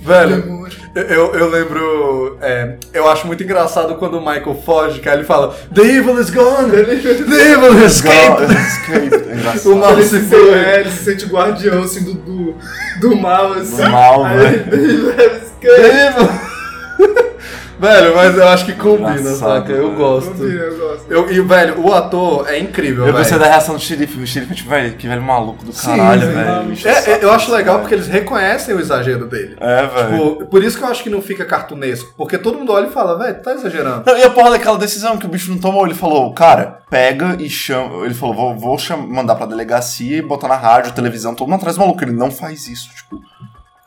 Velho, 0.00 0.66
eu, 0.94 1.34
eu 1.34 1.48
lembro. 1.50 2.38
é, 2.40 2.76
eu 2.92 3.08
acho 3.08 3.26
muito 3.26 3.42
engraçado 3.42 3.96
quando 3.96 4.18
o 4.18 4.20
Michael 4.20 4.62
foge, 4.64 5.00
que 5.00 5.08
aí 5.08 5.16
ele 5.16 5.24
fala: 5.24 5.54
The 5.74 5.82
evil 5.82 6.20
is 6.20 6.30
gone! 6.30 6.70
The 6.70 7.52
evil 7.52 7.84
escaped! 7.84 8.52
Escape. 8.52 9.10
É. 9.14 9.68
O 9.68 9.76
mal 9.76 10.00
se 10.02 10.20
foi. 10.20 10.52
é, 10.54 10.80
ele 10.80 10.90
se 10.90 11.04
sente 11.04 11.26
guardião 11.26 11.82
assim 11.82 12.04
do, 12.04 12.14
do, 12.14 12.54
do 13.00 13.16
mal, 13.16 13.52
assim. 13.54 13.82
Do 13.82 13.90
mal, 13.90 14.24
velho. 14.28 15.14
The 15.60 16.06
evil! 16.08 16.28
Velho, 17.78 18.14
mas 18.16 18.36
eu 18.36 18.48
acho 18.48 18.64
que 18.64 18.72
combina, 18.72 19.10
Engraçado, 19.18 19.38
saca? 19.60 19.72
Eu 19.72 19.86
velho. 19.88 19.96
gosto. 19.98 20.30
Combina, 20.30 20.62
eu 20.62 20.78
gosto. 20.78 21.12
Eu, 21.12 21.30
e, 21.30 21.40
velho, 21.40 21.80
o 21.80 21.92
ator 21.92 22.48
é 22.48 22.58
incrível, 22.58 23.00
Eu 23.06 23.12
velho. 23.12 23.18
gostei 23.18 23.38
da 23.38 23.46
reação 23.46 23.74
do 23.74 23.80
xerife. 23.80 24.18
O 24.18 24.26
xerife, 24.26 24.54
tipo, 24.54 24.70
velho, 24.70 24.96
que 24.96 25.06
velho 25.06 25.22
maluco 25.22 25.64
do 25.64 25.72
caralho, 25.72 26.22
sim. 26.22 26.32
velho. 26.32 26.96
É, 26.96 27.10
é, 27.12 27.24
eu 27.24 27.30
acho 27.32 27.52
legal 27.52 27.80
porque 27.80 27.94
eles 27.94 28.06
reconhecem 28.08 28.74
o 28.74 28.80
exagero 28.80 29.26
dele. 29.26 29.56
É, 29.60 29.86
velho. 29.86 30.30
Tipo, 30.36 30.46
por 30.46 30.64
isso 30.64 30.78
que 30.78 30.84
eu 30.84 30.88
acho 30.88 31.02
que 31.02 31.10
não 31.10 31.20
fica 31.20 31.44
cartunesco. 31.44 32.14
Porque 32.16 32.38
todo 32.38 32.58
mundo 32.58 32.72
olha 32.72 32.86
e 32.86 32.90
fala, 32.90 33.18
velho, 33.18 33.42
tá 33.42 33.52
exagerando. 33.52 34.04
Não, 34.06 34.16
e 34.16 34.22
a 34.24 34.30
porra 34.30 34.50
daquela 34.50 34.78
decisão 34.78 35.18
que 35.18 35.26
o 35.26 35.28
bicho 35.28 35.50
não 35.50 35.58
tomou, 35.58 35.84
ele 35.84 35.94
falou, 35.94 36.32
cara, 36.32 36.80
pega 36.90 37.36
e 37.38 37.48
chama. 37.50 38.04
Ele 38.06 38.14
falou, 38.14 38.34
vou, 38.34 38.56
vou 38.56 38.78
cham- 38.78 39.06
mandar 39.06 39.34
pra 39.34 39.44
delegacia 39.46 40.16
e 40.16 40.22
botar 40.22 40.48
na 40.48 40.56
rádio, 40.56 40.92
televisão, 40.92 41.34
todo 41.34 41.46
mundo 41.48 41.58
atrás 41.58 41.76
do 41.76 41.80
maluco. 41.80 42.02
Ele 42.02 42.12
não 42.12 42.30
faz 42.30 42.66
isso, 42.68 42.88
tipo. 42.94 43.20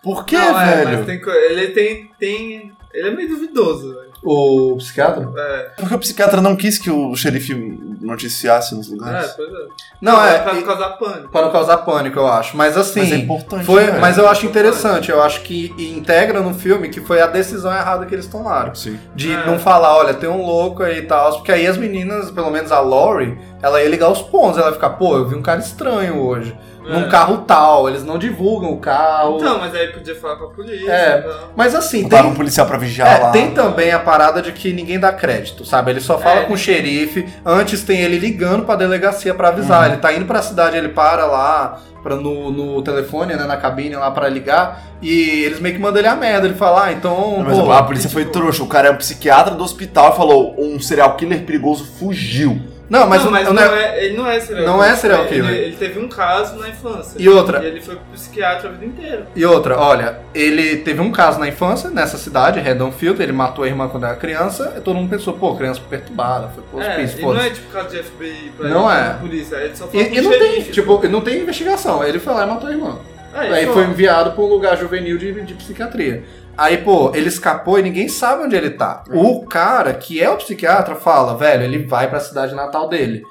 Por 0.02 0.26
quê, 0.26 0.38
Não, 0.38 0.61
é, 0.61 0.86
velho? 0.86 0.98
mas 0.99 1.06
tem, 1.06 1.22
ele 1.49 1.68
tem, 1.70 2.11
tem. 2.18 2.72
Ele 2.94 3.10
é 3.10 3.11
meio 3.16 3.30
duvidoso, 3.30 3.94
velho. 3.94 4.10
O 4.22 4.76
psiquiatra? 4.78 5.32
É, 5.38 5.70
Porque 5.78 5.95
o 5.95 5.99
psiquiatra 5.99 6.41
não 6.41 6.53
quis 6.53 6.78
que 6.78 6.91
o 6.91 7.16
xerife 7.16 7.53
noticiasse 8.02 8.76
nos 8.76 8.88
é, 8.88 8.91
lugares. 8.91 9.32
pois 9.32 9.48
é. 9.49 9.68
Não, 10.02 10.22
é. 10.26 10.40
pra 10.40 10.53
e- 10.56 10.64
causar 10.64 10.90
pânico. 10.98 11.30
Para 11.30 11.45
não 11.45 11.52
causar 11.53 11.78
pânico, 11.78 12.20
eu 12.20 12.28
acho. 12.28 12.57
Mas 12.57 12.76
assim. 12.76 12.99
Mas 13.02 13.11
é 13.11 13.16
importante, 13.16 13.66
Foi, 13.66 13.86
velho. 13.86 14.02
mas 14.02 14.18
eu 14.18 14.28
acho 14.28 14.45
interessante. 14.45 15.10
Eu 15.10 15.22
acho 15.22 15.41
que 15.44 15.74
integra 15.78 16.41
no 16.41 16.53
filme 16.53 16.90
que 16.90 16.99
foi 16.99 17.22
a 17.22 17.28
decisão 17.28 17.72
errada 17.72 18.06
que 18.06 18.14
eles 18.14 18.28
tomaram. 18.28 18.76
Sim. 18.76 18.99
De 19.16 19.32
É. 19.32 19.45
não 19.45 19.57
falar, 19.57 19.95
olha, 19.95 20.14
tem 20.14 20.28
um 20.30 20.45
louco 20.45 20.84
aí 20.84 20.99
e 20.99 21.03
tal. 21.03 21.32
Porque 21.38 21.52
aí 21.52 21.66
as 21.66 21.78
meninas, 21.78 22.30
pelo 22.32 22.49
menos 22.52 22.72
a 22.74 22.80
Lori, 22.82 23.38
ela 23.61 23.82
ia 23.82 23.88
ligar 23.90 24.10
os 24.11 24.22
pontos. 24.22 24.57
Ela 24.57 24.68
ia 24.68 24.74
ficar, 24.74 24.90
pô, 24.91 25.16
eu 25.16 25.28
vi 25.30 25.36
um 25.36 25.41
cara 25.41 25.60
estranho 25.61 26.18
hoje. 26.22 26.57
Num 26.81 27.06
É. 27.06 27.10
carro 27.10 27.39
tal. 27.39 27.88
Eles 27.89 28.03
não 28.03 28.18
divulgam 28.18 28.72
o 28.72 28.77
carro. 28.77 29.38
Então, 29.38 29.60
mas 29.60 29.73
aí 29.76 29.88
podia 29.88 30.15
falar 30.15 30.38
com 30.38 30.45
a 30.45 30.49
polícia. 30.49 30.91
É. 30.91 31.19
então. 31.19 31.49
Mas 31.56 31.76
assim, 31.76 32.07
tem, 32.07 32.22
um 32.26 32.34
policial 32.34 32.65
pra 32.65 32.77
vigiar 32.77 33.07
É, 33.19 33.23
lá. 33.23 33.31
tem 33.31 33.51
também 33.51 33.91
a 33.91 33.99
parada 33.99 34.41
de 34.41 34.51
que 34.51 34.73
ninguém 34.73 34.99
dá 34.99 35.11
crédito, 35.11 35.65
sabe? 35.65 35.91
Ele 35.91 36.01
só 36.01 36.18
fala 36.18 36.41
É, 36.41 36.43
com 36.45 36.53
o 36.53 36.57
xerife, 36.57 37.27
antes 37.45 37.84
tem 37.84 38.01
ele 38.01 38.18
ligando 38.18 38.65
pra 38.65 38.76
delegacia 38.76 39.34
pra 39.34 39.49
avisar. 39.49 39.88
Ele 39.88 39.97
tá 39.97 40.14
indo 40.14 40.26
pra 40.26 40.41
cidade, 40.41 40.77
ele 40.77 40.89
para 40.89 41.26
lá 41.26 41.80
pra, 42.01 42.15
no, 42.15 42.49
no 42.49 42.81
telefone, 42.81 43.35
né, 43.35 43.43
na 43.43 43.57
cabine 43.57 43.95
lá 43.95 44.10
pra 44.10 44.30
ligar, 44.30 44.84
e 45.01 45.43
eles 45.43 45.60
meio 45.60 45.76
que 45.76 45.81
mandam 45.81 45.99
ele 45.99 46.07
a 46.07 46.15
merda. 46.15 46.47
Ele 46.47 46.56
fala, 46.56 46.85
ah, 46.85 46.91
então. 46.93 47.43
Mas 47.45 47.57
pô, 47.57 47.72
a 47.72 47.84
polícia 47.84 48.10
foi 48.10 48.26
trouxa. 48.26 48.64
O 48.64 48.68
cara 48.68 48.88
é 48.88 48.91
um 48.91 48.95
psiquiatra 48.95 49.53
do 49.53 49.64
hospital 49.64 50.14
e 50.14 50.15
falou: 50.15 50.56
um 50.57 50.80
serial 50.80 51.15
killer 51.15 51.43
perigoso 51.43 51.85
fugiu. 51.99 52.60
Não, 52.90 53.07
mas, 53.07 53.24
não, 53.24 53.32
mas 53.32 53.45
não 53.45 53.53
não- 53.53 53.61
é, 53.64 54.03
ele 54.06 54.18
não 54.18 54.28
é 54.28 54.40
serial 54.40 54.66
Não 54.66 54.74
killer. 54.80 54.91
é 54.91 54.95
serial 54.95 55.22
Ele- 55.22 55.30
killer. 55.30 55.53
Ele, 55.53 55.76
teve 55.76 55.99
um 55.99 56.07
caso 56.07 56.56
na 56.57 56.70
infância. 56.70 57.22
E 57.22 57.30
outra? 57.30 57.61
E 57.64 57.68
ele 57.68 57.82
foi 57.82 57.95
pro 57.95 58.06
psiquiatra 58.14 58.70
a 58.70 58.72
vida 58.72 58.86
inteira. 58.86 59.28
E 59.36 59.45
outra, 59.45 59.78
olha, 59.80 60.20
ele 60.34 60.78
teve 60.78 60.99
um 60.99 61.11
caso 61.11 61.40
na 61.40 61.48
infância, 61.48 61.90
nessa 61.90 62.18
cidade, 62.18 62.60
Redonfield, 62.60 63.22
ele 63.22 63.32
matou 63.32 63.64
a 63.64 63.68
irmã 63.68 63.88
quando 63.88 64.06
era 64.06 64.16
criança, 64.16 64.74
e 64.78 64.82
todo 64.82 64.95
mundo 64.95 65.10
pensou, 65.10 65.34
pô, 65.34 65.56
criança 65.56 65.80
perturbada, 65.88 66.48
foi 66.49 66.64
pro 66.64 66.82
É, 66.82 66.90
hospício, 66.95 67.20
e 67.20 67.22
não 67.22 67.40
é 67.40 67.49
tipo 67.52 67.72
caso 67.72 67.90
de 67.90 67.98
FBI 68.03 68.52
pra 68.57 68.70
Não 68.70 68.91
ele, 68.91 69.02
é. 69.02 69.14
polícia. 69.14 69.56
Ele 69.57 69.76
só 69.76 69.86
fala 69.88 70.03
E, 70.03 70.18
e 70.18 70.22
não 70.22 70.32
tem, 70.32 70.61
tipo, 70.64 71.07
não 71.07 71.22
tem 71.22 71.41
investigação, 71.41 72.03
ele 72.03 72.18
foi 72.20 72.34
lá 72.34 72.44
e 72.44 72.48
matou 72.49 72.70
a 72.70 72.72
irmã. 72.72 72.98
Aí, 73.34 73.53
Aí 73.53 73.65
só- 73.65 73.73
foi 73.73 73.84
enviado 73.85 74.31
pra 74.31 74.43
um 74.43 74.47
lugar 74.47 74.77
juvenil 74.77 75.18
de, 75.18 75.41
de 75.41 75.53
psiquiatria. 75.53 76.23
Aí, 76.57 76.77
pô, 76.80 77.11
ele 77.15 77.30
escapou 77.30 77.80
e 77.80 77.81
ninguém 77.81 78.10
sabe 78.10 78.43
onde 78.43 78.56
ele 78.56 78.72
tá. 78.72 79.03
O 79.14 79.45
cara, 79.45 79.93
que 79.93 80.22
é 80.22 80.30
o 80.30 80.35
psiquiatra, 80.38 80.95
fala, 80.95 81.38
velho, 81.38 81.64
ele 81.64 81.85
vai 81.85 82.10
pra 82.10 82.19
cidade 82.19 82.53
natal 82.53 82.89
dele. 82.89 83.23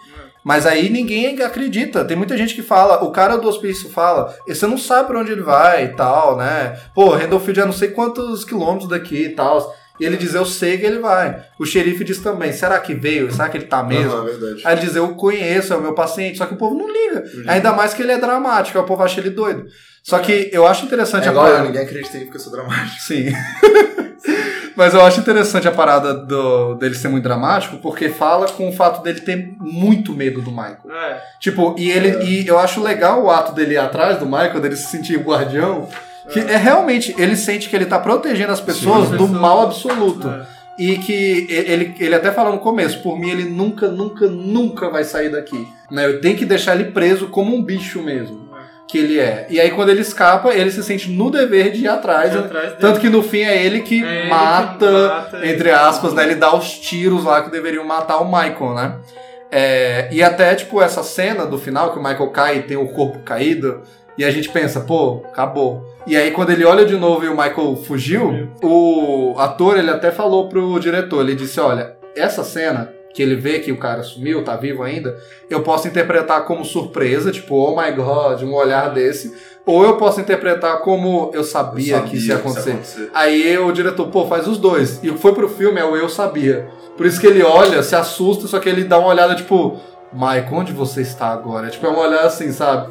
Mas 0.42 0.64
aí 0.64 0.88
ninguém 0.88 1.42
acredita. 1.42 2.04
Tem 2.06 2.16
muita 2.16 2.36
gente 2.38 2.54
que 2.54 2.62
fala, 2.62 3.04
o 3.04 3.10
cara 3.10 3.36
do 3.36 3.46
hospício 3.48 3.90
fala, 3.90 4.34
você 4.46 4.66
não 4.66 4.78
sabe 4.78 5.08
pra 5.08 5.18
onde 5.20 5.30
ele 5.32 5.42
vai 5.42 5.84
e 5.84 5.88
tal, 5.88 6.36
né? 6.38 6.78
Pô, 6.94 7.10
Rendlefield 7.14 7.60
é 7.60 7.64
não 7.66 7.72
sei 7.72 7.88
quantos 7.88 8.44
quilômetros 8.46 8.88
daqui 8.88 9.24
e 9.24 9.28
tal. 9.30 9.74
E 10.00 10.04
ele 10.04 10.16
diz, 10.16 10.34
eu 10.34 10.44
sei 10.46 10.78
que 10.78 10.86
ele 10.86 10.98
vai. 10.98 11.42
O 11.58 11.64
xerife 11.66 12.04
diz 12.04 12.18
também, 12.18 12.52
será 12.52 12.78
que 12.78 12.94
veio? 12.94 13.30
Será 13.32 13.48
que 13.48 13.56
ele 13.56 13.66
tá 13.66 13.82
mesmo? 13.82 14.10
Não, 14.16 14.22
é 14.28 14.30
verdade. 14.30 14.62
Aí 14.64 14.74
ele 14.74 14.80
diz, 14.86 14.94
eu 14.96 15.08
conheço, 15.14 15.72
é 15.72 15.76
o 15.76 15.80
meu 15.80 15.92
paciente. 15.94 16.38
Só 16.38 16.46
que 16.46 16.54
o 16.54 16.58
povo 16.58 16.76
não 16.76 16.86
liga. 16.90 17.24
Ainda 17.46 17.72
mais 17.72 17.94
que 17.94 18.02
ele 18.02 18.12
é 18.12 18.18
dramático, 18.18 18.78
aí 18.78 18.84
o 18.84 18.86
povo 18.86 19.02
acha 19.02 19.20
ele 19.20 19.30
doido. 19.30 19.66
Só 20.02 20.18
que 20.20 20.48
eu 20.52 20.66
acho 20.66 20.86
interessante 20.86 21.24
É 21.24 21.28
a 21.28 21.30
igual 21.32 21.46
eu, 21.46 21.52
parada. 21.52 21.68
ninguém 21.68 21.84
acredita 21.84 22.16
em 22.16 22.20
mim 22.20 22.26
porque 22.26 22.38
eu 22.38 22.42
sou 22.42 22.52
dramático. 22.52 23.00
Sim. 23.00 23.26
Mas 24.76 24.94
eu 24.94 25.00
acho 25.02 25.18
interessante 25.20 25.66
a 25.66 25.72
parada 25.72 26.14
do, 26.14 26.74
dele 26.76 26.94
ser 26.94 27.08
muito 27.08 27.24
dramático, 27.24 27.78
porque 27.78 28.08
fala 28.10 28.46
com 28.46 28.68
o 28.68 28.72
fato 28.72 29.02
dele 29.02 29.20
ter 29.20 29.52
muito 29.58 30.14
medo 30.14 30.40
do 30.40 30.52
Michael. 30.52 30.78
É. 30.88 31.20
Tipo, 31.40 31.74
e 31.76 31.90
ele. 31.90 32.24
E 32.24 32.46
eu 32.46 32.56
acho 32.58 32.80
legal 32.80 33.24
o 33.24 33.28
ato 33.30 33.52
dele 33.52 33.74
ir 33.74 33.78
atrás 33.78 34.18
do 34.18 34.24
Michael, 34.26 34.60
dele 34.60 34.76
se 34.76 34.86
sentir 34.88 35.18
guardião. 35.18 35.88
Que 36.32 36.40
é 36.40 36.56
realmente, 36.56 37.14
ele 37.18 37.36
sente 37.36 37.68
que 37.68 37.76
ele 37.76 37.86
tá 37.86 37.98
protegendo 37.98 38.52
as 38.52 38.60
pessoas 38.60 39.09
Sim. 39.09 39.16
do 39.16 39.28
mal 39.28 39.62
absoluto. 39.62 40.28
É. 40.28 40.46
E 40.78 40.98
que 40.98 41.46
ele, 41.48 41.94
ele 41.98 42.14
até 42.14 42.30
fala 42.30 42.52
no 42.52 42.59
começo, 42.59 43.02
por 43.02 43.18
mim 43.18 43.30
ele 43.30 43.44
nunca, 43.44 43.88
nunca, 43.88 44.28
nunca 44.28 44.88
vai 44.88 45.02
sair 45.02 45.28
daqui. 45.28 45.66
Né? 45.90 46.06
Eu 46.06 46.20
tenho 46.20 46.36
que 46.36 46.44
deixar 46.44 46.74
ele 46.74 46.92
preso 46.92 47.28
como 47.28 47.55
um 47.55 47.62
bicho 47.62 48.00
mesmo. 48.00 48.48
Que 48.86 48.98
ele 48.98 49.18
é. 49.18 49.46
E 49.50 49.60
aí 49.60 49.70
quando 49.70 49.88
ele 49.90 50.00
escapa, 50.00 50.55
ele 50.55 50.70
se 50.70 50.82
sente 50.82 51.10
no 51.10 51.30
dever 51.30 51.72
de 51.72 51.82
ir 51.84 51.88
atrás. 51.88 52.32
Ir 52.32 52.38
atrás. 52.38 52.74
Tanto 52.78 53.00
que 53.00 53.09
no 53.09 53.22
fim 53.22 53.40
é 53.40 53.62
ele 53.62 53.80
que 53.80 54.02
É 54.02 54.06
ele 54.06 54.22
que 54.22 54.28
mata, 54.28 55.09
mata 55.09 55.46
entre 55.46 55.70
aspas, 55.70 56.14
né? 56.14 56.22
Ele 56.24 56.36
dá 56.36 56.55
os 56.55 56.78
tiros 56.78 57.24
lá 57.24 57.42
que 57.42 57.50
deveriam 57.50 57.84
matar 57.84 58.18
o 58.18 58.24
Michael, 58.24 58.74
né? 58.74 58.94
É, 59.50 60.09
e 60.12 60.22
até, 60.22 60.55
tipo, 60.55 60.80
essa 60.80 61.02
cena 61.02 61.46
do 61.46 61.59
final, 61.59 61.92
que 61.92 61.98
o 61.98 62.02
Michael 62.02 62.30
cai 62.30 62.59
e 62.59 62.62
tem 62.62 62.76
o 62.76 62.88
corpo 62.88 63.20
caído, 63.20 63.82
e 64.18 64.24
a 64.24 64.30
gente 64.32 64.50
pensa, 64.50 64.80
pô, 64.80 65.22
acabou. 65.26 65.94
E 66.04 66.16
aí, 66.16 66.32
quando 66.32 66.50
ele 66.50 66.64
olha 66.64 66.84
de 66.84 66.96
novo 66.96 67.24
e 67.24 67.28
o 67.28 67.36
Michael 67.36 67.76
fugiu, 67.76 68.48
o 68.60 69.34
ator, 69.38 69.78
ele 69.78 69.90
até 69.90 70.10
falou 70.10 70.48
pro 70.48 70.80
diretor, 70.80 71.20
ele 71.20 71.36
disse, 71.36 71.60
olha, 71.60 71.96
essa 72.16 72.42
cena, 72.42 72.92
que 73.14 73.22
ele 73.22 73.36
vê 73.36 73.60
que 73.60 73.70
o 73.70 73.76
cara 73.76 74.02
sumiu, 74.02 74.42
tá 74.42 74.56
vivo 74.56 74.82
ainda, 74.82 75.16
eu 75.48 75.62
posso 75.62 75.86
interpretar 75.86 76.44
como 76.44 76.64
surpresa, 76.64 77.30
tipo, 77.30 77.54
oh 77.54 77.80
my 77.80 77.92
god, 77.92 78.42
um 78.42 78.54
olhar 78.54 78.92
desse, 78.92 79.32
ou 79.64 79.84
eu 79.84 79.96
posso 79.96 80.20
interpretar 80.20 80.80
como 80.80 81.30
eu 81.32 81.44
sabia, 81.44 81.98
Eu 81.98 82.02
que 82.04 82.16
isso 82.16 82.28
ia 82.28 82.38
sabia 82.38 82.62
acontecer. 82.62 83.10
Aí 83.14 83.56
o 83.58 83.70
diretor, 83.70 84.08
pô, 84.08 84.26
faz 84.26 84.48
os 84.48 84.58
dois. 84.58 84.98
E 85.02 85.10
o 85.10 85.14
que 85.14 85.20
foi 85.20 85.32
pro 85.32 85.48
filme 85.48 85.78
é 85.78 85.84
o 85.84 85.94
eu 85.94 86.08
sabia. 86.08 86.68
Por 86.96 87.06
isso 87.06 87.20
que 87.20 87.26
ele 87.26 87.42
olha, 87.42 87.82
se 87.82 87.94
assusta, 87.94 88.48
só 88.48 88.58
que 88.58 88.68
ele 88.68 88.82
dá 88.82 88.98
uma 88.98 89.10
olhada 89.10 89.34
tipo, 89.34 89.78
Mike, 90.12 90.52
onde 90.52 90.72
você 90.72 91.02
está 91.02 91.28
agora? 91.28 91.68
Tipo, 91.68 91.86
é 91.86 91.90
uma 91.90 92.00
olhada 92.00 92.26
assim, 92.26 92.50
sabe? 92.50 92.90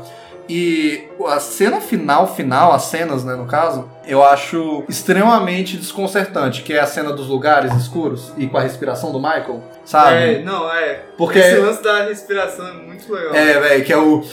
E 0.50 1.08
a 1.28 1.40
cena 1.40 1.82
final, 1.82 2.34
final, 2.34 2.72
as 2.72 2.84
cenas, 2.84 3.24
né, 3.24 3.36
no 3.36 3.46
caso, 3.46 3.90
eu 4.06 4.24
acho 4.24 4.84
extremamente 4.88 5.76
desconcertante, 5.78 6.62
que 6.62 6.74
é 6.74 6.80
a 6.80 6.86
cena 6.86 7.12
dos 7.12 7.28
lugares 7.28 7.74
escuros 7.76 8.32
e 8.38 8.48
com 8.48 8.58
a 8.58 8.62
respiração 8.62 9.12
do 9.12 9.20
Michael, 9.20 9.62
sabe? 9.84 10.16
É, 10.16 10.42
não, 10.44 10.72
é. 10.72 11.02
Porque 11.18 11.40
Esse 11.40 11.58
lance 11.58 11.84
da 11.84 12.06
respiração 12.06 12.68
é 12.68 12.74
muito 12.74 13.12
legal. 13.12 13.36
é, 13.36 13.60
velho, 13.60 13.86
que 13.86 13.94
é 13.94 13.98
o 13.98 14.24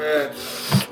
É. 0.00 0.30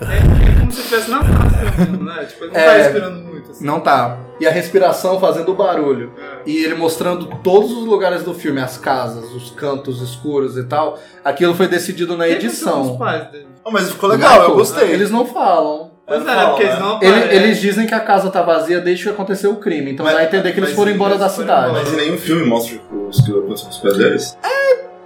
É, 0.01 0.17
é 0.57 0.61
como 0.61 0.73
se 0.73 0.81
estivesse 0.81 1.11
na 1.11 1.23
máscara 1.23 1.73
mesmo, 1.79 2.05
né? 2.05 2.25
Tipo, 2.25 2.45
ele 2.45 2.53
não 2.53 2.61
É. 2.61 2.65
tá 2.67 2.73
respirando 2.83 3.21
muito, 3.21 3.51
assim. 3.51 3.65
não 3.65 3.81
tá. 3.81 4.19
E 4.41 4.47
a 4.47 4.51
respiração 4.51 5.21
fazendo 5.21 5.55
barulho. 5.55 6.13
É. 6.19 6.33
e 6.45 6.65
ele 6.65 6.75
mostrando 6.75 7.27
todos 7.43 7.71
os 7.71 7.85
lugares 7.87 8.23
do 8.25 8.35
filme, 8.35 8.61
as 8.61 8.77
casas, 8.77 9.31
os 9.33 9.51
cantos 9.53 10.01
escuros 10.03 10.57
e 10.57 10.65
tal. 10.65 10.99
Aquilo 11.25 11.55
foi 11.55 11.69
decidido 11.69 12.17
na 12.17 12.25
Quem 12.27 12.39
que 12.39 12.51
são 12.51 12.73
os 12.73 12.87
edição. 12.89 12.99
pais 12.99 13.31
dele? 13.31 13.47
Oh, 13.65 13.71
mas 13.71 13.89
ficou 13.91 14.09
legal, 14.11 14.31
eu 14.33 14.39
Michael, 14.41 14.57
gostei. 14.57 14.91
Eles 14.91 15.11
não 15.11 15.25
falam. 15.25 15.93
Pois 16.05 16.21
é, 16.21 16.25
fala, 16.25 16.49
porque 16.51 16.65
né? 16.65 16.71
eles 16.71 16.81
não 16.81 16.99
Ele- 17.01 17.17
aparecem. 17.17 17.37
eles 17.45 17.61
dizem 17.61 17.87
que 17.87 17.95
a 17.95 18.01
casa 18.01 18.29
tá 18.29 18.43
vazia 18.43 18.81
desde 18.81 19.05
que 19.05 19.11
aconteceu 19.11 19.53
o 19.53 19.57
crime. 19.57 19.93
Então 19.93 20.05
Mas- 20.05 20.17
dá 20.17 20.21
a 20.21 20.25
entender 20.25 20.53
que 20.53 20.59
eles 20.59 20.73
foram 20.73 20.91
embora 20.91 21.13
eles 21.13 21.21
da 21.21 21.29
foram 21.29 21.47
cidade. 21.49 21.69
embora. 21.71 21.85
Mas 21.85 21.93
em 21.93 21.97
nenhum 21.97 22.19
filme 22.19 22.45
mostra 22.45 22.81
os 23.09 23.21
que 23.21 23.31
aconteceu 23.31 23.67
com 23.67 23.71
os 23.71 23.79
pés 23.79 23.97
deles. 23.97 24.39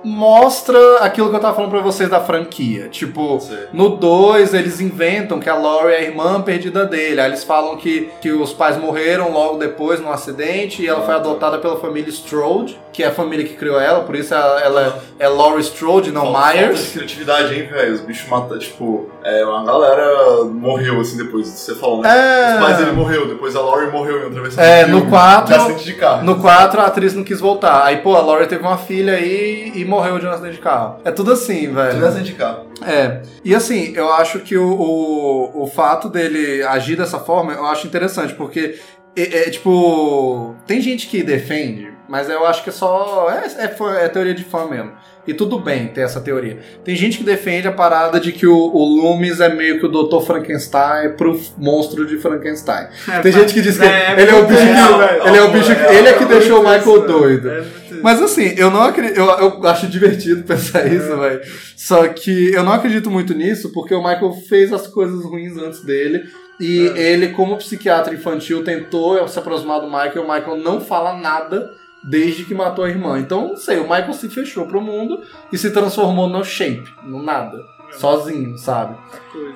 Mostra 0.07 0.99
aquilo 0.99 1.31
que 1.31 1.35
eu 1.35 1.41
tava 1.41 1.57
falando 1.57 1.71
pra 1.73 1.81
vocês 1.81 2.09
da 2.09 2.21
franquia. 2.21 2.89
Tipo, 2.89 3.41
Sei. 3.41 3.67
no 3.73 3.97
2 3.97 4.55
eles 4.55 4.81
inventam 4.81 5.41
que 5.41 5.51
a 5.51 5.57
Laurie 5.57 5.95
é 5.95 5.99
a 5.99 6.03
irmã 6.03 6.41
perdida 6.41 6.85
dele. 6.87 7.21
Aí 7.21 7.29
eles 7.29 7.43
falam 7.43 7.77
que, 7.77 8.09
que 8.21 8.31
os 8.31 8.53
pais 8.53 8.77
morreram 8.77 9.33
logo 9.33 9.59
depois 9.59 10.01
num 10.01 10.13
acidente 10.13 10.81
e 10.81 10.87
ela 10.87 11.03
foi 11.03 11.15
adotada 11.15 11.59
pela 11.59 11.81
família 11.81 12.09
Strode, 12.09 12.79
que 12.97 13.03
é 13.03 13.09
a 13.09 13.13
família 13.13 13.45
que 13.45 13.53
criou 13.55 13.79
ela, 13.79 14.05
por 14.05 14.17
isso 14.17 14.33
ela, 14.33 14.59
ela 14.59 15.03
é 15.19 15.29
Laurie 15.29 15.61
Strode, 15.61 16.11
não 16.11 16.23
Falta- 16.23 16.41
falta 16.41 16.57
Myers. 16.57 16.85
de 16.87 16.91
criatividade, 16.93 17.55
hein, 17.55 17.67
velho? 17.71 17.93
Os 17.93 18.01
bichos 18.01 18.27
matam, 18.27 18.59
tipo, 18.59 19.11
é, 19.23 19.45
uma 19.45 19.63
galera 19.67 20.45
morreu 20.45 20.99
assim 20.99 21.19
depois, 21.19 21.47
você 21.47 21.75
falou, 21.75 22.01
né? 22.01 22.09
É. 22.09 22.55
Os 22.55 22.61
pais 22.65 22.79
dele 22.79 22.93
morreu, 22.93 23.29
depois 23.29 23.55
a 23.55 23.61
Laurie 23.61 23.91
morreu 23.91 24.21
em 24.23 24.25
outra 24.25 24.41
vez. 24.41 24.57
É, 24.57 24.87
no 24.87 25.07
quatro- 25.11 25.49
De 25.53 25.61
acidente 25.61 25.85
de 25.85 25.93
carro. 25.93 26.25
No 26.25 26.41
4, 26.41 26.81
a 26.81 26.87
atriz 26.87 27.13
não 27.15 27.23
quis 27.23 27.39
voltar. 27.39 27.85
Aí, 27.85 27.99
pô, 27.99 28.17
a 28.17 28.23
Laurie 28.23 28.47
teve 28.47 28.63
uma 28.63 28.79
filha 28.79 29.13
aí 29.13 29.73
e 29.75 29.85
morreu 29.85 30.19
de 30.19 30.27
um 30.27 30.31
acidente 30.31 30.55
de 30.57 30.63
carro. 30.63 30.97
É 31.05 31.11
tudo 31.11 31.33
assim, 31.33 31.71
velho. 31.75 31.91
Tudo 31.93 32.07
acidente 32.07 32.31
de 32.33 32.39
carro. 32.39 32.65
É. 32.87 33.21
E 33.45 33.55
assim, 33.55 33.93
eu 33.95 34.11
acho 34.15 34.39
que 34.39 34.57
o, 34.57 34.73
o, 34.73 35.65
o 35.65 35.67
fato 35.67 36.09
dele 36.09 36.63
agir 36.63 36.97
dessa 36.97 37.19
forma, 37.19 37.53
eu 37.53 37.67
acho 37.67 37.87
interessante, 37.87 38.33
porque 38.33 38.79
é, 39.15 39.49
é, 39.49 39.51
tipo. 39.51 40.55
Tem 40.67 40.81
gente 40.81 41.07
que 41.09 41.23
defende 41.23 41.95
Mas 42.09 42.31
eu 42.31 42.47
acho 42.47 42.63
que 42.63 42.71
é 42.71 42.73
só. 42.73 43.29
É, 43.31 43.65
é, 43.65 43.69
fã- 43.69 43.95
é 43.95 44.09
teoria 44.09 44.35
de 44.35 44.45
fã 44.45 44.67
mesmo. 44.67 44.93
E 45.27 45.35
tudo 45.35 45.59
bem 45.59 45.89
ter 45.89 46.03
essa 46.03 46.21
teoria. 46.21 46.59
Tem 46.85 46.95
gente 46.95 47.19
que 47.19 47.25
defende 47.25 47.67
a 47.67 47.73
parada 47.73 48.21
de 48.21 48.31
que 48.31 48.47
o, 48.47 48.55
o 48.57 48.85
Loomis 48.85 49.41
é 49.41 49.49
meio 49.49 49.81
que 49.81 49.87
o 49.87 49.89
Dr. 49.89 50.25
Frankenstein 50.25 51.15
pro 51.17 51.37
monstro 51.59 52.07
de 52.07 52.17
Frankenstein. 52.19 52.87
Tem 53.23 53.33
gente 53.33 53.53
que 53.53 53.61
diz 53.61 53.77
que 53.77 53.85
É, 53.85 54.13
ele 54.21 54.31
é 54.31 54.35
o 54.37 54.47
bicho 54.47 54.61
que. 54.61 55.29
Ele 55.29 55.37
é 55.37 55.43
o 55.43 55.51
bicho 55.51 55.75
que. 55.75 55.95
Ele 55.95 56.09
é 56.09 56.13
que 56.13 56.25
deixou 56.27 56.61
o 56.61 56.63
Michael 56.63 57.07
doido. 57.09 57.51
É. 57.51 57.65
Mas 58.03 58.23
assim, 58.23 58.55
eu 58.57 58.71
não 58.71 58.83
acredito. 58.83 59.17
Eu, 59.19 59.27
eu 59.27 59.67
acho 59.67 59.89
divertido 59.89 60.45
pensar 60.47 60.87
isso, 60.87 61.17
velho. 61.17 61.41
Só 61.77 62.07
que 62.07 62.53
eu 62.53 62.63
não 62.63 62.73
acredito 62.73 63.11
muito 63.11 63.35
nisso, 63.35 63.73
porque 63.73 63.95
o 63.95 63.99
Michael 64.03 64.33
fez 64.49 64.73
as 64.73 64.87
coisas 64.87 65.25
ruins 65.25 65.57
antes 65.57 65.83
dele. 65.83 66.23
E 66.61 66.87
ele, 66.95 67.29
como 67.31 67.57
psiquiatra 67.57 68.15
infantil, 68.15 68.63
tentou 68.65 69.27
se 69.29 69.39
aproximar 69.39 69.81
do 69.81 69.87
Michael. 69.89 70.23
O 70.23 70.33
Michael 70.33 70.57
não 70.59 70.81
fala 70.81 71.15
nada 71.19 71.71
desde 72.07 72.45
que 72.45 72.55
matou 72.55 72.85
a 72.85 72.89
irmã. 72.89 73.19
Então, 73.19 73.49
não 73.49 73.57
sei, 73.57 73.79
o 73.79 73.83
Michael 73.83 74.13
se 74.13 74.29
fechou 74.29 74.67
pro 74.67 74.81
mundo 74.81 75.21
e 75.53 75.59
se 75.59 75.71
transformou 75.71 76.29
no 76.29 76.45
shape, 76.45 76.89
no 77.03 77.23
nada. 77.23 77.65
Sozinho, 77.93 78.59
sabe? 78.59 78.97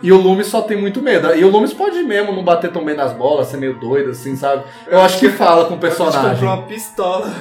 E 0.02 0.12
o 0.12 0.16
Loomis 0.16 0.46
só 0.46 0.62
tem 0.62 0.76
muito 0.80 1.02
medo. 1.02 1.34
E 1.34 1.44
o 1.44 1.50
Loomis 1.50 1.72
pode 1.74 2.00
mesmo 2.04 2.32
não 2.32 2.44
bater 2.44 2.70
tão 2.70 2.84
bem 2.84 2.94
nas 2.96 3.12
bolas, 3.12 3.48
ser 3.48 3.56
meio 3.56 3.78
doido, 3.80 4.10
assim, 4.10 4.36
sabe? 4.36 4.62
Eu 4.86 5.00
acho 5.00 5.18
que 5.18 5.28
fala 5.30 5.64
com 5.66 5.74
o 5.74 5.78
personagem. 5.78 6.30
comprou 6.32 6.54
uma 6.54 6.62
pistola. 6.62 7.34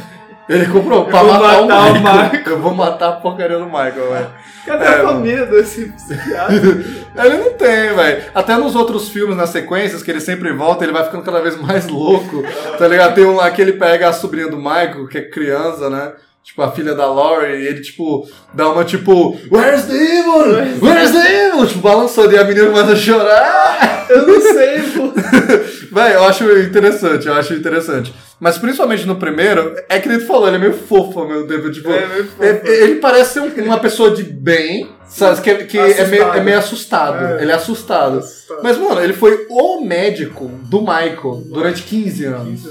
Ele 0.49 0.65
comprou 0.65 1.05
pra 1.05 1.23
matar, 1.23 1.39
matar 1.39 1.59
o, 1.59 1.61
o 1.61 1.67
Michael. 1.67 2.23
Michael. 2.23 2.43
Eu 2.47 2.59
vou 2.59 2.73
matar 2.73 3.09
a 3.09 3.11
porcaria 3.13 3.59
do 3.59 3.65
Michael, 3.65 4.09
velho. 4.11 4.27
Cadê 4.65 4.83
É, 4.83 4.87
a 4.87 5.03
família 5.07 5.45
desse 5.45 5.91
psiquiatra? 5.91 6.55
Ele 7.15 7.37
não 7.37 7.53
tem, 7.53 7.95
velho. 7.95 8.23
Até 8.33 8.55
nos 8.55 8.75
outros 8.75 9.09
filmes, 9.09 9.35
nas 9.35 9.49
sequências, 9.49 10.03
que 10.03 10.11
ele 10.11 10.21
sempre 10.21 10.51
volta, 10.53 10.83
ele 10.83 10.93
vai 10.93 11.03
ficando 11.03 11.23
cada 11.23 11.41
vez 11.41 11.59
mais 11.59 11.87
louco. 11.87 12.43
Tá 12.77 12.87
ligado? 12.87 13.15
Tem 13.15 13.25
um 13.25 13.35
lá 13.35 13.49
que 13.51 13.61
ele 13.61 13.73
pega 13.73 14.09
a 14.09 14.13
sobrinha 14.13 14.47
do 14.47 14.57
Michael, 14.57 15.07
que 15.07 15.17
é 15.17 15.29
criança, 15.29 15.89
né? 15.89 16.13
Tipo, 16.43 16.61
a 16.63 16.71
filha 16.71 16.95
da 16.95 17.05
Laurie, 17.05 17.61
e 17.61 17.67
ele, 17.67 17.81
tipo, 17.81 18.27
dá 18.53 18.69
uma, 18.69 18.83
tipo, 18.83 19.37
Where's 19.51 19.83
the 19.83 19.93
evil? 19.93 20.81
Where's 20.81 21.11
the 21.11 21.47
evil? 21.47 21.67
Tipo, 21.67 21.79
balançando, 21.81 22.33
e 22.33 22.37
a 22.37 22.43
menina 22.43 22.67
começa 22.67 22.93
a 22.93 22.95
chorar. 22.95 24.07
Eu 24.09 24.25
não 24.25 24.41
sei, 24.41 24.81
pô. 24.81 25.13
Véi, 25.91 26.15
eu 26.15 26.23
acho 26.23 26.43
interessante, 26.59 27.27
eu 27.27 27.33
acho 27.33 27.53
interessante. 27.53 28.13
Mas 28.39 28.57
principalmente 28.57 29.05
no 29.05 29.15
primeiro, 29.17 29.75
é 29.89 29.99
que 29.99 30.07
ele 30.07 30.19
falou, 30.25 30.47
ele 30.47 30.55
é 30.55 30.59
meio 30.59 30.73
fofo 30.73 31.25
mesmo 31.27 31.47
tempo. 31.47 31.69
Tipo, 31.71 31.91
É 31.91 32.05
meio 32.07 32.25
fofo. 32.25 32.43
é- 32.43 32.61
ele 32.65 32.95
parece 32.95 33.33
ser 33.33 33.39
um- 33.41 33.63
uma 33.65 33.79
pessoa 33.79 34.11
de 34.11 34.23
bem, 34.23 34.89
sabe? 35.07 35.41
Que, 35.41 35.55
que 35.65 35.77
é, 35.77 36.05
meio, 36.07 36.23
é 36.23 36.41
meio 36.41 36.57
assustado. 36.57 37.23
É. 37.37 37.41
Ele 37.41 37.51
é 37.51 37.55
assustado. 37.55 38.19
Assustado. 38.19 38.59
Mas, 38.63 38.77
mano, 38.77 39.01
ele 39.01 39.13
foi 39.13 39.45
o 39.49 39.81
médico 39.81 40.47
do 40.63 40.79
Michael 40.81 41.43
durante 41.47 41.83
15 41.83 42.25
anos. 42.25 42.61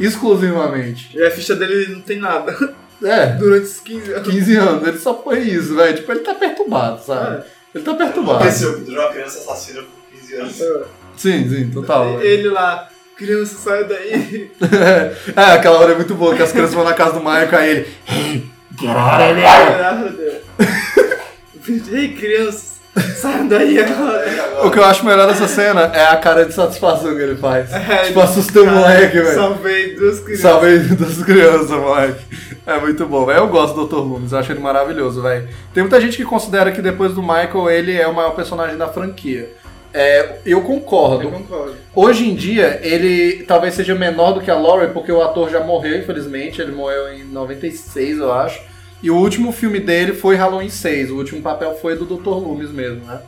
Exclusivamente. 0.00 1.16
E 1.16 1.22
a 1.22 1.30
ficha 1.30 1.54
dele 1.54 1.92
não 1.94 2.00
tem 2.00 2.18
nada. 2.18 2.52
É, 3.02 3.26
Durante 3.38 3.64
esses 3.64 3.80
15 3.80 4.12
anos. 4.12 4.28
15 4.28 4.56
anos. 4.56 4.88
Ele 4.88 4.98
só 4.98 5.22
foi 5.22 5.38
isso, 5.40 5.74
velho. 5.76 5.94
Tipo, 5.96 6.12
ele 6.12 6.20
tá 6.20 6.34
perturbado, 6.34 7.02
sabe? 7.04 7.36
É. 7.38 7.44
Ele 7.74 7.84
tá 7.84 7.94
perturbado. 7.94 8.38
Aconteceu, 8.38 8.80
de 8.80 8.90
uma 8.90 9.08
criança 9.10 9.38
assassina 9.38 9.82
por 9.82 10.18
15 10.20 10.34
anos. 10.36 10.58
Sim, 11.16 11.48
sim, 11.48 11.70
total. 11.70 12.20
Ele 12.20 12.48
lá, 12.48 12.88
criança, 13.16 13.56
sai 13.56 13.84
daí. 13.84 14.50
é, 15.36 15.52
aquela 15.52 15.78
hora 15.78 15.92
é 15.92 15.96
muito 15.96 16.14
boa, 16.14 16.34
que 16.34 16.42
as 16.42 16.52
crianças 16.52 16.74
vão 16.74 16.84
na 16.84 16.94
casa 16.94 17.14
do 17.14 17.20
Michael, 17.20 17.56
aí 17.56 17.70
ele. 17.70 17.86
Ei, 21.92 22.14
crianças, 22.14 22.74
saiam 23.16 23.48
daí 23.48 23.78
agora. 23.78 24.66
O 24.66 24.70
que 24.70 24.78
eu 24.78 24.84
acho 24.84 25.04
melhor 25.04 25.26
dessa 25.26 25.48
cena 25.48 25.90
é 25.94 26.06
a 26.06 26.16
cara 26.16 26.44
de 26.44 26.52
satisfação 26.52 27.14
que 27.14 27.22
ele 27.22 27.36
faz. 27.36 27.72
É, 27.72 28.04
tipo, 28.04 28.20
assustei 28.20 28.62
o 28.62 28.70
moleque, 28.70 29.20
velho. 29.20 29.34
Salvei 29.34 29.94
duas 29.94 30.20
crianças. 30.20 30.42
Salvei 30.42 30.78
das 30.78 31.22
crianças, 31.22 31.70
moleque. 31.70 32.24
É 32.66 32.78
muito 32.80 33.06
bom, 33.06 33.26
velho. 33.26 33.38
Eu 33.38 33.48
gosto 33.48 33.74
do 33.74 33.86
Dr. 33.86 33.96
Loomis, 33.96 34.32
eu 34.32 34.38
acho 34.38 34.52
ele 34.52 34.60
maravilhoso, 34.60 35.22
velho. 35.22 35.48
Tem 35.72 35.82
muita 35.82 36.00
gente 36.00 36.16
que 36.16 36.24
considera 36.24 36.72
que 36.72 36.82
depois 36.82 37.12
do 37.12 37.22
Michael 37.22 37.70
ele 37.70 37.96
é 37.96 38.06
o 38.06 38.14
maior 38.14 38.30
personagem 38.30 38.76
da 38.76 38.88
franquia. 38.88 39.50
É, 39.94 40.40
eu 40.44 40.60
concordo. 40.62 41.22
Eu 41.22 41.30
concordo. 41.30 41.76
Hoje 41.94 42.28
em 42.28 42.34
dia, 42.34 42.80
ele 42.82 43.44
talvez 43.44 43.74
seja 43.74 43.94
menor 43.94 44.32
do 44.32 44.40
que 44.40 44.50
a 44.50 44.58
Laurie, 44.58 44.92
porque 44.92 45.12
o 45.12 45.22
ator 45.22 45.48
já 45.48 45.62
morreu, 45.62 45.96
infelizmente. 45.96 46.60
Ele 46.60 46.72
morreu 46.72 47.14
em 47.14 47.22
96, 47.22 48.18
eu 48.18 48.32
acho. 48.32 48.60
E 49.00 49.08
o 49.08 49.16
último 49.16 49.52
filme 49.52 49.78
dele 49.78 50.12
foi 50.12 50.34
Halloween 50.34 50.68
6. 50.68 51.12
O 51.12 51.16
último 51.16 51.40
papel 51.40 51.76
foi 51.76 51.96
do 51.96 52.04
Dr. 52.04 52.30
Loomis 52.30 52.72
mesmo, 52.72 53.04
né? 53.04 53.20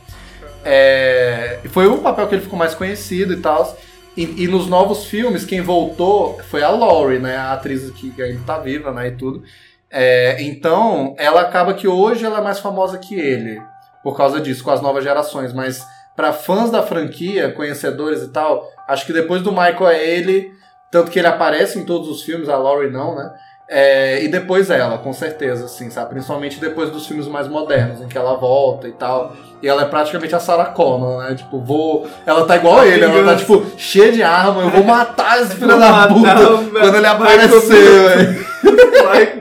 É, 0.65 1.59
foi 1.69 1.87
o 1.87 1.99
papel 1.99 2.27
que 2.27 2.35
ele 2.35 2.41
ficou 2.41 2.59
mais 2.59 2.75
conhecido 2.75 3.31
e 3.31 3.37
tal. 3.37 3.77
E, 4.17 4.43
e 4.43 4.47
nos 4.47 4.67
novos 4.67 5.05
filmes, 5.05 5.45
quem 5.45 5.61
voltou 5.61 6.37
foi 6.49 6.63
a 6.63 6.69
Laurie, 6.69 7.19
né? 7.19 7.37
A 7.37 7.53
atriz 7.53 7.89
que 7.91 8.21
ainda 8.21 8.41
tá 8.45 8.59
viva, 8.59 8.91
né? 8.91 9.07
E 9.07 9.11
tudo. 9.11 9.41
É, 9.89 10.41
então, 10.43 11.15
ela 11.17 11.41
acaba 11.41 11.73
que 11.73 11.87
hoje 11.87 12.25
ela 12.25 12.39
é 12.39 12.41
mais 12.41 12.59
famosa 12.59 12.97
que 12.97 13.15
ele. 13.15 13.61
Por 14.03 14.17
causa 14.17 14.41
disso, 14.41 14.65
com 14.65 14.71
as 14.71 14.81
novas 14.81 15.03
gerações. 15.03 15.53
Mas 15.53 15.81
para 16.17 16.33
fãs 16.33 16.71
da 16.71 16.81
franquia, 16.81 17.51
conhecedores 17.51 18.23
e 18.23 18.29
tal, 18.29 18.67
acho 18.87 19.05
que 19.05 19.13
depois 19.13 19.43
do 19.43 19.51
Michael 19.51 19.87
é 19.87 20.03
ele. 20.03 20.51
Tanto 20.89 21.11
que 21.11 21.19
ele 21.19 21.27
aparece 21.27 21.77
em 21.77 21.85
todos 21.85 22.09
os 22.09 22.23
filmes, 22.23 22.49
a 22.49 22.57
Laurie 22.57 22.89
não, 22.89 23.13
né? 23.15 23.29
É, 23.69 24.23
e 24.23 24.29
depois 24.29 24.69
ela, 24.69 24.97
com 24.97 25.11
certeza, 25.11 25.65
assim, 25.65 25.89
sabe? 25.89 26.11
Principalmente 26.11 26.59
depois 26.59 26.89
dos 26.89 27.05
filmes 27.05 27.27
mais 27.27 27.49
modernos, 27.49 28.01
em 28.01 28.07
que 28.07 28.17
ela 28.17 28.35
volta 28.35 28.87
e 28.87 28.93
tal. 28.93 29.33
E 29.61 29.67
ela 29.67 29.81
é 29.81 29.85
praticamente 29.85 30.33
a 30.33 30.39
Sarah 30.39 30.67
Connor, 30.67 31.23
né? 31.23 31.35
Tipo, 31.35 31.59
vou. 31.59 32.07
Ela 32.25 32.45
tá 32.45 32.55
igual 32.55 32.85
ele, 32.85 33.03
ela 33.03 33.33
tá, 33.33 33.35
tipo, 33.35 33.65
cheia 33.77 34.11
de 34.11 34.23
arma, 34.23 34.61
eu 34.61 34.69
vou 34.69 34.83
matar 34.85 35.41
esse 35.41 35.55
filho 35.55 35.77
da 35.77 36.07
puta 36.07 36.35
quando 36.79 36.95
ele 36.95 37.07
aparecer, 37.07 38.15
velho. 38.15 38.47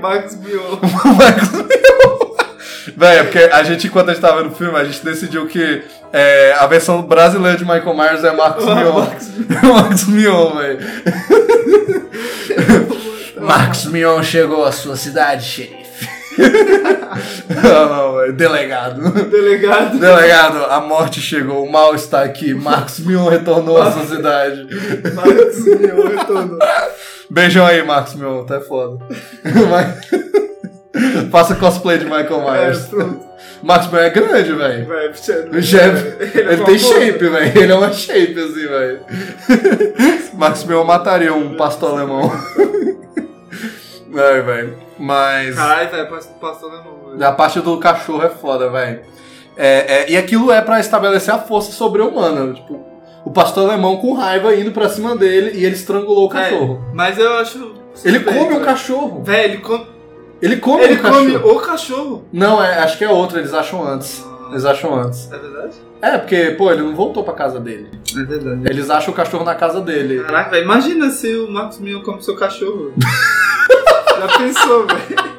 Max 0.00 0.36
Mion. 0.36 0.78
Véi, 2.96 3.18
é 3.18 3.22
porque 3.22 3.38
a 3.38 3.62
gente, 3.62 3.86
enquanto 3.86 4.10
a 4.10 4.12
gente 4.12 4.20
tava 4.22 4.42
vendo 4.42 4.52
o 4.52 4.56
filme, 4.56 4.76
a 4.78 4.84
gente 4.84 5.04
decidiu 5.04 5.46
que 5.46 5.82
é, 6.12 6.54
a 6.58 6.66
versão 6.66 7.02
brasileira 7.02 7.56
de 7.56 7.64
Michael 7.64 7.96
Myers 7.96 8.24
é 8.24 8.32
Marcos 8.32 8.64
Mion. 8.66 9.06
Marcos 9.72 10.04
Mion, 10.08 10.56
velho. 10.56 10.78
Marcos 13.40 13.86
Mion 13.86 14.22
chegou 14.22 14.64
à 14.64 14.72
sua 14.72 14.96
cidade, 14.96 15.44
xerife. 15.44 15.86
não, 17.62 17.88
não, 17.88 18.14
velho. 18.16 18.32
Delegado. 18.34 19.10
Delegado. 19.30 19.98
Delegado, 19.98 20.64
a 20.70 20.80
morte 20.80 21.20
chegou, 21.20 21.64
o 21.64 21.70
mal 21.70 21.94
está 21.94 22.22
aqui. 22.22 22.52
Marcos 22.54 22.98
Mion 23.00 23.28
retornou 23.28 23.80
à 23.80 23.90
sua 23.92 24.04
cidade. 24.04 24.66
Max 25.14 25.64
Mion 25.64 26.08
retornou. 26.08 26.58
Beijão 27.30 27.66
aí, 27.66 27.82
Marcos 27.84 28.14
Mion, 28.14 28.44
tá 28.44 28.60
foda. 28.60 29.04
Mas- 29.44 30.45
Faça 31.31 31.55
cosplay 31.56 31.98
de 31.98 32.05
Michael 32.05 32.43
É, 32.48 32.51
Myers. 32.66 32.86
pronto. 32.86 33.27
Marcos 33.62 33.90
Mion 33.90 34.01
é 34.01 34.10
grande, 34.10 34.52
velho. 34.52 34.86
O 35.52 35.62
chefe, 35.62 36.16
ele, 36.39 36.52
é 36.52 36.56
tem 36.56 36.78
famoso. 36.78 36.89
shape, 36.94 37.28
velho. 37.28 37.59
Ele 37.59 37.73
é 37.73 37.74
uma 37.74 37.93
shape, 37.93 38.39
assim, 38.39 38.66
velho. 38.66 39.01
Marcos 40.35 40.64
Mion 40.64 40.85
mataria 40.85 41.32
um 41.35 41.55
pastor 41.56 41.93
alemão. 41.93 42.31
Ai, 44.18 44.40
velho. 44.43 44.77
Mas. 44.98 45.55
Caralho, 45.56 45.90
velho, 45.90 46.09
passou 46.40 46.70
na 46.70 46.82
mão. 46.82 47.10
velho. 47.10 47.27
A 47.27 47.32
parte 47.32 47.60
do 47.60 47.78
cachorro 47.78 48.23
é 48.24 48.28
foda, 48.31 48.70
velho. 48.70 49.01
É, 49.56 50.02
é, 50.05 50.10
e 50.10 50.16
aquilo 50.16 50.52
é 50.52 50.60
pra 50.60 50.78
estabelecer 50.81 51.32
a 51.35 51.39
força 51.39 51.73
sobre-humana. 51.73 52.52
Tipo, 52.55 52.85
o 53.24 53.31
pastor 53.31 53.68
alemão 53.68 53.97
com 53.97 54.12
raiva 54.14 54.55
indo 54.55 54.70
pra 54.70 54.89
cima 54.89 55.16
dele 55.16 55.52
e 55.59 55.64
ele 55.64 55.74
estrangulou 55.74 56.27
o 56.27 56.28
cachorro. 56.28 56.85
É, 56.90 56.94
mas 56.94 57.18
eu 57.18 57.32
acho. 57.39 57.74
Ele 58.05 58.20
come 58.20 58.39
o 58.39 58.48
velho. 58.48 58.60
cachorro. 58.64 59.23
Velho, 59.24 59.52
ele 59.55 59.59
come. 59.62 59.86
Ele 60.40 60.56
come 60.58 60.84
Ele 60.84 60.94
o 60.94 61.02
cachorro. 61.02 61.20
come 61.20 61.36
o 61.36 61.60
cachorro. 61.60 62.24
Não, 62.32 62.62
é, 62.62 62.78
acho 62.80 62.98
que 62.98 63.04
é 63.04 63.08
outro, 63.10 63.38
eles 63.38 63.54
acham 63.54 63.86
antes. 63.86 64.24
Eles 64.50 64.64
acham 64.64 64.94
antes. 64.94 65.30
É 65.32 65.38
verdade? 65.38 65.72
É, 66.02 66.18
porque, 66.18 66.50
pô, 66.58 66.70
ele 66.70 66.82
não 66.82 66.94
voltou 66.94 67.24
pra 67.24 67.32
casa 67.34 67.58
dele. 67.58 67.88
É 68.16 68.22
verdade. 68.22 68.60
Eles 68.66 68.90
acham 68.90 69.12
o 69.12 69.16
cachorro 69.16 69.44
na 69.44 69.54
casa 69.54 69.80
dele. 69.80 70.22
Caraca, 70.22 70.50
velho, 70.50 70.64
imagina 70.64 71.10
se 71.10 71.34
o 71.34 71.50
Marcos 71.50 71.78
Mion 71.80 72.02
come 72.02 72.22
seu 72.22 72.36
cachorro. 72.36 72.92
Já 74.18 74.38
pensou, 74.38 74.86
velho? 74.86 75.36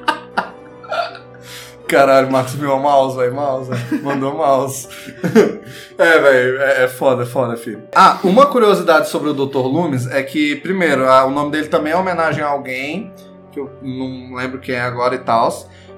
Caralho, 1.87 2.29
Marcos 2.29 2.55
Mion, 2.55 2.79
mouse, 2.79 3.15
velho, 3.15 3.33
mouse. 3.33 3.69
velho. 3.71 4.03
Mandou 4.03 4.35
mouse. 4.35 4.89
é, 5.97 6.19
velho, 6.19 6.61
é, 6.61 6.83
é 6.83 6.87
foda, 6.89 7.23
é 7.23 7.25
foda, 7.25 7.55
filho. 7.55 7.83
Ah, 7.95 8.19
uma 8.25 8.45
curiosidade 8.47 9.07
sobre 9.09 9.29
o 9.29 9.33
Dr. 9.33 9.59
Loomis 9.59 10.05
é 10.07 10.21
que, 10.21 10.57
primeiro, 10.57 11.07
ah, 11.09 11.23
o 11.25 11.31
nome 11.31 11.51
dele 11.51 11.69
também 11.69 11.93
é 11.93 11.95
homenagem 11.95 12.43
a 12.43 12.47
alguém, 12.47 13.13
que 13.57 13.59
eu 13.59 13.71
não 13.81 14.35
lembro 14.35 14.59
quem 14.59 14.75
é 14.75 14.81
agora 14.81 15.15
e 15.15 15.19
tal. 15.19 15.51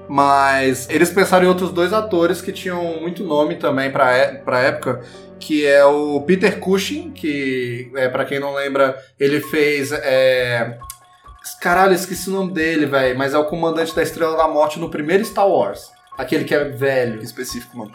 Mas 0.08 0.88
eles 0.90 1.10
pensaram 1.10 1.44
em 1.44 1.48
outros 1.48 1.70
dois 1.70 1.92
atores 1.92 2.40
que 2.42 2.52
tinham 2.52 3.00
muito 3.00 3.22
nome 3.22 3.56
também 3.56 3.90
pra, 3.92 4.10
é- 4.12 4.34
pra 4.34 4.58
época, 4.60 5.02
que 5.38 5.64
é 5.64 5.84
o 5.84 6.20
Peter 6.22 6.58
Cushing, 6.58 7.10
que, 7.12 7.90
é, 7.94 8.08
para 8.08 8.24
quem 8.24 8.40
não 8.40 8.54
lembra, 8.54 8.96
ele 9.18 9.40
fez. 9.40 9.92
É... 9.92 10.78
Caralho, 11.60 11.94
esqueci 11.94 12.28
o 12.28 12.32
nome 12.32 12.52
dele, 12.52 12.86
velho, 12.86 13.16
mas 13.16 13.34
é 13.34 13.38
o 13.38 13.44
comandante 13.46 13.94
da 13.94 14.02
Estrela 14.02 14.36
da 14.36 14.48
Morte 14.48 14.78
no 14.78 14.90
primeiro 14.90 15.24
Star 15.24 15.48
Wars. 15.48 15.90
Aquele 16.18 16.44
que 16.44 16.54
é 16.54 16.64
velho. 16.64 17.22
Específico, 17.22 17.78
mano. 17.78 17.92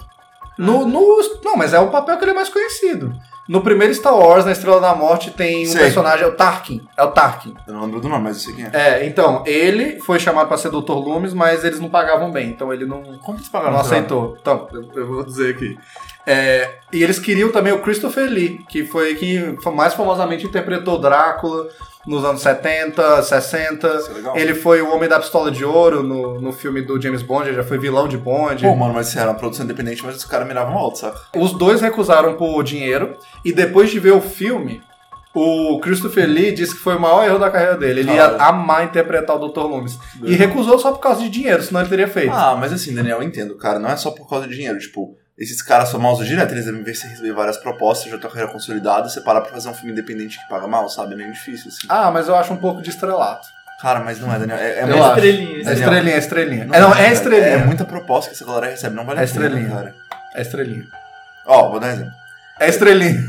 No, 0.58 0.86
no- 0.88 1.40
não, 1.44 1.56
mas 1.58 1.74
é 1.74 1.80
o 1.80 1.90
papel 1.92 2.18
que 2.18 2.24
ele 2.24 2.32
é 2.32 2.36
mais 2.36 2.50
conhecido. 2.50 3.14
No 3.48 3.62
primeiro 3.62 3.94
Star 3.94 4.18
Wars, 4.18 4.44
na 4.44 4.52
Estrela 4.52 4.82
da 4.82 4.96
Morte, 4.96 5.30
tem 5.30 5.68
um 5.68 5.72
Sei. 5.72 5.82
personagem, 5.82 6.24
é 6.26 6.28
o 6.28 6.32
Tarkin. 6.32 6.82
É 6.98 7.04
o 7.04 7.12
Tarkin. 7.12 7.54
Eu 7.68 7.76
não 7.76 7.82
lembro 7.84 8.02
do 8.02 8.10
nome, 8.10 8.24
mas 8.24 8.38
eu 8.38 8.44
sei 8.44 8.54
quem 8.56 8.66
é. 8.66 8.70
É, 8.74 9.06
então, 9.06 9.44
ele 9.46 10.00
foi 10.00 10.20
chamado 10.20 10.48
pra 10.48 10.58
ser 10.58 10.70
Dr. 10.72 10.94
Loomis, 10.94 11.34
mas 11.34 11.64
eles 11.64 11.80
não 11.80 11.88
pagavam 11.90 12.32
bem, 12.32 12.50
então 12.50 12.74
ele 12.74 12.86
não, 12.86 13.04
Como 13.20 13.38
eles 13.38 13.52
não 13.52 13.52
pagaram? 13.62 13.80
aceitou. 13.80 14.36
Então, 14.42 14.68
eu, 14.74 14.90
eu 14.96 15.08
vou 15.08 15.24
dizer 15.24 15.54
aqui. 15.54 15.78
É, 16.26 16.80
e 16.92 17.04
eles 17.04 17.20
queriam 17.20 17.52
também 17.52 17.72
o 17.72 17.82
Christopher 17.82 18.28
Lee, 18.28 18.66
que 18.68 18.84
foi 18.84 19.14
quem 19.14 19.56
mais 19.76 19.94
famosamente 19.94 20.48
interpretou 20.48 20.98
Drácula 21.00 21.68
nos 22.08 22.24
anos 22.24 22.42
70, 22.42 23.24
60. 23.24 23.88
Isso 23.88 24.12
é. 24.36 24.42
Ele 24.42 24.54
foi 24.54 24.82
o 24.82 24.94
Homem 24.94 25.10
da 25.10 25.20
Pistola 25.20 25.52
de 25.52 25.66
Ouro 25.66 26.04
no, 26.04 26.40
no 26.40 26.52
filme 26.52 26.82
do 26.82 27.02
James 27.02 27.22
Bond, 27.22 27.48
ele 27.48 27.58
já 27.58 27.64
foi 27.64 27.78
vilão 27.78 28.08
de 28.08 28.18
Bond. 28.18 28.64
Pô, 28.64 28.76
mano, 28.76 28.94
mas 28.94 29.16
era 29.16 29.30
uma 29.30 29.38
produção 29.38 29.66
independente, 29.66 30.04
mas 30.06 30.16
os 30.16 30.26
caras 30.26 30.48
miravam 30.48 30.78
alto, 30.78 31.00
saca? 31.00 31.20
Os 31.36 31.54
dois 31.54 31.82
recusaram 31.82 32.36
por 32.36 32.64
dinheiro 32.64 33.18
e 33.44 33.52
depois 33.52 33.90
de 33.90 34.00
ver 34.00 34.12
o 34.12 34.22
filme, 34.22 34.82
o 35.36 35.80
Christopher 35.82 36.28
Lee 36.28 36.54
disse 36.54 36.74
que 36.74 36.82
foi 36.82 36.96
o 36.96 37.00
maior 37.00 37.26
erro 37.26 37.38
da 37.38 37.52
carreira 37.52 37.76
dele. 37.76 38.00
Ele 38.00 38.14
ia 38.14 38.38
amar 38.38 38.86
interpretar 38.86 39.36
o 39.36 39.50
Dr. 39.50 39.64
Loomis. 39.64 40.00
E 40.24 40.34
recusou 40.34 40.80
só 40.80 40.92
por 40.94 41.00
causa 41.00 41.22
de 41.22 41.30
dinheiro, 41.30 41.62
senão 41.62 41.82
ele 41.82 41.90
teria 41.90 42.08
feito. 42.08 42.32
Ah, 42.34 42.56
mas 42.58 42.72
assim, 42.72 42.94
Daniel, 42.94 43.18
eu 43.18 43.24
entendo, 43.24 43.58
cara. 43.58 43.78
Não 43.78 43.90
é 43.90 43.98
só 43.98 44.12
por 44.12 44.30
causa 44.30 44.48
de 44.48 44.56
dinheiro. 44.56 44.80
Tipo, 44.80 45.18
esses 45.38 45.62
caras 45.62 45.92
famosos 45.92 46.26
direto, 46.28 46.52
eles 46.54 46.66
devem 46.66 46.82
ver 46.84 46.96
se 46.96 47.08
receber 47.08 47.34
várias 47.34 47.58
propostas, 47.58 48.10
já 48.12 48.18
tua 48.18 48.30
carreira 48.30 48.52
consolidada, 48.52 49.10
você 49.10 49.20
parar 49.22 49.42
pra 49.42 49.52
fazer 49.52 49.68
um 49.70 49.74
filme 49.74 49.92
independente 49.92 50.40
que 50.40 50.48
paga 50.50 50.68
mal, 50.68 50.88
sabe? 50.90 51.14
É 51.14 51.18
meio 51.18 51.34
difícil, 51.34 51.68
assim. 51.70 51.86
Ah, 51.90 52.10
mas 52.12 52.28
eu 52.28 52.36
acho 52.36 52.54
um 52.54 52.58
pouco 52.58 52.82
de 52.82 52.90
estrelato. 52.90 53.48
Cara, 53.82 54.00
mas 54.00 54.20
não 54.20 54.34
é, 54.34 54.40
Daniel. 54.40 54.58
É, 54.58 54.80
é 54.80 54.86
muito- 54.86 55.06
estrelinha, 55.08 55.58
É 55.70 55.74
estrelinha, 55.74 56.16
é 56.16 56.18
estrelinha. 56.18 56.64
é, 56.72 56.80
não, 56.80 56.92
é 56.92 56.96
cara. 56.96 57.12
estrelinha. 57.14 57.48
É 57.50 57.66
muita 57.66 57.84
proposta 57.84 58.30
que 58.30 58.36
essa 58.36 58.46
galera 58.46 58.68
recebe, 58.68 58.96
não 58.96 59.06
vale 59.06 59.20
É 59.20 59.24
a 59.24 59.28
pena, 59.28 59.46
estrelinha. 59.46 59.70
cara. 59.76 59.96
É 60.34 60.42
estrelinha. 60.42 60.86
Ó, 61.46 61.70
vou 61.72 61.80
dar 61.82 61.88
um 61.88 61.92
exemplo. 61.92 62.14
É 62.60 62.70
estrelinha. 62.70 63.22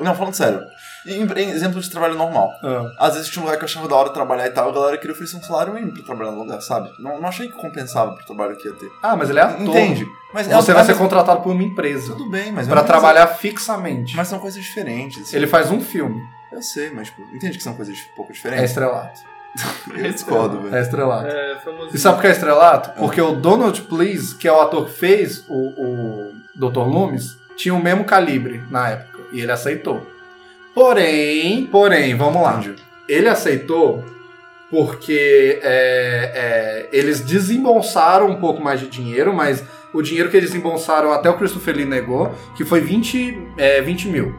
Não, 0.00 0.14
falando 0.16 0.34
sério. 0.34 0.66
Em, 1.06 1.22
em 1.24 1.50
exemplo 1.50 1.80
de 1.80 1.90
trabalho 1.90 2.14
normal. 2.14 2.50
Ah. 2.62 2.90
Às 3.06 3.14
vezes 3.14 3.28
tinha 3.28 3.42
um 3.42 3.44
lugar 3.46 3.58
que 3.58 3.64
eu 3.64 3.68
achava 3.68 3.88
da 3.88 3.96
hora 3.96 4.10
trabalhar 4.10 4.46
e 4.46 4.50
tal, 4.50 4.68
a 4.68 4.72
galera 4.72 4.96
queria 4.98 5.12
oferecer 5.12 5.36
um 5.36 5.42
salário 5.42 5.72
mínimo 5.74 5.92
pra 5.94 6.02
trabalhar 6.04 6.30
no 6.32 6.38
lugar, 6.38 6.60
sabe? 6.60 6.90
Não, 6.98 7.20
não 7.20 7.28
achei 7.28 7.48
que 7.48 7.56
compensava 7.56 8.12
pro 8.12 8.24
trabalho 8.24 8.56
que 8.56 8.68
ia 8.68 8.74
ter. 8.74 8.90
Ah, 9.02 9.16
mas 9.16 9.28
ele 9.30 9.38
é 9.38 9.42
ator. 9.42 9.60
Entende? 9.60 10.06
Mas 10.32 10.48
é- 10.48 10.54
Você 10.54 10.72
vai 10.72 10.82
mas- 10.84 10.86
ser 10.94 10.98
contratado 11.00 11.40
por 11.42 11.50
uma 11.52 11.62
empresa 11.62 12.12
Tudo 12.12 12.30
bem, 12.30 12.52
mas... 12.52 12.66
pra 12.66 12.76
mas- 12.76 12.86
trabalhar 12.86 13.26
fixamente. 13.26 14.16
Mas 14.16 14.28
são 14.28 14.38
coisas 14.38 14.62
diferentes. 14.62 15.22
assim. 15.22 15.36
Ele 15.36 15.46
faz 15.46 15.70
um 15.70 15.80
filme. 15.80 16.20
Eu 16.52 16.62
sei, 16.62 16.90
mas 16.90 17.08
tipo, 17.08 17.22
entende 17.34 17.56
que 17.58 17.64
são 17.64 17.74
coisas 17.74 17.96
um 17.96 18.14
pouco 18.16 18.30
É 18.30 18.34
diferentes? 18.34 18.64
estrelato. 18.70 19.20
Eu 19.94 20.10
discordo, 20.12 20.60
velho. 20.62 20.76
É 20.76 20.80
estrelato. 20.80 21.26
É. 21.26 21.58
E 21.92 21.98
sabe 21.98 22.16
por 22.16 22.22
que 22.22 22.28
é 22.28 22.30
estrelato? 22.30 22.90
Porque 22.98 23.20
o 23.20 23.32
Donald 23.32 23.82
Please, 23.82 24.34
que 24.34 24.48
é 24.48 24.52
o 24.52 24.60
ator 24.60 24.86
que 24.86 24.92
fez 24.92 25.44
o, 25.48 25.54
o 25.54 26.32
Dr. 26.54 26.78
Loomis, 26.86 27.36
tinha 27.56 27.74
o 27.74 27.78
mesmo 27.82 28.04
calibre 28.04 28.62
na 28.70 28.88
época. 28.90 29.18
E 29.32 29.40
ele 29.40 29.52
aceitou. 29.52 30.06
Porém, 30.74 31.66
porém, 31.66 32.14
vamos 32.16 32.42
lá. 32.42 32.62
Ele 33.08 33.28
aceitou 33.28 34.02
porque 34.70 35.60
é, 35.62 36.32
é, 36.34 36.88
eles 36.96 37.20
desembolsaram 37.20 38.26
um 38.30 38.36
pouco 38.36 38.62
mais 38.62 38.80
de 38.80 38.88
dinheiro, 38.88 39.32
mas 39.34 39.62
o 39.92 40.00
dinheiro 40.00 40.30
que 40.30 40.36
eles 40.36 40.50
desembolsaram 40.50 41.12
até 41.12 41.28
o 41.28 41.34
Christopher 41.34 41.76
Lee 41.76 41.84
negou, 41.84 42.32
que 42.56 42.64
foi 42.64 42.80
20, 42.80 43.48
é, 43.58 43.82
20 43.82 44.08
mil. 44.08 44.34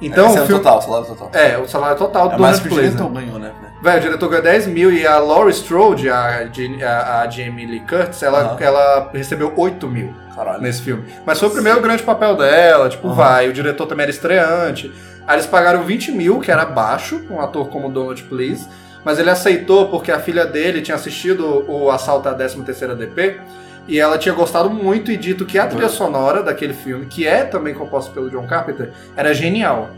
Então, 0.00 0.26
Esse 0.26 0.36
o 0.36 0.40
é 0.40 0.42
o 0.42 0.46
filme- 0.46 0.62
total, 0.62 0.82
salário 0.82 1.06
total. 1.06 1.30
é, 1.32 1.58
o 1.58 1.68
salário 1.68 1.96
total 1.96 2.28
do 2.28 2.34
É 2.34 2.38
mais 2.38 2.58
Donald 2.60 2.68
que 2.68 2.74
o 2.74 2.82
diretor 2.90 3.12
né? 3.12 3.20
ganhou, 3.20 3.38
né? 3.38 3.52
Velho, 3.82 3.98
o 3.98 4.00
diretor 4.00 4.28
ganhou 4.28 4.44
10 4.44 4.66
mil 4.68 4.92
e 4.92 5.06
a 5.06 5.18
Laurie 5.18 5.52
Strode, 5.52 6.08
a, 6.10 6.48
a, 6.84 7.20
a 7.22 7.30
Jamie 7.30 7.66
Lee 7.66 7.80
Curtis, 7.80 8.22
ela, 8.22 8.40
Aham. 8.40 8.56
ela 8.60 9.10
recebeu 9.12 9.52
8 9.56 9.86
mil 9.88 10.12
Caralho. 10.34 10.60
nesse 10.60 10.82
filme. 10.82 11.04
Mas 11.24 11.38
foi 11.38 11.48
o 11.48 11.52
primeiro 11.52 11.80
grande 11.80 12.02
papel 12.02 12.36
dela, 12.36 12.88
tipo, 12.88 13.06
Aham. 13.08 13.16
vai. 13.16 13.48
O 13.48 13.52
diretor 13.52 13.86
também 13.86 14.02
era 14.04 14.10
estreante. 14.10 14.92
Aí 15.28 15.36
eles 15.36 15.46
pagaram 15.46 15.84
20 15.84 16.10
mil, 16.12 16.40
que 16.40 16.50
era 16.50 16.64
baixo, 16.64 17.22
um 17.30 17.38
ator 17.38 17.68
como 17.68 17.90
Donald 17.90 18.22
Please. 18.24 18.66
Mas 19.04 19.18
ele 19.18 19.28
aceitou 19.28 19.88
porque 19.90 20.10
a 20.10 20.18
filha 20.18 20.46
dele 20.46 20.80
tinha 20.80 20.94
assistido 20.94 21.70
o 21.70 21.90
Assalto 21.90 22.30
à 22.30 22.34
13ª 22.34 22.96
DP. 22.96 23.38
E 23.86 24.00
ela 24.00 24.16
tinha 24.16 24.34
gostado 24.34 24.70
muito 24.70 25.10
e 25.12 25.16
dito 25.18 25.44
que 25.44 25.58
a 25.58 25.66
trilha 25.66 25.88
sonora 25.88 26.42
daquele 26.42 26.72
filme, 26.72 27.06
que 27.06 27.26
é 27.26 27.44
também 27.44 27.74
composta 27.74 28.10
pelo 28.10 28.30
John 28.30 28.46
Carpenter, 28.46 28.90
era 29.14 29.34
genial. 29.34 29.90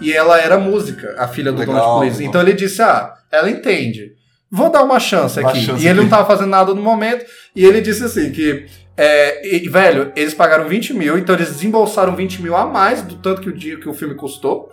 E 0.00 0.12
ela 0.12 0.40
era 0.40 0.58
música, 0.58 1.14
a 1.18 1.26
filha 1.26 1.50
do 1.50 1.58
Legal, 1.58 1.74
Donald 1.74 2.00
Please. 2.00 2.24
Então 2.24 2.40
ele 2.40 2.52
disse: 2.52 2.80
Ah, 2.80 3.14
ela 3.32 3.50
entende. 3.50 4.12
Vou 4.50 4.70
dar 4.70 4.82
uma 4.82 4.98
chance 4.98 5.38
Uma 5.40 5.50
aqui. 5.50 5.60
chance 5.60 5.84
e 5.84 5.88
ele 5.88 6.00
não 6.00 6.08
tava 6.08 6.24
fazendo 6.24 6.48
nada 6.48 6.72
no 6.72 6.80
momento. 6.80 7.24
E 7.54 7.64
ele 7.64 7.80
disse 7.80 8.04
assim: 8.04 8.30
que. 8.30 8.66
É, 8.98 9.56
e, 9.56 9.68
velho, 9.68 10.12
eles 10.16 10.34
pagaram 10.34 10.68
20 10.68 10.92
mil, 10.92 11.16
então 11.16 11.36
eles 11.36 11.48
desembolsaram 11.50 12.16
20 12.16 12.42
mil 12.42 12.56
a 12.56 12.66
mais 12.66 13.00
do 13.00 13.14
tanto 13.14 13.40
que 13.40 13.48
o 13.48 13.56
dia 13.56 13.78
que 13.78 13.88
o 13.88 13.94
filme 13.94 14.16
custou. 14.16 14.70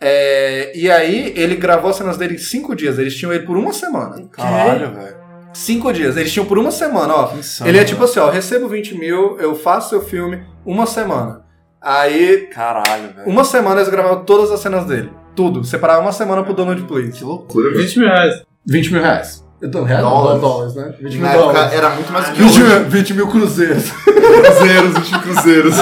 É, 0.00 0.72
e 0.76 0.90
aí 0.90 1.32
ele 1.36 1.54
gravou 1.54 1.90
as 1.90 1.96
cenas 1.96 2.16
dele 2.16 2.34
em 2.34 2.38
cinco 2.38 2.74
dias. 2.74 2.98
Eles 2.98 3.14
tinham 3.16 3.32
ele 3.32 3.46
por 3.46 3.56
uma 3.56 3.72
semana. 3.72 4.20
Caralho, 4.32 4.92
velho. 4.92 5.16
Cinco 5.54 5.92
dias. 5.92 6.16
Eles 6.16 6.32
tinham 6.32 6.44
por 6.44 6.58
uma 6.58 6.72
semana, 6.72 7.14
ó. 7.14 7.34
Insano, 7.36 7.70
Ele 7.70 7.78
é 7.78 7.84
tipo 7.84 8.02
assim, 8.02 8.18
ó, 8.18 8.26
eu 8.26 8.32
recebo 8.32 8.68
20 8.68 8.98
mil, 8.98 9.38
eu 9.38 9.54
faço 9.54 9.90
seu 9.90 10.02
filme 10.02 10.42
uma 10.66 10.84
semana. 10.84 11.44
Aí, 11.80 12.48
Caralho, 12.52 13.14
velho. 13.14 13.28
uma 13.28 13.44
semana 13.44 13.76
eles 13.80 13.88
gravaram 13.88 14.24
todas 14.24 14.50
as 14.50 14.58
cenas 14.58 14.86
dele. 14.86 15.10
Tudo. 15.36 15.62
Separaram 15.62 16.02
uma 16.02 16.12
semana 16.12 16.42
pro 16.42 16.52
Donald 16.52 16.82
Please. 16.82 17.12
Que 17.12 17.22
loucura, 17.24 17.70
velho. 17.70 17.82
20 17.82 17.98
mil 18.00 18.08
reais. 18.08 18.42
20 18.66 18.92
mil 18.92 19.02
reais. 19.02 19.47
Então, 19.62 19.82
reais? 19.84 20.02
Dólares. 20.04 20.40
Dólares, 20.40 20.74
né? 20.76 20.94
20 21.00 21.12
mil 21.14 21.22
Na 21.22 21.28
época 21.32 21.52
dólares. 21.52 21.72
era 21.72 21.90
muito 21.90 22.12
mais 22.12 22.28
que 22.28 22.42
20 22.42 22.48
hoje. 22.62 22.62
mil, 22.80 22.90
20 22.90 23.14
mil 23.14 23.28
cruzeiros. 23.28 23.84
Cruzeiros, 24.28 24.94
20 24.98 25.18
cruzeiros. 25.20 25.74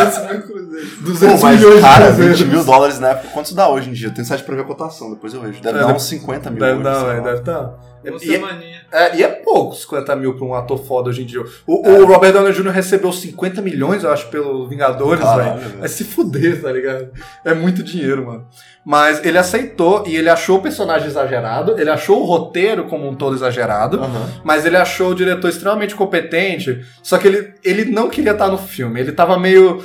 200 1.01 1.41
Pô, 1.41 1.47
mas, 1.47 1.59
milhões 1.61 1.81
cara, 1.81 2.05
de 2.07 2.13
cruzeiros. 2.15 2.41
20 2.41 2.49
mil 2.51 2.65
dólares 2.65 2.99
na 3.01 3.09
época, 3.09 3.29
quanto 3.35 3.47
isso 3.47 3.55
dá 3.57 3.69
hoje 3.69 3.91
em 3.91 3.93
dia? 3.93 4.11
Tem 4.11 4.25
site 4.25 4.45
pra 4.45 4.55
ver 4.55 4.63
a 4.63 4.65
cotação, 4.65 5.11
depois 5.11 5.35
eu 5.35 5.41
vejo. 5.41 5.61
Deve 5.61 5.69
É, 5.77 5.81
dar 5.81 5.87
deve- 5.89 5.97
uns 5.97 6.03
50 6.05 6.51
mil 6.51 6.61
Deve 6.61 6.75
hoje, 6.75 6.83
dar, 6.85 6.95
sei 6.95 7.05
velho, 7.07 7.19
lá. 7.25 7.31
deve 7.33 7.41
dar. 7.43 7.75
Uma 8.11 8.19
E 8.23 8.29
é, 8.29 8.33
semaninha. 8.33 8.81
é, 8.93 9.17
e 9.17 9.23
é 9.23 9.29
pouco 9.29 9.75
50 9.75 10.15
mil 10.17 10.35
pra 10.35 10.45
um 10.45 10.55
ator 10.55 10.79
foda 10.79 11.09
hoje 11.11 11.23
em 11.23 11.27
dia. 11.27 11.43
O, 11.67 11.89
o 11.89 12.05
Robert 12.07 12.33
Downey 12.33 12.53
Jr. 12.53 12.71
recebeu 12.71 13.13
50 13.13 13.61
milhões, 13.63 14.05
eu 14.05 14.11
acho, 14.13 14.29
pelo 14.29 14.67
Vingadores, 14.69 15.25
velho. 15.25 15.85
É 15.85 15.89
se 15.89 16.05
fuder, 16.05 16.61
tá 16.63 16.71
ligado? 16.73 17.09
É 17.45 17.55
muito 17.55 17.83
dinheiro, 17.83 18.27
mano. 18.27 18.47
Mas 18.85 19.25
ele 19.25 19.37
aceitou 19.37 20.05
e 20.07 20.15
ele 20.17 20.29
achou 20.31 20.59
o 20.59 20.63
personagem 20.63 21.09
exagerado, 21.09 21.75
ele 21.77 21.91
achou 21.91 22.21
o 22.23 22.25
roteiro 22.25 22.85
como 22.85 23.09
um 23.09 23.17
todo 23.17 23.35
exagerado, 23.35 23.99
Aham. 23.99 24.29
mas 24.45 24.65
ele 24.65 24.77
achou 24.77 25.11
o 25.11 25.15
diretor 25.15 25.49
extremamente 25.49 25.97
competente, 25.97 26.85
só 27.03 27.19
que 27.19 27.27
ele, 27.27 27.53
ele 27.65 27.85
não 27.87 28.09
queria 28.09 28.31
estar 28.31 28.47
no 28.49 28.57
filme. 28.59 29.01
Ele 29.01 29.11
tava 29.11 29.37
meio. 29.39 29.83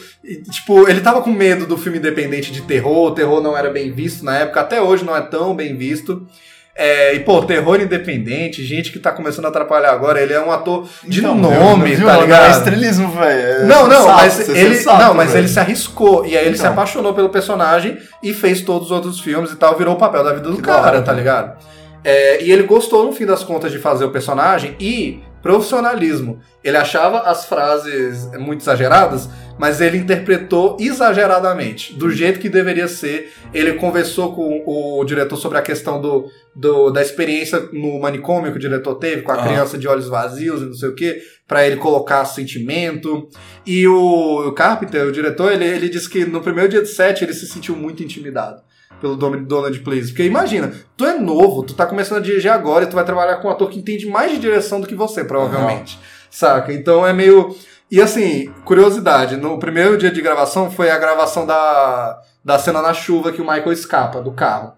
Tipo, 0.52 0.88
ele 0.88 1.02
tava 1.02 1.22
com 1.23 1.31
medo 1.31 1.65
do 1.65 1.77
filme 1.77 1.98
independente 1.98 2.52
de 2.52 2.61
terror, 2.61 3.07
o 3.07 3.15
terror 3.15 3.41
não 3.41 3.57
era 3.57 3.72
bem 3.72 3.91
visto 3.91 4.23
na 4.23 4.38
época, 4.38 4.61
até 4.61 4.80
hoje 4.80 5.03
não 5.03 5.15
é 5.15 5.22
tão 5.22 5.56
bem 5.56 5.76
visto. 5.76 6.27
É, 6.73 7.14
e, 7.14 7.19
pô, 7.19 7.41
terror 7.43 7.81
independente, 7.81 8.64
gente 8.64 8.91
que 8.91 8.98
tá 8.99 9.11
começando 9.11 9.45
a 9.45 9.49
atrapalhar 9.49 9.91
agora, 9.91 10.22
ele 10.22 10.34
é 10.34 10.39
um 10.39 10.52
ator 10.52 10.88
de 11.03 11.19
Então, 11.19 11.35
nome, 11.35 11.93
viu? 11.95 12.06
tá 12.07 12.14
Não, 12.14 12.22
ligado? 12.22 12.45
É 12.45 12.52
estrelismo, 12.52 13.11
velho. 13.11 13.39
É 13.41 13.65
Não, 13.65 13.88
não, 13.88 13.98
sensato, 13.98 14.18
mas 14.18 14.39
é 14.49 14.57
ele, 14.61 14.76
sensato, 14.76 15.03
não, 15.03 15.14
mas 15.14 15.35
ele 15.35 15.48
se 15.49 15.60
arriscou 15.60 16.26
e 16.26 16.38
aí 16.38 16.45
ele 16.45 16.56
se 16.56 16.61
Então. 16.61 16.72
apaixonou 16.72 17.14
pelo 17.14 17.30
personagem 17.30 17.98
e 18.23 18.34
fez 18.34 18.61
todos 18.61 18.85
os 18.88 18.91
outros 18.91 19.19
filmes 19.19 19.52
e 19.52 19.57
tal, 19.57 19.77
virou 19.77 19.95
o 19.95 19.98
papel 19.98 20.23
da 20.23 20.34
vida 20.34 20.49
do 20.49 20.56
Que 20.56 20.61
cara, 20.61 20.81
hora, 20.88 21.02
tá 21.02 21.11
ligado? 21.11 21.57
É, 22.03 22.41
e 22.41 22.52
ele 22.52 22.64
gostou 22.64 23.06
no 23.06 23.11
fim 23.11 23.26
das 23.26 23.43
contas 23.43 23.72
de 23.72 23.77
fazer 23.77 24.06
o 24.06 24.10
personagem 24.10 24.76
e 24.80 25.19
profissionalismo. 25.41 26.39
Ele 26.63 26.77
achava 26.77 27.22
as 27.22 27.45
frases 27.45 28.30
muito 28.39 28.61
exageradas, 28.61 29.27
mas 29.57 29.81
ele 29.81 29.97
interpretou 29.97 30.77
exageradamente, 30.80 31.93
do 31.93 32.09
jeito 32.09 32.39
que 32.39 32.49
deveria 32.49 32.88
ser. 32.88 33.31
Ele 33.53 33.73
conversou 33.73 34.34
com 34.35 34.63
o 34.65 35.03
diretor 35.03 35.38
sobre 35.38 35.57
a 35.57 35.61
questão 35.61 36.01
do, 36.01 36.27
do- 36.55 36.89
da 36.91 37.01
experiência 37.01 37.69
no 37.73 37.99
manicômio 37.99 38.51
que 38.51 38.57
o 38.57 38.61
diretor 38.61 38.95
teve, 38.95 39.22
com 39.23 39.31
a 39.31 39.35
Ah. 39.35 39.43
criança 39.47 39.77
de 39.77 39.88
olhos 39.88 40.07
vazios 40.07 40.61
e 40.61 40.65
não 40.65 40.73
sei 40.73 40.89
o 40.89 40.95
que, 40.95 41.22
pra 41.47 41.65
ele 41.65 41.77
colocar 41.77 42.23
sentimento. 42.26 43.27
E 43.65 43.88
o, 43.88 44.47
o 44.47 44.51
Carpenter, 44.53 45.05
o 45.07 45.11
diretor, 45.11 45.51
ele, 45.51 45.65
ele 45.65 45.89
disse 45.89 46.09
que 46.09 46.26
no 46.26 46.41
primeiro 46.41 46.69
dia 46.69 46.81
de 46.81 46.88
set 46.89 47.23
ele 47.23 47.34
se 47.34 47.47
sentiu 47.47 47.76
muito 47.76 48.03
intimidado 48.03 48.61
pelo 49.02 49.15
Dom- 49.18 49.44
Donald 49.44 49.78
Please. 49.82 50.10
Porque 50.10 50.23
imagina, 50.23 50.72
tu 50.95 51.06
é 51.06 51.18
novo, 51.19 51.64
tu 51.64 51.73
tá 51.73 51.86
começando 51.86 52.19
a 52.19 52.22
dirigir 52.22 52.52
agora 52.52 52.86
e 52.86 52.88
tu 52.88 52.95
vai 52.95 53.03
trabalhar 53.03 53.38
com 53.38 53.48
um 53.48 53.52
ator 53.52 53.69
que 53.69 53.80
entende 53.80 54.06
mais 54.06 54.32
de 54.32 54.40
direção 54.40 54.80
do 54.80 54.88
que 54.88 54.95
você, 54.95 55.23
provavelmente. 55.26 55.99
Saca? 56.30 56.72
Então 56.72 57.06
é 57.06 57.11
meio. 57.11 57.53
E 57.90 57.99
assim, 58.02 58.49
curiosidade, 58.64 59.36
no 59.36 59.60
primeiro 59.60 59.98
dia 59.98 60.11
de 60.11 60.22
gravação 60.22 60.72
foi 60.72 60.90
a 60.90 60.98
gravação 60.98 61.45
da, 61.45 62.22
da 62.45 62.57
cena 62.57 62.82
na 62.82 62.94
chuva 62.94 63.34
que 63.34 63.41
o 63.41 63.45
Michael 63.45 63.73
escapa 63.73 64.22
do 64.22 64.32
carro. 64.32 64.72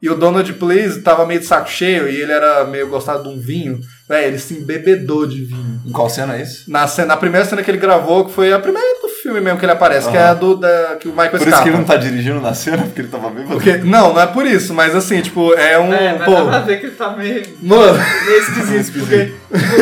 E 0.00 0.10
o 0.10 0.14
Donald 0.14 0.52
Please 0.54 1.00
tava 1.00 1.24
meio 1.24 1.40
de 1.40 1.46
saco 1.46 1.70
cheio 1.70 2.06
e 2.08 2.20
ele 2.20 2.30
era 2.30 2.64
meio 2.64 2.86
gostado 2.88 3.22
de 3.22 3.28
um 3.30 3.38
vinho. 3.40 3.80
Véi, 4.08 4.26
ele 4.26 4.38
se 4.38 4.54
embebedou 4.54 5.26
de 5.26 5.42
vinho. 5.44 5.80
Em 5.86 5.90
qual 5.90 6.08
cena 6.10 6.36
é 6.36 6.42
isso? 6.42 6.70
Na, 6.70 6.86
cena, 6.86 7.08
na 7.08 7.16
primeira 7.16 7.46
cena 7.46 7.62
que 7.62 7.70
ele 7.70 7.78
gravou, 7.78 8.26
que 8.26 8.32
foi 8.32 8.52
a 8.52 8.58
primeira 8.58 8.86
do 9.00 9.08
filme 9.08 9.40
mesmo 9.40 9.58
que 9.58 9.64
ele 9.64 9.72
aparece, 9.72 10.08
que 10.10 10.16
é 10.16 10.22
a 10.22 10.34
do 10.34 10.54
da, 10.56 10.96
que 11.00 11.08
o 11.08 11.12
Michael 11.12 11.30
Por 11.30 11.36
isso 11.40 11.48
escapa. 11.48 11.62
que 11.64 11.68
ele 11.70 11.78
não 11.78 11.84
tá 11.84 11.96
dirigindo 11.96 12.40
na 12.40 12.52
cena, 12.54 12.82
porque 12.84 13.00
ele 13.00 13.08
tava 13.08 13.30
bêbado. 13.30 13.52
Porque- 13.54 13.78
não, 13.78 14.12
não 14.12 14.20
é 14.20 14.26
por 14.26 14.46
isso, 14.46 14.74
mas 14.74 14.94
assim, 14.94 15.20
tipo, 15.22 15.52
é 15.54 15.78
um. 15.78 15.92
É, 15.92 16.12
mas 16.18 16.24
pô, 16.24 16.34
dá 16.34 16.44
pra 16.44 16.58
ver 16.60 16.78
que 16.78 16.86
ele 16.86 16.94
tá 16.94 17.16
meio, 17.16 17.42
mano, 17.62 17.98
meio 18.26 18.38
esquisito, 18.38 18.92
porque 19.00 19.32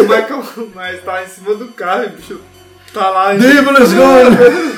o 0.01 0.03
Michael 0.05 0.45
Myers 0.75 1.03
tá 1.05 1.23
em 1.25 1.27
cima 1.27 1.55
do 1.57 1.69
carro 1.69 2.05
e 2.05 2.07
o 2.07 2.11
bicho 2.11 2.41
Tá 2.95 3.11
lá 3.11 3.35
is 3.35 3.43
gone! 3.93 4.37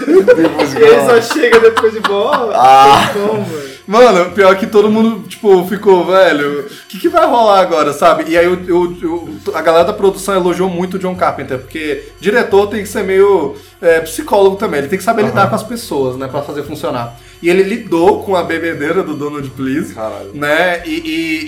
E 0.08 0.82
ele 0.82 1.04
só 1.06 1.20
chega 1.20 1.60
depois 1.60 1.92
de 1.92 2.00
bola. 2.00 2.54
Ah. 2.56 3.10
Como, 3.12 3.44
velho? 3.44 3.75
Mano, 3.86 4.32
pior 4.32 4.56
que 4.56 4.66
todo 4.66 4.90
mundo, 4.90 5.28
tipo, 5.28 5.64
ficou, 5.68 6.04
velho, 6.06 6.62
o 6.62 6.86
que, 6.88 6.98
que 6.98 7.08
vai 7.08 7.24
rolar 7.26 7.60
agora, 7.60 7.92
sabe? 7.92 8.24
E 8.28 8.36
aí 8.36 8.46
o, 8.48 8.54
o- 8.54 9.06
o- 9.14 9.38
a 9.54 9.62
galera 9.62 9.84
da 9.84 9.92
produção 9.92 10.34
elogiou 10.34 10.68
muito 10.68 10.94
o 10.96 10.98
John 10.98 11.14
Carpenter, 11.14 11.58
porque 11.58 12.08
diretor 12.20 12.66
tem 12.68 12.82
que 12.82 12.88
ser 12.88 13.04
meio 13.04 13.54
é, 13.80 14.00
psicólogo 14.00 14.56
também, 14.56 14.78
ele 14.80 14.88
tem 14.88 14.98
que 14.98 15.04
saber 15.04 15.22
lidar 15.22 15.48
com 15.48 15.54
as 15.54 15.62
pessoas, 15.62 16.16
né, 16.16 16.26
pra 16.26 16.42
fazer 16.42 16.62
funcionar. 16.64 17.14
E 17.42 17.50
ele 17.50 17.62
lidou 17.62 18.22
com 18.22 18.34
a 18.34 18.42
bebedeira 18.42 19.02
do 19.02 19.14
Donald 19.14 19.48
Please, 19.50 19.94
Caralho. 19.94 20.30
né, 20.32 20.82
e, 20.86 20.94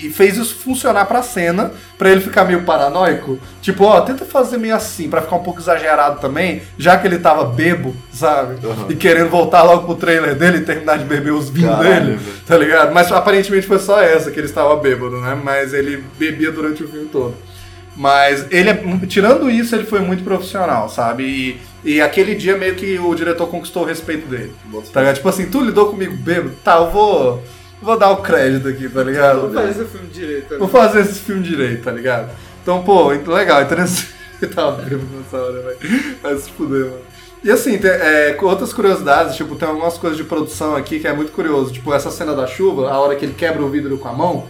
e- 0.03 0.07
e 0.07 0.11
fez 0.11 0.37
isso 0.37 0.55
funcionar 0.57 1.07
pra 1.07 1.23
cena, 1.23 1.73
pra 1.97 2.11
ele 2.11 2.21
ficar 2.21 2.45
meio 2.45 2.63
paranoico. 2.65 3.39
Tipo, 3.63 3.85
ó, 3.85 4.03
tenta 4.03 4.27
fazer 4.27 4.59
meio 4.59 4.77
assim, 4.77 5.09
pra 5.09 5.23
ficar 5.23 5.37
um 5.37 5.43
pouco 5.43 5.59
exagerado 5.59 6.21
também, 6.21 6.61
já 6.77 6.99
que 6.99 7.07
ele 7.07 7.19
tava 7.19 7.45
bebo, 7.47 7.97
sabe? 8.13 8.57
E 8.91 8.95
querendo 8.95 9.31
voltar 9.31 9.63
logo 9.63 9.87
pro 9.87 9.95
trailer 9.97 10.35
dele 10.35 10.59
e 10.59 10.61
terminar 10.61 10.99
de 10.99 11.05
beber 11.07 11.33
os 11.33 11.49
vinhos 11.49 11.79
dele, 11.79 12.19
tá 12.47 12.57
ligado? 12.57 12.93
Mas 12.93 13.11
aparentemente 13.13 13.67
foi 13.67 13.79
só 13.79 14.01
essa 14.01 14.31
que 14.31 14.39
ele 14.39 14.47
estava 14.47 14.77
bêbado, 14.77 15.21
né? 15.21 15.39
Mas 15.43 15.73
ele 15.75 16.03
bebia 16.19 16.51
durante 16.53 16.83
o 16.85 16.89
filme 16.89 17.09
todo. 17.09 17.35
Mas 17.97 18.47
ele, 18.51 18.71
é- 18.71 18.83
tirando 19.09 19.51
isso, 19.51 19.75
ele 19.75 19.85
foi 19.85 19.99
muito 20.01 20.23
profissional, 20.23 20.89
sabe? 20.89 21.25
E, 21.85 21.95
e 21.97 22.01
aquele 22.01 22.35
dia 22.37 22.57
meio 22.57 22.75
que 22.77 22.97
o 22.99 23.13
diretor 23.15 23.49
conquistou 23.49 23.83
o 23.83 23.87
respeito 23.87 24.27
dele. 24.29 24.53
Tá 24.93 25.01
ligado? 25.01 25.17
Tipo 25.17 25.29
assim, 25.29 25.47
tu 25.47 25.61
lidou 25.63 25.91
comigo 25.91 26.15
bêbado? 26.17 26.55
Tá, 26.63 26.77
eu 26.77 26.91
vou, 26.91 27.43
vou 27.83 27.99
dar 27.99 28.11
o 28.11 28.19
crédito 28.19 28.69
aqui, 28.69 28.89
tá 28.89 29.03
ligado? 29.03 29.41
Vamos 29.51 29.55
fazer 29.57 29.83
esse 29.83 29.91
filme 29.91 30.09
direito. 30.09 30.53
né? 30.53 30.59
Vou 30.59 30.69
fazer 30.69 31.01
esse 31.01 31.19
filme 31.21 31.43
direito, 31.43 31.83
tá 31.83 31.91
ligado? 31.91 32.31
Então, 32.63 32.83
pô, 32.85 33.09
legal, 33.09 33.63
interessante. 33.63 34.17
Eu 34.41 34.51
tava 34.51 34.83
bêbado 34.83 35.05
nessa 35.17 35.37
hora, 35.37 35.61
velho. 35.63 36.17
Vai 36.23 36.37
se 36.37 36.51
fuder, 36.53 36.85
mano. 36.85 37.08
E 37.43 37.51
assim, 37.51 37.79
tem, 37.79 37.91
é, 37.91 38.37
outras 38.43 38.73
curiosidades, 38.73 39.37
tipo, 39.37 39.55
tem 39.55 39.69
algumas 39.69 39.97
coisas 39.97 40.17
de 40.17 40.25
produção 40.25 40.75
aqui 40.75 40.99
que 40.99 41.07
é 41.07 41.13
muito 41.13 41.33
curioso. 41.33 41.73
Tipo, 41.73 41.95
essa 41.95 42.11
cena 42.11 42.35
da 42.35 42.47
chuva, 42.47 42.91
a 42.91 42.99
hora 42.99 43.15
que 43.15 43.25
ele 43.25 43.35
quebra 43.35 43.63
o 43.63 43.69
vidro 43.69 43.97
com 43.99 44.09
a 44.09 44.13
mão. 44.13 44.47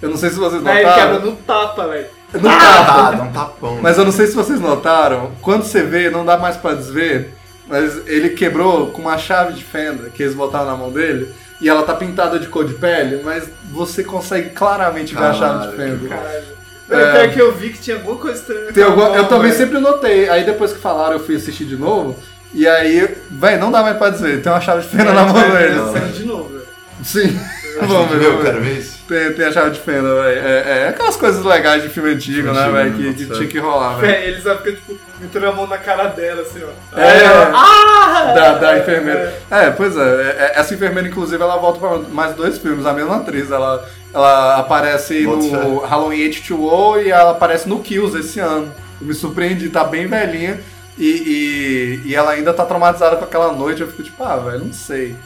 Eu 0.00 0.08
não 0.08 0.16
sei 0.16 0.30
se 0.30 0.36
vocês 0.36 0.64
Aí 0.64 0.78
ele 0.78 0.86
notaram. 0.86 1.12
quebra 1.12 1.30
no 1.30 1.36
tapa, 1.36 1.88
velho. 1.88 2.06
No 2.32 2.40
tapa. 2.40 3.08
Ah, 3.08 3.10
dá 3.12 3.22
um 3.24 3.32
tapão. 3.32 3.78
Mas 3.82 3.98
eu 3.98 4.04
não 4.04 4.12
sei 4.12 4.26
se 4.26 4.34
vocês 4.34 4.60
notaram, 4.60 5.32
quando 5.42 5.64
você 5.64 5.82
vê, 5.82 6.08
não 6.08 6.24
dá 6.24 6.38
mais 6.38 6.56
pra 6.56 6.72
desver, 6.74 7.34
mas 7.66 8.06
ele 8.06 8.30
quebrou 8.30 8.88
com 8.88 9.02
uma 9.02 9.18
chave 9.18 9.52
de 9.52 9.64
fenda 9.64 10.08
que 10.08 10.22
eles 10.22 10.34
botaram 10.34 10.66
na 10.66 10.76
mão 10.76 10.90
dele, 10.90 11.28
e 11.60 11.68
ela 11.68 11.82
tá 11.82 11.94
pintada 11.94 12.38
de 12.38 12.46
cor 12.46 12.64
de 12.64 12.74
pele, 12.74 13.20
mas 13.22 13.48
você 13.70 14.02
consegue 14.02 14.50
claramente 14.50 15.14
ver 15.14 15.24
a 15.24 15.34
chave 15.34 15.68
de 15.68 15.76
fenda. 15.76 16.08
Caralho. 16.08 16.59
É. 16.90 17.02
Até 17.10 17.28
que 17.28 17.38
eu 17.40 17.52
vi 17.52 17.70
que 17.70 17.78
tinha 17.78 17.96
alguma 17.96 18.16
coisa 18.16 18.40
estranha. 18.40 18.72
Tem 18.72 18.82
alguma- 18.84 19.10
eu 19.16 19.26
também 19.28 19.52
sempre 19.52 19.78
notei, 19.78 20.28
aí 20.28 20.44
depois 20.44 20.72
que 20.72 20.78
falaram 20.80 21.12
eu 21.14 21.20
fui 21.20 21.36
assistir 21.36 21.64
de 21.64 21.76
novo, 21.76 22.18
e 22.52 22.66
aí, 22.66 23.16
véi, 23.30 23.56
não 23.56 23.70
dá 23.70 23.82
mais 23.82 23.96
pra 23.96 24.10
dizer, 24.10 24.42
tem 24.42 24.50
uma 24.50 24.60
chave 24.60 24.82
de 24.82 24.88
fenda 24.88 25.12
na 25.12 25.24
mão 25.24 25.34
dele. 25.34 26.12
de 26.12 26.24
novo, 26.24 26.48
velho. 26.48 26.66
Sim. 27.04 27.38
Vamos 27.82 28.10
ver, 28.10 28.24
eu 28.24 28.42
quero 28.42 28.60
ver 28.60 28.78
isso. 28.78 28.98
Tem, 29.08 29.32
tem 29.32 29.46
a 29.46 29.52
chave 29.52 29.70
de 29.70 29.80
fenda, 29.80 30.02
velho. 30.22 30.40
É, 30.46 30.80
é 30.82 30.88
aquelas 30.88 31.16
coisas 31.16 31.42
legais 31.44 31.82
de 31.82 31.88
filme 31.88 32.10
antigo, 32.10 32.52
né, 32.52 32.68
velho, 32.70 32.90
né, 32.92 33.14
que, 33.16 33.26
tinha 33.26 33.46
que 33.48 33.58
rolar, 33.58 33.94
velho. 33.96 34.12
É, 34.12 34.26
ele 34.28 34.40
só 34.42 34.56
fica, 34.58 34.72
tipo, 34.72 34.98
metendo 35.18 35.46
a 35.48 35.52
mão 35.52 35.66
na 35.66 35.78
cara 35.78 36.08
dela, 36.08 36.42
assim, 36.42 36.60
ó. 36.62 36.98
É, 36.98 37.24
Ah! 37.54 38.32
da, 38.34 38.52
da 38.58 38.78
enfermeira. 38.78 39.32
É, 39.50 39.70
pois 39.70 39.96
é, 39.96 40.00
é, 40.00 40.52
Essa 40.56 40.74
enfermeira, 40.74 41.08
inclusive, 41.08 41.42
ela 41.42 41.56
volta 41.56 41.78
pra 41.78 41.98
mais 42.12 42.34
dois 42.34 42.58
filmes, 42.58 42.84
a 42.84 42.92
mesma 42.92 43.16
atriz. 43.16 43.50
Ela, 43.50 43.82
ela 44.12 44.56
aparece 44.56 45.20
no 45.22 45.78
Halloween 45.80 46.28
H2O 46.30 47.04
e 47.04 47.10
ela 47.10 47.30
aparece 47.32 47.68
no 47.68 47.80
Kills 47.80 48.16
esse 48.18 48.40
ano. 48.40 48.72
Eu 49.00 49.06
me 49.06 49.14
surpreendi, 49.14 49.68
tá 49.68 49.84
bem 49.84 50.06
velhinha. 50.06 50.60
E, 50.98 52.00
e, 52.04 52.08
e 52.10 52.14
ela 52.14 52.32
ainda 52.32 52.52
tá 52.52 52.64
traumatizada 52.64 53.16
com 53.16 53.24
aquela 53.24 53.52
noite. 53.52 53.80
Eu 53.80 53.88
fico 53.88 54.02
tipo, 54.02 54.22
ah, 54.22 54.36
velho, 54.36 54.64
não 54.64 54.72
sei. 54.72 55.16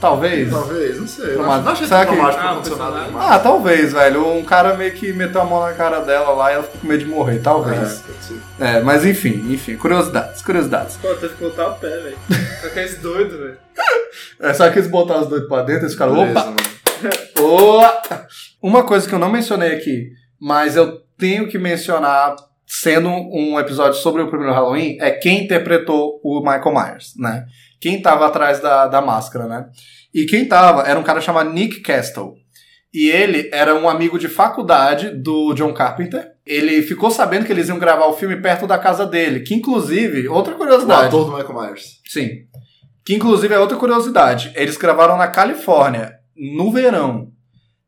Talvez. 0.00 0.48
Talvez, 0.50 0.96
não 1.00 1.08
sei. 1.08 1.32
Acho- 1.34 1.42
Não 1.42 1.72
achei 1.72 1.86
Será 1.88 2.06
que- 2.06 2.14
traumático 2.14 2.76
Ah. 2.80 3.34
Ah, 3.34 3.38
talvez, 3.40 3.92
velho. 3.92 4.28
Um 4.28 4.44
cara 4.44 4.74
meio 4.74 4.92
que 4.92 5.12
meteu 5.12 5.40
a 5.40 5.44
mão 5.44 5.60
na 5.60 5.72
cara 5.72 6.00
dela 6.00 6.30
lá 6.34 6.50
e 6.52 6.54
ela 6.54 6.62
ficou 6.62 6.80
com 6.80 6.86
medo 6.86 7.04
de 7.04 7.10
morrer, 7.10 7.40
talvez. 7.40 8.04
É. 8.60 8.76
É, 8.76 8.80
mas 8.80 9.04
enfim, 9.04 9.44
enfim, 9.52 9.76
curiosidades, 9.76 10.40
curiosidades. 10.40 10.96
Pô, 11.02 11.08
teve 11.14 11.34
que 11.34 11.42
botar 11.42 11.70
o 11.70 11.74
pé, 11.74 11.88
velho. 11.88 12.16
Com 12.60 12.66
aqueles 12.68 12.96
doidos, 12.98 13.38
velho. 13.38 13.56
É, 14.40 14.54
só 14.54 14.70
que 14.70 14.78
eles 14.78 14.88
botaram 14.90 15.22
os 15.22 15.28
dois 15.28 15.46
pra 15.48 15.62
dentro, 15.62 15.90
ficaram, 15.90 16.14
Beleza, 16.14 16.30
opa, 16.38 16.44
mano. 16.46 16.77
Oa! 17.40 18.02
Uma 18.62 18.82
coisa 18.84 19.08
que 19.08 19.14
eu 19.14 19.18
não 19.18 19.30
mencionei 19.30 19.74
aqui, 19.74 20.10
mas 20.40 20.76
eu 20.76 21.00
tenho 21.16 21.48
que 21.48 21.58
mencionar, 21.58 22.36
sendo 22.66 23.08
um 23.08 23.58
episódio 23.58 23.94
sobre 23.98 24.22
o 24.22 24.28
primeiro 24.28 24.52
Halloween, 24.54 24.98
é 25.00 25.10
quem 25.10 25.44
interpretou 25.44 26.20
o 26.22 26.40
Michael 26.40 26.74
Myers, 26.74 27.12
né? 27.16 27.46
Quem 27.80 28.02
tava 28.02 28.26
atrás 28.26 28.60
da, 28.60 28.86
da 28.88 29.00
máscara, 29.00 29.46
né? 29.46 29.66
E 30.12 30.24
quem 30.26 30.46
tava 30.46 30.82
era 30.82 30.98
um 30.98 31.02
cara 31.04 31.20
chamado 31.20 31.50
Nick 31.50 31.80
Castle. 31.80 32.34
E 32.92 33.08
ele 33.08 33.50
era 33.52 33.74
um 33.74 33.88
amigo 33.88 34.18
de 34.18 34.28
faculdade 34.28 35.10
do 35.10 35.52
John 35.54 35.72
Carpenter. 35.74 36.32
Ele 36.46 36.82
ficou 36.82 37.10
sabendo 37.10 37.44
que 37.44 37.52
eles 37.52 37.68
iam 37.68 37.78
gravar 37.78 38.06
o 38.06 38.14
filme 38.14 38.36
perto 38.40 38.66
da 38.66 38.78
casa 38.78 39.06
dele, 39.06 39.40
que 39.40 39.54
inclusive, 39.54 40.26
outra 40.26 40.54
O 40.54 40.56
curiosidade. 40.56 41.06
ator 41.06 41.26
do 41.26 41.36
Michael 41.36 41.60
Myers. 41.60 42.00
Sim. 42.08 42.30
Que 43.04 43.14
inclusive 43.14 43.54
é 43.54 43.58
outra 43.58 43.76
curiosidade. 43.76 44.52
Eles 44.56 44.76
gravaram 44.78 45.16
na 45.18 45.28
Califórnia, 45.28 46.17
no 46.38 46.70
verão. 46.72 47.28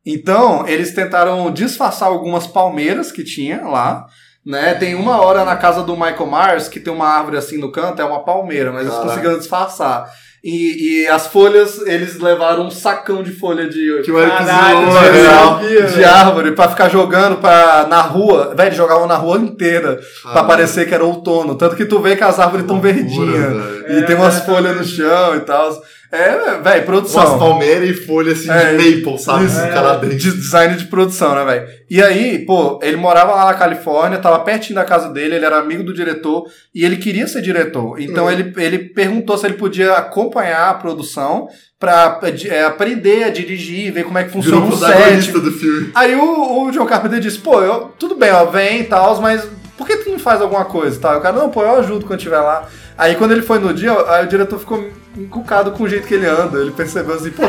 Então, 0.05 0.67
eles 0.67 0.93
tentaram 0.93 1.51
disfarçar 1.51 2.07
algumas 2.09 2.47
palmeiras 2.47 3.11
que 3.11 3.23
tinha 3.23 3.61
lá. 3.67 4.05
Né? 4.45 4.73
Tem 4.73 4.95
uma 4.95 5.21
hora 5.21 5.45
na 5.45 5.55
casa 5.55 5.83
do 5.83 5.93
Michael 5.95 6.25
Myers 6.25 6.67
que 6.67 6.79
tem 6.79 6.91
uma 6.91 7.07
árvore 7.07 7.37
assim 7.37 7.59
no 7.59 7.71
canto, 7.71 8.01
é 8.01 8.05
uma 8.05 8.23
palmeira, 8.23 8.71
mas 8.71 8.81
eles 8.81 8.93
Caraca. 8.93 9.09
conseguiram 9.09 9.37
disfarçar. 9.37 10.09
E, 10.43 11.03
e 11.03 11.07
as 11.07 11.27
folhas, 11.27 11.77
eles 11.85 12.17
levaram 12.19 12.65
um 12.65 12.71
sacão 12.71 13.21
de 13.21 13.31
folha 13.31 13.69
de, 13.69 14.01
Que 14.03 14.11
Caralho, 14.11 14.91
zoou, 14.91 14.99
velho. 14.99 15.81
né? 15.83 15.87
de 15.91 16.03
árvore 16.03 16.51
pra 16.53 16.67
ficar 16.69 16.89
jogando 16.89 17.37
pra, 17.37 17.85
na 17.87 18.01
rua. 18.01 18.55
Velho, 18.55 18.69
eles 18.69 18.75
jogavam 18.77 19.05
na 19.05 19.17
rua 19.17 19.37
inteira 19.37 19.99
Caralho. 20.23 20.47
parecer 20.47 20.87
que 20.87 20.95
era 20.95 21.05
outono. 21.05 21.53
Tanto 21.53 21.75
que 21.75 21.85
tu 21.85 21.99
vê 21.99 22.15
que 22.15 22.23
as 22.23 22.39
árvores 22.39 22.63
estão 22.63 22.81
verdinhas. 22.81 23.53
E 23.87 24.01
tem 24.07 24.15
umas 24.15 24.37
É, 24.37 24.41
folhas 24.43 24.75
no 24.75 24.83
chão 24.83 25.35
e 25.35 25.41
tal. 25.41 25.79
É, 26.11 26.57
velho, 26.61 26.85
produção. 26.85 27.25
Umas 27.25 27.39
palmeiras 27.39 27.89
e 27.89 27.93
folha 27.93 28.33
assim 28.33 28.51
É, 28.51 28.75
de 28.75 28.97
maple, 28.97 29.17
sabe? 29.17 29.45
Isso, 29.45 29.57
Esse 29.59 30.15
de 30.17 30.31
design 30.31 30.75
de 30.75 30.85
produção, 30.85 31.33
né, 31.33 31.45
velho? 31.45 31.67
E 31.89 32.01
aí, 32.03 32.39
pô, 32.39 32.79
ele 32.83 32.97
morava 32.97 33.33
lá 33.33 33.45
na 33.45 33.53
Califórnia, 33.53 34.17
tava 34.17 34.39
pertinho 34.39 34.75
da 34.75 34.83
casa 34.83 35.09
dele, 35.09 35.35
ele 35.35 35.45
era 35.45 35.57
amigo 35.57 35.83
do 35.83 35.93
diretor 35.93 36.45
e 36.75 36.83
ele 36.83 36.97
queria 36.97 37.27
ser 37.27 37.41
diretor. 37.41 37.99
Então 38.01 38.25
Hum. 38.25 38.31
ele, 38.31 38.53
ele 38.57 38.79
perguntou 38.79 39.37
se 39.37 39.45
ele 39.47 39.53
podia 39.53 39.93
acompanhar 39.93 40.69
a 40.69 40.73
produção 40.73 41.47
pra 41.79 42.19
é, 42.49 42.63
aprender 42.63 43.23
a 43.23 43.29
dirigir, 43.29 43.91
ver 43.93 44.03
como 44.03 44.17
é 44.17 44.25
que 44.25 44.31
funciona 44.31 44.65
o 44.65 44.67
um 44.67 44.71
set. 44.77 45.31
do 45.31 45.51
filme. 45.51 45.91
Aí 45.95 46.13
o, 46.13 46.63
o 46.67 46.71
John 46.71 46.85
Carpenter 46.85 47.19
disse, 47.19 47.39
pô, 47.39 47.61
eu, 47.61 47.91
tudo 47.97 48.15
bem, 48.15 48.31
ó, 48.31 48.45
vem 48.45 48.81
e 48.81 48.83
tal, 48.83 49.19
mas 49.21 49.47
por 49.77 49.87
que 49.87 49.97
tu 49.97 50.09
não 50.11 50.19
faz 50.19 50.41
alguma 50.41 50.65
coisa 50.65 50.97
e 50.97 50.99
tal? 50.99 51.17
O 51.17 51.21
cara, 51.21 51.35
não, 51.37 51.49
pô, 51.49 51.63
eu 51.63 51.79
ajudo 51.79 52.05
quando 52.05 52.19
estiver 52.19 52.39
lá. 52.39 52.67
Aí 52.97 53.15
quando 53.15 53.31
ele 53.31 53.41
foi 53.41 53.57
no 53.59 53.73
dia, 53.73 53.93
aí 54.09 54.25
o 54.25 54.27
diretor 54.27 54.59
ficou 54.59 54.85
encucado 55.15 55.71
com 55.71 55.83
o 55.83 55.89
jeito 55.89 56.07
que 56.07 56.13
ele 56.13 56.25
anda. 56.25 56.59
Ele 56.59 56.71
percebeu 56.71 57.15
assim, 57.15 57.31
pô, 57.31 57.43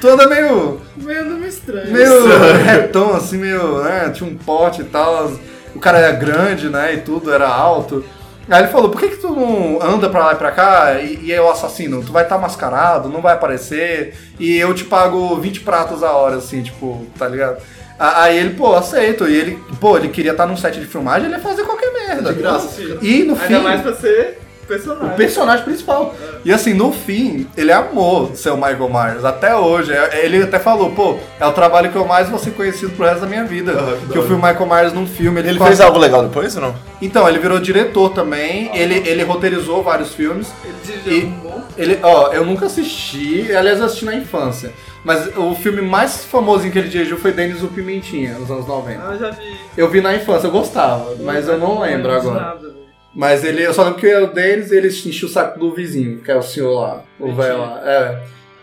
tu 0.00 0.08
anda 0.08 0.28
meio, 0.28 0.80
Meio 0.96 1.24
nome 1.24 1.48
estranho. 1.48 1.90
meio 1.92 2.26
retão, 2.64 3.14
assim, 3.14 3.38
meio, 3.38 3.82
né, 3.82 4.10
tinha 4.10 4.28
um 4.28 4.36
pote 4.36 4.82
e 4.82 4.84
tal. 4.84 5.32
O 5.74 5.80
cara 5.80 5.98
era 5.98 6.12
grande, 6.12 6.68
né, 6.68 6.94
e 6.94 6.98
tudo, 6.98 7.32
era 7.32 7.48
alto. 7.48 8.04
Aí 8.48 8.62
ele 8.62 8.72
falou, 8.72 8.88
por 8.88 8.98
que 9.00 9.08
que 9.08 9.16
tu 9.18 9.28
não 9.30 9.78
anda 9.82 10.08
pra 10.08 10.24
lá 10.24 10.32
e 10.32 10.36
pra 10.36 10.50
cá 10.50 10.94
e, 11.00 11.26
e 11.26 11.32
é 11.32 11.40
o 11.40 11.50
assassino? 11.50 12.02
Tu 12.02 12.10
vai 12.10 12.22
estar 12.22 12.38
mascarado, 12.38 13.10
não 13.10 13.20
vai 13.20 13.34
aparecer, 13.34 14.14
e 14.40 14.56
eu 14.56 14.72
te 14.72 14.84
pago 14.84 15.36
20 15.36 15.60
pratos 15.60 16.02
a 16.02 16.12
hora, 16.12 16.36
assim, 16.36 16.62
tipo, 16.62 17.04
tá 17.18 17.28
ligado? 17.28 17.58
Aí 17.98 18.38
ele, 18.38 18.54
pô, 18.54 18.74
aceito. 18.74 19.28
E 19.28 19.34
ele, 19.36 19.58
pô, 19.80 19.96
ele 19.98 20.08
queria 20.08 20.30
estar 20.30 20.46
num 20.46 20.56
set 20.56 20.78
de 20.78 20.86
filmagem, 20.86 21.26
ele 21.26 21.34
ia 21.36 21.42
fazer 21.42 21.64
qualquer 21.64 21.92
merda. 21.92 22.32
De 22.32 22.40
graça. 22.40 22.68
Sim. 22.68 22.96
E 23.02 23.24
no 23.24 23.34
Ainda 23.34 23.46
fim, 23.46 23.58
mais 23.62 23.82
pra 23.82 23.92
ser 23.94 24.38
o 24.74 24.78
personagem. 24.78 25.16
personagem 25.16 25.64
principal. 25.64 26.14
E 26.44 26.52
assim, 26.52 26.74
no 26.74 26.92
fim, 26.92 27.46
ele 27.56 27.72
amou 27.72 28.34
ser 28.34 28.50
o 28.50 28.56
Michael 28.56 28.88
Myers, 28.88 29.24
até 29.24 29.54
hoje. 29.56 29.92
É- 29.92 30.24
Ele 30.24 30.42
até 30.42 30.58
falou, 30.58 30.90
pô, 30.90 31.16
é 31.40 31.46
o 31.46 31.52
trabalho 31.52 31.90
que 31.90 31.96
eu 31.96 32.04
mais 32.06 32.28
vou 32.28 32.38
ser 32.38 32.50
conhecido 32.50 32.92
pro 32.92 33.04
resto 33.06 33.20
da 33.22 33.26
minha 33.26 33.44
vida. 33.44 33.72
Ah, 33.78 34.12
que 34.12 34.18
eu 34.18 34.26
fui 34.26 34.34
o 34.36 34.38
Michael 34.38 34.66
Myers 34.66 34.92
num 34.92 35.06
filme. 35.06 35.40
Ele 35.40 35.52
ficou 35.52 35.66
fez 35.66 35.80
assim- 35.80 35.86
algo 35.88 35.98
legal 35.98 36.22
depois 36.22 36.54
ou 36.56 36.62
não? 36.62 36.74
Então, 37.00 37.28
ele 37.28 37.38
virou 37.38 37.58
diretor 37.60 38.10
também, 38.10 38.70
ele, 38.74 38.96
ele 39.08 39.22
roteirizou 39.22 39.82
vários 39.82 40.12
filmes. 40.14 40.48
Ele 40.64 40.74
dirigiu 40.84 41.28
um 41.28 41.30
bom. 41.40 41.62
Ele, 41.76 41.98
ó, 42.02 42.32
eu 42.32 42.44
nunca 42.44 42.66
assisti, 42.66 43.54
aliás, 43.54 43.78
eu 43.78 43.86
assisti 43.86 44.04
na 44.04 44.14
infância. 44.14 44.72
Mas 45.04 45.30
o 45.36 45.54
filme 45.54 45.80
mais 45.80 46.24
famosinho 46.24 46.72
que 46.72 46.78
ele 46.78 46.88
dirigiu 46.88 47.16
foi 47.18 47.32
Denis 47.32 47.62
o 47.62 47.68
Pimentinha, 47.68 48.34
nos 48.38 48.50
anos 48.50 48.66
90. 48.66 49.00
Ah, 49.00 49.12
eu 49.12 49.18
já 49.18 49.30
vi. 49.30 49.56
Eu 49.76 49.88
vi 49.88 50.00
na 50.00 50.14
infância, 50.14 50.48
eu 50.48 50.50
gostava, 50.50 51.14
mas 51.20 51.46
eu 51.48 51.56
não 51.56 51.78
lembro 51.80 52.12
agora. 52.12 52.40
nada. 52.40 52.77
Mas 53.18 53.42
ele, 53.42 53.66
eu 53.66 53.74
só 53.74 53.82
lembro 53.82 53.98
que 53.98 54.14
o 54.14 54.28
Denis, 54.28 54.70
ele 54.70 54.86
enchia 54.86 55.26
o 55.26 55.28
saco 55.28 55.58
do 55.58 55.74
vizinho, 55.74 56.18
que 56.18 56.30
é 56.30 56.36
o 56.36 56.42
senhor 56.42 56.72
lá, 56.72 57.02
o 57.18 57.34
velho 57.34 57.58
lá. 57.58 57.80
É. 57.84 58.22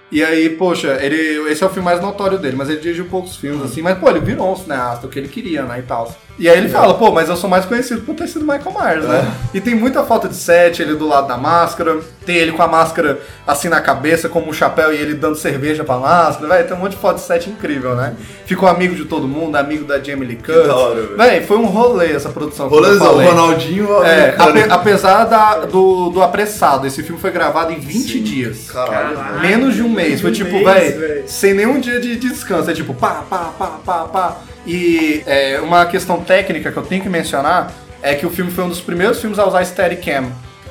E 0.09 0.23
aí, 0.23 0.49
poxa, 0.51 0.97
ele, 1.01 1.51
esse 1.51 1.61
é 1.61 1.67
o 1.67 1.69
filme 1.69 1.83
mais 1.83 1.99
notório 1.99 2.37
dele, 2.37 2.55
mas 2.55 2.69
ele 2.69 2.79
dirigiu 2.79 3.03
poucos 3.03 3.35
filmes, 3.35 3.65
assim. 3.65 3.81
Mas, 3.81 3.97
pô, 3.97 4.09
ele 4.09 4.21
virou 4.21 4.49
um 4.49 4.55
cineasta, 4.55 5.07
o 5.07 5.09
que 5.09 5.19
ele 5.19 5.27
queria, 5.27 5.63
né, 5.63 5.79
e 5.79 5.81
tal. 5.81 6.09
E 6.39 6.47
aí 6.47 6.57
ele 6.57 6.69
fala, 6.69 6.93
pô, 6.93 7.11
mas 7.11 7.27
eu 7.27 7.35
sou 7.35 7.49
mais 7.49 7.65
conhecido 7.65 8.03
por 8.03 8.15
ter 8.15 8.29
sido 8.29 8.45
Michael 8.45 8.73
Myers, 8.79 9.05
né? 9.05 9.29
E 9.53 9.59
tem 9.59 9.75
muita 9.75 10.05
falta 10.05 10.29
de 10.29 10.35
set, 10.35 10.81
ele 10.81 10.95
do 10.95 11.05
lado 11.05 11.27
da 11.27 11.35
máscara, 11.35 11.99
tem 12.25 12.35
ele 12.37 12.51
com 12.51 12.61
a 12.63 12.67
máscara 12.67 13.19
assim 13.45 13.69
na 13.69 13.79
cabeça, 13.81 14.27
como 14.27 14.49
um 14.49 14.53
chapéu, 14.53 14.91
e 14.93 14.97
ele 14.97 15.13
dando 15.13 15.35
cerveja 15.35 15.83
pra 15.83 15.97
máscara, 15.97 16.47
velho, 16.47 16.67
tem 16.67 16.75
um 16.77 16.79
monte 16.79 16.91
de 16.91 16.97
foto 16.97 17.15
de 17.17 17.21
set 17.21 17.49
incrível, 17.49 17.95
né? 17.95 18.13
Ficou 18.45 18.67
amigo 18.67 18.95
de 18.95 19.05
todo 19.05 19.27
mundo, 19.27 19.55
amigo 19.55 19.85
da 19.85 19.99
Jamie 19.99 20.27
Lee 20.27 20.35
Curtis. 20.37 20.67
da 20.67 20.75
hora, 20.75 21.01
velho. 21.01 21.17
Véi, 21.17 21.41
foi 21.41 21.57
um 21.57 21.65
rolê 21.65 22.11
essa 22.13 22.29
produção. 22.29 22.67
Rolezão. 22.67 23.23
Ronaldinho 23.23 24.03
É, 24.03 24.35
ape- 24.37 24.65
apesar 24.69 25.25
da- 25.25 25.65
do, 25.65 26.09
do 26.09 26.21
apressado, 26.21 26.87
esse 26.87 27.01
filme 27.03 27.19
foi 27.21 27.31
gravado 27.31 27.71
em 27.71 27.79
20 27.79 28.19
dias. 28.19 28.69
Caralho. 28.71 29.15
Caralho. 29.15 29.39
Menos 29.41 29.75
de 29.75 29.81
um 29.83 29.89
mês. 29.89 30.21
Foi 30.21 30.31
um 30.31 30.33
tipo, 30.33 30.63
véi, 30.63 30.91
véi. 30.91 31.23
sem 31.27 31.53
nenhum 31.53 31.79
dia 31.79 31.99
de 31.99 32.15
descanso. 32.15 32.69
É 32.69 32.73
tipo, 32.73 32.93
pá, 32.93 33.23
pá, 33.29 33.51
pá, 33.57 33.67
pá, 33.85 33.97
pá. 34.05 34.37
E 34.65 35.21
é, 35.27 35.59
uma 35.61 35.85
questão 35.85 36.19
técnica 36.21 36.71
que 36.71 36.77
eu 36.77 36.83
tenho 36.83 37.01
que 37.03 37.09
mencionar 37.09 37.71
é 38.01 38.13
que 38.15 38.25
o 38.25 38.29
filme 38.29 38.51
foi 38.51 38.63
um 38.63 38.69
dos 38.69 38.81
primeiros 38.81 39.19
filmes 39.19 39.37
a 39.39 39.45
usar 39.45 39.63
Steadicam. 39.65 40.25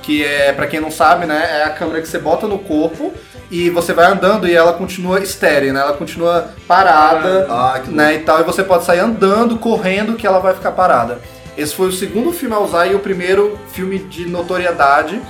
Que 0.05 0.24
é, 0.24 0.52
pra 0.52 0.66
quem 0.66 0.81
não 0.81 0.90
sabe, 0.90 1.24
né, 1.24 1.60
é 1.60 1.64
a 1.64 1.70
câmera 1.70 2.02
que 2.02 2.09
você 2.09 2.18
bota 2.18 2.47
no 2.47 2.59
corpo 2.59 3.12
e 3.51 3.70
você 3.70 3.93
vai 3.93 4.06
andando 4.06 4.47
e 4.47 4.55
ela 4.55 4.72
continua 4.72 5.20
estéreo, 5.20 5.72
né? 5.72 5.81
Ela 5.81 5.94
continua 5.94 6.51
parada, 6.66 7.47
Ah, 7.48 7.81
né, 7.86 8.14
e 8.14 8.18
tal. 8.18 8.40
E 8.40 8.44
você 8.44 8.62
pode 8.62 8.85
sair 8.85 9.01
andando, 9.01 9.56
correndo, 9.59 10.14
que 10.14 10.26
ela 10.26 10.40
vai 10.40 10.55
ficar 10.55 10.72
parada. 10.72 11.18
Esse 11.56 11.74
foi 11.74 11.89
o 11.89 11.93
segundo 11.93 12.32
filme 12.32 12.55
a 12.55 12.59
usar 12.59 12.86
e 12.86 12.94
o 12.94 12.98
primeiro 12.98 13.59
filme 13.72 13.98
de 13.98 14.26
notoriedade. 14.26 15.20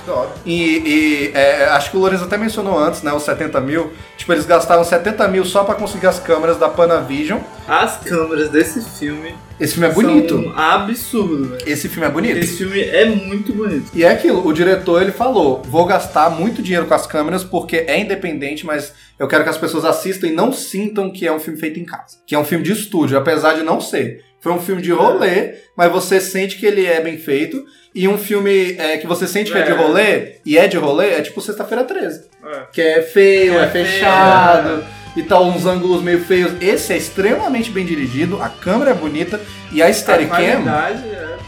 E, 0.45 0.77
e, 0.77 1.31
é, 1.33 1.65
acho 1.65 1.91
que 1.91 1.97
o 1.97 1.99
Lourenço 1.99 2.23
até 2.23 2.37
mencionou 2.37 2.77
antes, 2.77 3.01
né? 3.03 3.13
Os 3.13 3.23
70 3.23 3.59
mil. 3.61 3.91
Tipo, 4.17 4.33
eles 4.33 4.45
gastaram 4.45 4.83
70 4.83 5.27
mil 5.27 5.45
só 5.45 5.63
pra 5.63 5.75
conseguir 5.75 6.07
as 6.07 6.19
câmeras 6.19 6.57
da 6.57 6.67
Panavision. 6.67 7.39
As 7.67 7.97
câmeras 7.97 8.49
desse 8.49 8.81
filme 8.99 9.35
Esse 9.59 9.73
filme 9.73 9.87
é 9.87 9.91
bonito. 9.91 10.41
são 10.41 10.57
absurdo, 10.57 11.49
velho. 11.49 11.63
Esse 11.65 11.87
filme 11.87 12.07
é 12.07 12.11
bonito. 12.11 12.37
Esse 12.37 12.57
filme 12.57 12.81
é 12.81 13.05
muito 13.05 13.53
bonito. 13.53 13.91
E 13.93 14.03
é 14.03 14.09
aquilo, 14.09 14.45
o 14.45 14.53
diretor 14.53 15.01
ele 15.01 15.11
falou: 15.11 15.61
vou 15.63 15.85
gastar 15.85 16.29
muito 16.29 16.61
dinheiro 16.61 16.85
com 16.85 16.93
as 16.93 17.05
câmeras 17.07 17.43
porque 17.43 17.77
é 17.87 17.99
independente, 17.99 18.65
mas 18.65 18.93
eu 19.17 19.27
quero 19.27 19.43
que 19.43 19.49
as 19.49 19.57
pessoas 19.57 19.85
assistam 19.85 20.27
e 20.27 20.31
não 20.33 20.51
sintam 20.51 21.09
que 21.09 21.25
é 21.25 21.31
um 21.31 21.39
filme 21.39 21.59
feito 21.59 21.79
em 21.79 21.85
casa. 21.85 22.17
Que 22.27 22.35
é 22.35 22.39
um 22.39 22.45
filme 22.45 22.63
de 22.63 22.73
estúdio, 22.73 23.17
apesar 23.17 23.53
de 23.53 23.63
não 23.63 23.79
ser. 23.79 24.24
Foi 24.45 24.53
um 24.53 24.59
filme 24.59 24.79
de 24.79 24.91
rolê, 24.91 25.55
mas 25.75 25.91
você 25.91 26.21
sente 26.21 26.57
que 26.57 26.67
ele 26.67 26.85
é 26.85 27.01
bem 27.01 27.17
feito. 27.17 27.65
E 27.95 28.07
um 28.07 28.15
filme 28.15 28.75
é, 28.77 28.95
que 28.95 29.07
você 29.07 29.27
sente 29.27 29.51
que 29.51 29.57
é 29.57 29.63
de 29.63 29.71
É. 29.71 29.73
rolê, 29.73 30.33
e 30.45 30.55
é 30.55 30.67
de 30.67 30.77
rolê, 30.77 31.15
é 31.15 31.21
tipo 31.23 31.41
Sexta-feira 31.41 31.83
13. 31.83 32.25
É. 32.45 32.61
Que 32.71 32.79
é 32.79 33.01
feio, 33.01 33.57
é 33.57 33.63
é, 33.63 33.67
fechado. 33.67 34.85
E 35.17 35.23
tal, 35.23 35.45
uns 35.45 35.65
ângulos 35.65 36.03
meio 36.03 36.23
feios. 36.23 36.51
Esse 36.61 36.93
é 36.93 36.97
extremamente 36.97 37.71
bem 37.71 37.87
dirigido, 37.87 38.39
a 38.39 38.47
câmera 38.47 38.91
é 38.91 38.93
bonita 38.93 39.41
e 39.71 39.81
a 39.81 39.91
Steadicam 39.91 40.37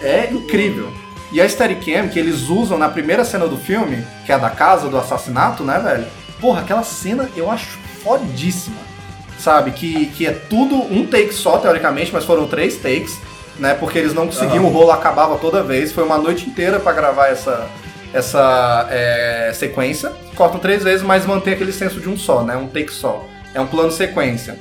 é... 0.01 0.07
é 0.07 0.29
incrível. 0.31 0.91
E 1.31 1.39
a 1.39 1.47
Steadicam 1.47 2.07
que 2.07 2.17
eles 2.17 2.49
usam 2.49 2.79
na 2.79 2.89
primeira 2.89 3.23
cena 3.23 3.47
do 3.47 3.57
filme, 3.57 4.03
que 4.25 4.31
é 4.31 4.35
a 4.35 4.39
da 4.39 4.49
casa, 4.49 4.89
do 4.89 4.97
assassinato, 4.97 5.63
né, 5.63 5.77
velho? 5.77 6.07
Porra, 6.41 6.61
aquela 6.61 6.81
cena 6.81 7.29
eu 7.35 7.51
acho 7.51 7.77
fodíssima. 8.03 8.86
Sabe? 9.37 9.71
Que, 9.71 10.07
que 10.07 10.25
é 10.25 10.31
tudo 10.31 10.75
um 10.75 11.05
take 11.05 11.33
só, 11.33 11.57
teoricamente, 11.57 12.11
mas 12.11 12.25
foram 12.25 12.47
três 12.47 12.75
takes, 12.77 13.17
né? 13.59 13.73
Porque 13.75 13.97
eles 13.99 14.13
não 14.13 14.25
conseguiam, 14.25 14.65
o 14.65 14.69
rolo 14.69 14.91
acabava 14.91 15.37
toda 15.37 15.61
vez. 15.63 15.91
Foi 15.91 16.03
uma 16.03 16.17
noite 16.17 16.47
inteira 16.49 16.79
pra 16.79 16.91
gravar 16.91 17.27
essa, 17.27 17.67
essa 18.13 18.87
é, 18.89 19.51
sequência. 19.53 20.11
Cortam 20.35 20.59
três 20.59 20.83
vezes, 20.83 21.03
mas 21.05 21.25
mantém 21.25 21.53
aquele 21.53 21.71
senso 21.71 21.99
de 21.99 22.09
um 22.09 22.17
só, 22.17 22.41
né? 22.43 22.57
Um 22.57 22.67
take 22.67 22.91
só. 22.91 23.23
É 23.53 23.61
um 23.61 23.67
plano 23.67 23.91
sequência. 23.91 24.57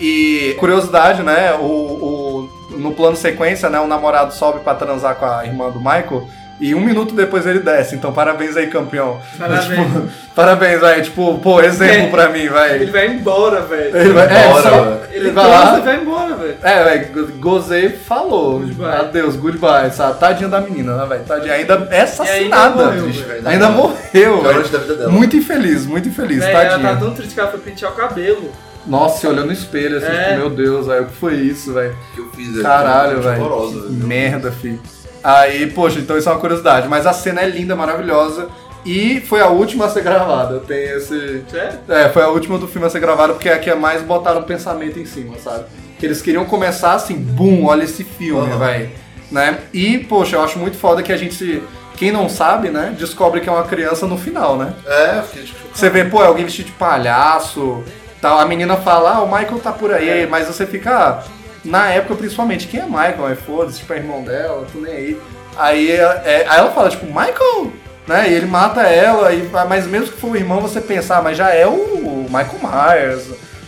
E 0.00 0.54
curiosidade, 0.58 1.22
né? 1.22 1.54
O, 1.54 1.64
o- 1.64 2.76
no 2.76 2.92
plano 2.92 3.16
sequência, 3.16 3.70
né? 3.70 3.78
O 3.80 3.86
namorado 3.86 4.34
sobe 4.34 4.60
pra 4.60 4.74
transar 4.74 5.14
com 5.16 5.24
a 5.24 5.46
irmã 5.46 5.70
do 5.70 5.78
Michael. 5.78 6.28
E 6.58 6.74
um 6.74 6.80
minuto 6.80 7.14
depois 7.14 7.44
ele 7.46 7.58
desce. 7.60 7.94
Então, 7.94 8.12
parabéns 8.12 8.56
aí, 8.56 8.68
campeão. 8.68 9.20
Parabéns. 9.38 9.66
Tipo, 9.86 10.08
parabéns, 10.34 10.80
vai. 10.80 11.02
Tipo, 11.02 11.38
pô, 11.38 11.60
exemplo 11.60 12.06
É. 12.06 12.10
pra 12.10 12.28
mim, 12.30 12.48
vai. 12.48 12.76
Ele 12.76 12.90
vai 12.90 13.06
embora, 13.08 13.60
velho. 13.62 13.94
Ele 13.96 14.12
vai, 14.12 14.26
é, 14.34 14.46
Embora, 14.48 14.62
só-. 14.70 14.98
Ele 15.12 15.30
vai 15.32 15.46
lá. 15.50 15.78
e 15.78 15.82
vai 15.82 15.96
embora, 15.96 16.34
velho. 16.36 16.56
É, 16.62 16.84
velho, 16.84 17.28
gozei, 17.38 17.90
falou. 17.90 18.60
Goodbye. 18.60 18.86
Adeus, 19.00 19.36
goodbye, 19.36 19.90
sabe? 19.92 20.18
Tadinha 20.18 20.48
da 20.48 20.60
menina, 20.60 20.96
né, 20.96 21.06
velho? 21.06 21.24
Tadinha. 21.24 21.52
Ainda 21.54 21.74
é 21.74 21.76
ainda 21.76 22.02
assassinada. 22.02 22.84
morreu, 22.84 23.10
velho. 23.10 23.48
Ainda 23.48 23.68
morreu, 23.68 24.42
velho. 24.42 25.10
Muito 25.10 25.36
infeliz, 25.36 25.84
muito 25.86 26.08
infeliz, 26.08 26.38
Véi, 26.38 26.52
ela 26.54 26.70
tadinha. 26.70 26.88
tá 26.94 26.96
tão 26.96 27.14
triste 27.14 27.34
que 27.34 27.40
ela 27.40 27.50
foi 27.50 27.60
pentear 27.60 27.92
o 27.92 27.94
cabelo. 27.94 28.50
Nossa, 28.86 29.18
você 29.20 29.26
olhou 29.26 29.44
no 29.44 29.52
espelho 29.52 29.98
assim, 29.98 30.06
É. 30.06 30.24
tipo, 30.28 30.36
meu 30.38 30.50
Deus, 30.50 30.86
velho, 30.86 31.02
o 31.02 31.06
que 31.06 31.16
foi 31.16 31.34
isso, 31.34 31.72
velho? 31.74 31.94
que 32.14 32.20
eu 32.20 32.28
fiz. 32.30 32.62
Caralho, 32.62 33.20
velho. 33.20 33.90
Merda, 33.90 34.50
filho. 34.52 34.80
Aí, 35.26 35.66
poxa, 35.72 35.98
então 35.98 36.16
isso 36.16 36.28
é 36.28 36.32
uma 36.32 36.38
curiosidade. 36.40 36.86
Mas 36.88 37.04
a 37.06 37.12
cena 37.12 37.40
é 37.40 37.46
linda, 37.48 37.74
maravilhosa. 37.74 38.48
E 38.84 39.20
foi 39.22 39.40
a 39.40 39.48
última 39.48 39.86
a 39.86 39.88
ser 39.90 40.02
gravada. 40.04 40.60
Tem 40.60 40.84
esse. 40.84 41.42
Sério? 41.50 41.80
É, 41.88 42.08
foi 42.10 42.22
a 42.22 42.28
última 42.28 42.56
do 42.58 42.68
filme 42.68 42.86
a 42.86 42.90
ser 42.90 43.00
gravada, 43.00 43.32
porque 43.32 43.48
é 43.48 43.54
a 43.54 43.58
que 43.58 43.74
mais 43.74 44.02
botaram 44.02 44.44
pensamento 44.44 44.98
em 45.00 45.04
cima, 45.04 45.36
sabe? 45.38 45.64
Que 45.98 46.06
eles 46.06 46.22
queriam 46.22 46.44
começar 46.44 46.92
assim, 46.92 47.16
boom, 47.16 47.64
olha 47.66 47.82
esse 47.82 48.04
filme, 48.04 48.48
Aham. 48.52 48.58
velho. 48.58 48.90
Né? 49.32 49.58
E, 49.72 49.98
poxa, 49.98 50.36
eu 50.36 50.42
acho 50.44 50.58
muito 50.60 50.76
foda 50.78 51.02
que 51.02 51.12
a 51.12 51.16
gente. 51.16 51.60
Quem 51.96 52.12
não 52.12 52.28
sabe, 52.28 52.68
né, 52.68 52.94
descobre 52.96 53.40
que 53.40 53.48
é 53.48 53.52
uma 53.52 53.64
criança 53.64 54.06
no 54.06 54.16
final, 54.18 54.56
né? 54.56 54.74
É, 54.86 55.22
fiquei. 55.22 55.50
Você 55.74 55.90
vê, 55.90 56.04
pô, 56.04 56.22
é 56.22 56.26
alguém 56.26 56.44
vestido 56.44 56.66
de 56.66 56.72
palhaço, 56.72 57.82
tal. 58.20 58.38
A 58.38 58.44
menina 58.44 58.76
fala, 58.76 59.14
ah, 59.16 59.22
o 59.22 59.26
Michael 59.26 59.58
tá 59.58 59.72
por 59.72 59.92
aí, 59.92 60.08
É. 60.22 60.26
mas 60.26 60.46
você 60.46 60.66
fica, 60.66 60.94
ah, 60.96 61.22
na 61.66 61.88
época 61.90 62.14
principalmente, 62.16 62.66
quem 62.68 62.80
é 62.80 62.84
Michael? 62.84 63.26
Aí 63.26 63.36
foda-se, 63.36 63.78
tipo, 63.78 63.92
é 63.92 63.96
irmão 63.98 64.22
dela, 64.22 64.66
tô 64.72 64.78
nem 64.80 64.92
aí. 64.92 65.20
Aí, 65.56 65.90
é, 65.90 66.46
aí 66.48 66.58
ela 66.58 66.70
fala, 66.70 66.90
tipo, 66.90 67.06
Michael, 67.06 67.72
né? 68.06 68.28
E 68.30 68.34
ele 68.34 68.46
mata 68.46 68.82
ela, 68.82 69.32
e, 69.32 69.48
mas 69.68 69.86
mesmo 69.86 70.08
que 70.12 70.20
for 70.20 70.32
o 70.32 70.36
irmão, 70.36 70.60
você 70.60 70.80
pensar, 70.80 71.22
mas 71.22 71.36
já 71.36 71.50
é 71.50 71.66
o, 71.66 71.70
o 71.72 72.26
Michael 72.28 72.60
Myers, 72.62 73.24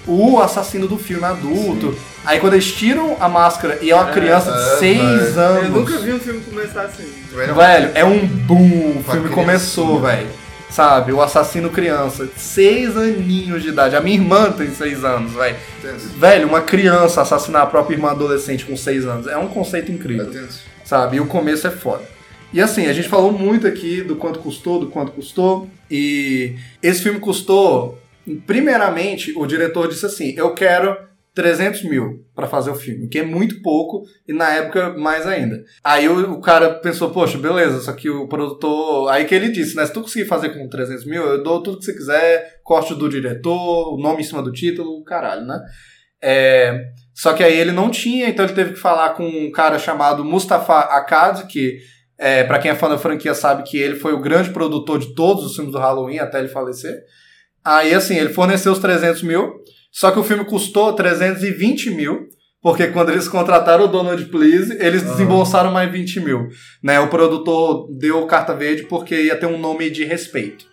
o 0.06 0.40
assassino 0.40 0.86
do 0.86 0.96
filme 0.98 1.24
adulto. 1.24 1.94
Aí 2.24 2.40
quando 2.40 2.54
eles 2.54 2.70
tiram 2.72 3.16
a 3.20 3.28
máscara 3.28 3.78
e 3.80 3.90
é 3.90 3.94
uma 3.94 4.10
É, 4.10 4.12
criança 4.12 4.50
é, 4.50 4.54
de 4.54 4.78
6 4.78 4.98
velho. 4.98 5.40
anos. 5.40 5.64
Eu 5.64 5.70
nunca 5.70 5.98
vi 5.98 6.12
um 6.12 6.18
filme 6.20 6.40
começar 6.40 6.82
assim. 6.82 7.10
Velho, 7.32 7.90
é 7.94 8.04
um 8.04 8.26
boom. 8.26 8.56
O 8.98 9.02
filme 9.04 9.04
criança. 9.04 9.28
começou, 9.34 10.00
velho. 10.00 10.26
Sabe? 10.70 11.12
O 11.12 11.22
assassino 11.22 11.70
criança. 11.70 12.28
Seis 12.36 12.96
aninhos 12.96 13.62
de 13.62 13.70
idade. 13.70 13.96
A 13.96 14.00
minha 14.00 14.16
irmã 14.16 14.52
tem 14.52 14.70
seis 14.70 15.04
anos, 15.04 15.32
velho. 15.32 15.56
Velho, 16.16 16.46
uma 16.48 16.60
criança 16.60 17.22
assassinar 17.22 17.62
a 17.62 17.66
própria 17.66 17.94
irmã 17.96 18.10
adolescente 18.10 18.64
com 18.64 18.76
seis 18.76 19.06
anos. 19.06 19.26
É 19.26 19.36
um 19.36 19.48
conceito 19.48 19.90
É 19.90 19.94
incrível. 19.94 20.30
tenso. 20.30 20.62
Sabe? 20.84 21.16
E 21.16 21.20
o 21.20 21.26
começo 21.26 21.66
é 21.66 21.70
foda. 21.70 22.02
E 22.52 22.60
assim, 22.60 22.86
a 22.86 22.92
gente 22.92 23.08
falou 23.08 23.32
muito 23.32 23.66
aqui 23.66 24.02
do 24.02 24.16
quanto 24.16 24.38
custou, 24.38 24.80
do 24.80 24.86
quanto 24.88 25.12
custou. 25.12 25.68
E 25.90 26.54
esse 26.82 27.02
filme 27.02 27.18
custou. 27.18 27.98
Primeiramente, 28.46 29.32
o 29.36 29.46
diretor 29.46 29.88
disse 29.88 30.04
assim: 30.06 30.34
Eu 30.36 30.52
quero 30.54 30.96
300 31.38 31.84
mil 31.84 32.26
pra 32.34 32.48
fazer 32.48 32.72
o 32.72 32.74
filme, 32.74 33.06
que 33.06 33.20
é 33.20 33.24
muito 33.24 33.62
pouco, 33.62 34.02
e 34.26 34.32
na 34.32 34.50
época 34.50 34.98
mais 34.98 35.24
ainda. 35.24 35.62
Aí 35.84 36.08
o, 36.08 36.32
o 36.32 36.40
cara 36.40 36.74
pensou, 36.80 37.10
poxa, 37.10 37.38
beleza, 37.38 37.78
só 37.80 37.92
que 37.92 38.10
o 38.10 38.26
produtor. 38.26 39.08
Aí 39.08 39.24
que 39.24 39.36
ele 39.36 39.48
disse, 39.52 39.76
né? 39.76 39.86
Se 39.86 39.92
tu 39.92 40.00
conseguir 40.00 40.24
fazer 40.24 40.48
com 40.48 40.68
300 40.68 41.06
mil, 41.06 41.22
eu 41.22 41.40
dou 41.40 41.62
tudo 41.62 41.78
que 41.78 41.84
você 41.84 41.92
quiser, 41.92 42.58
corte 42.64 42.92
do 42.92 43.08
diretor, 43.08 43.94
o 43.94 44.02
nome 44.02 44.22
em 44.22 44.24
cima 44.24 44.42
do 44.42 44.50
título, 44.50 45.04
caralho, 45.04 45.46
né? 45.46 45.60
É, 46.20 46.86
só 47.14 47.32
que 47.32 47.44
aí 47.44 47.56
ele 47.56 47.70
não 47.70 47.88
tinha, 47.88 48.28
então 48.28 48.44
ele 48.44 48.54
teve 48.54 48.72
que 48.72 48.80
falar 48.80 49.10
com 49.10 49.24
um 49.24 49.52
cara 49.52 49.78
chamado 49.78 50.24
Mustafa 50.24 50.80
Akkad, 50.80 51.46
que 51.46 51.78
é, 52.18 52.42
para 52.42 52.58
quem 52.58 52.72
é 52.72 52.74
fã 52.74 52.88
da 52.88 52.98
franquia 52.98 53.32
sabe 53.32 53.62
que 53.62 53.78
ele 53.78 53.94
foi 53.94 54.12
o 54.12 54.20
grande 54.20 54.50
produtor 54.50 54.98
de 54.98 55.14
todos 55.14 55.44
os 55.44 55.54
filmes 55.54 55.70
do 55.70 55.78
Halloween 55.78 56.18
até 56.18 56.40
ele 56.40 56.48
falecer. 56.48 56.98
Aí 57.64 57.94
assim, 57.94 58.16
ele 58.16 58.30
forneceu 58.32 58.72
os 58.72 58.80
300 58.80 59.22
mil, 59.22 59.62
só 59.98 60.12
que 60.12 60.18
o 60.20 60.22
filme 60.22 60.44
custou 60.44 60.92
320 60.92 61.90
mil, 61.90 62.28
porque 62.62 62.86
quando 62.86 63.10
eles 63.10 63.26
contrataram 63.26 63.86
o 63.86 63.88
Donald 63.88 64.24
Please, 64.26 64.72
eles 64.78 65.02
desembolsaram 65.02 65.72
mais 65.72 65.90
20 65.90 66.20
mil. 66.20 66.50
Né? 66.80 67.00
O 67.00 67.08
produtor 67.08 67.88
deu 67.98 68.24
carta 68.24 68.54
verde 68.54 68.84
porque 68.84 69.22
ia 69.22 69.34
ter 69.34 69.46
um 69.46 69.58
nome 69.58 69.90
de 69.90 70.04
respeito. 70.04 70.66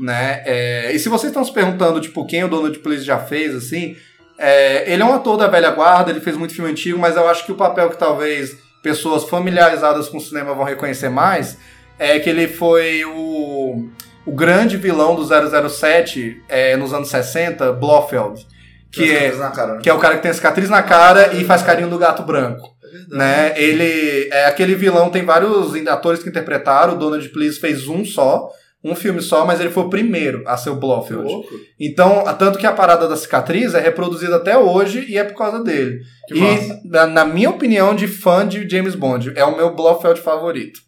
Né? 0.00 0.42
É, 0.44 0.92
e 0.92 0.98
se 0.98 1.08
vocês 1.08 1.30
estão 1.30 1.44
se 1.44 1.52
perguntando, 1.52 2.00
tipo, 2.00 2.26
quem 2.26 2.42
o 2.42 2.48
Donald 2.48 2.76
Please 2.80 3.04
já 3.04 3.20
fez, 3.20 3.54
assim, 3.54 3.94
é, 4.36 4.92
ele 4.92 5.00
é 5.00 5.06
um 5.06 5.14
ator 5.14 5.36
da 5.36 5.46
velha 5.46 5.70
guarda, 5.70 6.10
ele 6.10 6.20
fez 6.20 6.36
muito 6.36 6.52
filme 6.52 6.72
antigo, 6.72 6.98
mas 6.98 7.14
eu 7.14 7.28
acho 7.28 7.46
que 7.46 7.52
o 7.52 7.56
papel 7.56 7.88
que 7.88 7.96
talvez 7.96 8.56
pessoas 8.82 9.22
familiarizadas 9.22 10.08
com 10.08 10.16
o 10.16 10.20
cinema 10.20 10.54
vão 10.54 10.64
reconhecer 10.64 11.08
mais 11.08 11.56
é 12.00 12.18
que 12.18 12.28
ele 12.28 12.48
foi 12.48 13.04
o, 13.04 13.88
o 14.26 14.32
grande 14.32 14.76
vilão 14.76 15.14
do 15.14 15.24
007 15.24 16.42
é, 16.48 16.76
nos 16.76 16.92
anos 16.92 17.10
60, 17.10 17.74
Blofeld, 17.74 18.44
que 18.92 19.10
é, 19.10 19.30
cara, 19.30 19.74
né? 19.74 19.80
que 19.82 19.88
é 19.88 19.94
o 19.94 19.98
cara 19.98 20.16
que 20.16 20.22
tem 20.22 20.32
cicatriz 20.32 20.68
na 20.68 20.82
cara 20.82 21.34
e 21.34 21.44
faz 21.44 21.62
carinho 21.62 21.88
do 21.88 21.98
gato 21.98 22.22
branco. 22.22 22.68
É. 23.10 23.16
Né? 23.16 23.54
Ele 23.56 24.28
é 24.30 24.44
aquele 24.44 24.74
vilão, 24.74 25.10
tem 25.10 25.24
vários 25.24 25.74
atores 25.86 26.22
que 26.22 26.28
interpretaram, 26.28 26.94
o 26.94 26.98
Donald 26.98 27.26
Please 27.30 27.58
fez 27.58 27.88
um 27.88 28.04
só, 28.04 28.50
Um 28.84 28.96
filme 28.96 29.22
só, 29.22 29.46
mas 29.46 29.60
ele 29.60 29.70
foi 29.70 29.84
o 29.84 29.88
primeiro 29.88 30.42
a 30.44 30.56
ser 30.56 30.70
o 30.70 30.74
Blofeld. 30.76 31.22
Louco. 31.22 31.54
Então, 31.78 32.24
tanto 32.36 32.58
que 32.58 32.66
a 32.66 32.72
parada 32.72 33.08
da 33.08 33.16
cicatriz 33.16 33.74
é 33.74 33.80
reproduzida 33.80 34.36
até 34.36 34.58
hoje 34.58 35.06
e 35.08 35.16
é 35.16 35.22
por 35.22 35.38
causa 35.38 35.62
dele. 35.62 36.00
Que 36.26 36.34
e, 36.34 36.88
na, 36.88 37.06
na 37.06 37.24
minha 37.24 37.48
opinião, 37.48 37.94
de 37.94 38.08
fã 38.08 38.46
de 38.46 38.68
James 38.68 38.96
Bond, 38.96 39.32
é 39.36 39.44
o 39.44 39.56
meu 39.56 39.74
Blofeld 39.74 40.20
favorito. 40.20 40.80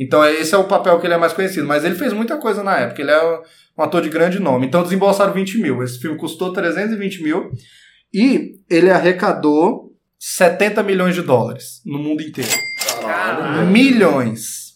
Então, 0.00 0.24
é- 0.24 0.32
esse 0.32 0.54
é 0.54 0.58
o 0.58 0.64
papel 0.64 0.98
que 0.98 1.06
ele 1.06 1.12
é 1.12 1.18
mais 1.18 1.34
conhecido. 1.34 1.66
Mas 1.66 1.84
ele 1.84 1.94
fez 1.94 2.12
muita 2.12 2.38
coisa 2.38 2.62
na 2.62 2.74
época. 2.78 3.02
Ele 3.02 3.10
é 3.10 3.22
um, 3.22 3.82
ator 3.82 4.00
de 4.00 4.08
grande 4.08 4.38
nome. 4.38 4.66
Então, 4.66 4.82
desembolsaram 4.82 5.32
20 5.34 5.58
mil. 5.58 5.82
Esse 5.82 5.98
filme 5.98 6.16
custou 6.16 6.52
320 6.52 7.22
mil. 7.22 7.50
E 8.12 8.56
ele 8.68 8.90
arrecadou 8.90 9.92
70 10.18 10.82
milhões 10.82 11.14
de 11.14 11.22
dólares 11.22 11.82
no 11.84 11.98
mundo 11.98 12.22
inteiro. 12.22 12.50
Caralho. 13.02 13.66
Milhões. 13.68 14.70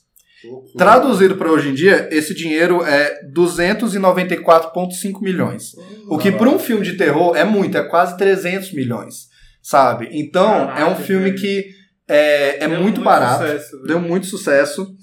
Traduzido 0.77 1.37
para 1.37 1.51
hoje 1.51 1.71
em 1.71 1.75
dia, 1.75 2.07
esse 2.13 2.35
dinheiro 2.35 2.85
é 2.85 3.19
294,5 3.33 5.23
milhões. 5.23 5.73
O 6.07 6.19
que 6.19 6.31
para 6.31 6.49
um 6.51 6.59
filme 6.59 6.85
de 6.85 6.99
terror 6.99 7.35
é 7.35 7.45
muito, 7.45 7.79
é 7.79 7.83
quase 7.83 8.17
300 8.19 8.73
milhões, 8.73 9.29
sabe? 9.63 10.09
Então, 10.13 10.71
é 10.77 10.85
um 10.85 10.97
filme 10.97 11.33
que 11.33 11.71
é, 12.07 12.65
é 12.65 12.69
muito, 12.69 13.01
barato, 13.01 13.43
sucesso, 13.43 13.71
velho. 13.73 13.87
deu 13.87 14.01
muito 14.01 14.27
sucesso. 14.27 14.95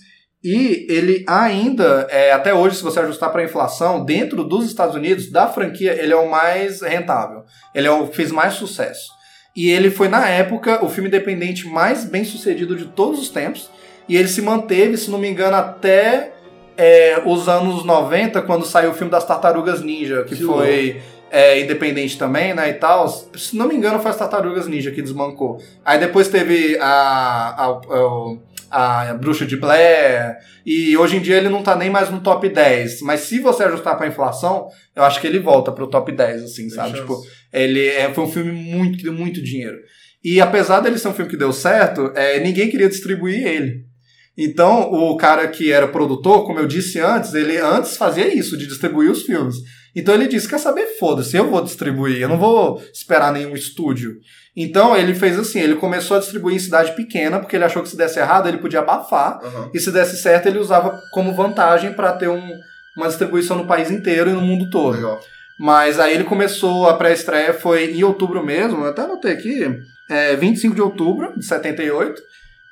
E 0.44 0.88
ele 0.90 1.24
ainda, 1.28 2.08
é, 2.10 2.32
até 2.32 2.54
hoje, 2.54 2.78
se 2.78 2.84
você 2.84 3.00
ajustar 3.00 3.32
para 3.32 3.42
a 3.42 3.46
inflação, 3.46 4.04
dentro 4.04 4.44
dos 4.44 4.66
Estados 4.66 4.96
Unidos, 4.96 5.30
da 5.30 5.48
franquia, 5.48 5.94
ele 5.94 6.14
é 6.14 6.16
o 6.16 6.30
mais 6.30 6.82
rentável. 6.82 7.44
Ele 7.76 7.88
é 7.88 7.92
o 7.92 8.08
fez 8.08 8.32
mais 8.32 8.56
sucesso. 8.56 9.12
E 9.56 9.70
ele 9.70 9.92
foi, 9.92 10.08
na 10.08 10.28
época, 10.28 10.84
o 10.84 10.90
filme 10.90 11.10
independente 11.10 11.68
mais 11.68 12.06
bem 12.06 12.24
sucedido 12.24 12.76
de 12.76 12.86
todos 12.86 13.20
os 13.20 13.30
tempos. 13.30 13.70
E 14.10 14.18
ele 14.18 14.28
se 14.28 14.42
manteve, 14.42 14.98
se 14.98 15.12
não 15.12 15.20
me 15.20 15.30
engano, 15.30 15.56
até 15.56 16.32
é, 16.76 17.22
os 17.26 17.48
anos 17.48 17.86
90, 17.86 18.42
quando 18.42 18.66
saiu 18.66 18.92
o 18.92 18.94
filme 18.94 19.12
das 19.12 19.26
Tartarugas 19.26 19.82
Ninja, 19.82 20.24
que, 20.24 20.36
Que 20.36 20.44
foi 20.44 21.02
é, 21.30 21.62
independente 21.62 22.18
também, 22.18 22.54
né, 22.54 22.70
e 22.70 22.74
tal. 22.74 23.08
Se 23.08 23.56
não 23.56 23.68
me 23.68 23.76
engano, 23.76 24.00
foi 24.00 24.12
as 24.12 24.18
Tartarugas 24.18 24.68
Ninja 24.68 24.92
que 24.92 25.02
desbancou. 25.02 25.60
Aí 25.86 26.00
depois 26.00 26.28
teve 26.28 26.78
a, 26.80 26.86
a, 26.86 27.68
a, 27.68 28.38
a 28.72 29.14
Bruxa 29.14 29.46
de 29.46 29.58
Blair, 29.58 30.38
e 30.66 30.96
hoje 30.96 31.18
em 31.18 31.22
dia 31.22 31.38
ele 31.38 31.50
não 31.50 31.62
tá 31.62 31.76
nem 31.76 31.90
mais 31.90 32.10
no 32.10 32.22
top 32.22 32.48
10. 32.48 33.02
Mas 33.02 33.22
se 33.22 33.40
você 33.40 33.64
ajustar 33.64 33.98
pra 33.98 34.08
inflação, 34.08 34.68
eu 34.96 35.04
acho 35.04 35.20
que 35.20 35.28
ele 35.28 35.40
volta 35.40 35.72
pro 35.72 35.88
top 35.88 36.12
10, 36.12 36.44
assim, 36.44 36.70
sabe? 36.70 36.92
chance. 36.92 37.02
Tipo, 37.02 37.22
ele 37.52 37.86
é, 37.86 38.14
foi 38.14 38.24
um 38.24 38.32
filme 38.32 38.52
muito, 38.52 38.98
que 38.98 39.04
deu 39.04 39.14
muito 39.14 39.44
dinheiro. 39.44 39.78
E 40.24 40.40
apesar 40.40 40.80
dele 40.80 40.98
ser 40.98 41.10
um 41.10 41.14
filme 41.14 41.30
que 41.30 41.38
deu 41.38 41.52
certo, 41.52 42.12
é, 42.16 42.40
ninguém 42.40 42.70
queria 42.70 42.88
distribuir 42.88 43.46
ele. 43.46 43.91
Então, 44.38 44.92
o 44.92 45.16
cara 45.18 45.48
que 45.48 45.72
era 45.72 45.88
produtor, 45.88 46.46
como 46.46 46.60
eu 46.60 46.68
disse 46.68 47.00
antes, 47.00 47.34
ele 47.34 47.58
antes 47.58 47.98
fazia 47.98 48.34
isso, 48.34 48.58
de 48.58 48.66
distribuir 48.66 49.12
os 49.12 49.24
filmes. 49.24 49.56
Então 49.96 50.14
ele 50.16 50.28
disse: 50.28 50.48
quer 50.48 50.58
saber? 50.60 50.86
Foda-se, 50.98 51.36
eu 51.36 51.50
vou 51.50 51.62
distribuir, 51.62 52.22
eu 52.22 52.30
não 52.30 52.38
vou 52.38 52.82
esperar 52.94 53.34
nenhum 53.34 53.54
estúdio. 53.54 54.16
Então 54.56 54.96
ele 54.96 55.14
fez 55.14 55.38
assim: 55.38 55.60
ele 55.60 55.76
começou 55.76 56.16
a 56.16 56.20
distribuir 56.22 56.56
em 56.56 56.60
cidade 56.60 56.96
pequena, 56.96 57.40
porque 57.40 57.56
ele 57.58 57.66
achou 57.66 57.84
que 57.84 57.90
se 57.90 57.98
desse 57.98 58.18
errado 58.20 58.48
ele 58.48 58.58
podia 58.60 58.80
abafar, 58.80 59.40
Aham. 59.44 59.70
e 59.74 59.80
se 59.80 59.92
desse 59.92 60.18
certo 60.22 60.48
ele 60.48 60.60
usava 60.60 60.98
como 61.12 61.34
vantagem 61.36 61.92
para 61.94 62.14
ter 62.14 62.30
um- 62.30 62.58
uma 62.98 63.08
distribuição 63.08 63.58
no 63.58 63.68
país 63.68 63.92
inteiro 63.92 64.30
e 64.30 64.34
no 64.34 64.42
mundo 64.42 64.70
todo. 64.70 64.96
Legal. 64.96 65.20
Mas 65.60 66.00
aí 66.00 66.14
ele 66.14 66.24
começou, 66.24 66.88
a 66.90 66.96
pré-estreia 66.96 67.54
foi 67.54 67.92
em 67.92 68.04
outubro 68.04 68.44
mesmo, 68.46 68.84
eu 68.84 68.90
até 68.90 69.02
anotei 69.04 69.32
aqui, 69.34 69.64
é, 70.10 70.36
25 70.36 70.74
de 70.74 70.82
outubro 70.82 71.38
de 71.38 71.46
78, 71.46 72.20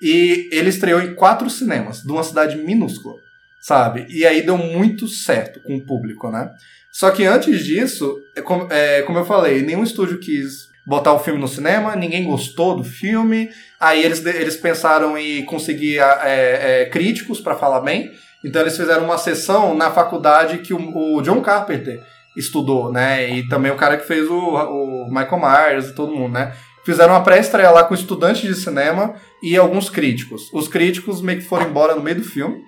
e 0.01 0.49
ele 0.51 0.69
estreou 0.69 1.01
em 1.01 1.13
quatro 1.13 1.49
cinemas, 1.49 2.01
de 2.01 2.11
uma 2.11 2.23
cidade 2.23 2.57
minúscula, 2.57 3.15
sabe? 3.61 4.05
E 4.09 4.25
aí 4.25 4.41
deu 4.41 4.57
muito 4.57 5.07
certo 5.07 5.59
com 5.61 5.75
o 5.75 5.85
público, 5.85 6.29
né? 6.29 6.51
Só 6.91 7.11
que 7.11 7.25
antes 7.25 7.63
disso, 7.63 8.19
é 8.35 8.41
como, 8.41 8.67
é, 8.71 9.01
como 9.03 9.19
eu 9.19 9.25
falei, 9.25 9.61
nenhum 9.61 9.83
estúdio 9.83 10.19
quis 10.19 10.69
botar 10.85 11.13
o 11.13 11.19
filme 11.19 11.39
no 11.39 11.47
cinema, 11.47 11.95
ninguém 11.95 12.23
gostou 12.23 12.75
do 12.75 12.83
filme, 12.83 13.49
aí 13.79 14.03
eles, 14.03 14.25
eles 14.25 14.57
pensaram 14.57 15.17
em 15.17 15.45
conseguir 15.45 15.99
é, 15.99 16.81
é, 16.81 16.85
críticos 16.85 17.39
para 17.39 17.55
falar 17.55 17.81
bem, 17.81 18.11
então 18.43 18.61
eles 18.61 18.75
fizeram 18.75 19.05
uma 19.05 19.17
sessão 19.17 19.75
na 19.75 19.91
faculdade 19.91 20.59
que 20.59 20.73
o, 20.73 20.97
o 20.97 21.21
John 21.21 21.41
Carpenter 21.41 22.01
estudou, 22.35 22.91
né? 22.91 23.29
E 23.29 23.47
também 23.47 23.71
o 23.71 23.75
cara 23.75 23.97
que 23.97 24.07
fez 24.07 24.27
o, 24.29 24.37
o 24.37 25.07
Michael 25.09 25.39
Myers 25.39 25.89
e 25.89 25.93
todo 25.93 26.15
mundo, 26.15 26.33
né? 26.33 26.53
Fizeram 26.85 27.13
uma 27.13 27.23
pré-estreia 27.23 27.71
lá 27.71 27.83
com 27.83 27.93
estudantes 27.93 28.41
de 28.41 28.55
cinema 28.55 29.15
e 29.43 29.55
alguns 29.57 29.89
críticos. 29.89 30.49
Os 30.53 30.67
críticos 30.67 31.21
meio 31.21 31.39
que 31.39 31.45
foram 31.45 31.69
embora 31.69 31.95
no 31.95 32.01
meio 32.01 32.17
do 32.17 32.23
filme. 32.23 32.63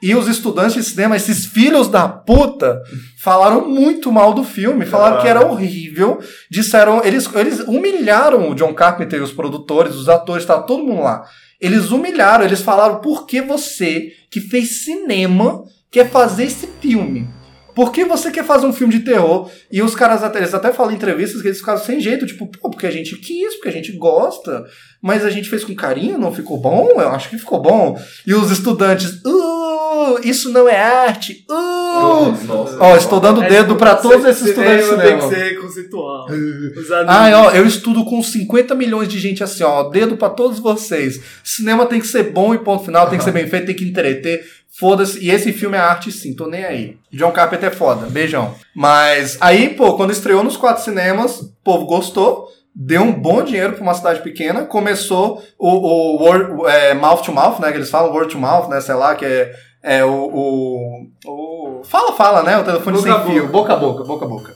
E 0.00 0.14
os 0.14 0.28
estudantes 0.28 0.74
de 0.74 0.84
cinema, 0.84 1.16
esses 1.16 1.46
filhos 1.46 1.88
da 1.88 2.08
puta, 2.08 2.80
falaram 3.20 3.68
muito 3.68 4.12
mal 4.12 4.32
do 4.32 4.44
filme, 4.44 4.86
falaram 4.86 5.20
que 5.20 5.26
era 5.26 5.44
horrível, 5.44 6.20
disseram, 6.48 7.04
eles, 7.04 7.28
eles 7.34 7.60
humilharam 7.60 8.48
o 8.48 8.54
John 8.54 8.72
Carpenter 8.72 9.18
e 9.18 9.22
os 9.22 9.32
produtores, 9.32 9.96
os 9.96 10.08
atores, 10.08 10.44
tava 10.46 10.62
todo 10.62 10.84
mundo 10.84 11.02
lá. 11.02 11.24
Eles 11.60 11.90
humilharam, 11.90 12.44
eles 12.44 12.62
falaram, 12.62 13.00
por 13.00 13.26
que 13.26 13.42
você, 13.42 14.12
que 14.30 14.40
fez 14.40 14.84
cinema, 14.84 15.64
quer 15.90 16.08
fazer 16.08 16.44
esse 16.44 16.68
filme? 16.80 17.28
Por 17.78 17.92
que 17.92 18.04
você 18.04 18.32
quer 18.32 18.42
fazer 18.44 18.66
um 18.66 18.72
filme 18.72 18.92
de 18.92 19.04
terror? 19.04 19.48
E 19.70 19.80
os 19.80 19.94
caras 19.94 20.24
até, 20.24 20.40
eles 20.40 20.52
até 20.52 20.72
falam 20.72 20.90
em 20.90 20.96
entrevistas 20.96 21.40
que 21.40 21.46
eles 21.46 21.58
ficaram 21.60 21.78
sem 21.78 22.00
jeito, 22.00 22.26
tipo, 22.26 22.48
pô, 22.48 22.70
porque 22.70 22.88
a 22.88 22.90
gente 22.90 23.14
quis, 23.16 23.54
porque 23.54 23.68
a 23.68 23.72
gente 23.72 23.92
gosta, 23.92 24.64
mas 25.00 25.24
a 25.24 25.30
gente 25.30 25.48
fez 25.48 25.62
com 25.62 25.72
carinho, 25.76 26.18
não 26.18 26.34
ficou 26.34 26.58
bom? 26.58 26.88
Eu 27.00 27.10
acho 27.10 27.30
que 27.30 27.38
ficou 27.38 27.62
bom. 27.62 27.96
E 28.26 28.34
os 28.34 28.50
estudantes, 28.50 29.20
uh, 29.24 30.18
isso 30.24 30.50
não 30.50 30.68
é 30.68 30.76
arte, 30.76 31.44
uh. 31.48 32.46
Nossa. 32.48 32.76
Ó, 32.80 32.96
estou 32.96 33.20
dando 33.20 33.44
É, 33.44 33.48
dedo 33.48 33.76
pra 33.76 33.94
todos 33.94 34.22
cê- 34.22 34.30
esses 34.30 34.46
estudantes 34.48 34.84
de 34.88 34.96
Tem 34.96 35.16
que 35.16 35.22
cinema. 35.22 35.28
ser 35.28 35.60
conceitual. 35.60 36.26
Ai, 37.06 37.32
ó, 37.34 37.50
eu 37.52 37.64
estudo 37.64 38.04
com 38.04 38.20
50 38.20 38.74
milhões 38.74 39.06
de 39.08 39.20
gente 39.20 39.44
assim, 39.44 39.62
ó, 39.62 39.84
dedo 39.84 40.16
pra 40.16 40.30
todos 40.30 40.58
vocês. 40.58 41.20
Cinema 41.44 41.86
tem 41.86 42.00
que 42.00 42.08
ser 42.08 42.24
bom 42.32 42.52
e 42.54 42.58
ponto 42.58 42.84
final, 42.84 43.08
tem 43.08 43.18
que 43.18 43.24
ser 43.24 43.30
bem 43.32 43.46
feito, 43.46 43.66
tem 43.66 43.74
que 43.76 43.84
entreter. 43.84 44.44
Foda-se. 44.78 45.18
E 45.24 45.30
esse 45.30 45.52
filme 45.52 45.76
é 45.76 45.80
arte 45.80 46.12
sim, 46.12 46.34
tô 46.34 46.46
nem 46.46 46.64
aí. 46.64 46.96
John 47.12 47.32
Carpenter 47.32 47.70
é 47.70 47.74
foda, 47.74 48.06
beijão. 48.06 48.54
Mas 48.74 49.36
aí, 49.40 49.70
pô, 49.70 49.94
quando 49.94 50.12
estreou 50.12 50.44
nos 50.44 50.56
quatro 50.56 50.84
cinemas, 50.84 51.40
o 51.40 51.52
povo 51.64 51.84
gostou. 51.86 52.46
Deu 52.80 53.02
um 53.02 53.12
bom 53.12 53.42
dinheiro 53.42 53.72
pra 53.72 53.82
uma 53.82 53.94
cidade 53.94 54.20
pequena. 54.22 54.64
Começou 54.64 55.42
o, 55.58 55.68
o 55.68 56.22
word, 56.22 56.62
é, 56.70 56.94
mouth 56.94 57.22
to 57.22 57.32
mouth, 57.32 57.58
né? 57.58 57.72
Que 57.72 57.78
eles 57.78 57.90
falam 57.90 58.12
word 58.12 58.30
to 58.30 58.38
mouth, 58.38 58.68
né? 58.68 58.80
Sei 58.80 58.94
lá, 58.94 59.16
que 59.16 59.24
é, 59.24 59.52
é 59.82 60.04
o, 60.04 60.10
o, 60.12 61.06
o- 61.26 61.82
Fala, 61.84 62.12
fala, 62.12 62.42
né? 62.44 62.56
O 62.58 62.62
telefone 62.64 62.98
Boca 62.98 63.12
sem 63.24 63.32
fio. 63.32 63.46
boca. 63.48 63.52
Boca 63.52 63.72
a 63.72 63.76
boca, 63.76 64.04
boca 64.04 64.24
a 64.24 64.28
boca. 64.28 64.54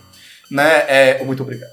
Né? 0.51 0.85
É, 0.87 1.25
muito 1.25 1.43
obrigado. 1.43 1.71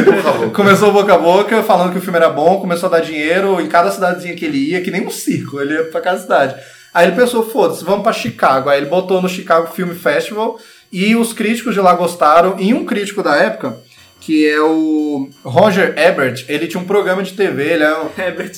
Começou 0.54 0.92
boca 0.92 1.12
a 1.14 1.18
boca, 1.18 1.62
falando 1.62 1.92
que 1.92 1.98
o 1.98 2.00
filme 2.00 2.16
era 2.16 2.30
bom, 2.30 2.60
começou 2.60 2.86
a 2.88 2.92
dar 2.92 3.00
dinheiro 3.00 3.60
em 3.60 3.66
cada 3.68 3.90
cidadezinha 3.90 4.34
que 4.36 4.44
ele 4.44 4.70
ia, 4.70 4.80
que 4.80 4.90
nem 4.90 5.06
um 5.06 5.10
circo, 5.10 5.60
ele 5.60 5.74
ia 5.74 5.84
pra 5.84 6.00
cada 6.00 6.18
cidade. 6.18 6.54
Aí 6.92 7.06
ele 7.06 7.16
pensou, 7.16 7.48
foda-se, 7.48 7.84
vamos 7.84 8.02
pra 8.02 8.12
Chicago. 8.12 8.68
Aí 8.68 8.78
ele 8.80 8.86
botou 8.90 9.22
no 9.22 9.28
Chicago 9.28 9.72
Film 9.72 9.90
Festival 9.94 10.58
e 10.92 11.14
os 11.14 11.32
críticos 11.32 11.74
de 11.74 11.80
lá 11.80 11.94
gostaram. 11.94 12.56
E 12.58 12.74
um 12.74 12.84
crítico 12.84 13.22
da 13.22 13.36
época, 13.36 13.78
que 14.20 14.46
é 14.46 14.60
o 14.60 15.30
Roger 15.42 15.94
Ebert, 15.96 16.44
ele 16.48 16.66
tinha 16.66 16.82
um 16.82 16.86
programa 16.86 17.22
de 17.22 17.32
TV, 17.32 17.62
ele 17.62 17.84
é 17.84 17.96
um, 17.96 18.08
Herbert. 18.18 18.54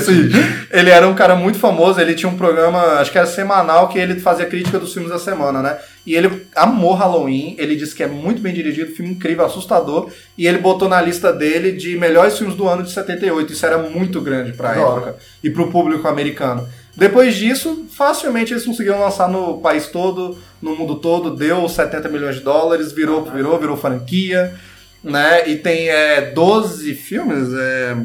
Sim. 0.00 0.30
Ele 0.70 0.90
era 0.90 1.06
um 1.06 1.14
cara 1.14 1.34
muito 1.36 1.58
famoso, 1.58 2.00
ele 2.00 2.14
tinha 2.14 2.30
um 2.30 2.36
programa, 2.36 2.80
acho 3.00 3.12
que 3.12 3.18
era 3.18 3.26
semanal, 3.26 3.88
que 3.88 3.98
ele 3.98 4.18
fazia 4.20 4.46
crítica 4.46 4.78
dos 4.78 4.92
filmes 4.92 5.10
da 5.10 5.18
semana, 5.18 5.60
né? 5.60 5.76
E 6.06 6.14
ele 6.14 6.46
amou 6.54 6.94
Halloween, 6.94 7.56
ele 7.58 7.76
disse 7.76 7.94
que 7.94 8.02
é 8.02 8.06
muito 8.06 8.40
bem 8.40 8.52
dirigido, 8.54 8.94
filme 8.94 9.12
incrível, 9.12 9.44
assustador, 9.44 10.10
e 10.36 10.46
ele 10.46 10.58
botou 10.58 10.88
na 10.88 11.00
lista 11.00 11.32
dele 11.32 11.72
de 11.72 11.96
melhores 11.98 12.36
filmes 12.38 12.56
do 12.56 12.68
ano 12.68 12.82
de 12.82 12.92
78. 12.92 13.52
Isso 13.52 13.66
era 13.66 13.78
muito 13.78 14.20
grande 14.20 14.52
pra 14.52 14.72
Da 14.72 14.80
hora. 14.80 15.00
época 15.00 15.16
e 15.42 15.50
pro 15.50 15.70
público 15.70 16.06
americano. 16.08 16.66
Depois 16.96 17.34
disso, 17.34 17.86
facilmente 17.90 18.52
eles 18.52 18.64
conseguiram 18.64 19.00
lançar 19.00 19.28
no 19.28 19.58
país 19.58 19.88
todo, 19.88 20.38
no 20.62 20.76
mundo 20.76 20.96
todo, 20.96 21.34
deu 21.34 21.68
70 21.68 22.08
milhões 22.08 22.36
de 22.36 22.42
dólares, 22.42 22.92
virou, 22.92 23.24
virou, 23.24 23.58
virou 23.58 23.76
franquia, 23.76 24.54
né? 25.02 25.48
E 25.48 25.56
tem 25.56 25.88
é, 25.88 26.30
12 26.30 26.94
filmes, 26.94 27.52
é, 27.52 27.96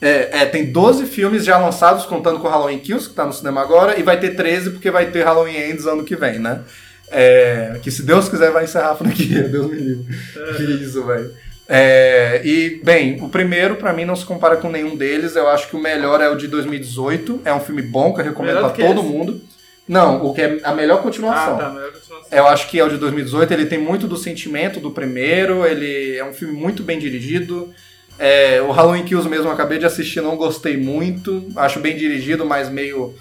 é, 0.00 0.42
é, 0.42 0.46
tem 0.46 0.72
12 0.72 1.06
filmes 1.06 1.44
já 1.44 1.56
lançados, 1.56 2.04
contando 2.04 2.40
com 2.40 2.48
Halloween 2.48 2.80
Kills, 2.80 3.08
que 3.08 3.14
tá 3.14 3.24
no 3.24 3.32
cinema 3.32 3.62
agora, 3.62 3.98
e 3.98 4.02
vai 4.02 4.18
ter 4.18 4.34
13 4.34 4.70
porque 4.70 4.90
vai 4.90 5.10
ter 5.10 5.24
Halloween 5.24 5.70
Ends 5.70 5.86
ano 5.86 6.04
que 6.04 6.16
vem, 6.16 6.40
né? 6.40 6.62
É, 7.10 7.78
que 7.80 7.90
se 7.92 8.02
Deus 8.02 8.28
quiser 8.28 8.50
vai 8.50 8.64
encerrar 8.64 8.90
a 8.90 8.96
franquia, 8.96 9.44
Deus 9.48 9.70
me 9.70 9.76
livre. 9.76 10.18
Que 10.56 10.62
isso, 10.84 11.04
velho. 11.04 11.32
É, 11.68 12.42
e, 12.44 12.80
bem, 12.84 13.22
o 13.22 13.28
primeiro 13.28 13.76
pra 13.76 13.92
mim 13.92 14.04
não 14.04 14.14
se 14.16 14.24
compara 14.24 14.56
com 14.56 14.68
nenhum 14.68 14.96
deles. 14.96 15.34
Eu 15.34 15.48
acho 15.48 15.68
que 15.68 15.76
o 15.76 15.80
melhor 15.80 16.20
é 16.20 16.28
o 16.28 16.36
de 16.36 16.46
2018. 16.48 17.40
É 17.44 17.52
um 17.54 17.60
filme 17.60 17.82
bom 17.82 18.12
que 18.12 18.20
eu 18.20 18.24
recomendo 18.24 18.70
que 18.72 18.82
todo 18.84 19.00
esse? 19.00 19.08
mundo. 19.08 19.40
Não, 19.86 20.24
o 20.24 20.34
que 20.34 20.40
é 20.40 20.60
a 20.62 20.72
melhor 20.74 20.98
Ah, 20.98 21.02
continuação. 21.02 21.58
tá, 21.58 21.70
melhor 21.70 21.92
continuação. 21.92 22.28
Eu 22.38 22.46
acho 22.46 22.68
que 22.70 22.78
é 22.78 22.84
o 22.84 22.88
de 22.88 22.96
2018, 22.96 23.52
ele 23.52 23.66
tem 23.66 23.78
muito 23.78 24.06
do 24.08 24.16
sentimento 24.16 24.80
do 24.80 24.90
primeiro, 24.90 25.66
ele 25.66 26.16
é 26.16 26.24
um 26.24 26.32
filme 26.32 26.54
muito 26.54 26.82
bem 26.82 26.98
dirigido. 26.98 27.70
É, 28.18 28.62
o 28.62 28.70
Halloween 28.70 29.04
Kills 29.04 29.28
mesmo 29.28 29.48
eu 29.48 29.52
acabei 29.52 29.78
de 29.78 29.84
assistir, 29.84 30.20
não 30.22 30.36
gostei 30.36 30.76
muito. 30.76 31.46
Acho 31.56 31.80
bem 31.80 31.96
dirigido, 31.96 32.46
mas 32.46 32.70
meio 32.70 33.14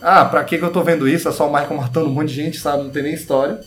Ah, 0.00 0.24
pra 0.24 0.44
que, 0.44 0.56
que 0.58 0.64
eu 0.64 0.70
tô 0.72 0.82
vendo 0.82 1.06
isso? 1.08 1.28
É 1.28 1.32
só 1.32 1.48
o 1.48 1.52
Michael 1.52 1.76
matando 1.76 2.06
um 2.06 2.12
monte 2.12 2.28
de 2.28 2.34
gente, 2.34 2.58
sabe? 2.58 2.82
Não 2.84 2.90
tem 2.90 3.02
nem 3.02 3.14
história. 3.14 3.60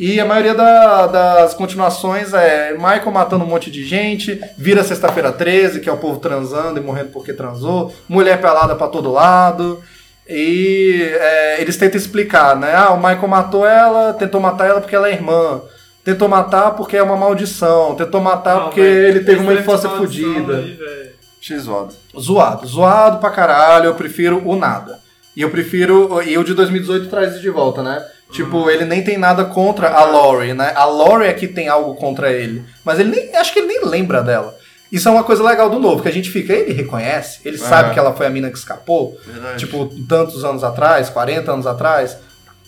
E 0.00 0.18
a 0.18 0.24
maioria 0.24 0.54
da- 0.54 1.06
das 1.06 1.52
continuações 1.52 2.32
é 2.32 2.72
Michael 2.72 3.10
matando 3.12 3.44
um 3.44 3.48
monte 3.48 3.70
de 3.70 3.84
gente, 3.84 4.40
vira 4.56 4.82
sexta-feira 4.82 5.30
13, 5.30 5.78
que 5.80 5.90
é 5.90 5.92
o 5.92 5.98
povo 5.98 6.18
transando 6.18 6.80
e 6.80 6.82
morrendo 6.82 7.10
porque 7.10 7.34
transou, 7.34 7.92
mulher 8.08 8.40
pelada 8.40 8.74
pra 8.74 8.88
todo 8.88 9.12
lado. 9.12 9.82
E 10.26 11.02
é, 11.12 11.60
eles 11.60 11.76
tentam 11.76 11.98
explicar, 11.98 12.56
né? 12.56 12.72
Ah, 12.74 12.92
o 12.92 12.96
Michael 12.96 13.28
matou 13.28 13.66
ela, 13.66 14.14
tentou 14.14 14.40
matar 14.40 14.68
ela 14.68 14.80
porque 14.80 14.96
ela 14.96 15.08
é 15.08 15.12
irmã. 15.12 15.60
Tentou 16.02 16.28
matar 16.28 16.70
porque 16.70 16.96
é 16.96 17.02
uma 17.02 17.16
maldição. 17.16 17.94
Tentou 17.94 18.22
matar 18.22 18.54
Não, 18.56 18.62
porque 18.64 18.80
velho, 18.80 19.06
ele 19.08 19.20
teve 19.20 19.40
uma 19.42 19.52
infância 19.52 19.90
fodida. 19.90 20.56
aí, 20.56 20.72
velho. 20.76 21.10
X 21.42 21.62
zoado. 21.62 21.94
Zoado. 22.18 22.66
Zoado 22.66 23.18
pra 23.18 23.30
caralho, 23.30 23.86
eu 23.86 23.94
prefiro 23.94 24.40
o 24.46 24.56
nada. 24.56 24.98
E 25.40 25.42
eu 25.42 25.48
prefiro. 25.48 26.22
E 26.22 26.36
o 26.36 26.44
de 26.44 26.52
2018 26.52 27.08
traz 27.08 27.32
isso 27.32 27.40
de 27.40 27.48
volta, 27.48 27.82
né? 27.82 28.06
Tipo, 28.30 28.68
ele 28.68 28.84
nem 28.84 29.02
tem 29.02 29.16
nada 29.16 29.42
contra 29.42 29.88
a 29.88 30.04
Laurie, 30.04 30.52
né? 30.52 30.70
A 30.76 30.84
Laurie 30.84 31.28
é 31.28 31.32
que 31.32 31.48
tem 31.48 31.66
algo 31.66 31.94
contra 31.94 32.30
ele. 32.30 32.62
Mas 32.84 33.00
ele 33.00 33.08
nem. 33.08 33.34
Acho 33.34 33.50
que 33.50 33.60
ele 33.60 33.68
nem 33.68 33.86
lembra 33.86 34.22
dela. 34.22 34.54
Isso 34.92 35.08
é 35.08 35.10
uma 35.10 35.24
coisa 35.24 35.42
legal 35.42 35.70
do 35.70 35.78
novo, 35.78 36.02
que 36.02 36.08
a 36.08 36.12
gente 36.12 36.28
fica, 36.30 36.52
ele 36.52 36.72
reconhece, 36.72 37.38
ele 37.44 37.56
sabe 37.56 37.94
que 37.94 37.98
ela 37.98 38.12
foi 38.12 38.26
a 38.26 38.30
mina 38.30 38.50
que 38.50 38.58
escapou, 38.58 39.16
Verdade. 39.24 39.64
tipo, 39.64 39.88
tantos 40.08 40.44
anos 40.44 40.64
atrás, 40.64 41.08
40 41.08 41.52
anos 41.52 41.66
atrás. 41.66 42.18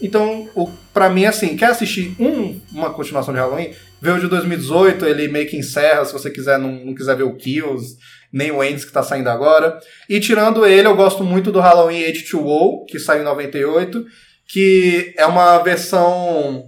Então, 0.01 0.49
o, 0.55 0.71
pra 0.95 1.11
mim, 1.11 1.25
assim, 1.25 1.57
quer 1.57 1.71
assistir 1.73 2.15
um, 2.21 2.61
uma 2.73 2.91
continuação 2.91 3.35
de 3.35 3.41
Halloween? 3.41 3.73
Vê 4.01 4.13
o 4.13 4.21
de 4.21 4.29
2018, 4.29 5.05
ele 5.05 5.27
meio 5.27 5.49
que 5.49 5.57
encerra, 5.57 6.05
se 6.05 6.13
você 6.13 6.31
quiser, 6.31 6.61
não, 6.61 6.71
não 6.71 6.95
quiser 6.95 7.17
ver 7.17 7.25
o 7.25 7.35
Kills, 7.35 7.99
nem 8.33 8.51
o 8.51 8.65
Ends 8.65 8.85
que 8.85 8.93
tá 8.93 9.03
saindo 9.03 9.29
agora. 9.29 9.79
E 10.09 10.19
tirando 10.19 10.65
ele, 10.65 10.89
eu 10.89 10.97
gosto 10.97 11.23
muito 11.23 11.53
do 11.53 11.61
Halloween 11.61 12.05
H2O, 12.05 12.87
que 12.89 12.99
saiu 12.99 13.21
em 13.21 13.25
98, 13.25 14.05
que 14.49 15.15
é 15.17 15.27
uma 15.27 15.59
versão. 15.59 16.65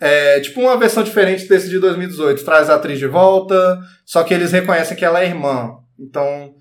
É, 0.00 0.40
tipo 0.40 0.60
uma 0.60 0.76
versão 0.76 1.02
diferente 1.02 1.48
desse 1.48 1.70
de 1.70 1.78
2018. 1.78 2.44
Traz 2.44 2.68
a 2.68 2.74
atriz 2.74 2.98
de 2.98 3.06
volta, 3.06 3.78
só 4.04 4.24
que 4.24 4.34
eles 4.34 4.52
reconhecem 4.52 4.96
que 4.96 5.04
ela 5.04 5.22
é 5.22 5.26
irmã. 5.26 5.70
Então, 5.98 6.54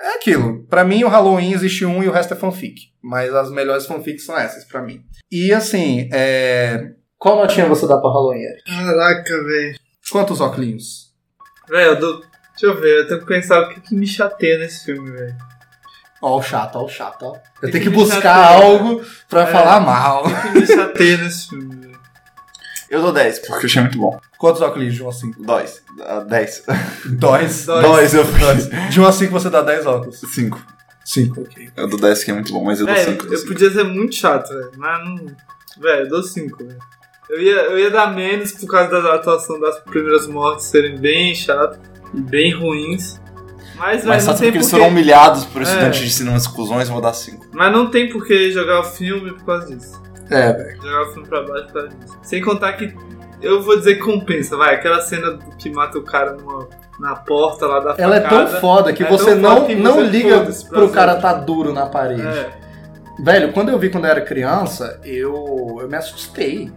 é 0.00 0.14
aquilo. 0.14 0.64
Pra 0.66 0.84
mim, 0.84 1.02
o 1.04 1.08
Halloween 1.08 1.52
existe 1.52 1.84
um 1.84 2.02
e 2.02 2.08
o 2.08 2.12
resto 2.12 2.34
é 2.34 2.36
fanfic. 2.36 2.80
Mas 3.02 3.34
as 3.34 3.50
melhores 3.50 3.86
fanfics 3.86 4.24
são 4.24 4.38
essas, 4.38 4.64
pra 4.64 4.82
mim. 4.82 5.00
E 5.30 5.52
assim, 5.52 6.08
é... 6.12 6.92
qual 7.18 7.36
notinha 7.36 7.66
você 7.66 7.86
dá 7.86 7.98
pra 7.98 8.10
Halloween? 8.10 8.44
Caraca, 8.66 9.44
velho. 9.44 9.78
Quantos 10.10 10.40
óculos? 10.40 11.12
Velho, 11.68 11.90
eu 11.90 11.98
dou... 11.98 12.22
Deixa 12.60 12.66
eu 12.74 12.80
ver, 12.80 13.00
eu 13.00 13.08
tenho 13.08 13.20
que 13.20 13.26
pensar 13.26 13.60
o 13.62 13.68
que, 13.68 13.80
que 13.80 13.94
me 13.94 14.06
chateia 14.06 14.58
nesse 14.58 14.84
filme, 14.84 15.10
velho. 15.10 15.34
Ó, 16.22 16.38
o 16.38 16.42
chato, 16.42 16.76
ó, 16.76 16.84
o 16.84 16.88
chato, 16.88 17.22
ó. 17.26 17.34
Eu 17.34 17.40
Tem 17.60 17.72
tenho 17.72 17.84
que 17.84 17.90
que 17.90 17.96
buscar 17.96 18.22
chatear. 18.22 18.62
algo 18.62 19.04
pra 19.28 19.42
É. 19.42 19.46
falar 19.46 19.80
mal. 19.80 20.24
O 20.26 20.42
que 20.52 20.60
me 20.60 20.66
chateia 20.66 21.18
nesse 21.18 21.48
filme, 21.50 21.76
velho. 21.76 21.96
Eu 22.88 23.02
dou 23.02 23.12
10, 23.12 23.40
porque 23.40 23.52
eu 23.52 23.68
achei 23.68 23.82
muito 23.82 23.98
bom. 23.98 24.18
Quantos 24.38 24.62
óculos 24.62 24.94
de 24.94 25.02
1 25.02 25.08
a 25.08 25.12
5? 25.12 25.42
2. 25.44 25.82
10. 26.28 26.64
Dois. 27.04 27.66
Dois. 27.66 27.82
2, 27.82 28.14
eu 28.14 28.24
Dois. 28.24 28.68
De 28.90 29.00
1 29.00 29.06
a 29.06 29.12
5 29.12 29.32
você 29.32 29.50
dá 29.50 29.60
10 29.60 29.86
óculos. 29.86 30.20
5. 30.20 30.64
5, 31.04 31.40
ok. 31.42 31.68
Eu 31.76 31.88
dou 31.88 32.00
10 32.00 32.24
que 32.24 32.30
é 32.30 32.34
muito 32.34 32.52
bom, 32.52 32.64
mas 32.64 32.80
eu 32.80 32.86
dou 32.86 32.94
Velho, 32.94 33.12
5. 33.22 33.34
eu 33.34 33.44
podia 33.46 33.70
ser 33.70 33.84
muito 33.84 34.14
chato, 34.14 34.48
velho, 34.48 34.70
mas 34.76 35.04
não. 35.04 35.16
Velho, 35.78 36.02
eu 36.04 36.08
dou 36.08 36.22
5, 36.22 36.64
velho. 36.64 36.78
Eu 37.28 37.40
ia, 37.42 37.54
eu 37.54 37.78
ia 37.78 37.90
dar 37.90 38.14
menos 38.14 38.52
por 38.52 38.68
causa 38.68 39.02
da 39.02 39.14
atuação 39.16 39.58
das 39.60 39.78
primeiras 39.80 40.26
mortes 40.28 40.66
serem 40.66 40.96
bem 40.96 41.34
chatas 41.34 41.78
bem 42.12 42.52
ruins. 42.54 43.20
Mas, 43.76 44.04
Mas 44.06 44.22
só 44.22 44.30
não 44.32 44.38
tem 44.38 44.46
porque 44.48 44.58
eles 44.58 44.70
foram 44.70 44.88
humilhados 44.88 45.44
por 45.44 45.60
É. 45.60 45.64
estudantes 45.64 46.00
de 46.00 46.10
cinema 46.10 46.36
exclusões, 46.36 46.88
vou 46.88 47.00
dar 47.00 47.12
5. 47.12 47.46
Mas 47.52 47.70
não 47.72 47.90
tem 47.90 48.08
por 48.08 48.26
que 48.26 48.50
jogar 48.50 48.80
o 48.80 48.84
filme 48.84 49.32
por 49.32 49.44
causa 49.44 49.66
disso. 49.74 50.00
É, 50.30 50.52
velho. 50.52 50.76
Jogar 50.82 51.02
o 51.02 51.12
filme 51.12 51.28
pra 51.28 51.42
baixo 51.42 51.66
por 51.66 51.72
causa 51.74 51.88
disso. 51.88 52.18
Sem 52.22 52.42
contar 52.42 52.72
que. 52.72 52.94
Eu 53.42 53.60
vou 53.62 53.76
dizer 53.76 53.96
que 53.96 54.00
compensa, 54.02 54.56
vai. 54.56 54.74
Aquela 54.74 55.02
cena 55.02 55.38
que 55.58 55.68
mata 55.70 55.98
o 55.98 56.02
cara 56.02 56.32
numa, 56.32 56.66
na 56.98 57.14
porta 57.16 57.66
lá 57.66 57.80
da 57.80 57.94
Ela 57.98 58.16
é 58.16 58.20
tão 58.20 58.30
facada. 58.46 58.60
foda 58.60 58.92
que 58.94 59.04
É 59.04 59.08
você 59.08 59.34
não, 59.34 59.66
que 59.66 59.74
não 59.74 59.96
você 59.96 60.02
liga 60.04 60.48
pro 60.70 60.88
cara 60.88 61.16
tá 61.16 61.34
duro 61.34 61.70
na 61.74 61.84
parede. 61.84 62.22
É. 62.26 62.50
Velho, 63.18 63.52
quando 63.52 63.68
eu 63.68 63.78
vi 63.78 63.90
quando 63.90 64.06
eu 64.06 64.10
era 64.10 64.20
criança, 64.22 64.98
eu, 65.04 65.76
eu 65.80 65.86
me 65.88 65.96
assustei. 65.96 66.72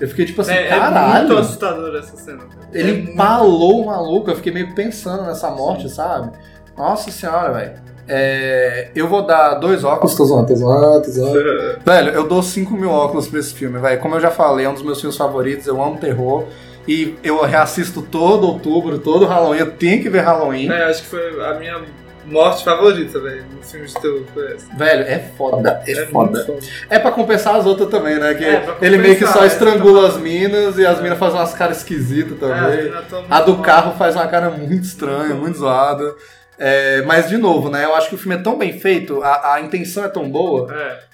Eu 0.00 0.08
fiquei 0.08 0.24
tipo 0.26 0.40
assim, 0.40 0.52
É, 0.52 0.66
é 0.66 0.78
caralho. 0.78 1.28
muito 1.28 1.38
assustador 1.40 1.94
essa 1.96 2.16
cena. 2.16 2.38
velho. 2.38 2.50
É 2.72 2.78
ele 2.80 3.02
muito- 3.02 3.12
o 3.22 3.86
maluco, 3.86 4.30
eu 4.30 4.36
fiquei 4.36 4.52
meio 4.52 4.74
pensando 4.74 5.22
nessa 5.24 5.50
morte, 5.50 5.88
sabe? 5.88 6.30
Nossa 6.76 7.10
senhora, 7.10 7.52
velho. 7.52 7.72
É, 8.06 8.90
eu 8.94 9.08
vou 9.08 9.22
dar 9.26 9.54
dois 9.54 9.82
óculos. 9.84 10.14
Tô 10.14 10.24
zoando, 10.26 10.48
tô 10.48 10.56
zoando, 10.56 11.04
tô 11.04 11.10
zoando. 11.10 11.38
Velho, 11.86 12.10
eu 12.12 12.28
dou 12.28 12.42
5 12.42 12.74
mil 12.74 12.90
óculos 12.90 13.28
pra 13.28 13.38
esse 13.40 13.54
filme, 13.54 13.78
velho. 13.78 13.98
Como 14.00 14.14
eu 14.16 14.20
já 14.20 14.30
falei, 14.30 14.66
é 14.66 14.68
um 14.68 14.74
dos 14.74 14.82
meus 14.82 15.00
filmes 15.00 15.16
favoritos, 15.16 15.66
eu 15.66 15.82
amo 15.82 15.96
terror. 15.96 16.44
E 16.86 17.14
eu 17.24 17.42
reassisto 17.44 18.02
todo 18.02 18.46
outubro, 18.46 18.98
todo 18.98 19.24
Halloween, 19.24 19.58
eu 19.60 19.70
tenho 19.72 20.02
que 20.02 20.10
ver 20.10 20.20
Halloween. 20.20 20.70
É, 20.70 20.84
acho 20.84 21.00
que 21.02 21.08
foi 21.08 21.42
a 21.46 21.54
minha 21.54 21.80
morte 22.26 22.64
favorita, 22.64 23.18
velho, 23.20 23.44
no 23.54 23.62
filme 23.62 23.86
de 23.86 23.94
terror. 23.94 24.22
Essa. 24.54 24.74
Velho, 24.76 25.02
é 25.04 25.18
foda, 25.36 25.82
é, 25.86 25.92
É 25.92 26.06
foda. 26.06 26.44
foda. 26.44 26.58
É 26.90 26.98
pra 26.98 27.10
compensar 27.12 27.56
as 27.56 27.66
outras 27.66 27.88
também, 27.88 28.18
né? 28.18 28.34
Que 28.34 28.44
É, 28.44 28.76
ele 28.80 28.98
meio 28.98 29.16
que 29.16 29.26
só 29.26 29.44
é, 29.44 29.46
estrangula 29.46 30.08
as 30.08 30.16
minas 30.16 30.78
e 30.78 30.86
as 30.86 31.00
minas 31.00 31.18
fazem 31.18 31.38
umas 31.38 31.54
caras 31.54 31.78
esquisitas 31.78 32.32
É, 32.32 32.36
também. 32.38 33.24
A 33.30 33.40
do 33.40 33.58
carro 33.58 33.94
faz 33.96 34.14
uma 34.14 34.26
cara 34.26 34.50
muito 34.50 34.84
estranha, 34.84 35.34
muito 35.34 35.58
zoada. 35.58 36.14
É, 36.58 37.02
mas, 37.02 37.28
de 37.28 37.36
novo, 37.36 37.68
né? 37.68 37.84
Eu 37.84 37.94
acho 37.96 38.08
que 38.08 38.14
o 38.14 38.18
filme 38.18 38.36
é 38.36 38.42
tão 38.42 38.56
bem 38.56 38.78
feito, 38.78 39.22
a, 39.22 39.54
a 39.54 39.60
intenção 39.60 40.04
é 40.04 40.08
tão 40.08 40.30
boa, 40.30 40.68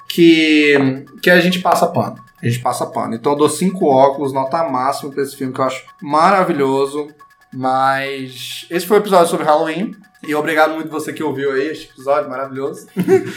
que, 0.08 1.04
que 1.22 1.30
a 1.30 1.40
gente 1.40 1.60
passa 1.60 1.86
pano. 1.86 2.16
A 2.42 2.46
gente 2.46 2.58
passa 2.60 2.86
pano. 2.86 3.14
Então 3.14 3.32
eu 3.32 3.38
dou 3.38 3.48
cinco 3.48 3.86
óculos, 3.86 4.32
nota 4.32 4.62
máxima 4.64 5.10
pra 5.12 5.22
esse 5.22 5.36
filme, 5.36 5.52
que 5.52 5.60
eu 5.60 5.64
acho 5.64 5.84
maravilhoso. 6.02 7.08
Mas 7.52 8.66
esse 8.70 8.86
foi 8.86 8.98
o 8.98 9.00
episódio 9.00 9.28
sobre 9.28 9.44
Halloween. 9.44 9.92
E 10.26 10.34
obrigado 10.34 10.74
muito 10.74 10.90
você 10.90 11.12
que 11.14 11.22
ouviu 11.22 11.52
aí 11.52 11.68
este 11.68 11.88
episódio 11.90 12.28
maravilhoso. 12.28 12.86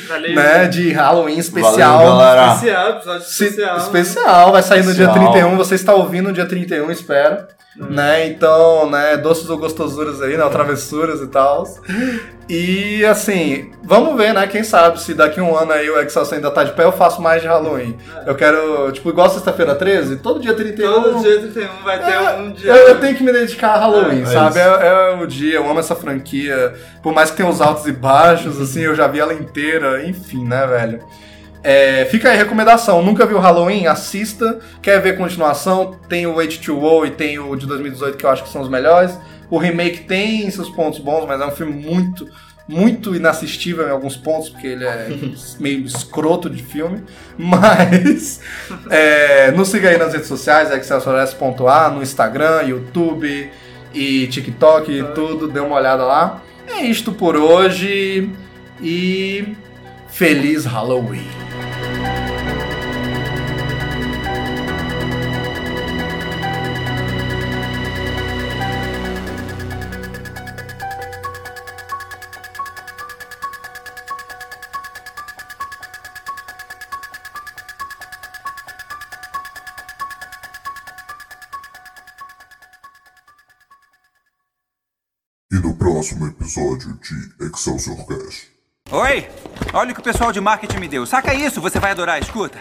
Valeu. 0.07 0.35
né? 0.35 0.68
De 0.68 0.91
Halloween 0.91 1.38
especial. 1.40 1.98
Valeu, 1.99 2.18
galera. 2.18 2.53
Especial, 2.56 2.90
episódio 2.90 3.22
Se- 3.27 3.44
especial. 3.45 3.77
especial, 3.77 4.52
vai 4.52 4.61
sair 4.64 4.84
no 4.84 4.94
dia 4.94 5.06
Especial. 5.06 5.31
31. 5.31 5.57
Você 5.57 5.76
está 5.76 5.94
ouvindo 5.95 6.27
no 6.27 6.34
dia 6.34 6.45
31, 6.45 6.91
espero. 6.91 7.48
Né? 7.76 8.28
Então, 8.28 8.88
né, 8.90 9.18
doces 9.18 9.50
ou 9.50 9.58
gostosuras 9.58 10.22
aí, 10.22 10.38
né? 10.38 10.48
Travessuras 10.50 11.22
e 11.22 11.28
tal. 11.28 11.68
E 12.48 13.04
assim, 13.06 13.72
vamos 13.84 14.16
ver, 14.16 14.34
né? 14.34 14.45
Quem 14.45 14.64
sabe 14.64 15.02
se 15.02 15.14
daqui 15.14 15.40
a 15.40 15.44
um 15.44 15.58
ano 15.58 15.72
aí 15.72 15.90
o 15.90 16.00
Excelsior 16.00 16.36
ainda 16.36 16.52
tá 16.52 16.64
de 16.64 16.74
pé, 16.74 16.84
eu 16.84 16.91
faço 16.91 17.22
mais 17.22 17.41
de 17.41 17.48
Halloween. 17.48 17.98
Eu 18.28 18.36
quero, 18.36 18.91
tipo, 18.91 19.10
igual 19.10 19.30
sexta-feira 19.30 19.74
13, 19.74 20.18
todo 20.18 20.40
dia 20.40 20.54
31. 20.54 20.91
Todo 20.91 21.22
dia 21.22 21.40
31 21.40 21.68
vai 21.84 22.04
ter 22.04 22.12
É, 22.12 22.34
um 22.34 22.52
dia. 22.52 22.72
Eu, 22.72 22.90
eu 22.90 23.00
tenho 23.00 23.16
que 23.16 23.24
me 23.24 23.32
dedicar 23.32 23.70
a 23.70 23.80
Halloween, 23.80 24.20
É, 24.20 24.24
é 24.24 24.26
sabe? 24.26 24.60
É, 24.60 24.64
é 24.64 25.24
o 25.24 25.26
dia, 25.26 25.56
eu 25.56 25.68
amo 25.68 25.80
essa 25.80 25.95
franquia. 25.95 26.74
Por 27.02 27.14
mais 27.14 27.32
que 27.32 27.38
tenha 27.38 27.50
os 27.50 27.60
altos 27.60 27.88
e 27.88 27.91
baixos, 27.91 28.62
assim, 28.62 28.82
eu 28.82 28.94
já 28.94 29.08
vi 29.08 29.20
ela 29.20 29.34
inteira, 29.34 30.06
enfim, 30.06 30.45
né, 30.45 30.68
velho? 30.68 31.04
É, 31.64 32.06
fica 32.11 32.30
aí 32.30 32.35
a 32.35 32.40
recomendação. 32.40 33.02
Nunca 33.02 33.26
viu 33.26 33.40
Halloween? 33.40 33.88
Assista. 33.88 34.60
Quer 34.81 35.02
ver 35.02 35.18
continuação? 35.18 35.98
Tem 36.10 36.27
o 36.27 36.35
H2O 36.35 37.07
e 37.07 37.11
tem 37.11 37.40
o 37.40 37.56
de 37.56 37.65
2018 37.65 38.18
que 38.18 38.26
eu 38.26 38.30
acho 38.30 38.44
que 38.44 38.49
são 38.49 38.61
os 38.61 38.69
melhores. 38.69 39.18
O 39.49 39.57
remake 39.57 40.02
tem 40.02 40.49
seus 40.52 40.69
pontos 40.69 40.99
bons, 40.99 41.26
mas 41.26 41.40
é 41.40 41.45
um 41.45 41.52
filme 41.52 41.73
muito, 41.73 42.27
muito 42.68 43.15
inassistível 43.15 43.88
em 43.88 43.91
alguns 43.91 44.18
pontos, 44.18 44.49
porque 44.49 44.68
ele 44.68 44.84
é 44.84 45.10
meio 45.60 45.85
escroto 45.85 46.49
de 46.49 46.61
filme. 46.61 47.03
Mas 47.38 48.41
é, 48.90 49.52
nos 49.52 49.69
siga 49.69 49.90
aí 49.90 49.98
nas 49.98 50.14
redes 50.14 50.27
sociais, 50.27 50.72
excelsiores.a, 50.72 51.90
no 51.90 52.02
Instagram, 52.02 52.64
YouTube 52.64 53.49
e 53.94 54.27
TikTok 54.27 54.91
e 54.91 55.03
tudo. 55.14 55.48
Dê 55.48 55.60
uma 55.60 55.76
olhada 55.76 56.03
lá. 56.03 56.41
É 56.68 56.81
isto 56.81 57.11
por 57.11 57.35
hoje 57.35 58.30
e 58.81 59.56
feliz 60.14 60.64
Halloween. 60.65 61.27
E 85.52 85.56
no 85.56 85.76
próximo 85.76 86.27
episódio 86.27 86.99
de 86.99 87.48
Excelsior 87.48 88.06
Cast. 88.06 88.53
Oi! 88.95 89.28
Olha 89.74 89.91
o 89.91 89.95
que 89.95 90.02
o 90.02 90.03
pessoal 90.03 90.32
de 90.32 90.40
marketing 90.40 90.78
me 90.78 90.88
deu. 90.88 91.03
Saca 91.03 91.34
isso, 91.34 91.60
você 91.60 91.80
vai 91.80 91.90
adorar, 91.90 92.22
escuta. 92.22 92.60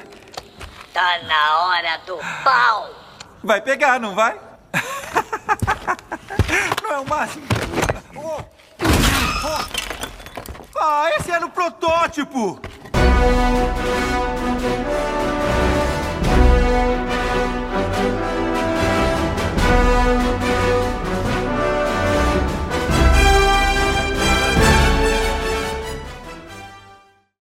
Tá 0.95 1.19
na 1.25 1.59
hora 1.59 1.99
do 2.07 2.17
pau. 2.43 2.89
Vai 3.45 3.61
pegar, 3.61 4.01
não 4.01 4.15
vai? 4.15 4.41
Não 6.83 6.91
é 6.91 7.01
o 7.01 7.07
máximo. 7.07 7.45
Oh. 8.17 8.41
Oh. 9.45 10.79
Ah, 10.79 11.11
esse 11.19 11.31
era 11.31 11.45
o 11.45 11.51
protótipo! 11.51 12.59